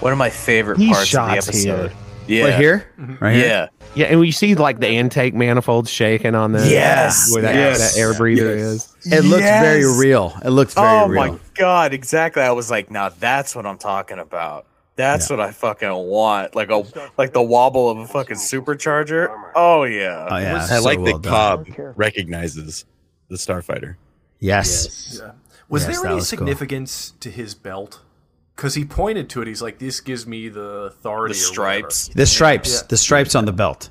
One 0.00 0.12
of 0.12 0.18
my 0.18 0.30
favorite 0.30 0.78
He 0.78 0.92
parts 0.92 1.02
of 1.14 1.26
the 1.26 1.34
shots 1.34 1.48
episode. 1.48 1.90
here. 1.90 2.03
Yeah. 2.26 2.44
Right 2.44 2.54
here? 2.54 2.86
Mm-hmm. 2.98 3.24
Right 3.24 3.34
here? 3.34 3.46
Yeah. 3.46 3.68
Yeah, 3.94 4.06
and 4.06 4.18
we 4.18 4.30
see 4.32 4.54
like 4.54 4.80
the 4.80 4.88
intake 4.88 5.34
manifold 5.34 5.88
shaking 5.88 6.34
on 6.34 6.52
the 6.52 6.68
Yes. 6.68 7.32
where 7.32 7.42
that, 7.42 7.54
Yes. 7.54 7.94
that 7.94 8.00
air 8.00 8.14
breather 8.14 8.50
is. 8.50 8.92
It 9.04 9.24
looks 9.24 9.42
very 9.42 9.84
real. 9.98 10.32
It 10.44 10.50
looks 10.50 10.74
very 10.74 10.86
oh, 10.86 11.06
real. 11.06 11.20
oh 11.22 11.24
real. 11.26 11.32
my 11.34 11.38
god, 11.54 11.94
exactly. 11.94 12.42
I 12.42 12.50
was 12.52 12.70
like, 12.70 12.90
now 12.90 13.08
that's 13.10 13.54
what 13.54 13.66
I'm 13.66 13.78
talking 13.78 14.18
about. 14.18 14.66
That's 14.96 15.28
what 15.28 15.40
I 15.40 15.50
fucking 15.50 15.90
want. 15.92 16.54
Like 16.54 16.70
a 16.70 16.84
like 17.18 17.32
the 17.32 17.42
wobble 17.42 17.90
of 17.90 17.98
a 17.98 18.06
fucking 18.06 18.36
supercharger. 18.36 19.28
Oh 19.54 19.82
yeah. 19.84 20.28
Oh, 20.30 20.36
yeah. 20.38 20.56
I 20.56 20.66
so 20.66 20.82
like 20.82 21.00
well 21.00 21.18
that. 21.18 21.28
Cobb 21.28 21.66
recognizes 21.96 22.84
the 23.28 23.36
starfighter. 23.36 23.96
Yes. 24.38 25.18
Yeah. 25.20 25.32
Was 25.68 25.86
Yes, 25.86 25.96
there 25.96 26.06
any 26.06 26.14
was 26.16 26.30
cool. 26.30 26.38
significance 26.38 27.12
to 27.20 27.30
his 27.30 27.54
belt? 27.54 28.00
Because 28.56 28.74
he 28.74 28.84
pointed 28.84 29.28
to 29.30 29.42
it. 29.42 29.48
He's 29.48 29.62
like, 29.62 29.78
"This 29.78 30.00
gives 30.00 30.26
me 30.26 30.48
the 30.48 30.84
authority." 30.92 31.34
The 31.34 31.40
stripes. 31.40 32.08
whatever." 32.08 32.18
The 32.20 32.26
stripes, 32.26 32.72
Yeah. 32.74 32.86
the 32.88 32.96
stripes 32.96 33.34
on 33.34 33.44
the 33.46 33.52
belt. 33.52 33.90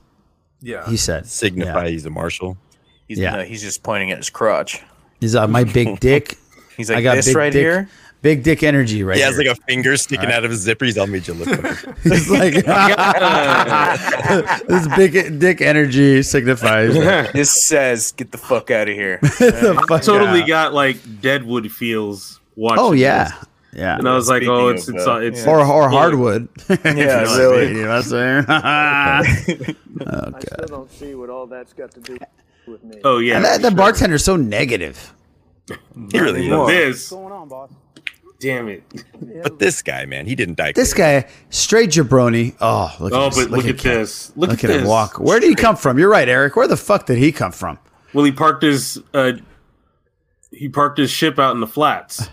Yeah. 0.62 0.88
He 0.90 0.96
said. 0.98 1.26
Signify 1.28 1.86
Yeah. 1.86 1.90
he's 1.92 2.06
a 2.06 2.10
marshal. 2.10 2.58
He's, 3.08 3.20
Yeah. 3.20 3.36
no, 3.36 3.44
he's 3.44 3.62
just 3.62 3.84
pointing 3.84 4.12
at 4.12 4.18
his 4.18 4.30
crotch. 4.30 4.82
He's 5.20 5.36
uh, 5.36 5.48
my 5.48 5.64
big 5.66 6.00
dick. 6.00 6.38
He's 6.78 6.90
like 6.90 6.96
I 6.96 7.00
like 7.00 7.04
got 7.04 7.16
this 7.16 7.28
big 7.28 7.36
right 7.36 7.54
dick, 7.54 7.62
here. 7.62 7.90
Big 8.24 8.42
dick 8.42 8.64
energy 8.64 9.04
right 9.04 9.16
he 9.18 9.22
here. 9.22 9.30
has 9.30 9.38
like 9.38 9.46
a 9.48 9.56
finger 9.68 9.96
sticking 9.96 10.22
Alright. 10.26 10.38
out 10.38 10.44
of 10.46 10.50
his 10.52 10.62
zipper. 10.62 10.86
He's 10.86 10.98
all 10.98 11.06
made 11.08 11.28
you 11.28 11.34
look. 11.36 11.48
Like 11.50 11.86
It's 12.06 12.30
like 12.30 12.54
this 14.68 14.88
big 14.96 15.40
dick 15.40 15.62
energy 15.62 16.24
signifies. 16.24 16.94
this 17.34 17.68
says, 17.68 18.12
"Get 18.14 18.32
the 18.32 18.38
fuck 18.40 18.72
out 18.72 18.88
of 18.90 18.96
here." 18.96 19.20
The 19.22 19.86
fuck 19.88 20.02
totally 20.02 20.42
out. 20.44 20.48
got 20.48 20.74
like 20.74 20.98
Deadwood 21.22 21.72
feels 21.72 22.40
watching. 22.56 22.80
Oh 22.80 22.92
yeah, 22.94 23.26
this. 23.26 23.36
Yeah. 23.76 23.98
And 23.98 24.08
I 24.08 24.16
was 24.16 24.30
like, 24.30 24.44
Speaking 24.44 24.56
oh, 24.56 24.68
it's 24.70 24.88
it's 24.90 25.08
uh, 25.08 25.16
it's, 25.18 25.46
or 25.46 25.60
it's 25.62 25.70
or 25.70 25.90
full- 25.90 25.90
hardwood. 25.98 26.48
Yeah, 26.86 27.22
really. 27.38 27.68
You 27.76 27.84
know 27.84 27.90
what 27.90 27.96
I'm 27.98 28.04
saying? 28.04 28.46
oh 28.48 28.54
I 30.36 30.40
still 30.40 30.68
don't 30.68 30.92
see 30.92 31.16
what 31.16 31.30
all 31.30 31.48
that's 31.48 31.74
got 31.74 31.92
to 31.92 32.00
do 32.00 32.18
with 32.68 32.84
me. 32.84 33.00
Oh 33.04 33.20
yeah, 33.20 33.36
And 33.38 33.46
that, 33.46 33.56
for 33.58 33.62
the 33.64 33.70
sure. 33.70 33.78
bartender's 33.78 34.24
so 34.24 34.36
negative. 34.36 35.14
he 36.12 36.20
really 36.20 36.48
is. 36.48 36.96
What's 36.96 37.10
going 37.10 37.32
on, 37.34 37.48
boss? 37.48 37.72
damn 38.40 38.68
it. 38.68 38.84
But 39.42 39.58
this 39.60 39.82
guy, 39.82 40.06
man, 40.06 40.26
he 40.26 40.36
didn't 40.36 40.56
die. 40.58 40.74
This 40.74 40.94
guy, 40.94 41.28
straight 41.50 41.92
jabroni. 41.92 42.54
Oh, 42.60 42.94
look 43.00 43.14
Oh, 43.14 43.28
at 43.28 43.34
but 43.36 43.50
look 43.52 43.60
at 43.66 43.80
him. 43.80 44.00
this. 44.00 44.34
Look, 44.36 44.50
Look 44.50 44.64
at, 44.66 44.70
at 44.70 44.76
him 44.76 44.82
this. 44.82 44.90
walk. 44.90 45.18
Where 45.18 45.40
did 45.40 45.48
he 45.48 45.56
come 45.56 45.78
from? 45.78 45.98
You're 45.98 46.10
right, 46.10 46.28
Eric. 46.28 46.58
Where 46.58 46.68
the 46.68 46.76
fuck 46.76 47.06
did 47.06 47.20
he 47.20 47.32
come 47.32 47.54
from? 47.54 47.80
Well, 48.14 48.26
he 48.26 48.34
parked 48.34 48.62
his 48.64 49.02
uh, 49.14 49.34
he 50.52 50.68
parked 50.68 50.98
his 51.00 51.10
ship 51.10 51.40
out 51.40 51.54
in 51.56 51.62
the 51.62 51.68
flats. 51.68 52.30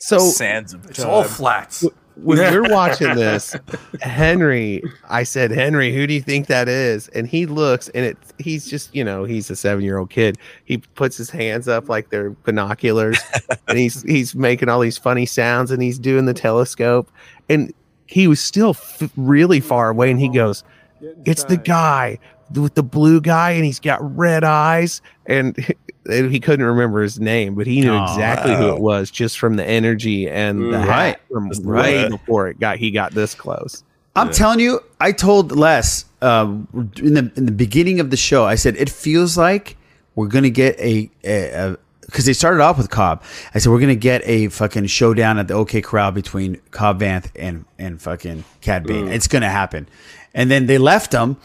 So 0.00 0.18
Sands 0.18 0.72
of 0.72 0.86
It's 0.86 1.04
all 1.04 1.22
time. 1.22 1.30
flats. 1.30 1.84
when 2.16 2.38
we're 2.38 2.70
watching 2.70 3.14
this, 3.16 3.54
Henry, 4.00 4.82
I 5.08 5.22
said, 5.24 5.50
Henry, 5.50 5.94
who 5.94 6.06
do 6.06 6.14
you 6.14 6.22
think 6.22 6.46
that 6.46 6.68
is? 6.68 7.08
And 7.08 7.28
he 7.28 7.46
looks, 7.46 7.88
and 7.90 8.04
it 8.06 8.18
he's 8.38 8.66
just, 8.66 8.94
you 8.94 9.04
know, 9.04 9.24
he's 9.24 9.50
a 9.50 9.56
seven 9.56 9.84
year 9.84 9.98
old 9.98 10.10
kid. 10.10 10.38
He 10.64 10.78
puts 10.78 11.16
his 11.16 11.30
hands 11.30 11.68
up 11.68 11.88
like 11.88 12.08
they're 12.08 12.30
binoculars, 12.30 13.18
and 13.68 13.78
he's 13.78 14.02
he's 14.02 14.34
making 14.34 14.68
all 14.70 14.80
these 14.80 14.98
funny 14.98 15.26
sounds, 15.26 15.70
and 15.70 15.82
he's 15.82 15.98
doing 15.98 16.24
the 16.24 16.34
telescope, 16.34 17.10
and 17.48 17.72
he 18.06 18.26
was 18.26 18.40
still 18.40 18.70
f- 18.70 19.10
really 19.16 19.60
far 19.60 19.90
away, 19.90 20.10
and 20.10 20.18
he 20.18 20.30
oh. 20.30 20.32
goes, 20.32 20.64
"It's 21.26 21.44
the 21.44 21.58
guy 21.58 22.18
with 22.54 22.74
the 22.74 22.82
blue 22.82 23.20
guy, 23.20 23.50
and 23.52 23.64
he's 23.64 23.80
got 23.80 24.00
red 24.16 24.44
eyes," 24.44 25.02
and. 25.26 25.74
He 26.10 26.40
couldn't 26.40 26.64
remember 26.66 27.02
his 27.02 27.18
name, 27.20 27.54
but 27.54 27.66
he 27.66 27.80
knew 27.80 27.92
Oh, 27.92 28.04
exactly 28.04 28.54
who 28.56 28.68
it 28.74 28.80
was 28.80 29.10
just 29.10 29.38
from 29.38 29.56
the 29.56 29.64
energy 29.64 30.28
and 30.28 30.60
the 30.72 30.76
Mm. 30.78 30.80
hat 30.84 30.88
Right. 30.88 31.16
from 31.32 31.48
Just 31.48 31.64
way 31.64 32.02
right. 32.02 32.10
before 32.10 32.48
it 32.48 32.58
got 32.60 32.78
he 32.78 32.90
got 32.90 33.12
this 33.14 33.34
close. 33.34 33.82
I'm 34.16 34.30
telling 34.30 34.58
you, 34.60 34.80
I 35.00 35.12
told 35.12 35.52
Les 35.56 36.04
um, 36.20 36.66
in 37.00 37.14
the 37.14 37.30
in 37.36 37.46
the 37.46 37.52
beginning 37.52 38.00
of 38.00 38.10
the 38.10 38.16
show. 38.16 38.44
I 38.44 38.56
said 38.56 38.76
it 38.76 38.90
feels 38.90 39.38
like 39.38 39.76
we're 40.16 40.26
gonna 40.26 40.50
get 40.50 40.78
a 40.80 41.10
because 42.06 42.24
they 42.26 42.32
started 42.32 42.60
off 42.60 42.76
with 42.76 42.90
Cobb. 42.90 43.22
I 43.54 43.58
said 43.60 43.70
we're 43.70 43.78
gonna 43.80 43.94
get 43.94 44.22
a 44.24 44.48
fucking 44.48 44.86
showdown 44.86 45.38
at 45.38 45.46
the 45.48 45.54
OK 45.54 45.80
Corral 45.80 46.10
between 46.10 46.58
Cobb 46.72 47.00
Vanth 47.00 47.26
and 47.36 47.64
and 47.78 48.02
fucking 48.02 48.44
Cad 48.60 48.84
Bane. 48.86 49.08
It's 49.08 49.28
gonna 49.28 49.48
happen. 49.48 49.88
And 50.34 50.50
then 50.50 50.66
they 50.66 50.76
left 50.78 51.12
him, 51.12 51.36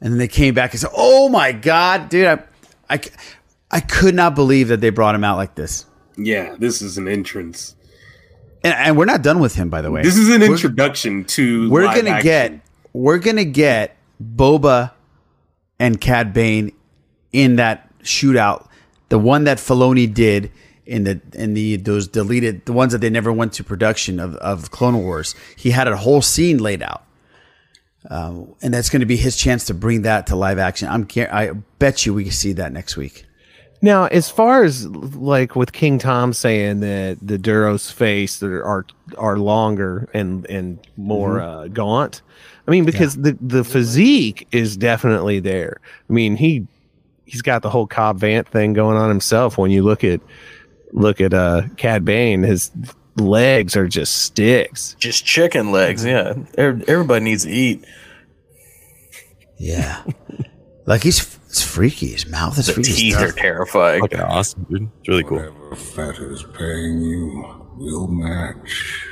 and 0.00 0.12
then 0.12 0.18
they 0.18 0.28
came 0.28 0.52
back 0.54 0.72
and 0.72 0.80
said, 0.80 0.90
"Oh 0.94 1.28
my 1.30 1.52
god, 1.52 2.10
dude, 2.10 2.26
I, 2.26 2.38
I, 2.90 2.98
c- 2.98 3.10
I 3.70 3.80
could 3.80 4.14
not 4.14 4.34
believe 4.34 4.68
that 4.68 4.80
they 4.80 4.90
brought 4.90 5.14
him 5.14 5.24
out 5.24 5.36
like 5.36 5.54
this." 5.54 5.86
Yeah, 6.16 6.56
this 6.58 6.82
is 6.82 6.98
an 6.98 7.08
entrance. 7.08 7.74
And, 8.62 8.74
and 8.74 8.96
we're 8.98 9.06
not 9.06 9.22
done 9.22 9.40
with 9.40 9.54
him, 9.54 9.70
by 9.70 9.80
the 9.80 9.90
way. 9.90 10.02
This 10.02 10.16
is 10.18 10.28
an 10.28 10.40
We're- 10.40 10.52
introduction 10.52 11.24
to. 11.24 11.70
we're 11.70 11.84
gonna 11.84 12.10
action. 12.10 12.22
get 12.22 12.60
we're 12.92 13.18
gonna 13.18 13.44
get 13.44 13.96
Boba 14.22 14.92
and 15.78 15.98
Cad 16.00 16.32
Bane 16.34 16.72
in 17.32 17.56
that 17.56 17.88
shootout, 18.00 18.66
the 19.08 19.18
one 19.18 19.44
that 19.44 19.56
Filoni 19.58 20.12
did 20.12 20.50
in 20.84 21.04
the 21.04 21.20
in 21.32 21.54
the 21.54 21.76
those 21.76 22.06
deleted 22.08 22.66
the 22.66 22.72
ones 22.72 22.92
that 22.92 22.98
they 23.00 23.08
never 23.08 23.32
went 23.32 23.52
to 23.54 23.64
production 23.64 24.20
of 24.20 24.34
of 24.36 24.70
Clone 24.70 24.98
Wars. 25.02 25.34
He 25.56 25.70
had 25.70 25.88
a 25.88 25.96
whole 25.96 26.20
scene 26.20 26.58
laid 26.58 26.82
out. 26.82 27.04
Um, 28.08 28.54
and 28.62 28.72
that's 28.72 28.88
going 28.88 29.00
to 29.00 29.06
be 29.06 29.16
his 29.18 29.36
chance 29.36 29.66
to 29.66 29.74
bring 29.74 30.02
that 30.02 30.26
to 30.28 30.36
live 30.36 30.58
action. 30.58 30.88
I'm 30.88 31.06
I 31.30 31.50
bet 31.78 32.06
you 32.06 32.14
we 32.14 32.24
can 32.24 32.32
see 32.32 32.52
that 32.54 32.72
next 32.72 32.96
week. 32.96 33.26
Now, 33.82 34.04
as 34.06 34.28
far 34.28 34.62
as 34.64 34.86
like 34.86 35.56
with 35.56 35.72
King 35.72 35.98
Tom 35.98 36.32
saying 36.34 36.80
that 36.80 37.18
the 37.22 37.38
Duros 37.38 37.90
face 37.90 38.42
are 38.42 38.84
are 39.16 39.38
longer 39.38 40.08
and 40.12 40.44
and 40.46 40.78
more 40.96 41.38
Mhm. 41.38 41.64
uh, 41.64 41.68
gaunt, 41.68 42.20
I 42.68 42.70
mean 42.70 42.84
because 42.84 43.16
the 43.16 43.36
the 43.40 43.64
physique 43.64 44.46
is 44.52 44.76
definitely 44.76 45.40
there. 45.40 45.80
I 46.08 46.12
mean 46.12 46.36
he 46.36 46.66
he's 47.24 47.40
got 47.42 47.62
the 47.62 47.70
whole 47.70 47.86
Cobb 47.86 48.20
Vanth 48.20 48.48
thing 48.48 48.74
going 48.74 48.98
on 48.98 49.08
himself. 49.08 49.56
When 49.56 49.70
you 49.70 49.82
look 49.82 50.04
at 50.04 50.20
look 50.92 51.20
at 51.20 51.32
uh 51.32 51.62
Cad 51.78 52.04
Bane, 52.04 52.42
his 52.42 52.70
legs 53.16 53.76
are 53.76 53.88
just 53.88 54.16
sticks. 54.22 54.94
Just 54.98 55.24
chicken 55.24 55.72
legs. 55.72 56.04
Yeah, 56.04 56.34
everybody 56.58 57.24
needs 57.24 57.44
to 57.44 57.50
eat. 57.50 57.82
Yeah, 59.56 60.02
like 60.86 61.02
he's 61.02 61.38
it's 61.50 61.62
freaky. 61.62 62.08
His 62.12 62.26
mouth 62.26 62.58
is 62.58 62.66
The 62.66 62.72
freaky. 62.74 62.92
teeth 62.92 63.16
are 63.20 63.32
terrifying. 63.32 64.00
Fucking 64.00 64.20
awesome, 64.20 64.66
dude. 64.70 64.88
It's 65.00 65.08
really 65.08 65.24
cool. 65.24 65.38
Whatever 65.38 65.76
Fett 65.76 66.18
is 66.20 66.42
paying 66.56 67.00
you 67.02 67.66
will 67.76 68.06
match. 68.08 69.06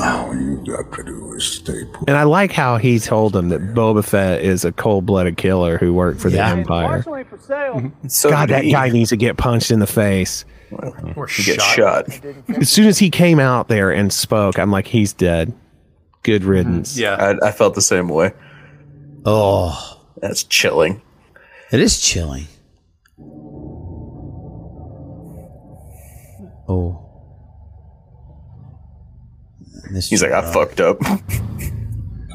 All 0.00 0.32
you 0.32 0.64
got 0.64 0.92
to 0.94 1.02
do 1.02 1.32
is 1.32 1.44
stay 1.44 1.84
put. 1.92 2.08
And 2.08 2.16
I 2.16 2.22
like 2.22 2.52
how 2.52 2.76
he 2.76 3.00
told 3.00 3.34
him 3.34 3.48
that 3.48 3.60
Boba 3.74 4.04
Fett 4.04 4.42
is 4.44 4.64
a 4.64 4.70
cold 4.70 5.06
blooded 5.06 5.36
killer 5.36 5.76
who 5.76 5.92
worked 5.92 6.20
for 6.20 6.30
the 6.30 6.40
Empire. 6.44 7.02
For 7.02 7.24
sale. 7.40 7.74
Mhm. 7.74 8.10
So 8.10 8.30
God, 8.30 8.48
that 8.50 8.62
he. 8.62 8.70
guy 8.70 8.90
needs 8.90 9.10
to 9.10 9.16
get 9.16 9.36
punched 9.36 9.72
in 9.72 9.80
the 9.80 9.88
face. 9.88 10.44
Or 11.16 11.26
He 11.26 11.42
gets 11.42 11.64
shot. 11.64 12.04
As 12.60 12.70
soon 12.70 12.86
as 12.86 12.98
he 12.98 13.10
came 13.10 13.40
out 13.40 13.66
there 13.68 13.90
and 13.90 14.12
spoke, 14.12 14.56
I'm 14.58 14.70
like, 14.70 14.86
he's 14.86 15.12
dead. 15.12 15.52
Good 16.22 16.44
riddance. 16.44 16.96
Yeah. 16.96 17.14
I, 17.42 17.48
I 17.48 17.50
felt 17.52 17.74
the 17.74 17.80
same 17.82 18.08
way. 18.08 18.32
Oh, 19.24 19.97
That's 20.20 20.44
chilling. 20.44 21.02
it 21.70 21.80
is 21.80 22.00
chilling. 22.00 22.46
Oh. 26.68 27.04
This 29.90 30.08
He's 30.10 30.22
like, 30.22 30.32
I 30.32 30.52
fucked 30.52 30.80
up. 30.80 30.98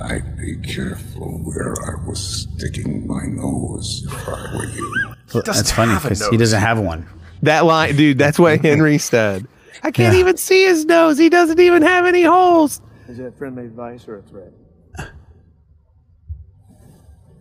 I'd 0.01 0.37
be 0.37 0.57
careful 0.57 1.39
where 1.43 1.73
I 1.87 2.05
was 2.07 2.47
sticking 2.57 3.05
my 3.07 3.25
nose 3.27 4.03
if 4.07 4.27
I 4.27 4.55
were 4.57 4.65
you. 4.65 5.41
That's 5.45 5.71
funny 5.71 5.93
because 5.95 6.27
he 6.29 6.37
doesn't 6.37 6.59
have 6.59 6.79
one. 6.79 7.07
That 7.43 7.65
line, 7.65 7.95
dude, 7.95 8.17
that's 8.17 8.39
what 8.39 8.61
Henry 8.61 8.97
said. 8.97 9.47
I 9.83 9.91
can't 9.91 10.13
Yeah. 10.13 10.19
even 10.21 10.37
see 10.37 10.63
his 10.63 10.85
nose. 10.85 11.17
He 11.17 11.29
doesn't 11.29 11.59
even 11.59 11.81
have 11.83 12.05
any 12.05 12.23
holes. 12.23 12.81
Is 13.07 13.17
that 13.17 13.37
friendly 13.37 13.65
advice 13.65 14.07
or 14.07 14.17
a 14.17 14.21
threat? 14.23 14.51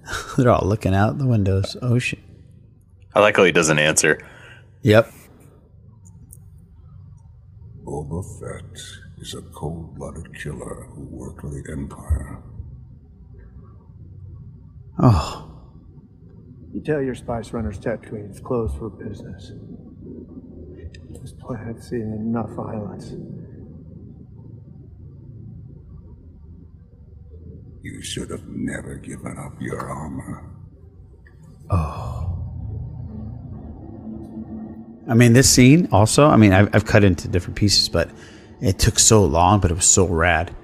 They're 0.36 0.50
all 0.50 0.66
looking 0.66 0.94
out 0.94 1.18
the 1.18 1.26
windows. 1.26 1.76
Oh 1.80 1.98
shit. 1.98 2.20
I 3.14 3.20
like 3.20 3.36
how 3.36 3.44
he 3.44 3.52
doesn't 3.52 3.78
answer. 3.78 4.18
Yep. 4.82 5.12
Boba 7.84 8.24
Fett 8.40 8.78
is 9.18 9.34
a 9.34 9.42
cold-blooded 9.42 10.34
killer 10.40 10.86
who 10.90 11.02
worked 11.04 11.40
for 11.40 11.50
the 11.50 11.62
Empire. 11.70 12.42
Oh. 14.98 15.48
You 16.72 16.80
tell 16.80 17.02
your 17.02 17.14
spice 17.14 17.52
runners 17.52 17.78
Tatooine's 17.78 18.40
closed 18.40 18.78
for 18.78 18.88
business. 18.88 19.52
This 21.20 21.32
planet's 21.32 21.90
seen 21.90 22.12
enough 22.14 22.50
violence. 22.50 23.12
You 27.82 28.00
should 28.00 28.30
have 28.30 28.46
never 28.46 28.94
given 28.94 29.36
up 29.38 29.60
your 29.60 29.80
armor. 29.80 30.44
Oh. 31.70 32.28
I 35.08 35.14
mean, 35.14 35.32
this 35.32 35.50
scene 35.50 35.88
also. 35.90 36.28
I 36.28 36.36
mean, 36.36 36.52
I've, 36.52 36.72
I've 36.74 36.84
cut 36.84 37.02
into 37.02 37.26
different 37.26 37.56
pieces, 37.56 37.88
but 37.88 38.08
it 38.60 38.78
took 38.78 39.00
so 39.00 39.24
long, 39.24 39.58
but 39.58 39.72
it 39.72 39.74
was 39.74 39.84
so 39.84 40.06
rad. 40.06 40.54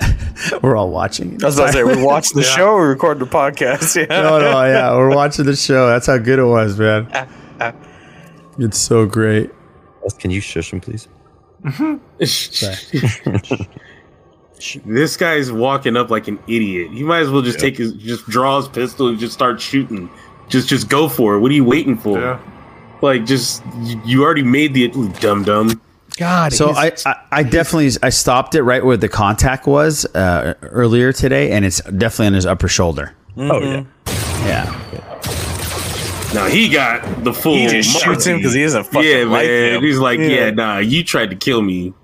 We're 0.62 0.76
all 0.76 0.90
watching. 0.90 1.42
I 1.42 1.46
was 1.46 1.58
about 1.58 1.68
to 1.68 1.72
say, 1.72 1.82
we 1.82 2.00
watched 2.00 2.34
the 2.34 2.42
show, 2.56 2.76
we 2.76 2.82
recorded 2.82 3.20
the 3.20 3.26
podcast. 3.26 3.96
Yeah. 3.96 4.22
no, 4.22 4.38
no, 4.38 4.64
yeah, 4.64 4.94
we're 4.94 5.14
watching 5.14 5.44
the 5.44 5.56
show. 5.56 5.88
That's 5.88 6.06
how 6.06 6.18
good 6.18 6.38
it 6.38 6.44
was, 6.44 6.78
man. 6.78 7.10
It's 8.60 8.78
so 8.78 9.06
great. 9.06 9.50
Can 10.20 10.30
you 10.30 10.40
shush 10.40 10.72
him, 10.72 10.80
please? 10.80 11.08
this 14.84 15.16
guy's 15.16 15.50
walking 15.52 15.96
up 15.96 16.10
like 16.10 16.28
an 16.28 16.38
idiot. 16.46 16.90
He 16.92 17.02
might 17.02 17.20
as 17.20 17.30
well 17.30 17.42
just 17.42 17.58
take 17.58 17.76
his, 17.78 17.92
just 17.94 18.26
draw 18.28 18.56
his 18.58 18.68
pistol 18.68 19.08
and 19.08 19.18
just 19.18 19.32
start 19.34 19.60
shooting. 19.60 20.10
Just, 20.48 20.68
just 20.68 20.88
go 20.88 21.08
for 21.08 21.34
it. 21.36 21.40
What 21.40 21.50
are 21.50 21.54
you 21.54 21.64
waiting 21.64 21.96
for? 21.96 22.18
Yeah. 22.18 22.40
Like, 23.02 23.24
just 23.26 23.62
you, 23.82 24.00
you 24.04 24.24
already 24.24 24.42
made 24.42 24.74
the 24.74 24.88
dumb 25.20 25.44
dumb. 25.44 25.80
God. 26.16 26.52
So 26.52 26.70
I, 26.70 26.92
I, 27.06 27.14
I 27.30 27.42
definitely 27.44 27.90
I 28.02 28.08
stopped 28.08 28.54
it 28.56 28.62
right 28.62 28.84
where 28.84 28.96
the 28.96 29.08
contact 29.08 29.66
was 29.68 30.04
uh, 30.16 30.54
earlier 30.62 31.12
today, 31.12 31.52
and 31.52 31.64
it's 31.64 31.80
definitely 31.82 32.26
on 32.28 32.32
his 32.32 32.46
upper 32.46 32.66
shoulder. 32.66 33.14
Oh 33.36 33.60
yeah. 33.60 33.84
Yeah. 34.44 34.74
Now 36.34 36.46
he 36.46 36.68
got 36.68 37.22
the 37.24 37.32
full. 37.32 37.54
He 37.54 37.68
just 37.68 38.02
shoots 38.02 38.24
him 38.26 38.42
'cause 38.42 38.52
he 38.52 38.62
doesn't 38.62 38.84
fucking 38.84 39.08
Yeah, 39.08 39.24
man. 39.24 39.74
him. 39.76 39.82
He's 39.82 39.98
like, 39.98 40.18
Yeah. 40.18 40.26
yeah, 40.26 40.50
nah, 40.50 40.78
you 40.78 41.02
tried 41.04 41.30
to 41.30 41.36
kill 41.36 41.62
me. 41.62 41.94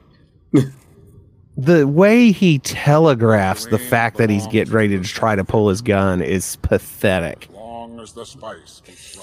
The 1.57 1.87
way 1.87 2.33
he 2.33 2.59
telegraphs 2.59 3.67
the 3.67 3.79
fact 3.79 4.17
that 4.17 4.29
he's 4.29 4.47
getting 4.49 4.73
ready 4.73 4.99
to 4.99 5.05
try 5.05 5.37
to 5.37 5.45
pull 5.45 5.69
his 5.69 5.83
gun 5.83 6.21
is 6.21 6.57
pathetic. 6.57 7.49
Long 7.53 8.01
as 8.01 8.13
the. 8.13 8.25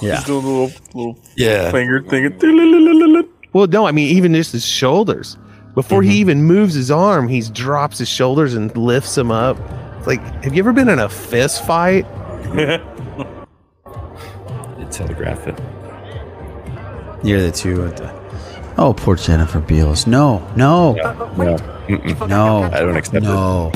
Yeah. 0.02 0.16
He's 0.16 0.26
doing 0.26 0.46
a 0.46 0.48
little, 0.48 0.72
little 0.94 1.20
Yeah. 1.36 1.72
finger 1.72 2.02
thing. 2.02 3.28
Well, 3.54 3.68
no, 3.68 3.86
I 3.86 3.92
mean 3.92 4.16
even 4.16 4.34
just 4.34 4.54
his 4.54 4.66
shoulders. 4.66 5.38
Before 5.76 6.02
he 6.02 6.10
mm-hmm. 6.10 6.18
even 6.20 6.44
moves 6.44 6.74
his 6.74 6.92
arm, 6.92 7.28
he 7.28 7.42
drops 7.42 7.98
his 7.98 8.10
shoulders 8.10 8.56
and 8.56 8.76
lifts 8.76 9.18
him 9.18 9.32
up. 9.32 9.58
It's 9.98 10.08
like, 10.08 10.22
have 10.44 10.54
you 10.54 10.60
ever 10.60 10.74
been 10.74 10.90
in 10.90 11.00
a 11.00 11.08
fist 11.08 11.66
fight? 11.66 12.06
Did 12.56 12.82
telegraph 14.92 15.48
it. 15.48 15.60
You're 17.24 17.42
the 17.42 17.52
two 17.52 17.82
with 17.84 17.98
the. 17.98 18.21
Oh, 18.78 18.94
poor 18.96 19.16
Jennifer 19.16 19.60
Beals. 19.60 20.08
No, 20.08 20.40
no, 20.56 20.94
No. 20.94 21.58
Mm-mm. 21.88 22.28
no. 22.30 22.64
I 22.64 22.80
don't 22.80 22.96
accept 22.96 23.24
no. 23.24 23.72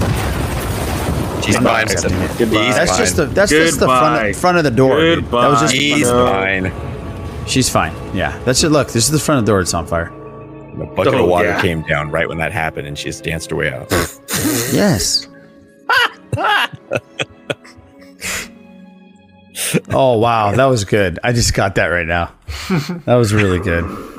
She's 1.43 1.57
I'm 1.57 1.63
fine. 1.63 1.83
accepting 1.83 2.19
it. 2.21 2.31
He's 2.37 2.49
That's 2.75 2.91
fine. 2.91 2.99
just 2.99 3.15
the 3.17 3.25
that's 3.25 3.51
just 3.51 3.79
the 3.79 3.85
Goodbye. 3.87 4.19
front, 4.19 4.35
front 4.35 4.57
of 4.57 4.63
the 4.63 4.71
door. 4.71 4.99
dude. 4.99 5.25
That 5.25 5.31
was 5.31 5.59
just 5.61 5.73
the 5.73 5.79
He's 5.79 6.09
front 6.09 6.65
of 6.65 6.73
fine. 6.73 7.47
She's 7.47 7.69
fine. 7.69 7.93
Yeah, 8.15 8.37
that's 8.45 8.63
it. 8.63 8.69
Look, 8.69 8.87
this 8.87 9.05
is 9.05 9.11
the 9.11 9.19
front 9.19 9.39
of 9.39 9.45
the 9.45 9.51
door. 9.51 9.59
It's 9.61 9.73
on 9.73 9.85
fire. 9.85 10.07
A 10.81 10.85
bucket 10.87 11.13
Oh, 11.13 11.23
of 11.23 11.29
water 11.29 11.49
yeah. 11.49 11.61
came 11.61 11.83
down 11.83 12.09
right 12.09 12.27
when 12.27 12.37
that 12.39 12.51
happened, 12.51 12.87
and 12.87 12.97
she 12.97 13.05
just 13.05 13.23
danced 13.23 13.49
her 13.51 13.55
way 13.57 13.71
out. 13.73 13.91
Yes. 14.73 15.27
oh 19.91 20.17
wow, 20.17 20.51
that 20.53 20.65
was 20.65 20.83
good. 20.85 21.19
I 21.23 21.31
just 21.31 21.53
got 21.53 21.75
that 21.75 21.87
right 21.87 22.05
now. 22.07 22.33
That 23.05 23.15
was 23.15 23.33
really 23.33 23.59
good. 23.59 23.83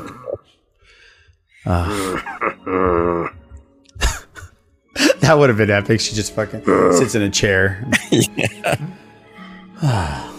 Ah. 1.66 2.22
that 5.20 5.36
would 5.36 5.48
have 5.48 5.58
been 5.58 5.70
epic. 5.70 6.00
She 6.00 6.14
just 6.14 6.32
fucking 6.34 6.64
sits 6.92 7.14
in 7.14 7.22
a 7.22 7.30
chair. 7.30 7.84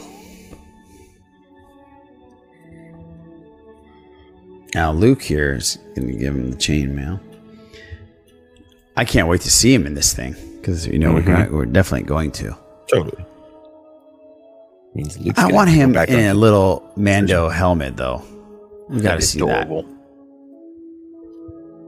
now 4.73 4.91
Luke 4.91 5.21
here 5.21 5.55
is 5.55 5.77
going 5.95 6.07
to 6.07 6.13
give 6.13 6.35
him 6.35 6.51
the 6.51 6.57
chainmail. 6.57 7.19
I 8.95 9.05
can't 9.05 9.27
wait 9.27 9.41
to 9.41 9.51
see 9.51 9.73
him 9.73 9.85
in 9.85 9.93
this 9.93 10.13
thing 10.13 10.35
because 10.55 10.87
you 10.87 10.97
know 10.97 11.13
we're 11.13 11.21
gonna, 11.21 11.49
we're 11.51 11.65
definitely 11.65 12.07
going 12.07 12.31
to. 12.31 12.57
Totally. 12.91 13.25
Means 14.95 15.17
I 15.37 15.51
want 15.51 15.69
him 15.69 15.95
in 15.95 16.29
a 16.29 16.33
little 16.33 16.89
Mando 16.95 17.49
helmet 17.49 17.97
though. 17.97 18.23
We 18.89 19.01
got 19.01 19.15
to 19.15 19.21
see 19.21 19.39
that. 19.39 19.67
adorable. 19.67 19.83
The 19.83 19.96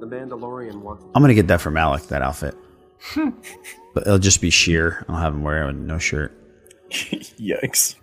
Mandalorian 0.10 0.81
wants. 0.81 1.03
I'm 1.15 1.22
gonna 1.23 1.34
get 1.34 1.48
that 1.48 1.61
for 1.61 1.76
Alec. 1.77 2.03
that 2.07 2.22
outfit, 2.22 2.56
but 3.15 4.06
it'll 4.07 4.19
just 4.19 4.41
be 4.41 4.49
sheer. 4.49 5.06
I'll 5.07 5.18
have 5.18 5.34
him 5.34 5.44
wear 5.44 5.64
it 5.64 5.68
with 5.68 5.76
no 5.76 5.98
shirt. 5.98 6.31
Yikes. 6.91 7.95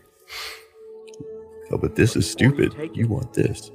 Oh, 1.73 1.79
but 1.79 1.97
this 1.97 2.15
is 2.17 2.31
stupid. 2.31 2.75
You 2.95 3.09
want 3.09 3.33
this? 3.35 3.71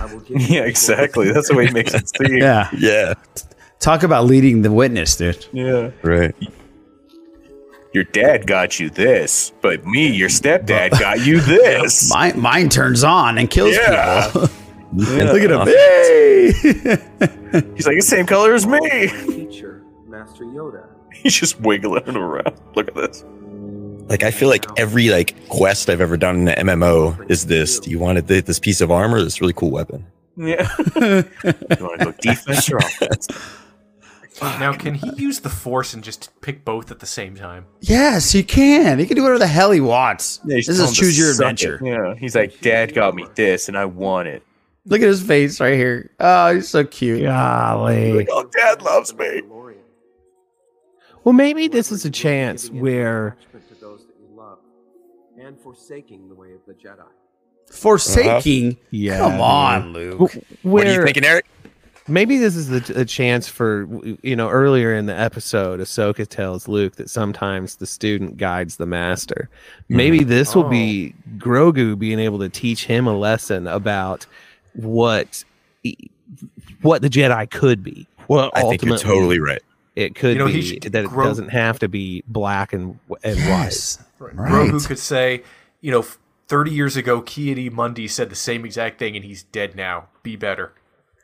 I 0.00 0.06
will 0.12 0.20
give 0.20 0.40
you 0.50 0.56
Yeah, 0.56 0.62
exactly. 0.62 1.30
That's 1.32 1.48
the 1.48 1.54
way 1.54 1.66
he 1.66 1.72
makes 1.72 1.94
it 1.94 2.08
seem. 2.16 2.36
Yeah, 2.36 2.68
Yeah. 2.76 3.14
talk 3.78 4.02
about 4.02 4.24
leading 4.26 4.62
the 4.62 4.72
witness, 4.72 5.16
dude. 5.16 5.46
Yeah. 5.52 5.90
Right. 6.02 6.34
Your 7.92 8.04
dad 8.04 8.46
got 8.46 8.78
you 8.80 8.88
this, 8.90 9.52
but 9.62 9.84
me, 9.86 10.08
your 10.08 10.28
stepdad, 10.28 10.90
got 10.98 11.24
you 11.26 11.40
this. 11.40 12.08
Mine, 12.12 12.40
mine 12.40 12.68
turns 12.68 13.02
on 13.04 13.36
and 13.38 13.48
kills 13.50 13.74
Yeah. 13.76 14.26
people. 14.26 14.48
Yeah. 14.94 15.32
Look 15.32 15.42
at 15.42 15.50
him. 15.50 15.66
Hey! 15.68 16.52
He's 17.76 17.86
like 17.86 17.96
the 17.96 18.02
same 18.02 18.26
color 18.26 18.54
as 18.54 18.66
me. 18.66 18.80
teacher, 19.26 19.82
Master 20.06 20.44
Yoda. 20.44 20.86
He's 21.12 21.34
just 21.34 21.60
wiggling 21.60 22.16
around. 22.16 22.54
Look 22.74 22.88
at 22.88 22.94
this. 22.94 23.24
Like 24.08 24.22
I 24.22 24.30
feel 24.30 24.48
like 24.48 24.66
every 24.78 25.10
like 25.10 25.34
quest 25.48 25.88
I've 25.90 26.00
ever 26.00 26.16
done 26.16 26.40
in 26.40 26.48
an 26.48 26.66
MMO 26.66 27.30
is 27.30 27.46
this. 27.46 27.78
Do 27.78 27.90
you 27.90 27.98
want 27.98 28.26
th- 28.26 28.44
this 28.44 28.58
piece 28.58 28.80
of 28.80 28.90
armor? 28.90 29.22
This 29.22 29.40
really 29.40 29.52
cool 29.52 29.70
weapon. 29.70 30.06
Yeah. 30.36 30.68
you 30.96 31.24
want 31.80 31.98
to 32.00 32.04
go 32.06 32.12
defense 32.20 32.70
or 32.70 32.78
offense? 32.78 33.28
Now, 34.42 34.72
can 34.72 34.94
he 34.94 35.10
use 35.16 35.40
the 35.40 35.50
force 35.50 35.92
and 35.92 36.02
just 36.02 36.30
pick 36.40 36.64
both 36.64 36.90
at 36.90 37.00
the 37.00 37.06
same 37.06 37.36
time? 37.36 37.66
Yes, 37.80 38.32
he 38.32 38.42
can. 38.42 38.98
He 38.98 39.06
can 39.06 39.16
do 39.16 39.22
whatever 39.22 39.38
the 39.38 39.46
hell 39.46 39.70
he 39.70 39.80
wants. 39.80 40.40
Yeah, 40.46 40.56
this 40.56 40.68
is 40.68 40.80
him 40.80 40.94
choose 40.94 41.18
your 41.18 41.30
adventure. 41.32 41.76
it. 41.84 41.90
Yeah. 41.90 42.14
He's 42.14 42.34
like, 42.34 42.58
Dad 42.60 42.94
got 42.94 43.14
me 43.14 43.26
this, 43.34 43.68
and 43.68 43.76
I 43.76 43.84
want 43.84 44.28
it. 44.28 44.42
Look 44.86 45.02
at 45.02 45.08
his 45.08 45.22
face 45.22 45.60
right 45.60 45.74
here. 45.74 46.10
Oh, 46.18 46.54
he's 46.54 46.68
so 46.68 46.84
cute. 46.84 47.22
Golly. 47.22 48.26
Oh, 48.30 48.44
Dad 48.44 48.82
loves 48.82 49.14
me. 49.14 49.42
Well, 51.24 51.34
maybe 51.34 51.68
this 51.68 51.92
is 51.92 52.04
a 52.04 52.10
chance 52.10 52.70
where 52.70 53.36
to 53.52 53.74
those 53.74 54.06
that 54.06 54.14
you 54.18 54.34
love, 54.34 54.58
and 55.38 55.58
forsaking 55.60 56.28
the 56.28 56.34
way 56.34 56.52
of 56.52 56.60
the 56.66 56.72
Jedi. 56.72 57.04
Forsaking. 57.70 58.78
Yeah, 58.90 59.18
Come 59.18 59.40
on, 59.40 59.92
Luke. 59.92 60.32
What 60.62 60.86
are 60.86 60.92
you 60.92 61.04
thinking, 61.04 61.24
Eric? 61.24 61.46
Maybe 62.08 62.38
this 62.38 62.56
is 62.56 62.68
the 62.68 63.00
a 63.00 63.04
chance 63.04 63.46
for 63.46 63.86
you 64.22 64.34
know 64.34 64.48
earlier 64.48 64.94
in 64.94 65.06
the 65.06 65.16
episode, 65.16 65.78
Ahsoka 65.78 66.26
tells 66.26 66.66
Luke 66.66 66.96
that 66.96 67.10
sometimes 67.10 67.76
the 67.76 67.86
student 67.86 68.38
guides 68.38 68.76
the 68.76 68.86
master. 68.86 69.50
Maybe 69.88 70.20
mm-hmm. 70.20 70.30
this 70.30 70.56
will 70.56 70.68
be 70.68 71.14
oh. 71.14 71.36
Grogu 71.36 71.98
being 71.98 72.18
able 72.18 72.38
to 72.40 72.48
teach 72.48 72.86
him 72.86 73.06
a 73.06 73.16
lesson 73.16 73.68
about 73.68 74.26
what 74.74 75.44
what 76.82 77.02
the 77.02 77.08
Jedi 77.10 77.50
could 77.50 77.82
be. 77.82 78.06
Well, 78.28 78.50
I 78.54 78.62
think 78.62 78.82
you're 78.82 78.92
ultimately 78.94 78.98
totally 79.20 79.38
right. 79.40 79.62
It 79.96 80.14
could 80.14 80.34
You 80.34 80.38
know, 80.38 80.46
he 80.46 80.60
be 80.60 80.62
should- 80.62 80.82
that 80.92 81.04
it 81.04 81.08
Gro- 81.10 81.24
doesn't 81.26 81.48
have 81.48 81.78
to 81.80 81.88
be 81.88 82.22
black 82.28 82.72
and 82.72 82.98
and 83.24 83.36
Yes. 83.38 83.98
white. 84.18 84.36
Grogu 84.36 84.86
could 84.86 84.98
say, 84.98 85.42
you 85.80 85.90
know, 85.90 86.04
30 86.48 86.70
years 86.70 86.96
ago, 86.96 87.20
Ki-Adi-Mundi 87.22 88.06
said 88.08 88.28
the 88.30 88.34
same 88.36 88.64
exact 88.64 88.98
thing, 88.98 89.16
and 89.16 89.24
he's 89.24 89.42
dead 89.44 89.74
now. 89.74 90.08
Be 90.22 90.36
better. 90.36 90.72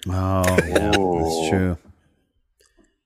Oh, 0.09 0.45
yeah, 0.67 0.91
that's 0.91 1.49
true. 1.51 1.79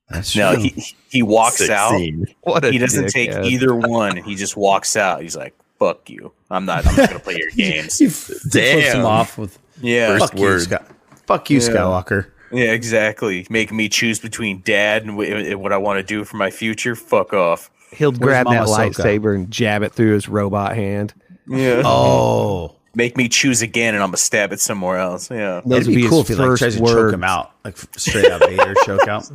That's 0.08 0.32
true. 0.32 0.42
No, 0.42 0.56
he 0.56 0.74
he 1.08 1.22
walks 1.22 1.58
Sick 1.58 1.70
out. 1.70 1.90
scene. 1.92 2.26
What 2.42 2.64
a 2.64 2.70
he 2.72 2.78
doesn't 2.78 3.08
take 3.10 3.30
dickhead. 3.30 3.44
either 3.46 3.74
one. 3.74 4.16
He 4.16 4.34
just 4.34 4.56
walks 4.56 4.96
out. 4.96 5.22
He's 5.22 5.36
like, 5.36 5.54
"Fuck 5.78 6.10
you. 6.10 6.32
I'm 6.50 6.64
not. 6.66 6.84
I'm 6.86 6.96
not 6.96 7.08
gonna 7.10 7.20
play 7.20 7.36
your 7.38 7.50
games." 7.56 7.98
he 7.98 8.06
f- 8.06 8.12
flips 8.12 8.54
him 8.54 8.92
Damn. 8.92 9.06
off 9.06 9.38
with 9.38 9.58
yeah, 9.80 10.18
fuck 10.18 10.38
you. 10.38 10.58
Sky- 10.60 10.84
fuck 11.26 11.50
you, 11.50 11.58
Yeah. 11.60 11.68
Skywalker. 11.68 12.26
yeah, 12.52 12.72
exactly. 12.72 13.46
Making 13.50 13.76
me 13.76 13.88
choose 13.88 14.18
between 14.20 14.62
dad 14.64 15.04
and 15.04 15.12
wh- 15.12 15.58
what 15.60 15.72
I 15.72 15.76
want 15.78 15.98
to 15.98 16.02
do 16.02 16.24
for 16.24 16.36
my 16.36 16.50
future. 16.50 16.94
Fuck 16.96 17.32
off. 17.32 17.70
He'll 17.92 18.12
grab 18.12 18.46
that 18.46 18.66
Mama 18.66 18.66
Ahsoka? 18.66 18.92
lightsaber 18.94 19.34
and 19.34 19.50
jab 19.50 19.82
it 19.82 19.92
through 19.92 20.14
his 20.14 20.28
robot 20.28 20.74
hand. 20.76 21.12
Yeah. 21.48 21.82
Oh, 21.84 22.76
Make 22.94 23.16
me 23.16 23.28
choose 23.28 23.62
again, 23.62 23.94
and 23.94 24.02
I'm 24.02 24.08
gonna 24.08 24.16
stab 24.16 24.52
it 24.52 24.60
somewhere 24.60 24.98
else. 24.98 25.30
Yeah. 25.30 25.60
Those 25.64 25.82
it'd 25.82 25.86
would 25.88 25.94
be 25.94 26.02
be 26.02 26.08
cool 26.08 26.22
his 26.22 26.30
if 26.30 26.36
he 26.36 26.42
like 26.42 26.48
first 26.50 26.60
tries 26.62 26.74
to 26.76 26.80
choke 26.84 27.12
him 27.14 27.22
out, 27.24 27.52
like 27.64 27.76
straight 27.96 28.30
out 28.32 28.40
Vader 28.40 28.74
choke 28.84 29.06
out. 29.08 29.30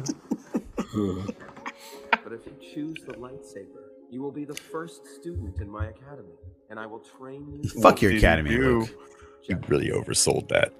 But 2.24 2.34
if 2.34 2.42
you 2.46 2.54
choose 2.74 2.98
the 3.06 3.14
lightsaber, 3.14 3.84
you 4.10 4.22
will 4.22 4.32
be 4.32 4.46
the 4.46 4.56
first 4.56 5.06
student 5.08 5.60
in 5.62 5.70
my 5.70 5.88
academy, 5.88 6.34
and 6.70 6.80
I 6.80 6.86
will 6.86 7.00
train 7.18 7.60
you. 7.64 7.82
Fuck 7.82 8.02
your 8.02 8.12
academy, 8.14 8.52
you? 8.52 8.80
Luke. 8.80 8.90
You 9.48 9.60
really 9.68 9.90
oversold 9.90 10.50
that. 10.50 10.74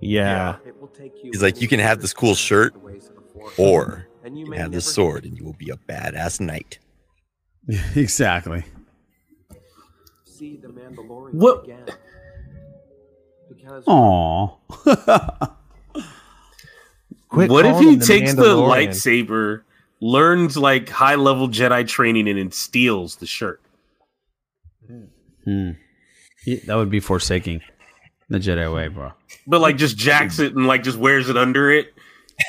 Yeah. 0.00 0.56
It 0.64 0.80
will 0.80 0.88
take 0.88 1.16
you 1.22 1.30
He's 1.32 1.42
like, 1.42 1.60
you 1.60 1.68
can 1.68 1.80
have 1.80 2.00
this 2.00 2.12
cool 2.12 2.34
shirt, 2.34 2.72
the 2.74 2.78
ways 2.80 3.08
of 3.08 3.16
the 3.16 3.22
Force, 3.22 3.58
or 3.58 4.06
and 4.24 4.38
you 4.38 4.46
you 4.46 4.52
can 4.52 4.60
have 4.60 4.72
this 4.72 4.92
sword, 4.92 5.24
and 5.24 5.36
you 5.36 5.44
will 5.44 5.54
be 5.54 5.70
a 5.70 5.76
badass 5.76 6.40
knight. 6.40 6.78
exactly. 7.96 8.64
see 10.24 10.56
the 10.56 10.68
Mandalorian 10.68 11.34
What- 11.34 11.64
again. 11.64 11.86
Because 13.48 13.84
Aw. 13.86 14.48
Quit 17.28 17.50
what 17.50 17.64
if 17.64 17.78
he 17.78 17.96
the 17.96 18.04
takes 18.04 18.34
the 18.34 18.56
lightsaber, 18.56 19.62
learns 20.00 20.56
like 20.56 20.88
high 20.88 21.14
level 21.14 21.48
Jedi 21.48 21.86
training, 21.86 22.28
and 22.28 22.38
then 22.38 22.50
steals 22.50 23.16
the 23.16 23.26
shirt? 23.26 23.60
Hmm. 25.44 25.70
Yeah, 26.44 26.58
that 26.66 26.74
would 26.74 26.90
be 26.90 27.00
forsaking 27.00 27.62
the 28.28 28.38
Jedi 28.38 28.72
way, 28.74 28.88
bro. 28.88 29.12
But 29.46 29.60
like 29.60 29.76
just 29.76 29.96
jacks 29.96 30.38
it 30.38 30.54
and 30.54 30.66
like 30.66 30.82
just 30.82 30.98
wears 30.98 31.28
it 31.28 31.36
under 31.36 31.70
it, 31.70 31.94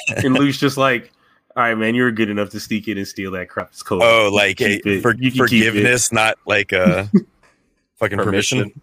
and 0.07 0.33
Luke's 0.33 0.57
just 0.59 0.77
like, 0.77 1.11
"All 1.55 1.63
right, 1.63 1.75
man, 1.75 1.95
you 1.95 2.03
were 2.03 2.11
good 2.11 2.29
enough 2.29 2.49
to 2.51 2.59
sneak 2.59 2.87
in 2.87 2.97
and 2.97 3.07
steal 3.07 3.31
that 3.31 3.49
crap. 3.49 3.69
It's 3.69 3.83
cool. 3.83 4.03
Oh, 4.03 4.29
like 4.33 4.57
can 4.57 4.79
a 4.85 5.01
for, 5.01 5.15
You 5.15 5.31
can 5.31 5.47
keep 5.47 5.63
it." 5.63 5.71
forgiveness, 5.71 6.11
not 6.11 6.37
like 6.45 6.71
a 6.71 7.09
fucking 7.95 8.17
permission. 8.17 8.79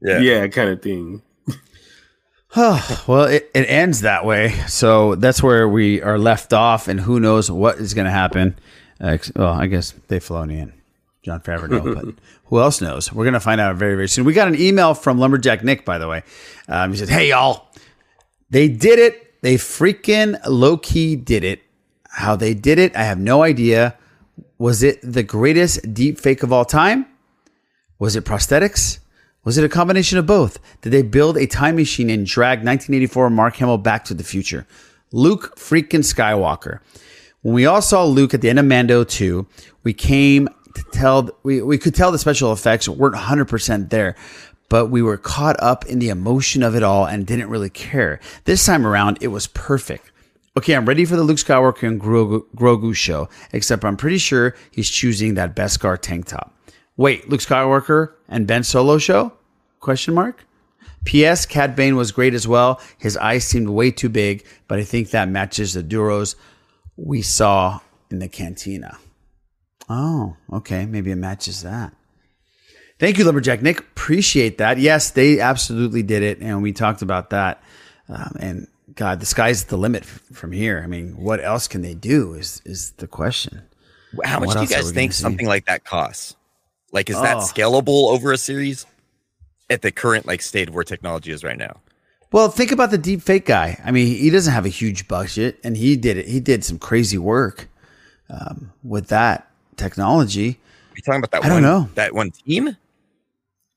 Yeah. 0.00 0.18
yeah, 0.18 0.46
kind 0.48 0.70
of 0.70 0.82
thing." 0.82 1.22
well, 2.56 3.24
it, 3.24 3.50
it 3.54 3.62
ends 3.62 4.02
that 4.02 4.26
way. 4.26 4.50
So 4.68 5.14
that's 5.14 5.42
where 5.42 5.66
we 5.66 6.02
are 6.02 6.18
left 6.18 6.52
off, 6.52 6.86
and 6.86 7.00
who 7.00 7.18
knows 7.18 7.50
what 7.50 7.78
is 7.78 7.94
going 7.94 8.04
to 8.04 8.10
happen. 8.10 8.58
Uh, 9.00 9.16
well, 9.34 9.54
I 9.54 9.66
guess 9.68 9.94
they've 10.08 10.22
flown 10.22 10.50
in. 10.50 10.72
Jon 11.22 11.40
Favreau, 11.40 11.94
but 11.94 12.14
who 12.46 12.60
else 12.60 12.80
knows? 12.80 13.12
We're 13.12 13.24
going 13.24 13.34
to 13.34 13.40
find 13.40 13.60
out 13.60 13.76
very, 13.76 13.94
very 13.94 14.08
soon. 14.08 14.24
We 14.24 14.32
got 14.32 14.48
an 14.48 14.60
email 14.60 14.94
from 14.94 15.18
Lumberjack 15.18 15.62
Nick, 15.62 15.84
by 15.84 15.98
the 15.98 16.08
way. 16.08 16.22
Um, 16.68 16.92
he 16.92 16.98
said, 16.98 17.08
Hey, 17.08 17.28
y'all, 17.28 17.68
they 18.50 18.68
did 18.68 18.98
it. 18.98 19.40
They 19.42 19.54
freaking 19.54 20.40
low 20.46 20.76
key 20.76 21.16
did 21.16 21.44
it. 21.44 21.62
How 22.08 22.36
they 22.36 22.54
did 22.54 22.78
it, 22.78 22.94
I 22.94 23.04
have 23.04 23.18
no 23.18 23.42
idea. 23.42 23.96
Was 24.58 24.82
it 24.82 25.00
the 25.02 25.22
greatest 25.22 25.94
deep 25.94 26.20
fake 26.20 26.42
of 26.42 26.52
all 26.52 26.64
time? 26.64 27.06
Was 27.98 28.16
it 28.16 28.24
prosthetics? 28.24 28.98
Was 29.44 29.58
it 29.58 29.64
a 29.64 29.68
combination 29.68 30.18
of 30.18 30.26
both? 30.26 30.58
Did 30.82 30.90
they 30.90 31.02
build 31.02 31.36
a 31.36 31.46
time 31.46 31.76
machine 31.76 32.10
and 32.10 32.26
drag 32.26 32.58
1984 32.58 33.30
Mark 33.30 33.56
Hamill 33.56 33.78
back 33.78 34.04
to 34.04 34.14
the 34.14 34.22
future? 34.22 34.66
Luke 35.10 35.56
freaking 35.56 36.04
Skywalker. 36.04 36.80
When 37.40 37.54
we 37.54 37.66
all 37.66 37.82
saw 37.82 38.04
Luke 38.04 38.34
at 38.34 38.40
the 38.40 38.50
end 38.50 38.60
of 38.60 38.66
Mando 38.66 39.02
2, 39.02 39.46
we 39.82 39.92
came 39.92 40.48
tell 40.92 41.30
we, 41.42 41.62
we 41.62 41.78
could 41.78 41.94
tell 41.94 42.12
the 42.12 42.18
special 42.18 42.52
effects 42.52 42.88
weren't 42.88 43.14
100% 43.14 43.90
there, 43.90 44.16
but 44.68 44.86
we 44.86 45.02
were 45.02 45.16
caught 45.16 45.56
up 45.62 45.84
in 45.86 45.98
the 45.98 46.08
emotion 46.08 46.62
of 46.62 46.74
it 46.74 46.82
all 46.82 47.06
and 47.06 47.26
didn't 47.26 47.48
really 47.48 47.70
care. 47.70 48.20
This 48.44 48.64
time 48.64 48.86
around, 48.86 49.18
it 49.20 49.28
was 49.28 49.46
perfect. 49.46 50.10
Okay, 50.56 50.74
I'm 50.74 50.86
ready 50.86 51.04
for 51.04 51.16
the 51.16 51.22
Luke 51.22 51.38
Skywalker 51.38 51.88
and 51.88 52.00
Grogu, 52.00 52.44
Grogu 52.54 52.94
show, 52.94 53.28
except 53.52 53.84
I'm 53.84 53.96
pretty 53.96 54.18
sure 54.18 54.54
he's 54.70 54.90
choosing 54.90 55.34
that 55.34 55.56
Beskar 55.56 55.98
tank 55.98 56.26
top. 56.26 56.54
Wait, 56.96 57.28
Luke 57.28 57.40
Skywalker 57.40 58.12
and 58.28 58.46
Ben 58.46 58.62
Solo 58.62 58.98
show? 58.98 59.32
Question 59.80 60.14
mark. 60.14 60.44
P.S. 61.04 61.46
Cad 61.46 61.74
Bane 61.74 61.96
was 61.96 62.12
great 62.12 62.34
as 62.34 62.46
well. 62.46 62.80
His 62.98 63.16
eyes 63.16 63.44
seemed 63.44 63.70
way 63.70 63.90
too 63.90 64.08
big, 64.08 64.44
but 64.68 64.78
I 64.78 64.84
think 64.84 65.10
that 65.10 65.28
matches 65.28 65.74
the 65.74 65.82
Duros 65.82 66.36
we 66.96 67.22
saw 67.22 67.80
in 68.10 68.18
the 68.18 68.28
cantina. 68.28 68.98
Oh, 69.88 70.36
okay. 70.52 70.86
Maybe 70.86 71.10
it 71.10 71.16
matches 71.16 71.62
that. 71.62 71.92
Thank 72.98 73.18
you, 73.18 73.24
Lumberjack 73.24 73.62
Nick. 73.62 73.80
Appreciate 73.80 74.58
that. 74.58 74.78
Yes, 74.78 75.10
they 75.10 75.40
absolutely 75.40 76.02
did 76.02 76.22
it, 76.22 76.38
and 76.40 76.62
we 76.62 76.72
talked 76.72 77.02
about 77.02 77.30
that. 77.30 77.62
Um, 78.08 78.36
and 78.38 78.68
God, 78.94 79.18
the 79.20 79.26
sky's 79.26 79.64
the 79.64 79.76
limit 79.76 80.02
f- 80.04 80.20
from 80.32 80.52
here. 80.52 80.80
I 80.84 80.86
mean, 80.86 81.16
what 81.16 81.42
else 81.42 81.66
can 81.66 81.82
they 81.82 81.94
do? 81.94 82.34
Is 82.34 82.62
is 82.64 82.92
the 82.92 83.08
question? 83.08 83.62
How 84.24 84.38
much 84.38 84.52
do 84.54 84.60
you 84.60 84.66
guys 84.68 84.92
think 84.92 85.12
something 85.14 85.46
like 85.46 85.64
that 85.66 85.84
costs? 85.84 86.36
Like, 86.92 87.08
is 87.10 87.16
that 87.20 87.38
Oh. 87.38 87.40
scalable 87.40 88.10
over 88.10 88.30
a 88.32 88.36
series 88.36 88.84
at 89.70 89.80
the 89.82 89.90
current 89.90 90.26
like 90.26 90.42
state 90.42 90.68
of 90.68 90.74
where 90.74 90.84
technology 90.84 91.32
is 91.32 91.42
right 91.42 91.56
now? 91.58 91.80
Well, 92.30 92.50
think 92.50 92.70
about 92.72 92.90
the 92.90 92.98
deep 92.98 93.22
fake 93.22 93.46
guy. 93.46 93.80
I 93.84 93.90
mean, 93.90 94.06
he 94.06 94.30
doesn't 94.30 94.52
have 94.52 94.64
a 94.66 94.70
huge 94.70 95.08
budget, 95.08 95.58
and 95.64 95.76
he 95.76 95.96
did 95.96 96.18
it. 96.18 96.28
He 96.28 96.38
did 96.40 96.64
some 96.64 96.78
crazy 96.78 97.18
work 97.18 97.68
um, 98.30 98.72
with 98.82 99.08
that 99.08 99.50
technology. 99.82 100.48
Are 100.48 100.96
you 100.96 101.02
talking 101.02 101.18
about 101.18 101.30
that? 101.32 101.44
I 101.44 101.48
don't 101.48 101.56
one, 101.56 101.62
know. 101.62 101.88
that 101.94 102.14
one 102.14 102.30
team. 102.30 102.76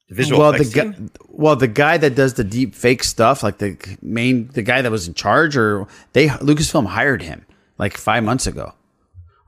The 0.09 0.15
visual 0.15 0.39
well, 0.39 0.53
the 0.53 0.65
guy, 0.65 0.93
well, 1.29 1.55
the 1.55 1.67
guy 1.67 1.97
that 1.97 2.13
does 2.13 2.35
the 2.35 2.43
deep 2.43 2.75
fake 2.75 3.03
stuff, 3.03 3.41
like 3.41 3.57
the 3.57 3.77
main, 4.01 4.47
the 4.49 4.61
guy 4.61 4.81
that 4.81 4.91
was 4.91 5.07
in 5.07 5.15
charge, 5.15 5.57
or 5.57 5.87
they 6.13 6.27
Lucasfilm 6.27 6.85
hired 6.85 7.23
him 7.23 7.45
like 7.77 7.97
five 7.97 8.23
months 8.23 8.45
ago 8.45 8.73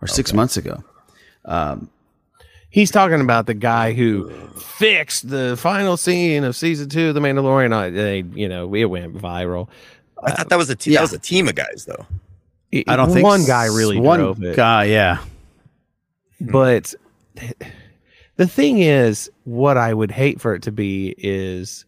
or 0.01 0.07
six 0.07 0.33
months 0.33 0.57
ago. 0.57 0.83
Um, 1.45 1.89
He's 2.69 2.91
talking 2.91 3.21
about 3.21 3.45
the 3.45 3.53
guy 3.53 3.93
who 3.93 4.29
fixed 4.59 5.29
the 5.29 5.55
final 5.57 5.95
scene 5.97 6.43
of 6.43 6.55
season 6.55 6.89
two 6.89 7.09
of 7.09 7.15
The 7.15 7.21
Mandalorian. 7.21 7.73
I, 7.73 7.89
they, 7.89 8.19
you 8.35 8.49
know, 8.49 8.73
it 8.75 8.85
went 8.85 9.15
viral. 9.15 9.69
I 10.21 10.31
thought 10.31 10.49
that 10.49 10.57
was 10.57 10.69
a 10.69 10.75
te- 10.75 10.93
that 10.93 11.01
was 11.01 11.13
a 11.13 11.19
team 11.19 11.47
of 11.47 11.55
guys 11.55 11.85
though. 11.87 12.05
I 12.87 12.95
don't 12.95 13.11
think 13.11 13.23
one 13.23 13.45
guy 13.45 13.65
really 13.65 13.97
one 13.99 14.19
drove 14.19 14.43
it. 14.43 14.55
guy, 14.55 14.85
yeah. 14.85 15.23
But 16.39 16.93
the 18.35 18.47
thing 18.47 18.79
is, 18.79 19.29
what 19.43 19.77
I 19.77 19.93
would 19.93 20.11
hate 20.11 20.39
for 20.39 20.53
it 20.53 20.61
to 20.63 20.71
be 20.71 21.15
is 21.17 21.85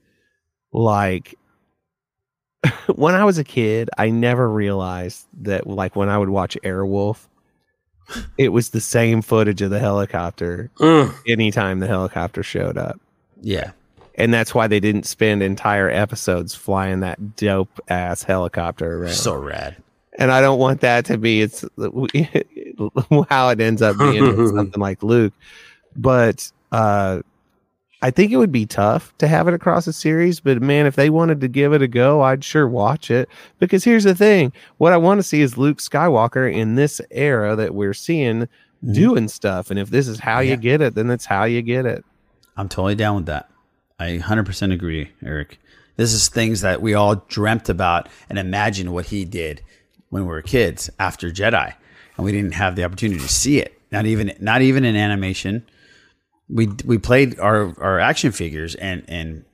like 0.71 1.35
when 2.95 3.15
I 3.15 3.23
was 3.23 3.37
a 3.37 3.43
kid, 3.43 3.89
I 3.97 4.09
never 4.09 4.49
realized 4.49 5.25
that 5.41 5.67
like 5.67 5.95
when 5.95 6.09
I 6.09 6.17
would 6.17 6.29
watch 6.29 6.57
Airwolf, 6.63 7.27
it 8.37 8.49
was 8.49 8.69
the 8.69 8.81
same 8.81 9.21
footage 9.21 9.61
of 9.61 9.69
the 9.69 9.79
helicopter 9.79 10.71
Mm. 10.79 11.13
anytime 11.27 11.79
the 11.79 11.87
helicopter 11.87 12.41
showed 12.43 12.77
up. 12.77 12.99
Yeah. 13.41 13.71
And 14.15 14.33
that's 14.33 14.53
why 14.53 14.67
they 14.67 14.79
didn't 14.81 15.05
spend 15.05 15.41
entire 15.41 15.89
episodes 15.89 16.53
flying 16.53 16.99
that 17.01 17.35
dope 17.37 17.79
ass 17.87 18.23
helicopter 18.23 19.01
around. 19.03 19.13
So 19.13 19.35
rad. 19.35 19.77
And 20.19 20.31
I 20.31 20.41
don't 20.41 20.59
want 20.59 20.81
that 20.81 21.05
to 21.05 21.17
be 21.17 21.41
it's 21.41 21.65
how 23.29 23.49
it 23.49 23.59
ends 23.59 23.81
up 23.81 23.97
being 23.97 24.47
something 24.55 24.79
like 24.79 25.01
Luke. 25.01 25.33
But 25.95 26.51
uh 26.71 27.21
I 28.01 28.11
think 28.11 28.31
it 28.31 28.37
would 28.37 28.51
be 28.51 28.65
tough 28.65 29.13
to 29.17 29.27
have 29.27 29.49
it 29.49 29.53
across 29.53 29.85
a 29.85 29.91
series, 29.91 30.39
but 30.39 30.61
man, 30.61 30.85
if 30.85 30.95
they 30.95 31.09
wanted 31.09 31.41
to 31.41 31.49
give 31.49 31.73
it 31.73 31.81
a 31.81 31.87
go, 31.87 32.21
I'd 32.21 32.45
sure 32.45 32.65
watch 32.65 33.11
it. 33.11 33.27
Because 33.59 33.83
here's 33.83 34.05
the 34.05 34.15
thing 34.15 34.53
what 34.77 34.93
I 34.93 34.97
want 34.97 35.19
to 35.19 35.23
see 35.23 35.41
is 35.41 35.57
Luke 35.57 35.79
Skywalker 35.79 36.53
in 36.53 36.75
this 36.75 37.01
era 37.11 37.55
that 37.55 37.73
we're 37.73 37.93
seeing 37.93 38.47
doing 38.91 39.27
stuff. 39.27 39.69
And 39.69 39.79
if 39.79 39.89
this 39.89 40.07
is 40.07 40.19
how 40.19 40.39
you 40.39 40.55
get 40.55 40.81
it, 40.81 40.95
then 40.95 41.07
that's 41.07 41.25
how 41.25 41.43
you 41.43 41.61
get 41.61 41.85
it. 41.85 42.05
I'm 42.55 42.69
totally 42.69 42.95
down 42.95 43.15
with 43.15 43.25
that. 43.25 43.49
I 43.99 44.19
100% 44.23 44.73
agree, 44.73 45.11
Eric. 45.23 45.59
This 45.97 46.13
is 46.13 46.29
things 46.29 46.61
that 46.61 46.81
we 46.81 46.93
all 46.93 47.15
dreamt 47.27 47.67
about 47.67 48.07
and 48.29 48.39
imagined 48.39 48.93
what 48.93 49.07
he 49.07 49.25
did 49.25 49.61
when 50.09 50.23
we 50.23 50.29
were 50.29 50.41
kids 50.41 50.89
after 50.99 51.29
Jedi, 51.31 51.73
and 52.17 52.25
we 52.25 52.31
didn't 52.31 52.53
have 52.53 52.75
the 52.75 52.83
opportunity 52.83 53.19
to 53.19 53.27
see 53.27 53.59
it. 53.59 53.79
Not 53.91 54.05
even 54.05 54.35
not 54.39 54.61
even 54.61 54.85
in 54.85 54.95
animation. 54.95 55.67
We 56.47 56.67
we 56.85 56.97
played 56.97 57.39
our 57.39 57.73
our 57.79 57.99
action 57.99 58.31
figures 58.31 58.75
and 58.75 59.03
and 59.07 59.45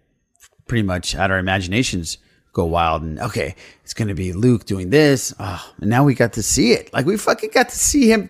pretty 0.67 0.83
much 0.83 1.11
had 1.11 1.31
our 1.31 1.37
imaginations 1.37 2.17
go 2.53 2.65
wild 2.65 3.01
and 3.03 3.19
okay, 3.19 3.55
it's 3.83 3.93
going 3.93 4.07
to 4.07 4.13
be 4.13 4.33
Luke 4.33 4.65
doing 4.65 4.89
this. 4.89 5.33
Oh, 5.39 5.73
and 5.79 5.89
now 5.89 6.03
we 6.03 6.15
got 6.15 6.33
to 6.33 6.43
see 6.43 6.71
it. 6.71 6.91
Like 6.93 7.05
we 7.05 7.17
fucking 7.17 7.51
got 7.53 7.69
to 7.69 7.77
see 7.77 8.11
him 8.11 8.29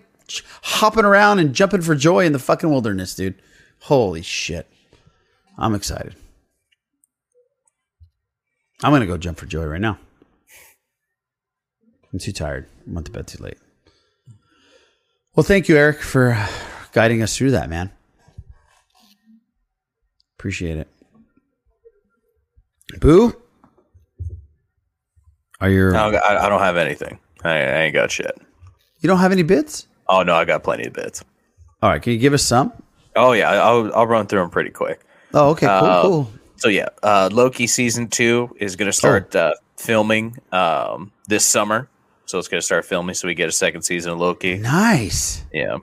hopping 0.63 1.05
around 1.05 1.39
and 1.39 1.53
jumping 1.53 1.81
for 1.81 1.95
joy 1.95 2.25
in 2.25 2.33
the 2.33 2.39
fucking 2.39 2.69
wilderness, 2.69 3.15
dude. 3.15 3.35
Holy 3.81 4.21
shit. 4.21 4.67
I'm 5.57 5.75
excited. 5.75 6.15
I'm 8.83 8.91
going 8.91 9.01
to 9.01 9.07
go 9.07 9.17
jump 9.17 9.37
for 9.37 9.45
joy 9.45 9.65
right 9.65 9.79
now. 9.79 9.99
I'm 12.15 12.19
too 12.19 12.31
tired. 12.31 12.65
I 12.87 12.93
went 12.93 13.07
to 13.07 13.11
bed 13.11 13.27
too 13.27 13.43
late. 13.43 13.57
Well, 15.35 15.43
thank 15.43 15.67
you, 15.67 15.75
Eric, 15.75 15.99
for 16.01 16.37
guiding 16.93 17.21
us 17.21 17.35
through 17.35 17.51
that, 17.51 17.69
man. 17.69 17.91
Appreciate 20.39 20.77
it. 20.77 20.87
Boo? 23.01 23.35
Are 25.59 25.69
your 25.69 25.93
I 25.93 26.09
don't, 26.09 26.23
I, 26.23 26.45
I 26.45 26.47
don't 26.47 26.61
have 26.61 26.77
anything. 26.77 27.19
I, 27.43 27.49
I 27.49 27.81
ain't 27.81 27.93
got 27.93 28.11
shit. 28.11 28.31
you 29.01 29.09
don't 29.09 29.19
have 29.19 29.33
any 29.33 29.43
bits? 29.43 29.87
Oh 30.07 30.23
no, 30.23 30.35
I 30.35 30.45
got 30.45 30.63
plenty 30.63 30.85
of 30.85 30.93
bits. 30.93 31.21
All 31.81 31.89
right, 31.89 32.01
can 32.01 32.13
you 32.13 32.19
give 32.19 32.31
us 32.31 32.43
some? 32.43 32.71
Oh 33.17 33.33
yeah, 33.33 33.51
I'll 33.51 33.93
I'll 33.93 34.07
run 34.07 34.27
through 34.27 34.39
them 34.39 34.49
pretty 34.51 34.69
quick. 34.69 35.01
Oh, 35.33 35.49
okay, 35.49 35.65
cool, 35.67 35.75
Uh, 35.89 36.01
cool. 36.01 36.31
So 36.55 36.69
yeah, 36.69 36.87
uh, 37.03 37.29
Loki 37.33 37.67
season 37.67 38.07
two 38.07 38.55
is 38.57 38.77
going 38.77 38.85
to 38.87 38.93
start 38.93 39.35
uh, 39.35 39.55
filming 39.75 40.37
um, 40.53 41.11
this 41.27 41.45
summer. 41.45 41.89
So 42.25 42.39
it's 42.39 42.47
going 42.47 42.59
to 42.59 42.65
start 42.65 42.85
filming, 42.85 43.13
so 43.15 43.27
we 43.27 43.35
get 43.35 43.49
a 43.49 43.51
second 43.51 43.83
season 43.83 44.13
of 44.13 44.19
Loki. 44.19 44.57
Nice. 44.57 45.43
Yeah. 45.53 45.77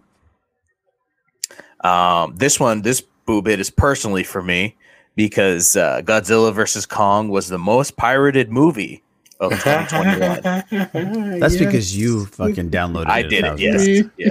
Um, 1.83 2.35
this 2.37 2.59
one, 2.61 2.83
this 2.83 3.01
boo 3.27 3.43
bit 3.43 3.61
is 3.61 3.71
personally 3.71 4.25
for 4.25 4.43
me 4.43 4.77
because 5.17 5.77
uh, 5.77 6.03
Godzilla 6.05 6.53
versus 6.53 6.87
Kong 6.87 7.29
was 7.29 7.49
the 7.49 7.59
most 7.59 7.97
pirated 7.97 8.51
movie 8.51 9.03
of 9.41 9.51
2021. 9.63 11.39
That's 11.41 11.57
because 11.57 11.97
you 11.97 12.27
fucking 12.27 12.71
downloaded 12.71 13.07
I 13.07 13.21
it. 13.21 13.29
did 13.29 13.45
it. 13.45 13.59
Yes. 13.61 13.87
Yeah. 14.17 14.31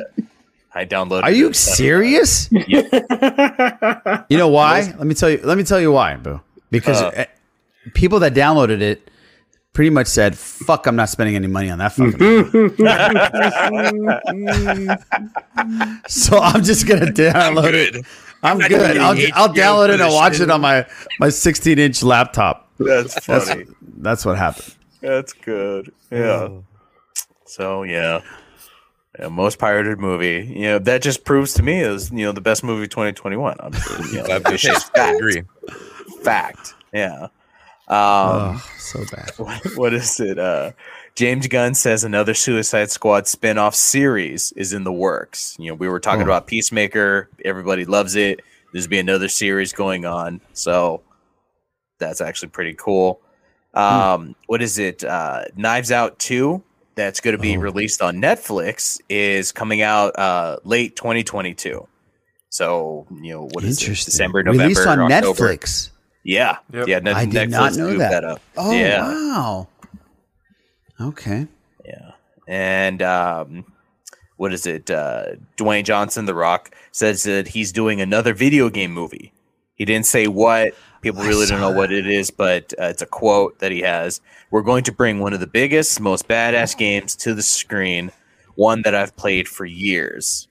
I 0.73 0.85
downloaded. 0.85 1.19
It. 1.19 1.23
Are 1.25 1.31
you 1.31 1.49
it. 1.49 1.55
serious? 1.55 2.49
You 2.51 4.37
know 4.37 4.47
why? 4.47 4.93
Let 4.97 5.05
me 5.07 5.13
tell 5.13 5.29
you. 5.29 5.39
Let 5.43 5.57
me 5.57 5.63
tell 5.65 5.81
you 5.81 5.91
why, 5.91 6.15
boo. 6.15 6.39
Because 6.71 7.01
Uh. 7.01 7.11
eh, 7.15 7.25
people 7.93 8.19
that 8.19 8.33
downloaded 8.33 8.79
it 8.81 9.10
pretty 9.73 9.89
much 9.89 10.07
said, 10.07 10.37
"Fuck, 10.37 10.87
I'm 10.87 10.95
not 10.95 11.09
spending 11.09 11.35
any 11.35 11.47
money 11.47 11.69
on 11.69 11.79
that 11.79 11.93
fucking." 11.93 12.19
movie." 12.19 12.75
so 16.07 16.39
I'm 16.39 16.63
just 16.63 16.87
gonna 16.87 17.07
download 17.07 17.73
it. 17.73 18.05
I'm, 18.43 18.57
not 18.57 18.69
good. 18.69 18.97
I'll, 18.97 19.15
getting 19.15 19.33
I'll 19.35 19.49
HBO 19.49 19.55
download 19.55 19.93
it 19.93 20.01
and 20.01 20.13
watch 20.13 20.33
shit. 20.33 20.43
it 20.43 20.51
on 20.51 20.61
my 20.61 20.85
my 21.19 21.29
16 21.29 21.77
inch 21.77 22.03
laptop. 22.03 22.69
That's 22.79 23.25
That's 23.25 23.49
funny. 23.49 23.65
that's 23.97 24.25
what 24.25 24.37
happened. 24.37 24.75
That's 25.01 25.33
good. 25.33 25.91
Yeah. 26.11 26.49
So 27.45 27.83
yeah. 27.83 28.21
Yeah, 29.19 29.27
most 29.27 29.59
pirated 29.59 29.99
movie. 29.99 30.53
You 30.55 30.61
know, 30.61 30.79
that 30.79 31.01
just 31.01 31.25
proves 31.25 31.53
to 31.55 31.63
me 31.63 31.81
is 31.81 32.11
you 32.11 32.25
know 32.25 32.31
the 32.31 32.41
best 32.41 32.63
movie 32.63 32.87
2021. 32.87 33.57
I'm 33.59 33.73
you 34.11 34.23
know, 34.23 34.39
I 34.95 35.11
agree. 35.11 35.43
Fact. 36.23 36.73
Yeah. 36.93 37.27
Um 37.91 38.55
Oh, 38.57 38.71
so 38.77 39.03
bad. 39.11 39.31
what, 39.37 39.61
what 39.77 39.93
is 39.93 40.19
it? 40.19 40.39
Uh 40.39 40.71
James 41.15 41.47
Gunn 41.47 41.73
says 41.75 42.03
another 42.05 42.33
Suicide 42.33 42.89
Squad 42.89 43.27
spin-off 43.27 43.75
series 43.75 44.53
is 44.53 44.71
in 44.73 44.85
the 44.85 44.93
works. 44.93 45.55
You 45.59 45.69
know, 45.71 45.75
we 45.75 45.89
were 45.89 45.99
talking 45.99 46.21
Oh. 46.21 46.25
about 46.25 46.47
Peacemaker. 46.47 47.29
Everybody 47.43 47.83
loves 47.85 48.15
it. 48.15 48.39
There's 48.71 48.87
be 48.87 48.99
another 48.99 49.27
series 49.27 49.73
going 49.73 50.05
on. 50.05 50.39
So 50.53 51.01
that's 51.99 52.21
actually 52.21 52.49
pretty 52.49 52.73
cool. 52.75 53.19
Um, 53.73 54.35
what 54.47 54.61
is 54.61 54.79
it? 54.79 55.03
Uh, 55.03 55.43
Knives 55.57 55.91
Out 55.91 56.17
2 56.19 56.63
that's 56.95 57.19
going 57.21 57.35
to 57.35 57.41
be 57.41 57.57
released 57.57 58.01
on 58.01 58.15
Netflix 58.17 58.99
is 59.09 59.51
coming 59.51 59.81
out 59.81 60.17
uh, 60.19 60.57
late 60.63 60.95
2022. 60.95 61.87
So, 62.49 63.05
you 63.21 63.33
know, 63.33 63.49
what 63.51 63.63
is 63.63 63.81
it? 63.81 63.85
December, 63.85 64.43
November, 64.43 64.63
Released 64.63 64.87
on 64.87 64.99
October. 65.11 65.55
Netflix. 65.55 65.89
Yeah. 66.23 66.57
Yep. 66.71 66.87
Yeah. 66.87 66.99
Net- 66.99 67.15
I 67.15 67.25
did 67.25 67.49
Netflix 67.49 67.51
not 67.51 67.75
know 67.75 67.87
moved 67.87 68.01
that. 68.01 68.23
up. 68.23 68.41
Oh 68.57 68.71
yeah. 68.71 69.01
wow. 69.07 69.67
Okay. 70.99 71.47
Yeah. 71.85 72.11
And 72.47 73.01
um, 73.01 73.65
what 74.37 74.53
is 74.53 74.65
it? 74.65 74.91
Uh, 74.91 75.35
Dwayne 75.57 75.83
Johnson, 75.83 76.25
The 76.25 76.35
Rock, 76.35 76.75
says 76.91 77.23
that 77.23 77.47
he's 77.47 77.71
doing 77.71 78.01
another 78.01 78.33
video 78.33 78.69
game 78.69 78.91
movie. 78.91 79.33
He 79.75 79.85
didn't 79.85 80.05
say 80.05 80.27
what. 80.27 80.73
People 81.01 81.23
really 81.23 81.47
don't 81.47 81.59
know 81.59 81.71
what 81.71 81.91
it 81.91 82.05
is, 82.05 82.29
but 82.29 82.73
uh, 82.79 82.83
it's 82.85 83.01
a 83.01 83.07
quote 83.07 83.57
that 83.57 83.71
he 83.71 83.79
has. 83.79 84.21
We're 84.51 84.61
going 84.61 84.83
to 84.83 84.91
bring 84.91 85.17
one 85.17 85.33
of 85.33 85.39
the 85.39 85.47
biggest, 85.47 85.99
most 85.99 86.27
badass 86.27 86.77
games 86.77 87.15
to 87.17 87.33
the 87.33 87.41
screen, 87.41 88.11
one 88.53 88.83
that 88.83 88.93
I've 88.93 89.15
played 89.15 89.47
for 89.47 89.65
years. 89.65 90.47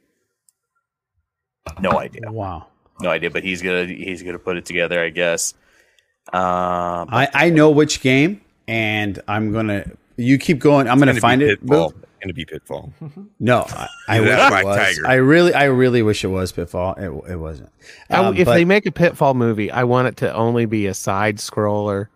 No 1.78 2.00
idea. 2.00 2.32
Wow. 2.32 2.66
No 3.00 3.10
idea, 3.10 3.30
but 3.30 3.44
he's 3.44 3.62
gonna 3.62 3.86
he's 3.86 4.22
gonna 4.24 4.40
put 4.40 4.56
it 4.56 4.64
together, 4.66 5.00
I 5.00 5.10
guess. 5.10 5.54
Um, 6.32 7.08
I 7.10 7.28
I 7.34 7.50
know 7.50 7.70
which 7.70 8.00
game, 8.00 8.40
and 8.68 9.20
I'm 9.28 9.52
gonna. 9.52 9.84
You 10.16 10.38
keep 10.38 10.58
going. 10.58 10.88
I'm 10.88 10.98
gonna 10.98 11.12
Gonna 11.12 11.20
find 11.20 11.42
it. 11.42 11.60
Pitfall. 11.60 11.90
Boo. 11.90 12.02
Gonna 12.22 12.34
be 12.34 12.44
Pitfall. 12.44 12.92
No, 13.40 13.64
I, 13.68 13.88
I 14.08 14.20
wish 14.20 14.28
it 14.30 14.64
was. 14.66 14.76
tiger. 14.76 15.06
I 15.08 15.14
really, 15.14 15.54
I 15.54 15.64
really 15.64 16.02
wish 16.02 16.22
it 16.22 16.28
was 16.28 16.52
Pitfall. 16.52 16.92
It, 16.96 17.32
it 17.32 17.36
wasn't. 17.36 17.70
I- 18.10 18.16
Um, 18.24 18.36
if 18.36 18.44
but- 18.44 18.54
they 18.54 18.64
make 18.66 18.84
a 18.86 18.92
Pitfall 18.92 19.32
movie, 19.34 19.70
I 19.70 19.84
want 19.84 20.08
it 20.08 20.16
to 20.18 20.32
only 20.34 20.66
be 20.66 20.86
a 20.86 20.92
side 20.94 21.38
scroller 21.38 22.08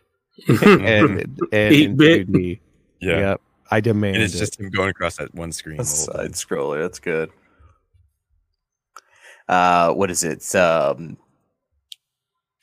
and, 0.48 0.82
and 0.82 1.20
in 1.52 1.96
8-bit. 1.96 2.32
2D. 2.32 2.60
Yeah. 3.00 3.18
Yep. 3.18 3.40
I 3.70 3.80
demand 3.80 4.16
And 4.16 4.24
it's 4.24 4.34
it. 4.34 4.38
just 4.38 4.58
him 4.58 4.70
going 4.70 4.88
across 4.88 5.16
that 5.18 5.34
one 5.34 5.52
screen. 5.52 5.76
the 5.76 5.82
whole 5.84 5.92
side 5.92 6.32
scroller. 6.32 6.80
That's 6.80 6.98
good. 6.98 7.30
Uh, 9.48 9.92
what 9.92 10.10
is 10.10 10.22
it? 10.24 10.54
Um, 10.54 11.16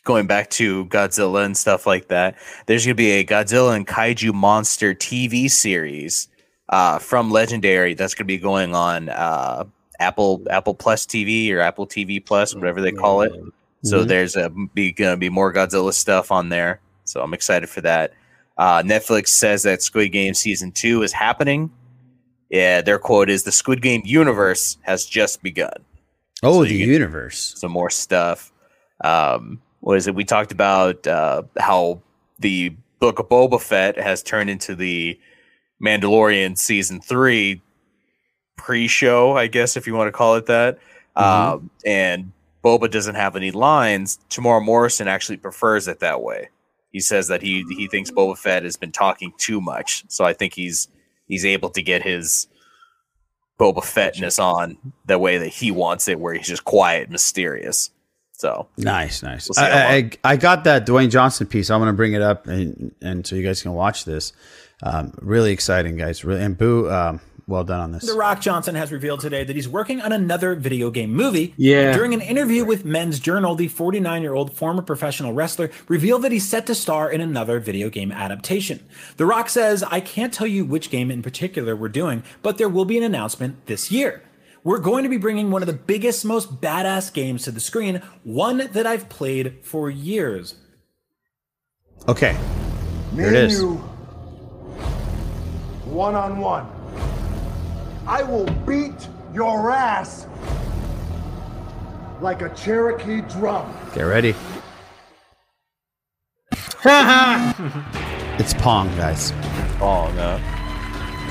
going 0.07 0.25
back 0.25 0.49
to 0.51 0.85
Godzilla 0.87 1.45
and 1.45 1.55
stuff 1.55 1.85
like 1.85 2.07
that. 2.07 2.35
There's 2.65 2.85
gonna 2.85 2.95
be 2.95 3.11
a 3.11 3.25
Godzilla 3.25 3.75
and 3.75 3.85
Kaiju 3.85 4.33
Monster 4.33 4.95
TV 4.95 5.51
series 5.51 6.29
uh, 6.69 6.97
from 6.97 7.29
Legendary 7.29 7.93
that's 7.93 8.15
gonna 8.15 8.25
be 8.25 8.37
going 8.39 8.73
on 8.73 9.09
uh, 9.09 9.65
Apple 9.99 10.41
Apple 10.49 10.73
Plus 10.73 11.05
TV 11.05 11.51
or 11.51 11.59
Apple 11.59 11.85
TV 11.85 12.25
Plus, 12.25 12.55
whatever 12.55 12.81
they 12.81 12.91
call 12.91 13.21
it. 13.21 13.33
So 13.83 14.03
Mhm. 14.03 14.07
there's 14.07 14.35
a 14.35 14.49
be 14.73 14.91
gonna 14.91 15.17
be 15.17 15.29
more 15.29 15.53
Godzilla 15.53 15.93
stuff 15.93 16.31
on 16.31 16.49
there. 16.49 16.79
So 17.03 17.21
I'm 17.21 17.33
excited 17.33 17.69
for 17.69 17.81
that. 17.81 18.13
Uh, 18.57 18.81
Netflix 18.81 19.27
says 19.27 19.61
that 19.63 19.81
Squid 19.83 20.11
Game 20.11 20.33
season 20.33 20.71
two 20.71 21.03
is 21.03 21.11
happening. 21.13 21.69
Yeah, 22.49 22.81
their 22.81 22.97
quote 22.97 23.29
is 23.29 23.43
the 23.43 23.51
Squid 23.51 23.81
Game 23.81 24.01
universe 24.05 24.77
has 24.83 25.05
just 25.05 25.43
begun. 25.43 25.83
oh, 26.43 26.63
So 26.63 26.69
the 26.69 26.75
universe. 26.75 27.53
Some 27.57 27.71
more 27.71 27.89
stuff. 27.89 28.51
Um, 29.03 29.61
what 29.87 29.97
is 29.97 30.05
it? 30.05 30.15
We 30.15 30.25
talked 30.25 30.51
about 30.51 31.07
uh, 31.07 31.43
how 31.57 32.01
the 32.39 32.75
Book 32.99 33.19
of 33.19 33.29
Boba 33.29 33.61
Fett 33.61 33.97
has 33.97 34.21
turned 34.21 34.49
into 34.49 34.75
the 34.75 35.17
Mandalorian 35.81 36.57
season 36.57 36.99
three 36.99 37.61
pre-show, 38.57 39.37
I 39.37 39.47
guess, 39.47 39.77
if 39.77 39.87
you 39.87 39.93
want 39.93 40.09
to 40.09 40.11
call 40.11 40.35
it 40.35 40.47
that. 40.47 40.77
Um, 41.15 41.69
and 41.85 42.33
Boba 42.65 42.91
doesn't 42.91 43.15
have 43.15 43.37
any 43.37 43.51
lines. 43.51 44.19
Temuera 44.29 44.61
Morrison 44.61 45.07
actually 45.07 45.37
prefers 45.37 45.87
it 45.87 46.01
that 46.01 46.21
way. 46.21 46.49
He 46.91 46.99
says 46.99 47.29
that 47.29 47.41
he 47.41 47.63
he 47.69 47.87
thinks 47.87 48.11
Boba 48.11 48.37
Fett 48.37 48.63
has 48.63 48.75
been 48.75 48.91
talking 48.91 49.31
too 49.37 49.61
much, 49.61 50.03
so 50.09 50.25
I 50.25 50.33
think 50.33 50.53
he's 50.53 50.89
he's 51.27 51.45
able 51.45 51.69
to 51.69 51.81
get 51.81 52.03
his 52.03 52.49
Boba 53.57 53.77
Fettness 53.77 54.37
on 54.37 54.77
the 55.05 55.17
way 55.17 55.37
that 55.37 55.47
he 55.47 55.71
wants 55.71 56.09
it, 56.09 56.19
where 56.19 56.33
he's 56.33 56.47
just 56.47 56.65
quiet, 56.65 57.09
mysterious. 57.09 57.89
So 58.37 58.67
Nice, 58.77 59.23
nice. 59.23 59.49
We'll 59.49 59.65
I, 59.65 60.11
I, 60.23 60.31
I 60.33 60.37
got 60.37 60.63
that 60.65 60.85
Dwayne 60.85 61.09
Johnson 61.09 61.47
piece. 61.47 61.71
I'm 61.71 61.79
going 61.79 61.91
to 61.91 61.97
bring 61.97 62.13
it 62.13 62.21
up 62.21 62.47
and 62.47 62.93
and 63.01 63.25
so 63.25 63.35
you 63.35 63.43
guys 63.43 63.61
can 63.61 63.73
watch 63.73 64.05
this. 64.05 64.31
Um, 64.83 65.11
really 65.21 65.51
exciting, 65.51 65.97
guys. 65.97 66.23
Really, 66.23 66.43
and 66.43 66.55
Boo, 66.55 66.89
um, 66.91 67.19
well 67.47 67.63
done 67.63 67.79
on 67.79 67.91
this. 67.93 68.05
The 68.05 68.13
Rock 68.13 68.41
Johnson 68.41 68.75
has 68.75 68.91
revealed 68.91 69.21
today 69.21 69.43
that 69.43 69.55
he's 69.55 69.67
working 69.67 70.01
on 70.01 70.11
another 70.11 70.53
video 70.53 70.91
game 70.91 71.13
movie. 71.13 71.53
Yeah. 71.57 71.93
During 71.93 72.13
an 72.13 72.21
interview 72.21 72.65
with 72.65 72.85
Men's 72.85 73.19
Journal, 73.19 73.55
the 73.55 73.69
49 73.69 74.21
year 74.21 74.33
old 74.33 74.55
former 74.55 74.81
professional 74.81 75.33
wrestler 75.33 75.71
revealed 75.87 76.21
that 76.23 76.31
he's 76.31 76.47
set 76.47 76.67
to 76.67 76.75
star 76.75 77.09
in 77.09 77.21
another 77.21 77.59
video 77.59 77.89
game 77.89 78.11
adaptation. 78.11 78.85
The 79.15 79.25
Rock 79.25 79.49
says, 79.49 79.81
I 79.83 80.01
can't 80.01 80.33
tell 80.33 80.47
you 80.47 80.65
which 80.65 80.89
game 80.89 81.09
in 81.09 81.23
particular 81.23 81.75
we're 81.75 81.89
doing, 81.89 82.23
but 82.43 82.57
there 82.57 82.69
will 82.69 82.85
be 82.85 82.97
an 82.97 83.03
announcement 83.03 83.65
this 83.65 83.91
year. 83.91 84.21
We're 84.67 84.79
going 84.79 85.03
to 85.03 85.09
be 85.09 85.15
bringing 85.15 85.49
one 85.49 85.63
of 85.63 85.67
the 85.67 85.71
biggest, 85.71 86.25
most 86.25 86.59
badass 86.59 87.13
games 87.13 87.43
to 87.43 87.51
the 87.51 87.61
screen, 87.61 88.01
one 88.25 88.69
that 88.73 88.85
I've 88.85 89.07
played 89.07 89.59
for 89.61 89.89
years. 89.89 90.55
Okay, 92.05 92.37
Me 93.13 93.23
here 93.23 93.33
it 93.33 93.43
and 93.43 93.51
you, 93.53 93.75
one 95.85 96.15
on 96.15 96.39
one. 96.39 96.67
I 98.05 98.23
will 98.23 98.43
beat 98.67 99.07
your 99.33 99.71
ass 99.71 100.27
like 102.19 102.41
a 102.41 102.49
Cherokee 102.53 103.21
drum. 103.21 103.73
Get 103.95 104.01
ready. 104.01 104.35
it's 108.37 108.53
Pong, 108.55 108.89
guys. 108.97 109.31
Oh 109.79 110.11
no. 110.17 110.56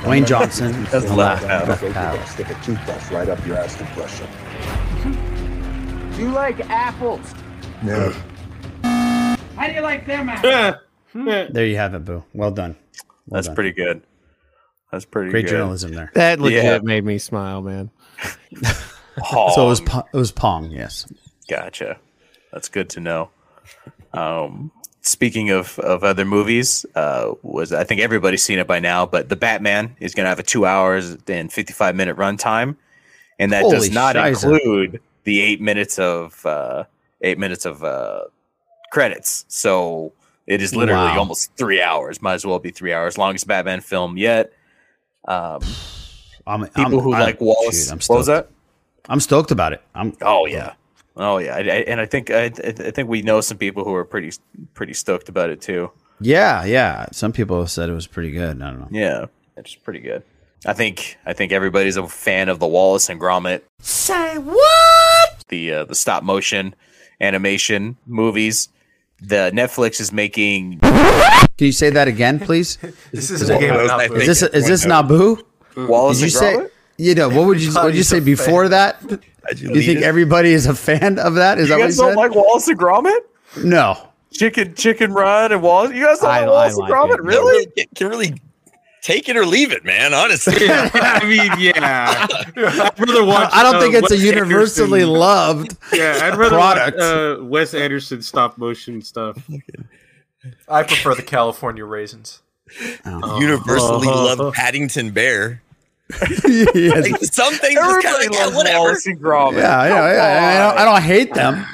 Dwayne 0.03 0.27
Johnson. 0.27 0.73
That's 0.91 1.05
and 1.07 1.17
left 1.17 1.43
Left 1.45 1.83
half. 1.83 1.93
Half. 1.95 2.31
Stick 2.33 2.49
a 2.51 2.55
toothbrush 2.63 3.11
right 3.11 3.29
up 3.29 3.45
your 3.47 3.57
ass 3.57 3.75
to 3.77 3.85
brush 3.95 4.21
it. 4.21 4.29
You 6.19 6.31
like 6.31 6.61
apples? 6.71 7.35
No. 7.83 8.13
How 8.83 9.67
do 9.67 9.73
you 9.73 9.81
like 9.81 10.07
them 10.07 10.29
apples? 10.29 10.81
There 11.15 11.67
you 11.67 11.77
have 11.77 11.95
it, 11.95 12.05
Boo. 12.05 12.25
Well 12.35 12.51
done. 12.51 12.77
Well 13.27 13.39
That's 13.39 13.47
done. 13.49 13.55
pretty 13.55 13.73
good. 13.73 14.03
That's 14.93 15.05
pretty 15.05 15.31
Great 15.31 15.47
good. 15.47 15.51
journalism 15.53 15.93
there. 15.93 16.11
That 16.15 16.41
legit 16.41 16.65
Yeah. 16.65 16.79
made 16.83 17.05
me 17.05 17.19
smile, 17.19 17.63
man. 17.63 17.91
So 19.55 19.65
it 19.65 19.69
was 19.69 19.81
it 19.81 20.17
was 20.17 20.31
Pong. 20.31 20.71
Yes. 20.71 21.11
Gotcha. 21.49 21.97
That's 22.53 22.69
good 22.69 22.91
to 22.91 23.01
know. 23.01 23.31
Um, 24.13 24.71
speaking 25.07 25.51
of, 25.51 25.79
of 25.79 26.03
other 26.05 26.25
movies, 26.25 26.85
uh, 26.95 27.33
was 27.43 27.73
I 27.73 27.85
think 27.85 28.01
everybody's 28.01 28.43
seen 28.43 28.59
it 28.59 28.67
by 28.67 28.81
now, 28.81 29.07
but 29.07 29.29
the 29.29 29.37
Batman 29.37 29.97
is 30.01 30.15
going 30.15 30.25
to 30.25 30.29
have 30.29 30.39
a 30.39 30.43
two 30.43 30.67
hours 30.67 31.17
and 31.29 31.53
fifty 31.53 31.73
five 31.73 31.95
minute 31.97 32.17
runtime, 32.17 32.77
and 33.39 33.53
that 33.53 33.63
does 33.71 33.91
not 33.91 34.17
shiza. 34.17 34.45
include 34.55 35.01
the 35.25 35.41
eight 35.41 35.61
minutes 35.61 35.99
of 35.99 36.45
uh, 36.45 36.85
eight 37.23 37.39
minutes 37.39 37.65
of 37.65 37.83
uh, 37.85 38.25
credits. 38.93 39.45
So 39.49 40.13
it 40.47 40.61
is 40.63 40.75
literally 40.75 41.11
Wow. 41.11 41.19
almost 41.21 41.55
three 41.57 41.81
hours. 41.83 42.21
Might 42.23 42.35
as 42.35 42.47
well 42.47 42.59
be 42.59 42.71
three 42.71 42.93
hours. 42.93 43.17
Longest 43.19 43.47
Batman 43.47 43.81
film 43.81 44.17
yet. 44.17 44.53
Um, 45.27 45.61
I'm, 46.47 46.61
people 46.67 46.83
I'm- 46.83 46.99
who 47.01 47.13
I'm- 47.15 47.23
like 47.23 47.41
Wallace. 47.41 47.87
shoot, 47.87 47.93
I'm 47.93 47.99
what 48.07 48.19
was 48.19 48.27
stoked. 48.27 48.49
that? 48.49 48.51
I'm 49.09 49.21
stoked 49.21 49.51
about 49.53 49.73
it. 49.73 49.83
I'm. 49.95 50.17
Oh 50.23 50.47
yeah, 50.47 50.75
oh 51.17 51.39
yeah, 51.39 51.55
I, 51.55 51.59
I, 51.59 51.85
and 51.87 52.01
I 52.01 52.07
think 52.07 52.31
I, 52.31 52.45
I 52.45 52.51
think 52.71 53.09
we 53.09 53.23
know 53.23 53.41
some 53.41 53.59
people 53.59 53.85
who 53.85 53.95
are 53.95 54.05
pretty 54.05 54.33
pretty 54.75 54.95
stoked 54.95 55.29
about 55.29 55.51
it 55.51 55.61
too. 55.61 55.91
Yeah, 56.21 56.65
yeah. 56.65 57.07
Some 57.13 57.33
people 57.33 57.61
have 57.61 57.71
said 57.71 57.89
it 57.89 57.95
was 57.95 58.07
pretty 58.07 58.31
good. 58.31 58.63
I 58.63 58.71
don't 58.71 58.81
know. 58.81 58.89
Yeah, 58.91 59.27
it's 59.57 59.75
pretty 59.75 60.01
good. 60.01 60.23
I 60.65 60.73
think 60.73 61.19
I 61.27 61.33
think 61.33 61.53
everybody's 61.53 61.97
a 61.97 62.07
fan 62.09 62.49
of 62.49 62.59
the 62.59 62.67
Wallace 62.67 63.09
and 63.09 63.21
Gromit, 63.21 63.63
Say 63.81 64.39
what? 64.39 65.45
the 65.49 65.73
uh, 65.73 65.85
the 65.85 65.95
stop 65.95 66.23
motion 66.23 66.75
animation 67.21 67.97
movies. 68.07 68.69
The 69.21 69.51
Netflix 69.55 70.01
is 70.01 70.13
making. 70.13 70.81
Can 70.81 71.67
you 71.67 71.73
say 71.73 71.91
that 71.91 72.09
again, 72.09 72.39
please? 72.39 72.79
This 73.13 73.31
is, 73.31 73.43
is 73.43 73.49
a 73.49 73.59
game 73.59 73.75
of 73.75 74.13
is 74.17 74.27
this 74.27 74.43
is 74.43 74.67
this 74.67 74.85
Naboo? 74.85 75.43
Wallace 75.77 76.21
Did 76.21 76.33
you 76.33 76.39
and 76.41 76.57
say? 76.57 76.57
Gromit? 76.57 76.71
You 76.99 77.15
know 77.15 77.29
what 77.29 77.47
would 77.47 77.63
you 77.63 77.73
what 77.73 77.85
would 77.85 77.97
you 77.97 78.03
say 78.03 78.19
a 78.19 78.23
before 78.23 78.69
that? 78.71 79.01
You 79.57 79.75
You 79.75 79.83
think 79.83 79.99
it? 80.01 80.05
everybody 80.05 80.53
is 80.53 80.67
a 80.67 80.75
fan 80.75 81.19
of 81.19 81.35
that? 81.35 81.59
Is 81.59 81.69
You 81.69 81.75
that 81.77 81.81
what 81.81 81.91
you 81.91 81.97
don't 81.97 82.11
said? 82.11 82.17
like 82.17 82.35
Wallace 82.35 82.69
and 82.69 82.79
Gromit? 82.79 83.21
no. 83.65 83.97
Chicken 84.33 84.75
Chicken 84.75 85.13
Run 85.15 85.53
and 85.53 85.63
Wallace. 85.63 85.93
You 85.95 86.05
guys 86.05 86.19
don't 86.19 86.29
I- 86.31 86.41
like 86.41 86.49
I 86.49 86.51
Wallace 86.51 86.77
like 86.77 86.91
and 86.91 86.99
Gromit? 87.11 87.15
it. 87.15 87.23
Really? 87.23 87.67
Can 87.67 87.87
can 87.95 88.09
really 88.09 88.35
take 89.03 89.29
it 89.31 89.37
or 89.37 89.47
leave 89.47 89.73
it, 89.73 89.85
man. 89.85 90.13
Honestly, 90.13 90.55
I 90.69 91.25
mean, 91.25 91.53
yeah. 91.59 92.27
I'd 92.29 92.99
rather 92.99 93.25
watch. 93.25 93.51
I 93.53 93.63
don't 93.63 93.77
uh, 93.77 93.81
think 93.81 93.95
it's 93.95 94.11
a 94.11 94.19
universally 94.19 95.03
Anderson- 95.03 95.21
loved 95.21 95.77
Yeah, 95.93 96.19
I'd 96.23 96.37
rather 96.37 96.57
product. 96.57 96.99
watch 96.99 97.07
uh, 97.07 97.45
Wes 97.45 97.73
Anderson 97.73 98.21
stop 98.21 98.59
motion 98.59 99.01
stuff. 99.01 99.39
I 100.69 100.83
prefer 100.83 101.15
the 101.15 101.23
California 101.23 101.85
raisins. 101.87 102.43
universally 103.07 104.09
Oh. 104.09 104.35
loved 104.37 104.55
Paddington 104.55 105.13
Bear. 105.13 105.63
yes. 106.49 107.11
Like, 107.11 107.25
some 107.25 107.53
things 107.55 107.75
just 107.75 107.79
Everybody 107.79 108.03
kind 108.03 108.27
of 108.27 108.33
yeah, 108.33 108.45
loves 108.45 108.57
whatever. 108.57 108.79
Wallace 108.79 109.07
and 109.07 109.21
Gromit. 109.21 109.57
Yeah, 109.57 109.85
yeah, 109.85 109.89
Come 109.89 110.15
yeah. 110.15 110.47
I, 110.47 110.59
don't, 110.59 110.79
I 110.79 110.85
don't 110.85 111.03
hate 111.03 111.35
them. 111.35 111.67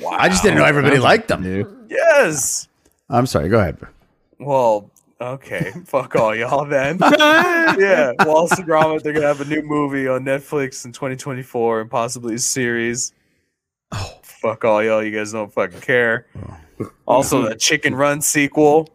wow. 0.00 0.10
I 0.18 0.28
just 0.28 0.42
didn't 0.42 0.58
know 0.58 0.64
everybody 0.64 0.98
liked 0.98 1.28
them. 1.28 1.86
Yes. 1.88 2.68
I'm 3.08 3.26
sorry. 3.26 3.48
Go 3.48 3.58
ahead. 3.58 3.78
Well, 4.38 4.90
okay. 5.20 5.72
Fuck 5.86 6.14
all 6.16 6.34
y'all 6.34 6.66
then. 6.66 6.98
yeah, 7.00 8.12
Wallace 8.20 8.58
and 8.58 8.68
Gromit. 8.68 9.02
They're 9.02 9.14
gonna 9.14 9.26
have 9.26 9.40
a 9.40 9.46
new 9.46 9.62
movie 9.62 10.08
on 10.08 10.24
Netflix 10.24 10.84
in 10.84 10.92
2024 10.92 11.82
and 11.82 11.90
possibly 11.90 12.34
a 12.34 12.38
series. 12.38 13.14
Oh, 13.92 14.18
fuck 14.22 14.64
all 14.64 14.82
y'all. 14.82 15.02
You 15.02 15.10
guys 15.16 15.32
don't 15.32 15.52
fucking 15.52 15.80
care. 15.80 16.26
Oh. 16.36 16.90
Also, 17.06 17.48
the 17.48 17.54
Chicken 17.54 17.94
Run 17.94 18.20
sequel, 18.20 18.88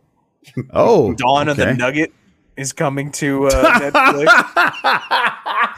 Oh, 0.71 1.13
Dawn 1.13 1.47
of 1.47 1.57
the. 1.57 1.73
Nugget, 1.73 2.11
is 2.57 2.73
coming 2.73 3.11
to 3.13 3.47
uh, 3.47 3.79
Netflix. 3.79 4.25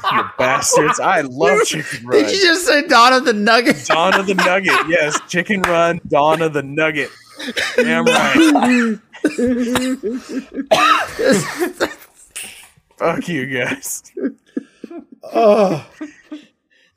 you 0.11 0.23
bastards! 0.37 0.99
I 0.99 1.21
love 1.21 1.63
Chicken 1.65 2.05
Run. 2.05 2.23
Did 2.23 2.31
you 2.31 2.41
just 2.43 2.65
say 2.65 2.87
Dawn 2.87 3.13
of 3.13 3.25
the 3.25 3.33
Nugget? 3.33 3.85
Dawn 3.85 4.19
of 4.19 4.27
the 4.27 4.35
Nugget. 4.35 4.87
Yes, 4.87 5.19
Chicken 5.27 5.61
Run. 5.61 6.01
Dawn 6.07 6.41
of 6.41 6.53
the 6.53 6.63
Nugget. 6.63 7.09
Damn 7.75 8.05
right. 8.05 8.99
Fuck 12.97 13.27
you 13.27 13.45
guys. 13.47 14.03
Oh. 15.23 15.85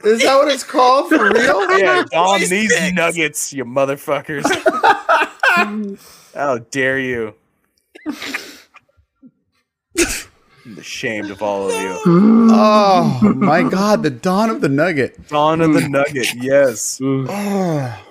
Is 0.05 0.23
that 0.23 0.37
what 0.37 0.49
it's 0.49 0.63
called 0.63 1.09
for 1.09 1.31
real? 1.31 1.79
Yeah, 1.79 2.05
Dawn 2.11 2.41
these 2.41 2.93
nuggets, 2.93 3.53
you 3.53 3.65
motherfuckers. 3.65 4.45
How 6.35 6.59
dare 6.59 6.99
you? 6.99 7.35
I'm 10.65 10.79
ashamed 10.79 11.31
of 11.31 11.43
all 11.43 11.69
of 11.71 11.75
you. 11.75 11.99
Oh 12.59 13.21
my 13.37 13.63
God! 13.63 14.03
The 14.03 14.11
Dawn 14.11 14.51
of 14.51 14.61
the 14.61 14.69
Nugget. 14.69 15.29
Dawn 15.29 15.61
of 15.61 15.75
the 15.75 15.89
Nugget, 15.89 16.35
yes. 16.37 16.99
Oh. 17.03 18.03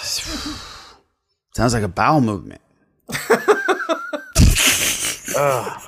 Sounds 1.54 1.74
like 1.74 1.82
a 1.82 1.88
bowel 1.88 2.20
movement. 2.20 2.60
Oh, 5.36 5.86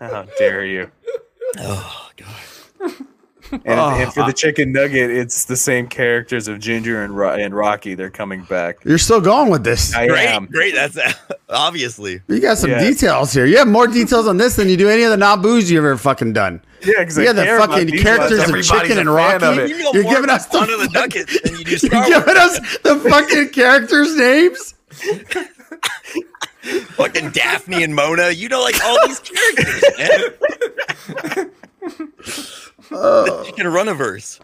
how 0.00 0.26
dare 0.38 0.64
you? 0.64 0.90
Oh. 1.58 2.05
And, 3.52 3.62
Oh, 3.66 3.88
and 3.90 4.12
for 4.12 4.24
the 4.24 4.32
chicken 4.32 4.72
nugget, 4.72 5.10
it's 5.10 5.44
the 5.44 5.56
same 5.56 5.86
characters 5.88 6.48
of 6.48 6.58
Ginger 6.58 7.02
and, 7.04 7.16
Ro- 7.16 7.34
and 7.34 7.54
Rocky. 7.54 7.94
They're 7.94 8.10
coming 8.10 8.42
back. 8.44 8.84
You're 8.84 8.98
still 8.98 9.20
going 9.20 9.50
with 9.50 9.62
this. 9.64 9.94
I 9.94 10.08
Great, 10.08 10.26
am. 10.26 10.46
great. 10.46 10.74
That's 10.74 10.98
obviously. 11.48 12.20
You 12.28 12.40
got 12.40 12.58
some 12.58 12.70
Yeah. 12.70 12.80
details 12.80 13.32
here. 13.32 13.46
You 13.46 13.58
have 13.58 13.68
more 13.68 13.86
details 13.86 14.26
on 14.26 14.36
this 14.36 14.56
than 14.56 14.68
you 14.68 14.76
do 14.76 14.88
any 14.88 15.02
of 15.04 15.10
the 15.10 15.16
Naboo's 15.16 15.70
you've 15.70 15.84
ever 15.84 15.96
fucking 15.96 16.32
done. 16.32 16.60
Yeah, 16.84 16.92
because 17.00 17.18
Yeah, 17.18 17.32
the 17.32 17.44
fucking 17.44 17.88
characters 17.98 18.48
of 18.48 18.62
Chicken 18.62 18.98
and 18.98 19.08
Rocky. 19.12 19.44
You 19.44 19.78
know 19.78 19.92
You're 19.92 20.04
giving 20.04 20.30
us 20.30 20.46
the, 20.46 20.58
the 20.60 20.90
Nugget 20.92 21.28
than 21.44 21.56
you 21.58 21.64
do 21.64 21.70
you're 21.90 22.04
giving 22.04 22.34
Wars. 22.34 22.58
us 22.60 22.78
the 22.78 22.96
fucking 23.08 23.48
characters' 23.50 24.14
names. 24.16 24.74
Fucking 26.96 27.30
Daphne 27.30 27.84
and 27.84 27.94
Mona. 27.94 28.30
You 28.30 28.48
know, 28.48 28.60
like 28.60 28.82
all 28.84 28.98
these 29.06 29.20
characters, 29.20 29.84
man. 31.86 32.12
Oh. 32.90 33.24
the 33.24 33.44
chicken 33.46 33.66
runiverse. 33.66 34.38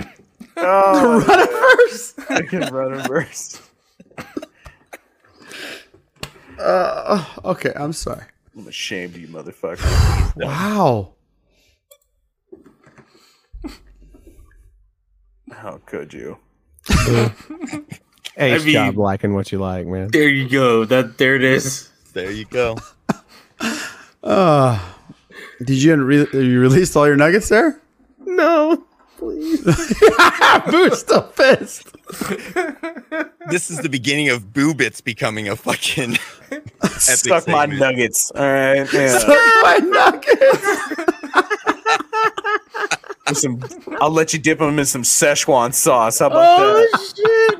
Oh, 0.56 1.24
Runiverse. 1.26 2.38
chicken 2.38 2.62
runiverse. 2.62 3.60
Uh, 6.58 7.24
okay, 7.44 7.72
I'm 7.74 7.92
sorry. 7.92 8.24
I'm 8.56 8.68
ashamed 8.68 9.14
of 9.16 9.20
you, 9.20 9.28
motherfucker. 9.28 10.36
Wow. 10.36 11.12
How 15.50 15.80
could 15.86 16.12
you? 16.12 16.38
Ace 16.90 18.62
I 18.62 18.64
mean- 18.64 18.72
job 18.72 18.96
liking 18.98 19.34
what 19.34 19.52
you 19.52 19.58
like, 19.58 19.86
man. 19.86 20.08
There 20.12 20.28
you 20.28 20.48
go. 20.48 20.84
That 20.84 21.18
there 21.18 21.34
it 21.36 21.44
is. 21.44 21.88
There 22.12 22.30
you 22.30 22.44
go. 22.44 22.76
Uh, 24.24 24.78
Did 25.64 25.82
you, 25.82 25.96
re- 25.96 26.26
you 26.32 26.60
released 26.60 26.96
all 26.96 27.06
your 27.06 27.16
nuggets 27.16 27.48
there? 27.48 27.80
No, 28.24 28.84
please. 29.18 29.62
Boo's 30.70 31.00
still 31.00 31.22
pissed. 31.22 31.88
This 33.48 33.70
is 33.70 33.78
the 33.78 33.88
beginning 33.90 34.28
of 34.28 34.52
Boo 34.52 34.74
Bits 34.74 35.00
becoming 35.00 35.48
a 35.48 35.56
fucking 35.56 36.18
epic 36.52 37.00
Suck 37.00 37.46
my 37.48 37.62
segment. 37.62 37.80
nuggets. 37.80 38.30
All 38.34 38.42
right. 38.42 38.92
Yeah. 38.92 39.18
Suck 39.18 39.28
my 39.62 39.78
nuggets. 39.82 40.66
Some, 43.40 43.62
I'll 44.00 44.10
let 44.10 44.32
you 44.32 44.38
dip 44.38 44.58
them 44.58 44.78
in 44.78 44.84
some 44.84 45.02
Szechuan 45.02 45.72
sauce. 45.72 46.18
How 46.18 46.26
about 46.26 46.60
oh, 46.60 46.86
that? 46.92 47.14
Shit. 47.16 47.58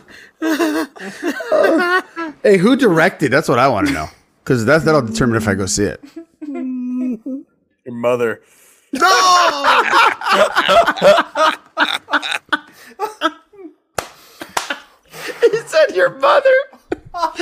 Oh. 0.40 2.34
Hey, 2.44 2.58
who 2.58 2.76
directed? 2.76 3.32
That's 3.32 3.48
what 3.48 3.58
I 3.58 3.66
want 3.66 3.88
to 3.88 3.92
know. 3.92 4.06
Because 4.44 4.64
that's 4.64 4.84
that'll 4.84 5.02
determine 5.02 5.36
if 5.36 5.48
I 5.48 5.54
go 5.54 5.66
see 5.66 5.82
it. 5.82 6.00
Your 7.88 7.96
mother. 7.96 8.42
No. 8.92 9.00
he 15.40 15.56
said 15.66 15.96
your 15.96 16.10
mother. 16.18 16.50
Can't 17.14 17.38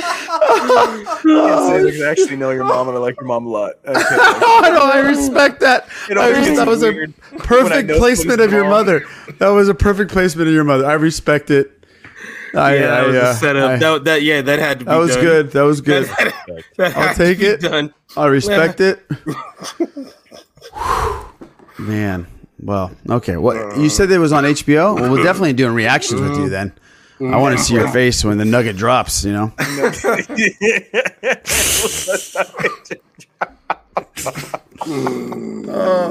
say 1.25 2.01
I 2.01 2.09
actually 2.09 2.37
know 2.37 2.51
your 2.51 2.63
mom 2.63 2.87
and 2.87 2.95
I 2.97 3.01
like 3.01 3.17
your 3.19 3.27
mom 3.27 3.45
a 3.45 3.49
lot. 3.49 3.73
Okay. 3.85 3.99
oh, 3.99 4.69
no, 4.73 4.83
I 4.83 4.99
respect 4.99 5.59
that. 5.59 5.89
I 6.09 6.13
always 6.13 6.55
that 6.55 6.65
was 6.65 6.81
a 6.81 6.93
weird 6.93 7.13
when 7.31 7.41
I 7.41 7.45
perfect 7.45 7.89
placement 7.89 8.39
of 8.39 8.53
your 8.53 8.63
mom. 8.63 8.71
mother. 8.71 9.05
That 9.39 9.49
was 9.49 9.67
a 9.67 9.75
perfect 9.75 10.11
placement 10.13 10.47
of 10.47 10.53
your 10.53 10.63
mother. 10.63 10.85
I 10.85 10.93
respect 10.93 11.51
it. 11.51 11.73
I, 12.55 12.75
yeah, 12.75 12.81
that 12.81 13.03
I, 13.03 13.07
was 13.07 13.15
uh, 13.15 13.19
a 13.19 13.33
setup. 13.33 13.69
I- 13.71 13.75
that, 13.75 14.03
that 14.05 14.21
yeah, 14.23 14.41
that 14.43 14.59
had 14.59 14.79
to 14.79 14.85
be. 14.85 14.91
that 14.91 14.97
was 14.97 15.15
done. 15.15 15.23
good. 15.25 15.51
That 15.51 15.63
was 15.63 15.81
good. 15.81 16.05
That, 16.05 16.63
that 16.77 16.95
I'll 16.95 17.15
take 17.15 17.41
it. 17.41 17.59
Done. 17.59 17.93
I 18.15 18.27
respect 18.27 18.79
it. 18.79 19.03
Man, 21.79 22.25
well, 22.59 22.91
okay. 23.09 23.37
What 23.37 23.77
you 23.77 23.89
said 23.89 24.09
it 24.11 24.17
was 24.17 24.31
on 24.33 24.43
HBO? 24.43 24.99
Well, 24.99 25.11
we're 25.11 25.23
definitely 25.23 25.53
doing 25.53 25.73
reactions 25.73 26.19
with 26.21 26.37
you 26.37 26.49
then. 26.49 26.73
I 27.19 27.37
want 27.37 27.57
to 27.57 27.63
see 27.63 27.73
your 27.73 27.87
face 27.89 28.23
when 28.23 28.37
the 28.37 28.45
nugget 28.45 28.77
drops. 28.77 29.23
You 29.25 29.33
know. 29.33 29.53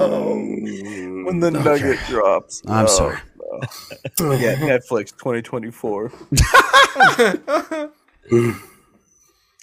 when 0.07 1.41
the 1.41 1.51
nugget 1.51 1.99
drops. 2.09 2.63
I'm 2.67 2.85
Oh, 2.85 2.89
sorry. 2.89 3.19
no. 4.21 4.33
yeah, 4.33 4.57
Netflix 4.57 5.17
2024. 5.17 6.13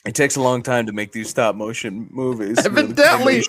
it 0.06 0.15
takes 0.15 0.36
a 0.36 0.41
long 0.41 0.61
time 0.64 0.86
to 0.88 0.91
make 0.94 1.11
these 1.11 1.30
stop 1.30 1.56
motion 1.56 2.07
movies. 2.11 2.57
You 2.64 2.70
know, 2.72 2.82
the 2.88 3.06
Evidently. 3.06 3.44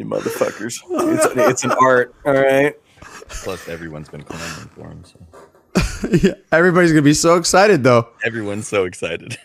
Animation 0.00 0.66
is 0.66 0.80
it. 0.82 0.84
You 0.84 0.90
motherfuckers. 0.90 1.14
It's, 1.14 1.26
it's 1.36 1.64
an 1.64 1.72
art, 1.72 2.14
all 2.24 2.32
right? 2.34 2.74
Plus, 3.00 3.68
everyone's 3.68 4.08
been 4.08 4.22
clamoring 4.22 4.68
for 4.68 4.88
him. 4.88 5.04
So 5.04 6.08
yeah, 6.28 6.34
everybody's 6.52 6.92
gonna 6.92 7.02
be 7.02 7.14
so 7.14 7.36
excited 7.36 7.82
though. 7.84 8.08
everyone's 8.24 8.66
so 8.68 8.84
excited. 8.84 9.38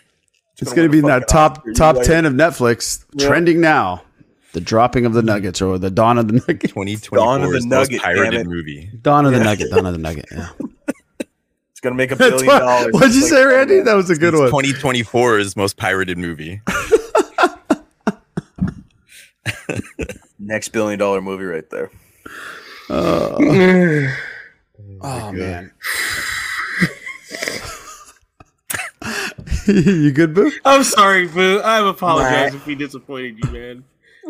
It's 0.58 0.72
gonna 0.72 0.88
be 0.88 0.98
in 1.00 1.04
that 1.06 1.28
top 1.28 1.58
Oscar, 1.58 1.68
you 1.70 1.74
top 1.74 1.96
like- 1.96 2.06
ten 2.06 2.24
of 2.26 2.32
Netflix 2.32 3.04
Yeah. 3.14 3.26
trending 3.28 3.60
now. 3.60 4.02
The 4.52 4.60
dropping 4.60 5.04
of 5.04 5.12
the 5.14 5.22
nuggets 5.22 5.60
or 5.60 5.78
the 5.78 5.90
dawn 5.90 6.16
of 6.16 6.28
the 6.28 6.34
nugget. 6.34 6.70
2024 6.70 7.18
Dawn 7.18 7.42
of 7.42 7.50
the 7.50 7.56
is 7.56 7.66
Nugget, 7.66 7.92
most 7.94 8.02
pirated 8.02 8.46
movie. 8.46 8.88
Dawn 9.02 9.26
of 9.26 9.32
the 9.32 9.40
nugget. 9.40 9.68
Dawn 9.72 9.84
of 9.86 9.92
the 9.94 9.98
nugget. 9.98 10.26
Yeah. 10.30 10.48
It's 11.72 11.80
going 11.80 11.92
to 11.92 11.96
make 11.98 12.12
a 12.12 12.16
billion 12.16 12.46
what- 12.46 12.60
dollars. 12.60 12.92
What'd 12.94 13.14
you 13.14 13.20
It's 13.22 13.30
say, 13.30 13.44
Randy? 13.44 13.80
That 13.80 13.94
was 13.94 14.08
a 14.08 14.14
good 14.16 14.32
It's 14.32 14.50
one. 14.52 14.62
2024's 14.64 15.54
most 15.56 15.76
pirated 15.76 16.16
movie. 16.16 16.62
Next 20.46 20.68
billion 20.68 20.98
dollar 20.98 21.20
movie 21.22 21.44
right 21.44 21.68
there. 21.70 21.90
Uh, 22.90 23.36
oh, 23.40 24.16
oh 25.00 25.32
man. 25.32 25.72
you 29.66 30.12
good, 30.12 30.34
Boo? 30.34 30.52
I'm 30.64 30.84
sorry, 30.84 31.26
Boo. 31.26 31.60
I 31.60 31.88
apologize 31.88 32.54
if 32.54 32.66
we 32.66 32.74
disappointed 32.74 33.38
you, 33.42 33.50
man. 33.50 33.84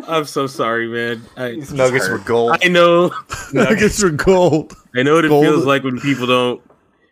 I'm 0.07 0.25
so 0.25 0.47
sorry, 0.47 0.87
man. 0.89 1.23
I, 1.37 1.53
These 1.53 1.73
nuggets 1.73 2.09
were 2.09 2.19
gold. 2.19 2.59
I 2.63 2.69
know. 2.69 3.13
Nuggets 3.53 4.03
are 4.03 4.11
gold. 4.11 4.77
I 4.95 5.03
know 5.03 5.15
what 5.15 5.25
it 5.25 5.29
Gold. 5.29 5.45
feels 5.45 5.65
like 5.65 5.85
when 5.85 6.01
people 6.01 6.27
don't 6.27 6.63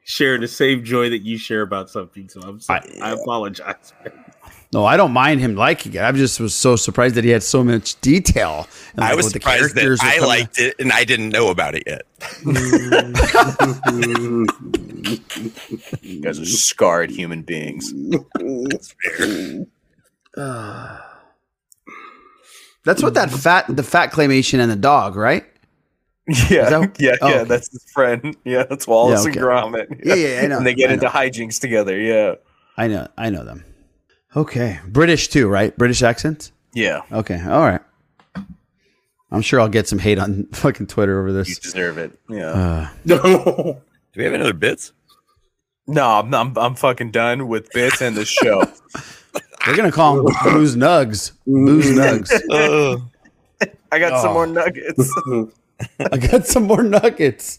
share 0.05 0.39
the 0.39 0.49
same 0.49 0.83
joy 0.85 1.11
that 1.11 1.21
you 1.23 1.39
share 1.39 1.63
about 1.63 1.91
something. 1.91 2.29
So 2.29 2.41
I'm 2.41 2.61
sorry. 2.61 3.01
I, 3.01 3.13
apologize. 3.13 3.93
man. 4.05 4.22
No, 4.73 4.87
I 4.87 4.97
don't 4.97 5.13
mind 5.13 5.41
him 5.41 5.55
liking 5.55 5.93
it. 5.93 6.01
I 6.01 6.11
just 6.13 6.41
was 6.41 6.55
so 6.55 6.77
surprised 6.77 7.15
that 7.17 7.25
he 7.25 7.31
had 7.31 7.43
so 7.43 7.63
much 7.63 8.01
detail. 8.01 8.67
and, 8.95 9.05
I 9.05 9.15
was 9.15 9.27
what 9.27 9.35
the 9.35 9.41
surprised 9.41 9.75
that 9.75 9.99
I 10.03 10.15
coming- 10.15 10.29
liked 10.29 10.59
it 10.59 10.75
and 10.79 10.91
I 10.93 11.05
didn't 11.05 11.29
know 11.29 11.49
about 11.51 11.75
it 11.75 11.83
yet. 11.87 12.07
You 16.01 16.21
guys 16.23 16.39
are 16.41 16.47
scarred 16.47 17.11
human 17.11 17.43
beings. 17.43 17.93
That's 22.85 23.01
what 23.03 23.15
that 23.15 23.31
fat, 23.31 23.67
the 23.69 23.83
fat 23.83 24.11
claymation 24.13 24.59
and 24.59 24.71
the 24.71 24.77
dog, 24.77 25.15
right? 25.17 25.45
Yeah, 26.49 26.71
that- 26.71 26.97
yeah, 27.01 27.17
oh, 27.21 27.29
yeah. 27.29 27.35
okay. 27.41 27.45
That's 27.49 27.71
his 27.71 27.85
friend. 27.93 28.37
Yeah, 28.45 28.63
that's 28.69 28.87
Wallace 28.87 29.25
Yeah, 29.25 29.31
okay. 29.31 29.41
and 29.41 29.49
Gromit. 29.49 30.01
Yeah, 30.05 30.15
yeah, 30.15 30.41
I 30.43 30.47
know, 30.47 30.57
And 30.59 30.67
they 30.67 30.75
get 30.75 30.91
I 30.91 30.95
into 30.95 31.05
know. 31.07 31.11
hijinks 31.13 31.61
together. 31.61 31.99
Yeah, 31.99 32.37
I 32.77 32.87
know, 32.89 33.09
I 33.19 33.29
know 33.31 33.45
them. 33.45 33.65
Okay, 34.35 34.81
British 34.87 35.29
too, 35.29 35.49
right? 35.49 35.77
British 35.77 36.03
accents. 36.03 36.53
yeah. 36.75 37.03
Okay, 37.13 37.41
all 37.43 37.61
right. 37.63 37.81
I'm 39.31 39.41
sure 39.43 39.61
I'll 39.61 39.69
get 39.69 39.89
some 39.89 39.99
hate 39.99 40.19
on 40.19 40.45
fucking 40.53 40.87
Twitter 40.89 41.19
over 41.21 41.33
this. 41.33 41.49
You 41.49 41.55
deserve 41.57 41.99
it. 41.99 42.19
Yeah. 42.29 42.47
Uh, 42.51 42.89
No. 43.05 43.81
Do 44.13 44.19
we 44.19 44.25
have 44.25 44.35
another 44.35 44.53
bits? 44.53 44.93
no, 45.87 46.07
I'm, 46.07 46.33
I'm 46.35 46.57
I'm 46.59 46.75
fucking 46.75 47.11
done 47.13 47.49
with 47.49 47.71
bits 47.73 48.01
and 48.03 48.15
the 48.17 48.25
show. 48.27 48.63
We're 49.67 49.75
gonna 49.77 49.91
call 49.93 50.17
them 50.23 50.35
booze 50.45 50.77
nugs. 50.77 51.33
Booze 51.47 51.87
nugs. 51.97 52.31
Uh, 52.51 52.99
I 53.91 53.99
got 53.99 54.21
some 54.21 54.31
Oh. 54.31 54.35
more 54.35 54.47
nuggets. 54.47 55.11
I 55.99 56.17
got 56.19 56.47
some 56.47 56.65
more 56.65 56.83
nuggets. 56.83 57.59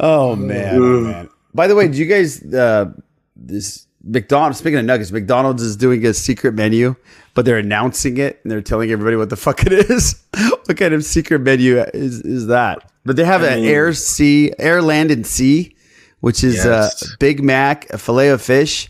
Oh 0.00 0.36
man, 0.36 0.76
oh, 0.76 1.00
man. 1.00 1.28
By 1.52 1.66
the 1.66 1.74
way, 1.74 1.88
do 1.88 1.98
you 1.98 2.06
guys 2.06 2.42
uh 2.54 2.92
this 3.36 3.83
McDonald's 4.06 4.58
speaking 4.58 4.78
of 4.78 4.84
nuggets, 4.84 5.10
McDonald's 5.10 5.62
is 5.62 5.76
doing 5.76 6.04
a 6.04 6.12
secret 6.12 6.52
menu, 6.54 6.94
but 7.34 7.44
they're 7.44 7.58
announcing 7.58 8.18
it 8.18 8.40
and 8.42 8.50
they're 8.50 8.60
telling 8.60 8.90
everybody 8.90 9.16
what 9.16 9.30
the 9.30 9.36
fuck 9.46 9.64
it 9.66 9.72
is. 9.72 10.22
what 10.66 10.76
kind 10.76 10.92
of 10.94 11.04
secret 11.04 11.40
menu 11.40 11.78
is 11.94 12.20
is 12.22 12.46
that? 12.48 12.90
But 13.04 13.16
they 13.16 13.24
have 13.24 13.42
I 13.42 13.48
an 13.48 13.60
mean- 13.62 13.70
air 13.70 13.92
sea, 13.94 14.52
air 14.58 14.82
land 14.82 15.10
and 15.10 15.26
sea, 15.26 15.74
which 16.20 16.44
is 16.44 16.64
Yes. 16.64 17.02
a 17.14 17.16
Big 17.18 17.42
Mac, 17.42 17.88
a 17.90 17.98
fillet 17.98 18.28
of 18.28 18.42
fish, 18.42 18.88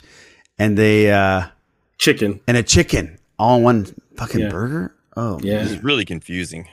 and 0.58 0.76
they 0.76 1.10
uh 1.12 1.46
Chicken. 1.98 2.40
and 2.48 2.56
a 2.56 2.62
chicken 2.62 3.18
all 3.38 3.58
in 3.58 3.62
one 3.62 3.86
fucking 4.16 4.40
Yeah. 4.40 4.48
burger. 4.48 4.94
Oh 5.16 5.38
Yeah. 5.42 5.64
It's 5.64 5.82
really 5.84 6.04
confusing. 6.04 6.68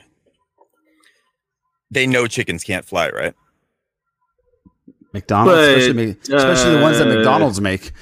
They 1.92 2.06
know 2.06 2.26
chickens 2.26 2.64
can't 2.64 2.84
fly, 2.84 3.10
right? 3.10 3.34
McDonald's, 5.12 5.52
But, 5.58 5.68
especially, 5.78 6.06
Mc- 6.06 6.22
especially 6.22 6.74
the 6.76 6.80
ones 6.82 6.98
that 6.98 7.06
uh, 7.06 7.14
McDonald's 7.14 7.60
make, 7.60 7.92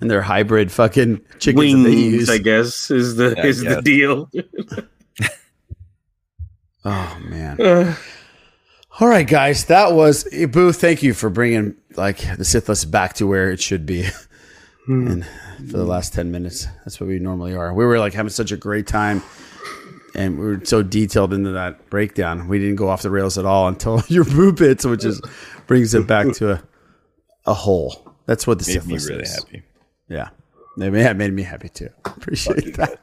and 0.00 0.10
their 0.10 0.22
hybrid 0.22 0.70
fucking 0.72 1.20
chickens 1.38 1.84
Wings. 1.84 2.30
I 2.30 2.38
guess, 2.38 2.90
is 2.90 3.16
the 3.16 3.34
Yeah, 3.36 3.44
is 3.46 3.60
the 3.62 3.82
deal. 3.82 4.30
Oh 6.84 7.18
man! 7.24 7.58
Uh, 7.60 7.94
All 9.00 9.08
right, 9.08 9.26
guys, 9.28 9.66
that 9.66 9.92
was 9.92 10.24
Boo. 10.50 10.72
Thank 10.72 11.02
you 11.02 11.12
for 11.14 11.28
bringing 11.30 11.76
like 11.96 12.18
the 12.36 12.44
Sith 12.44 12.68
list 12.68 12.90
back 12.90 13.14
to 13.14 13.26
where 13.26 13.50
it 13.50 13.60
should 13.60 13.84
be. 13.86 14.06
and 14.88 15.24
for 15.56 15.76
the 15.76 15.84
last 15.84 16.14
ten 16.14 16.30
minutes, 16.32 16.66
that's 16.84 16.98
what 17.00 17.08
we 17.08 17.18
normally 17.18 17.54
are. 17.54 17.72
We 17.74 17.84
were 17.84 17.98
like 17.98 18.14
having 18.14 18.30
such 18.30 18.50
a 18.52 18.56
great 18.56 18.86
time, 18.86 19.22
and 20.14 20.38
we 20.38 20.46
were 20.46 20.60
so 20.64 20.82
detailed 20.82 21.32
into 21.32 21.50
that 21.52 21.90
breakdown. 21.90 22.48
We 22.48 22.58
didn't 22.58 22.76
go 22.76 22.88
off 22.88 23.02
the 23.02 23.10
rails 23.10 23.38
at 23.38 23.44
all 23.44 23.68
until 23.68 24.02
your 24.08 24.24
Boo 24.24 24.52
bits, 24.52 24.84
which 24.84 25.04
is 25.04 25.20
brings 25.66 25.94
it 25.94 26.06
back 26.06 26.32
to 26.34 26.52
a 26.52 26.62
a 27.46 27.54
whole. 27.54 28.14
That's 28.26 28.46
what 28.46 28.58
the 28.58 28.66
Made 28.66 28.72
Sith 28.72 28.86
me 28.86 28.94
really 29.14 29.22
is. 29.24 29.34
happy. 29.34 29.62
Yeah, 30.08 30.30
they 30.76 30.90
may 30.90 31.02
have 31.02 31.16
made 31.16 31.32
me 31.32 31.42
happy 31.42 31.68
too. 31.68 31.90
Appreciate 32.04 32.76
that. 32.76 33.00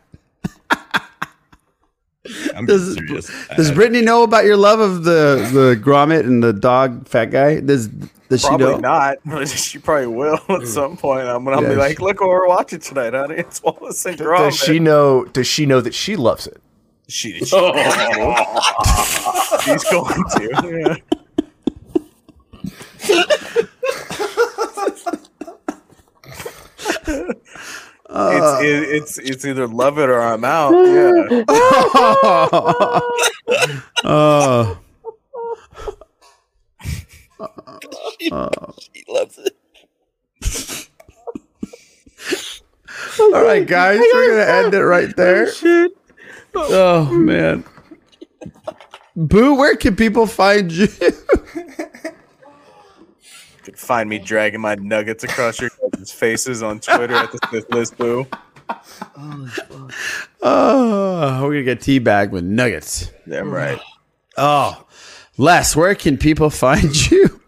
I'm 2.55 2.65
Does, 2.65 2.95
serious. 2.95 3.29
does 3.55 3.71
Brittany 3.71 4.01
know 4.01 4.23
about 4.23 4.45
your 4.45 4.57
love 4.57 4.79
of 4.79 5.03
the 5.03 5.47
the 5.53 5.79
Gromit 5.79 6.21
and 6.21 6.43
the 6.43 6.53
dog 6.53 7.07
fat 7.07 7.25
guy? 7.25 7.59
Does 7.59 7.87
does 7.87 8.41
she 8.41 8.47
Probably 8.47 8.65
know? 8.73 8.77
not. 8.79 9.17
but 9.25 9.47
She 9.47 9.77
probably 9.77 10.07
will 10.07 10.39
at 10.49 10.61
hmm. 10.61 10.65
some 10.65 10.97
point. 10.97 11.27
I'm 11.27 11.45
gonna 11.45 11.61
Yeah, 11.61 11.67
be 11.67 11.73
she- 11.75 11.79
like, 11.79 12.01
look 12.01 12.21
what 12.21 12.29
we're 12.29 12.47
watching 12.47 12.79
tonight, 12.79 13.13
honey. 13.13 13.35
It's 13.35 13.61
Wallace 13.61 14.03
and 14.07 14.17
Gromit. 14.17 14.49
Does 14.49 14.57
she 14.57 14.79
know? 14.79 15.25
Does 15.25 15.45
she 15.45 15.67
know 15.67 15.81
that 15.81 15.93
she 15.93 16.15
loves 16.15 16.47
it? 16.47 16.59
She, 17.07 17.33
she 17.33 17.39
she's 17.43 17.51
going 19.83 20.23
to. 20.31 21.01
Yeah. 23.07 23.65
Uh. 27.07 28.59
it's 28.61 28.63
it, 28.63 28.95
it's 28.95 29.17
it's 29.17 29.45
either 29.45 29.67
love 29.67 29.97
it 29.97 30.09
or 30.09 30.21
I'm 30.21 30.43
out. 30.45 30.71
Yeah. 30.85 31.43
Oh. 34.03 34.77
she, 38.19 38.29
Oh. 38.31 38.49
she 38.79 39.03
loves 39.09 39.37
it. 39.39 39.55
All 43.19 43.43
right, 43.43 43.65
guys, 43.67 43.99
we're 43.99 44.29
gonna 44.29 44.51
end 44.65 44.73
it 44.73 44.83
right 44.83 45.15
there. 45.15 45.47
Oh 46.55 47.05
man, 47.11 47.63
Boo, 49.15 49.55
where 49.55 49.75
can 49.75 49.95
people 49.95 50.27
find 50.27 50.71
you? 50.71 50.87
You 53.65 53.73
can 53.73 53.79
find 53.79 54.07
me 54.07 54.19
dragging 54.19 54.61
my 54.61 54.75
nuggets 54.75 55.23
across 55.23 55.59
your 55.59 55.71
faces 56.05 56.61
on 56.61 56.79
Twitter 56.79 57.15
at 57.15 57.31
the 57.31 57.39
Sith 57.51 57.69
List 57.71 57.97
Boo. 57.97 58.27
Oh, 60.41 61.39
we're 61.43 61.61
gonna 61.61 61.63
get 61.63 61.79
teabagged 61.79 62.31
with 62.31 62.43
nuggets. 62.43 63.11
Damn 63.27 63.51
right. 63.51 63.79
Oh, 64.37 64.85
Les, 65.37 65.75
where 65.75 65.95
can 65.95 66.17
people 66.17 66.49
find 66.49 67.11
you? 67.11 67.41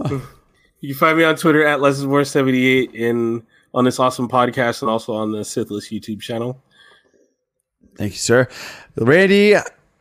You 0.00 0.94
can 0.94 0.94
find 0.94 1.18
me 1.18 1.24
on 1.24 1.36
Twitter 1.36 1.64
at 1.66 1.80
Les 1.80 1.98
Is 1.98 2.06
More 2.06 2.24
78 2.24 2.94
and 2.94 3.42
on 3.74 3.84
this 3.84 3.98
awesome 3.98 4.28
podcast 4.28 4.82
and 4.82 4.90
also 4.90 5.14
on 5.14 5.32
the 5.32 5.44
Sith 5.44 5.70
List 5.70 5.90
YouTube 5.90 6.20
channel. 6.20 6.62
Thank 7.96 8.12
you, 8.12 8.18
sir. 8.18 8.48
Randy, 8.96 9.56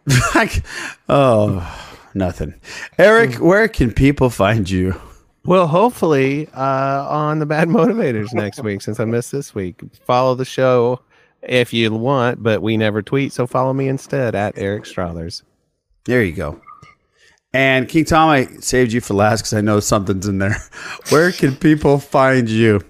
oh, 1.10 2.08
nothing. 2.14 2.56
Eric, 2.98 3.36
hmm. 3.36 3.46
where 3.46 3.68
can 3.68 3.94
people 3.94 4.30
find 4.30 4.70
you? 4.70 5.00
Well, 5.46 5.68
hopefully 5.68 6.50
uh, 6.56 7.08
on 7.08 7.38
the 7.38 7.46
Bad 7.46 7.68
Motivators 7.68 8.34
next 8.34 8.64
week, 8.64 8.82
since 8.82 9.00
I 9.00 9.06
missed 9.06 9.32
this 9.32 9.54
week. 9.54 9.80
Follow 10.04 10.34
the 10.34 10.44
show 10.44 11.02
if 11.44 11.72
you 11.72 11.94
want, 11.94 12.42
but 12.42 12.64
we 12.64 12.78
never 12.78 13.04
tweet, 13.04 13.32
so 13.32 13.46
follow 13.46 13.72
me 13.72 13.88
instead 13.88 14.34
at 14.34 14.58
Eric 14.58 14.86
Strothers. 14.86 15.44
There 16.06 16.24
you 16.24 16.34
go. 16.34 16.60
And 17.54 17.88
King 17.88 18.06
Tom, 18.06 18.30
I 18.30 18.48
saved 18.60 18.92
you 18.92 19.02
for 19.02 19.14
last 19.14 19.42
because 19.42 19.54
I 19.54 19.62
know 19.62 19.80
something's 19.80 20.28
in 20.28 20.40
there. 20.40 20.58
Where 21.10 21.32
can 21.32 21.56
people 21.56 22.00
find 22.00 22.50
you? 22.50 22.82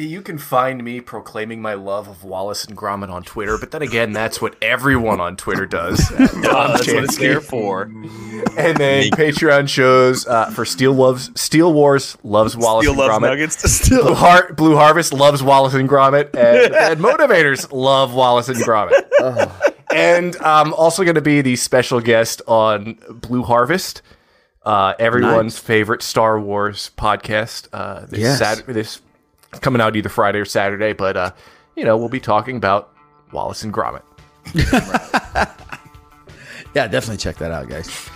You 0.00 0.22
can 0.22 0.38
find 0.38 0.84
me 0.84 1.00
proclaiming 1.00 1.60
my 1.60 1.74
love 1.74 2.06
of 2.06 2.22
Wallace 2.22 2.64
and 2.64 2.76
Gromit 2.76 3.10
on 3.10 3.24
Twitter, 3.24 3.58
but 3.58 3.72
then 3.72 3.82
again, 3.82 4.12
that's 4.12 4.40
what 4.40 4.54
everyone 4.62 5.20
on 5.20 5.36
Twitter 5.36 5.66
does. 5.66 5.98
Tom 6.08 6.18
that's 6.18 6.42
what 6.86 7.04
it's 7.04 7.16
Chansky. 7.16 7.18
there 7.18 7.40
for. 7.40 7.82
And 7.82 8.76
then 8.76 9.10
Patreon 9.10 9.68
shows 9.68 10.24
uh, 10.26 10.50
for 10.50 10.64
Steel 10.64 10.92
loves 10.92 11.30
Steel 11.40 11.72
Wars 11.72 12.16
loves 12.22 12.56
Wallace 12.56 12.84
Steel 12.86 12.92
and 12.92 12.98
loves 13.00 13.14
Gromit. 13.18 13.28
nuggets. 13.28 13.88
Blue, 13.88 14.14
Har- 14.14 14.52
Blue 14.52 14.76
Harvest 14.76 15.12
loves 15.12 15.42
Wallace 15.42 15.74
and 15.74 15.88
Gromit, 15.88 16.26
and, 16.36 16.74
and 16.74 17.00
Motivators 17.00 17.66
love 17.72 18.14
Wallace 18.14 18.48
and 18.48 18.58
Gromit. 18.58 18.94
And 19.92 20.36
I'm 20.42 20.74
also 20.74 21.02
going 21.02 21.14
to 21.16 21.20
be 21.22 21.40
the 21.40 21.56
special 21.56 22.00
guest 22.00 22.40
on 22.46 22.98
Blue 23.10 23.42
Harvest, 23.42 24.02
uh, 24.64 24.94
everyone's 24.98 25.54
Nice. 25.54 25.58
favorite 25.58 26.02
Star 26.02 26.38
Wars 26.38 26.90
podcast. 26.96 27.68
Uh, 27.72 28.06
this 28.06 28.20
Yes. 28.20 28.38
Sat- 28.38 28.66
this 28.66 29.00
coming 29.60 29.80
out 29.80 29.96
either 29.96 30.08
Friday 30.08 30.38
or 30.38 30.44
Saturday, 30.44 30.92
but 30.92 31.16
uh, 31.16 31.32
you 31.76 31.84
know 31.84 31.96
we'll 31.96 32.08
be 32.08 32.20
talking 32.20 32.56
about 32.56 32.92
Wallace 33.32 33.62
and 33.64 33.72
Gromit. 33.72 34.02
Yeah, 36.74 36.86
definitely 36.86 37.16
check 37.16 37.36
that 37.38 37.50
out, 37.50 37.68
guys. 37.68 38.08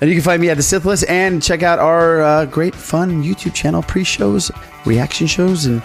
And 0.00 0.10
you 0.10 0.16
can 0.16 0.22
find 0.22 0.40
me 0.40 0.48
at 0.50 0.56
the 0.56 0.62
Sith 0.62 0.84
List 0.84 1.04
and 1.08 1.42
check 1.42 1.62
out 1.62 1.78
our 1.78 2.20
uh, 2.22 2.44
great 2.46 2.74
fun 2.74 3.22
YouTube 3.22 3.54
channel, 3.54 3.82
pre-shows, 3.82 4.50
reaction 4.84 5.26
shows, 5.26 5.66
and 5.66 5.80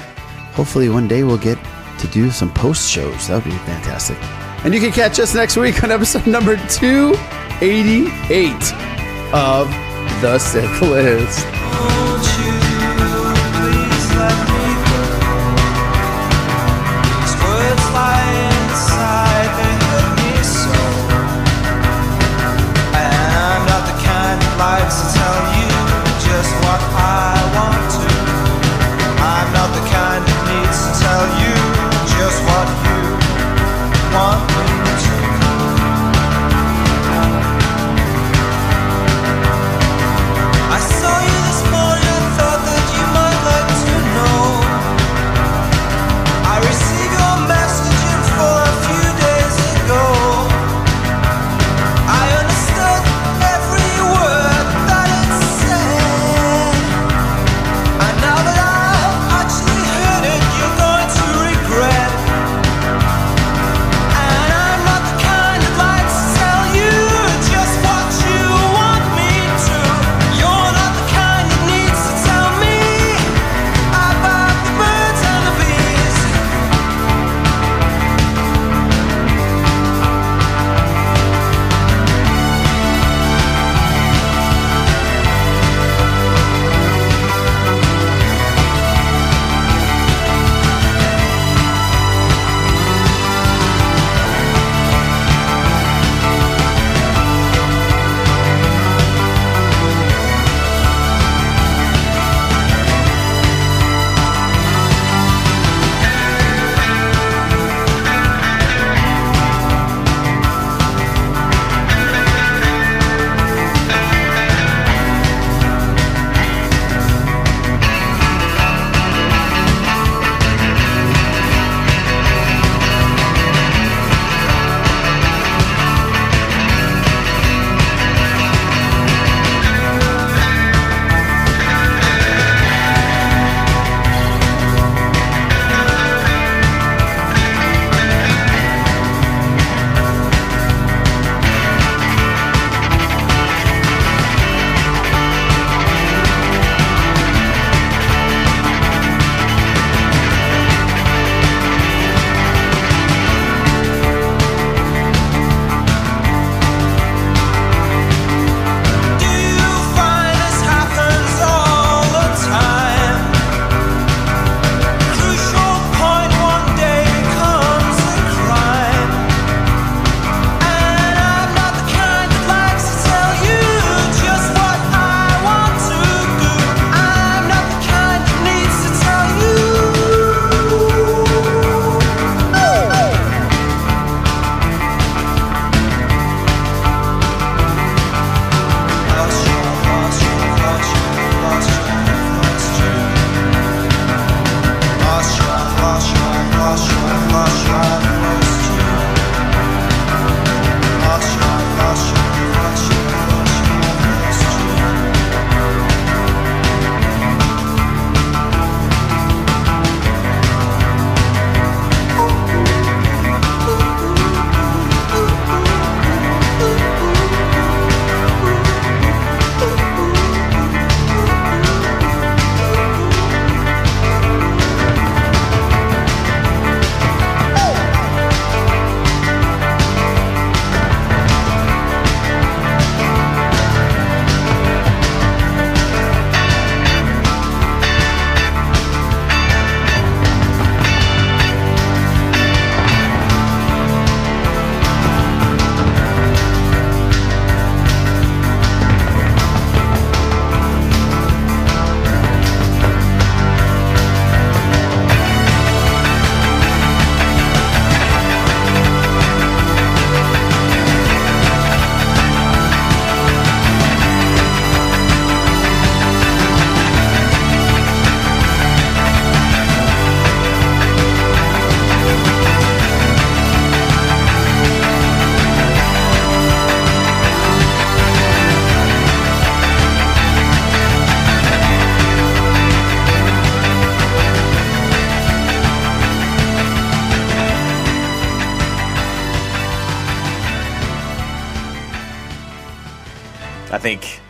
hopefully 0.56 0.90
one 0.90 1.08
day 1.08 1.24
we'll 1.24 1.38
get 1.38 1.58
to 2.00 2.08
do 2.08 2.30
some 2.32 2.54
post 2.54 2.92
shows. 2.92 3.28
That 3.28 3.36
would 3.36 3.46
be 3.46 3.52
fantastic. 3.60 4.18
And 4.66 4.74
you 4.74 4.80
can 4.80 4.92
catch 4.92 5.20
us 5.20 5.34
next 5.34 5.58
week 5.58 5.84
on 5.84 5.92
episode 5.92 6.28
number 6.28 6.58
288 6.68 8.52
of 9.34 9.68
The 10.22 10.38
Sith 10.38 10.82
List. 10.82 11.93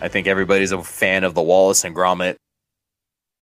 I 0.04 0.10
think 0.10 0.28
everybody's 0.28 0.74
a 0.74 0.84
fan 0.84 1.24
of 1.24 1.34
the 1.34 1.42
Wallace 1.42 1.86
and 1.86 1.96
Gromit 1.96 2.36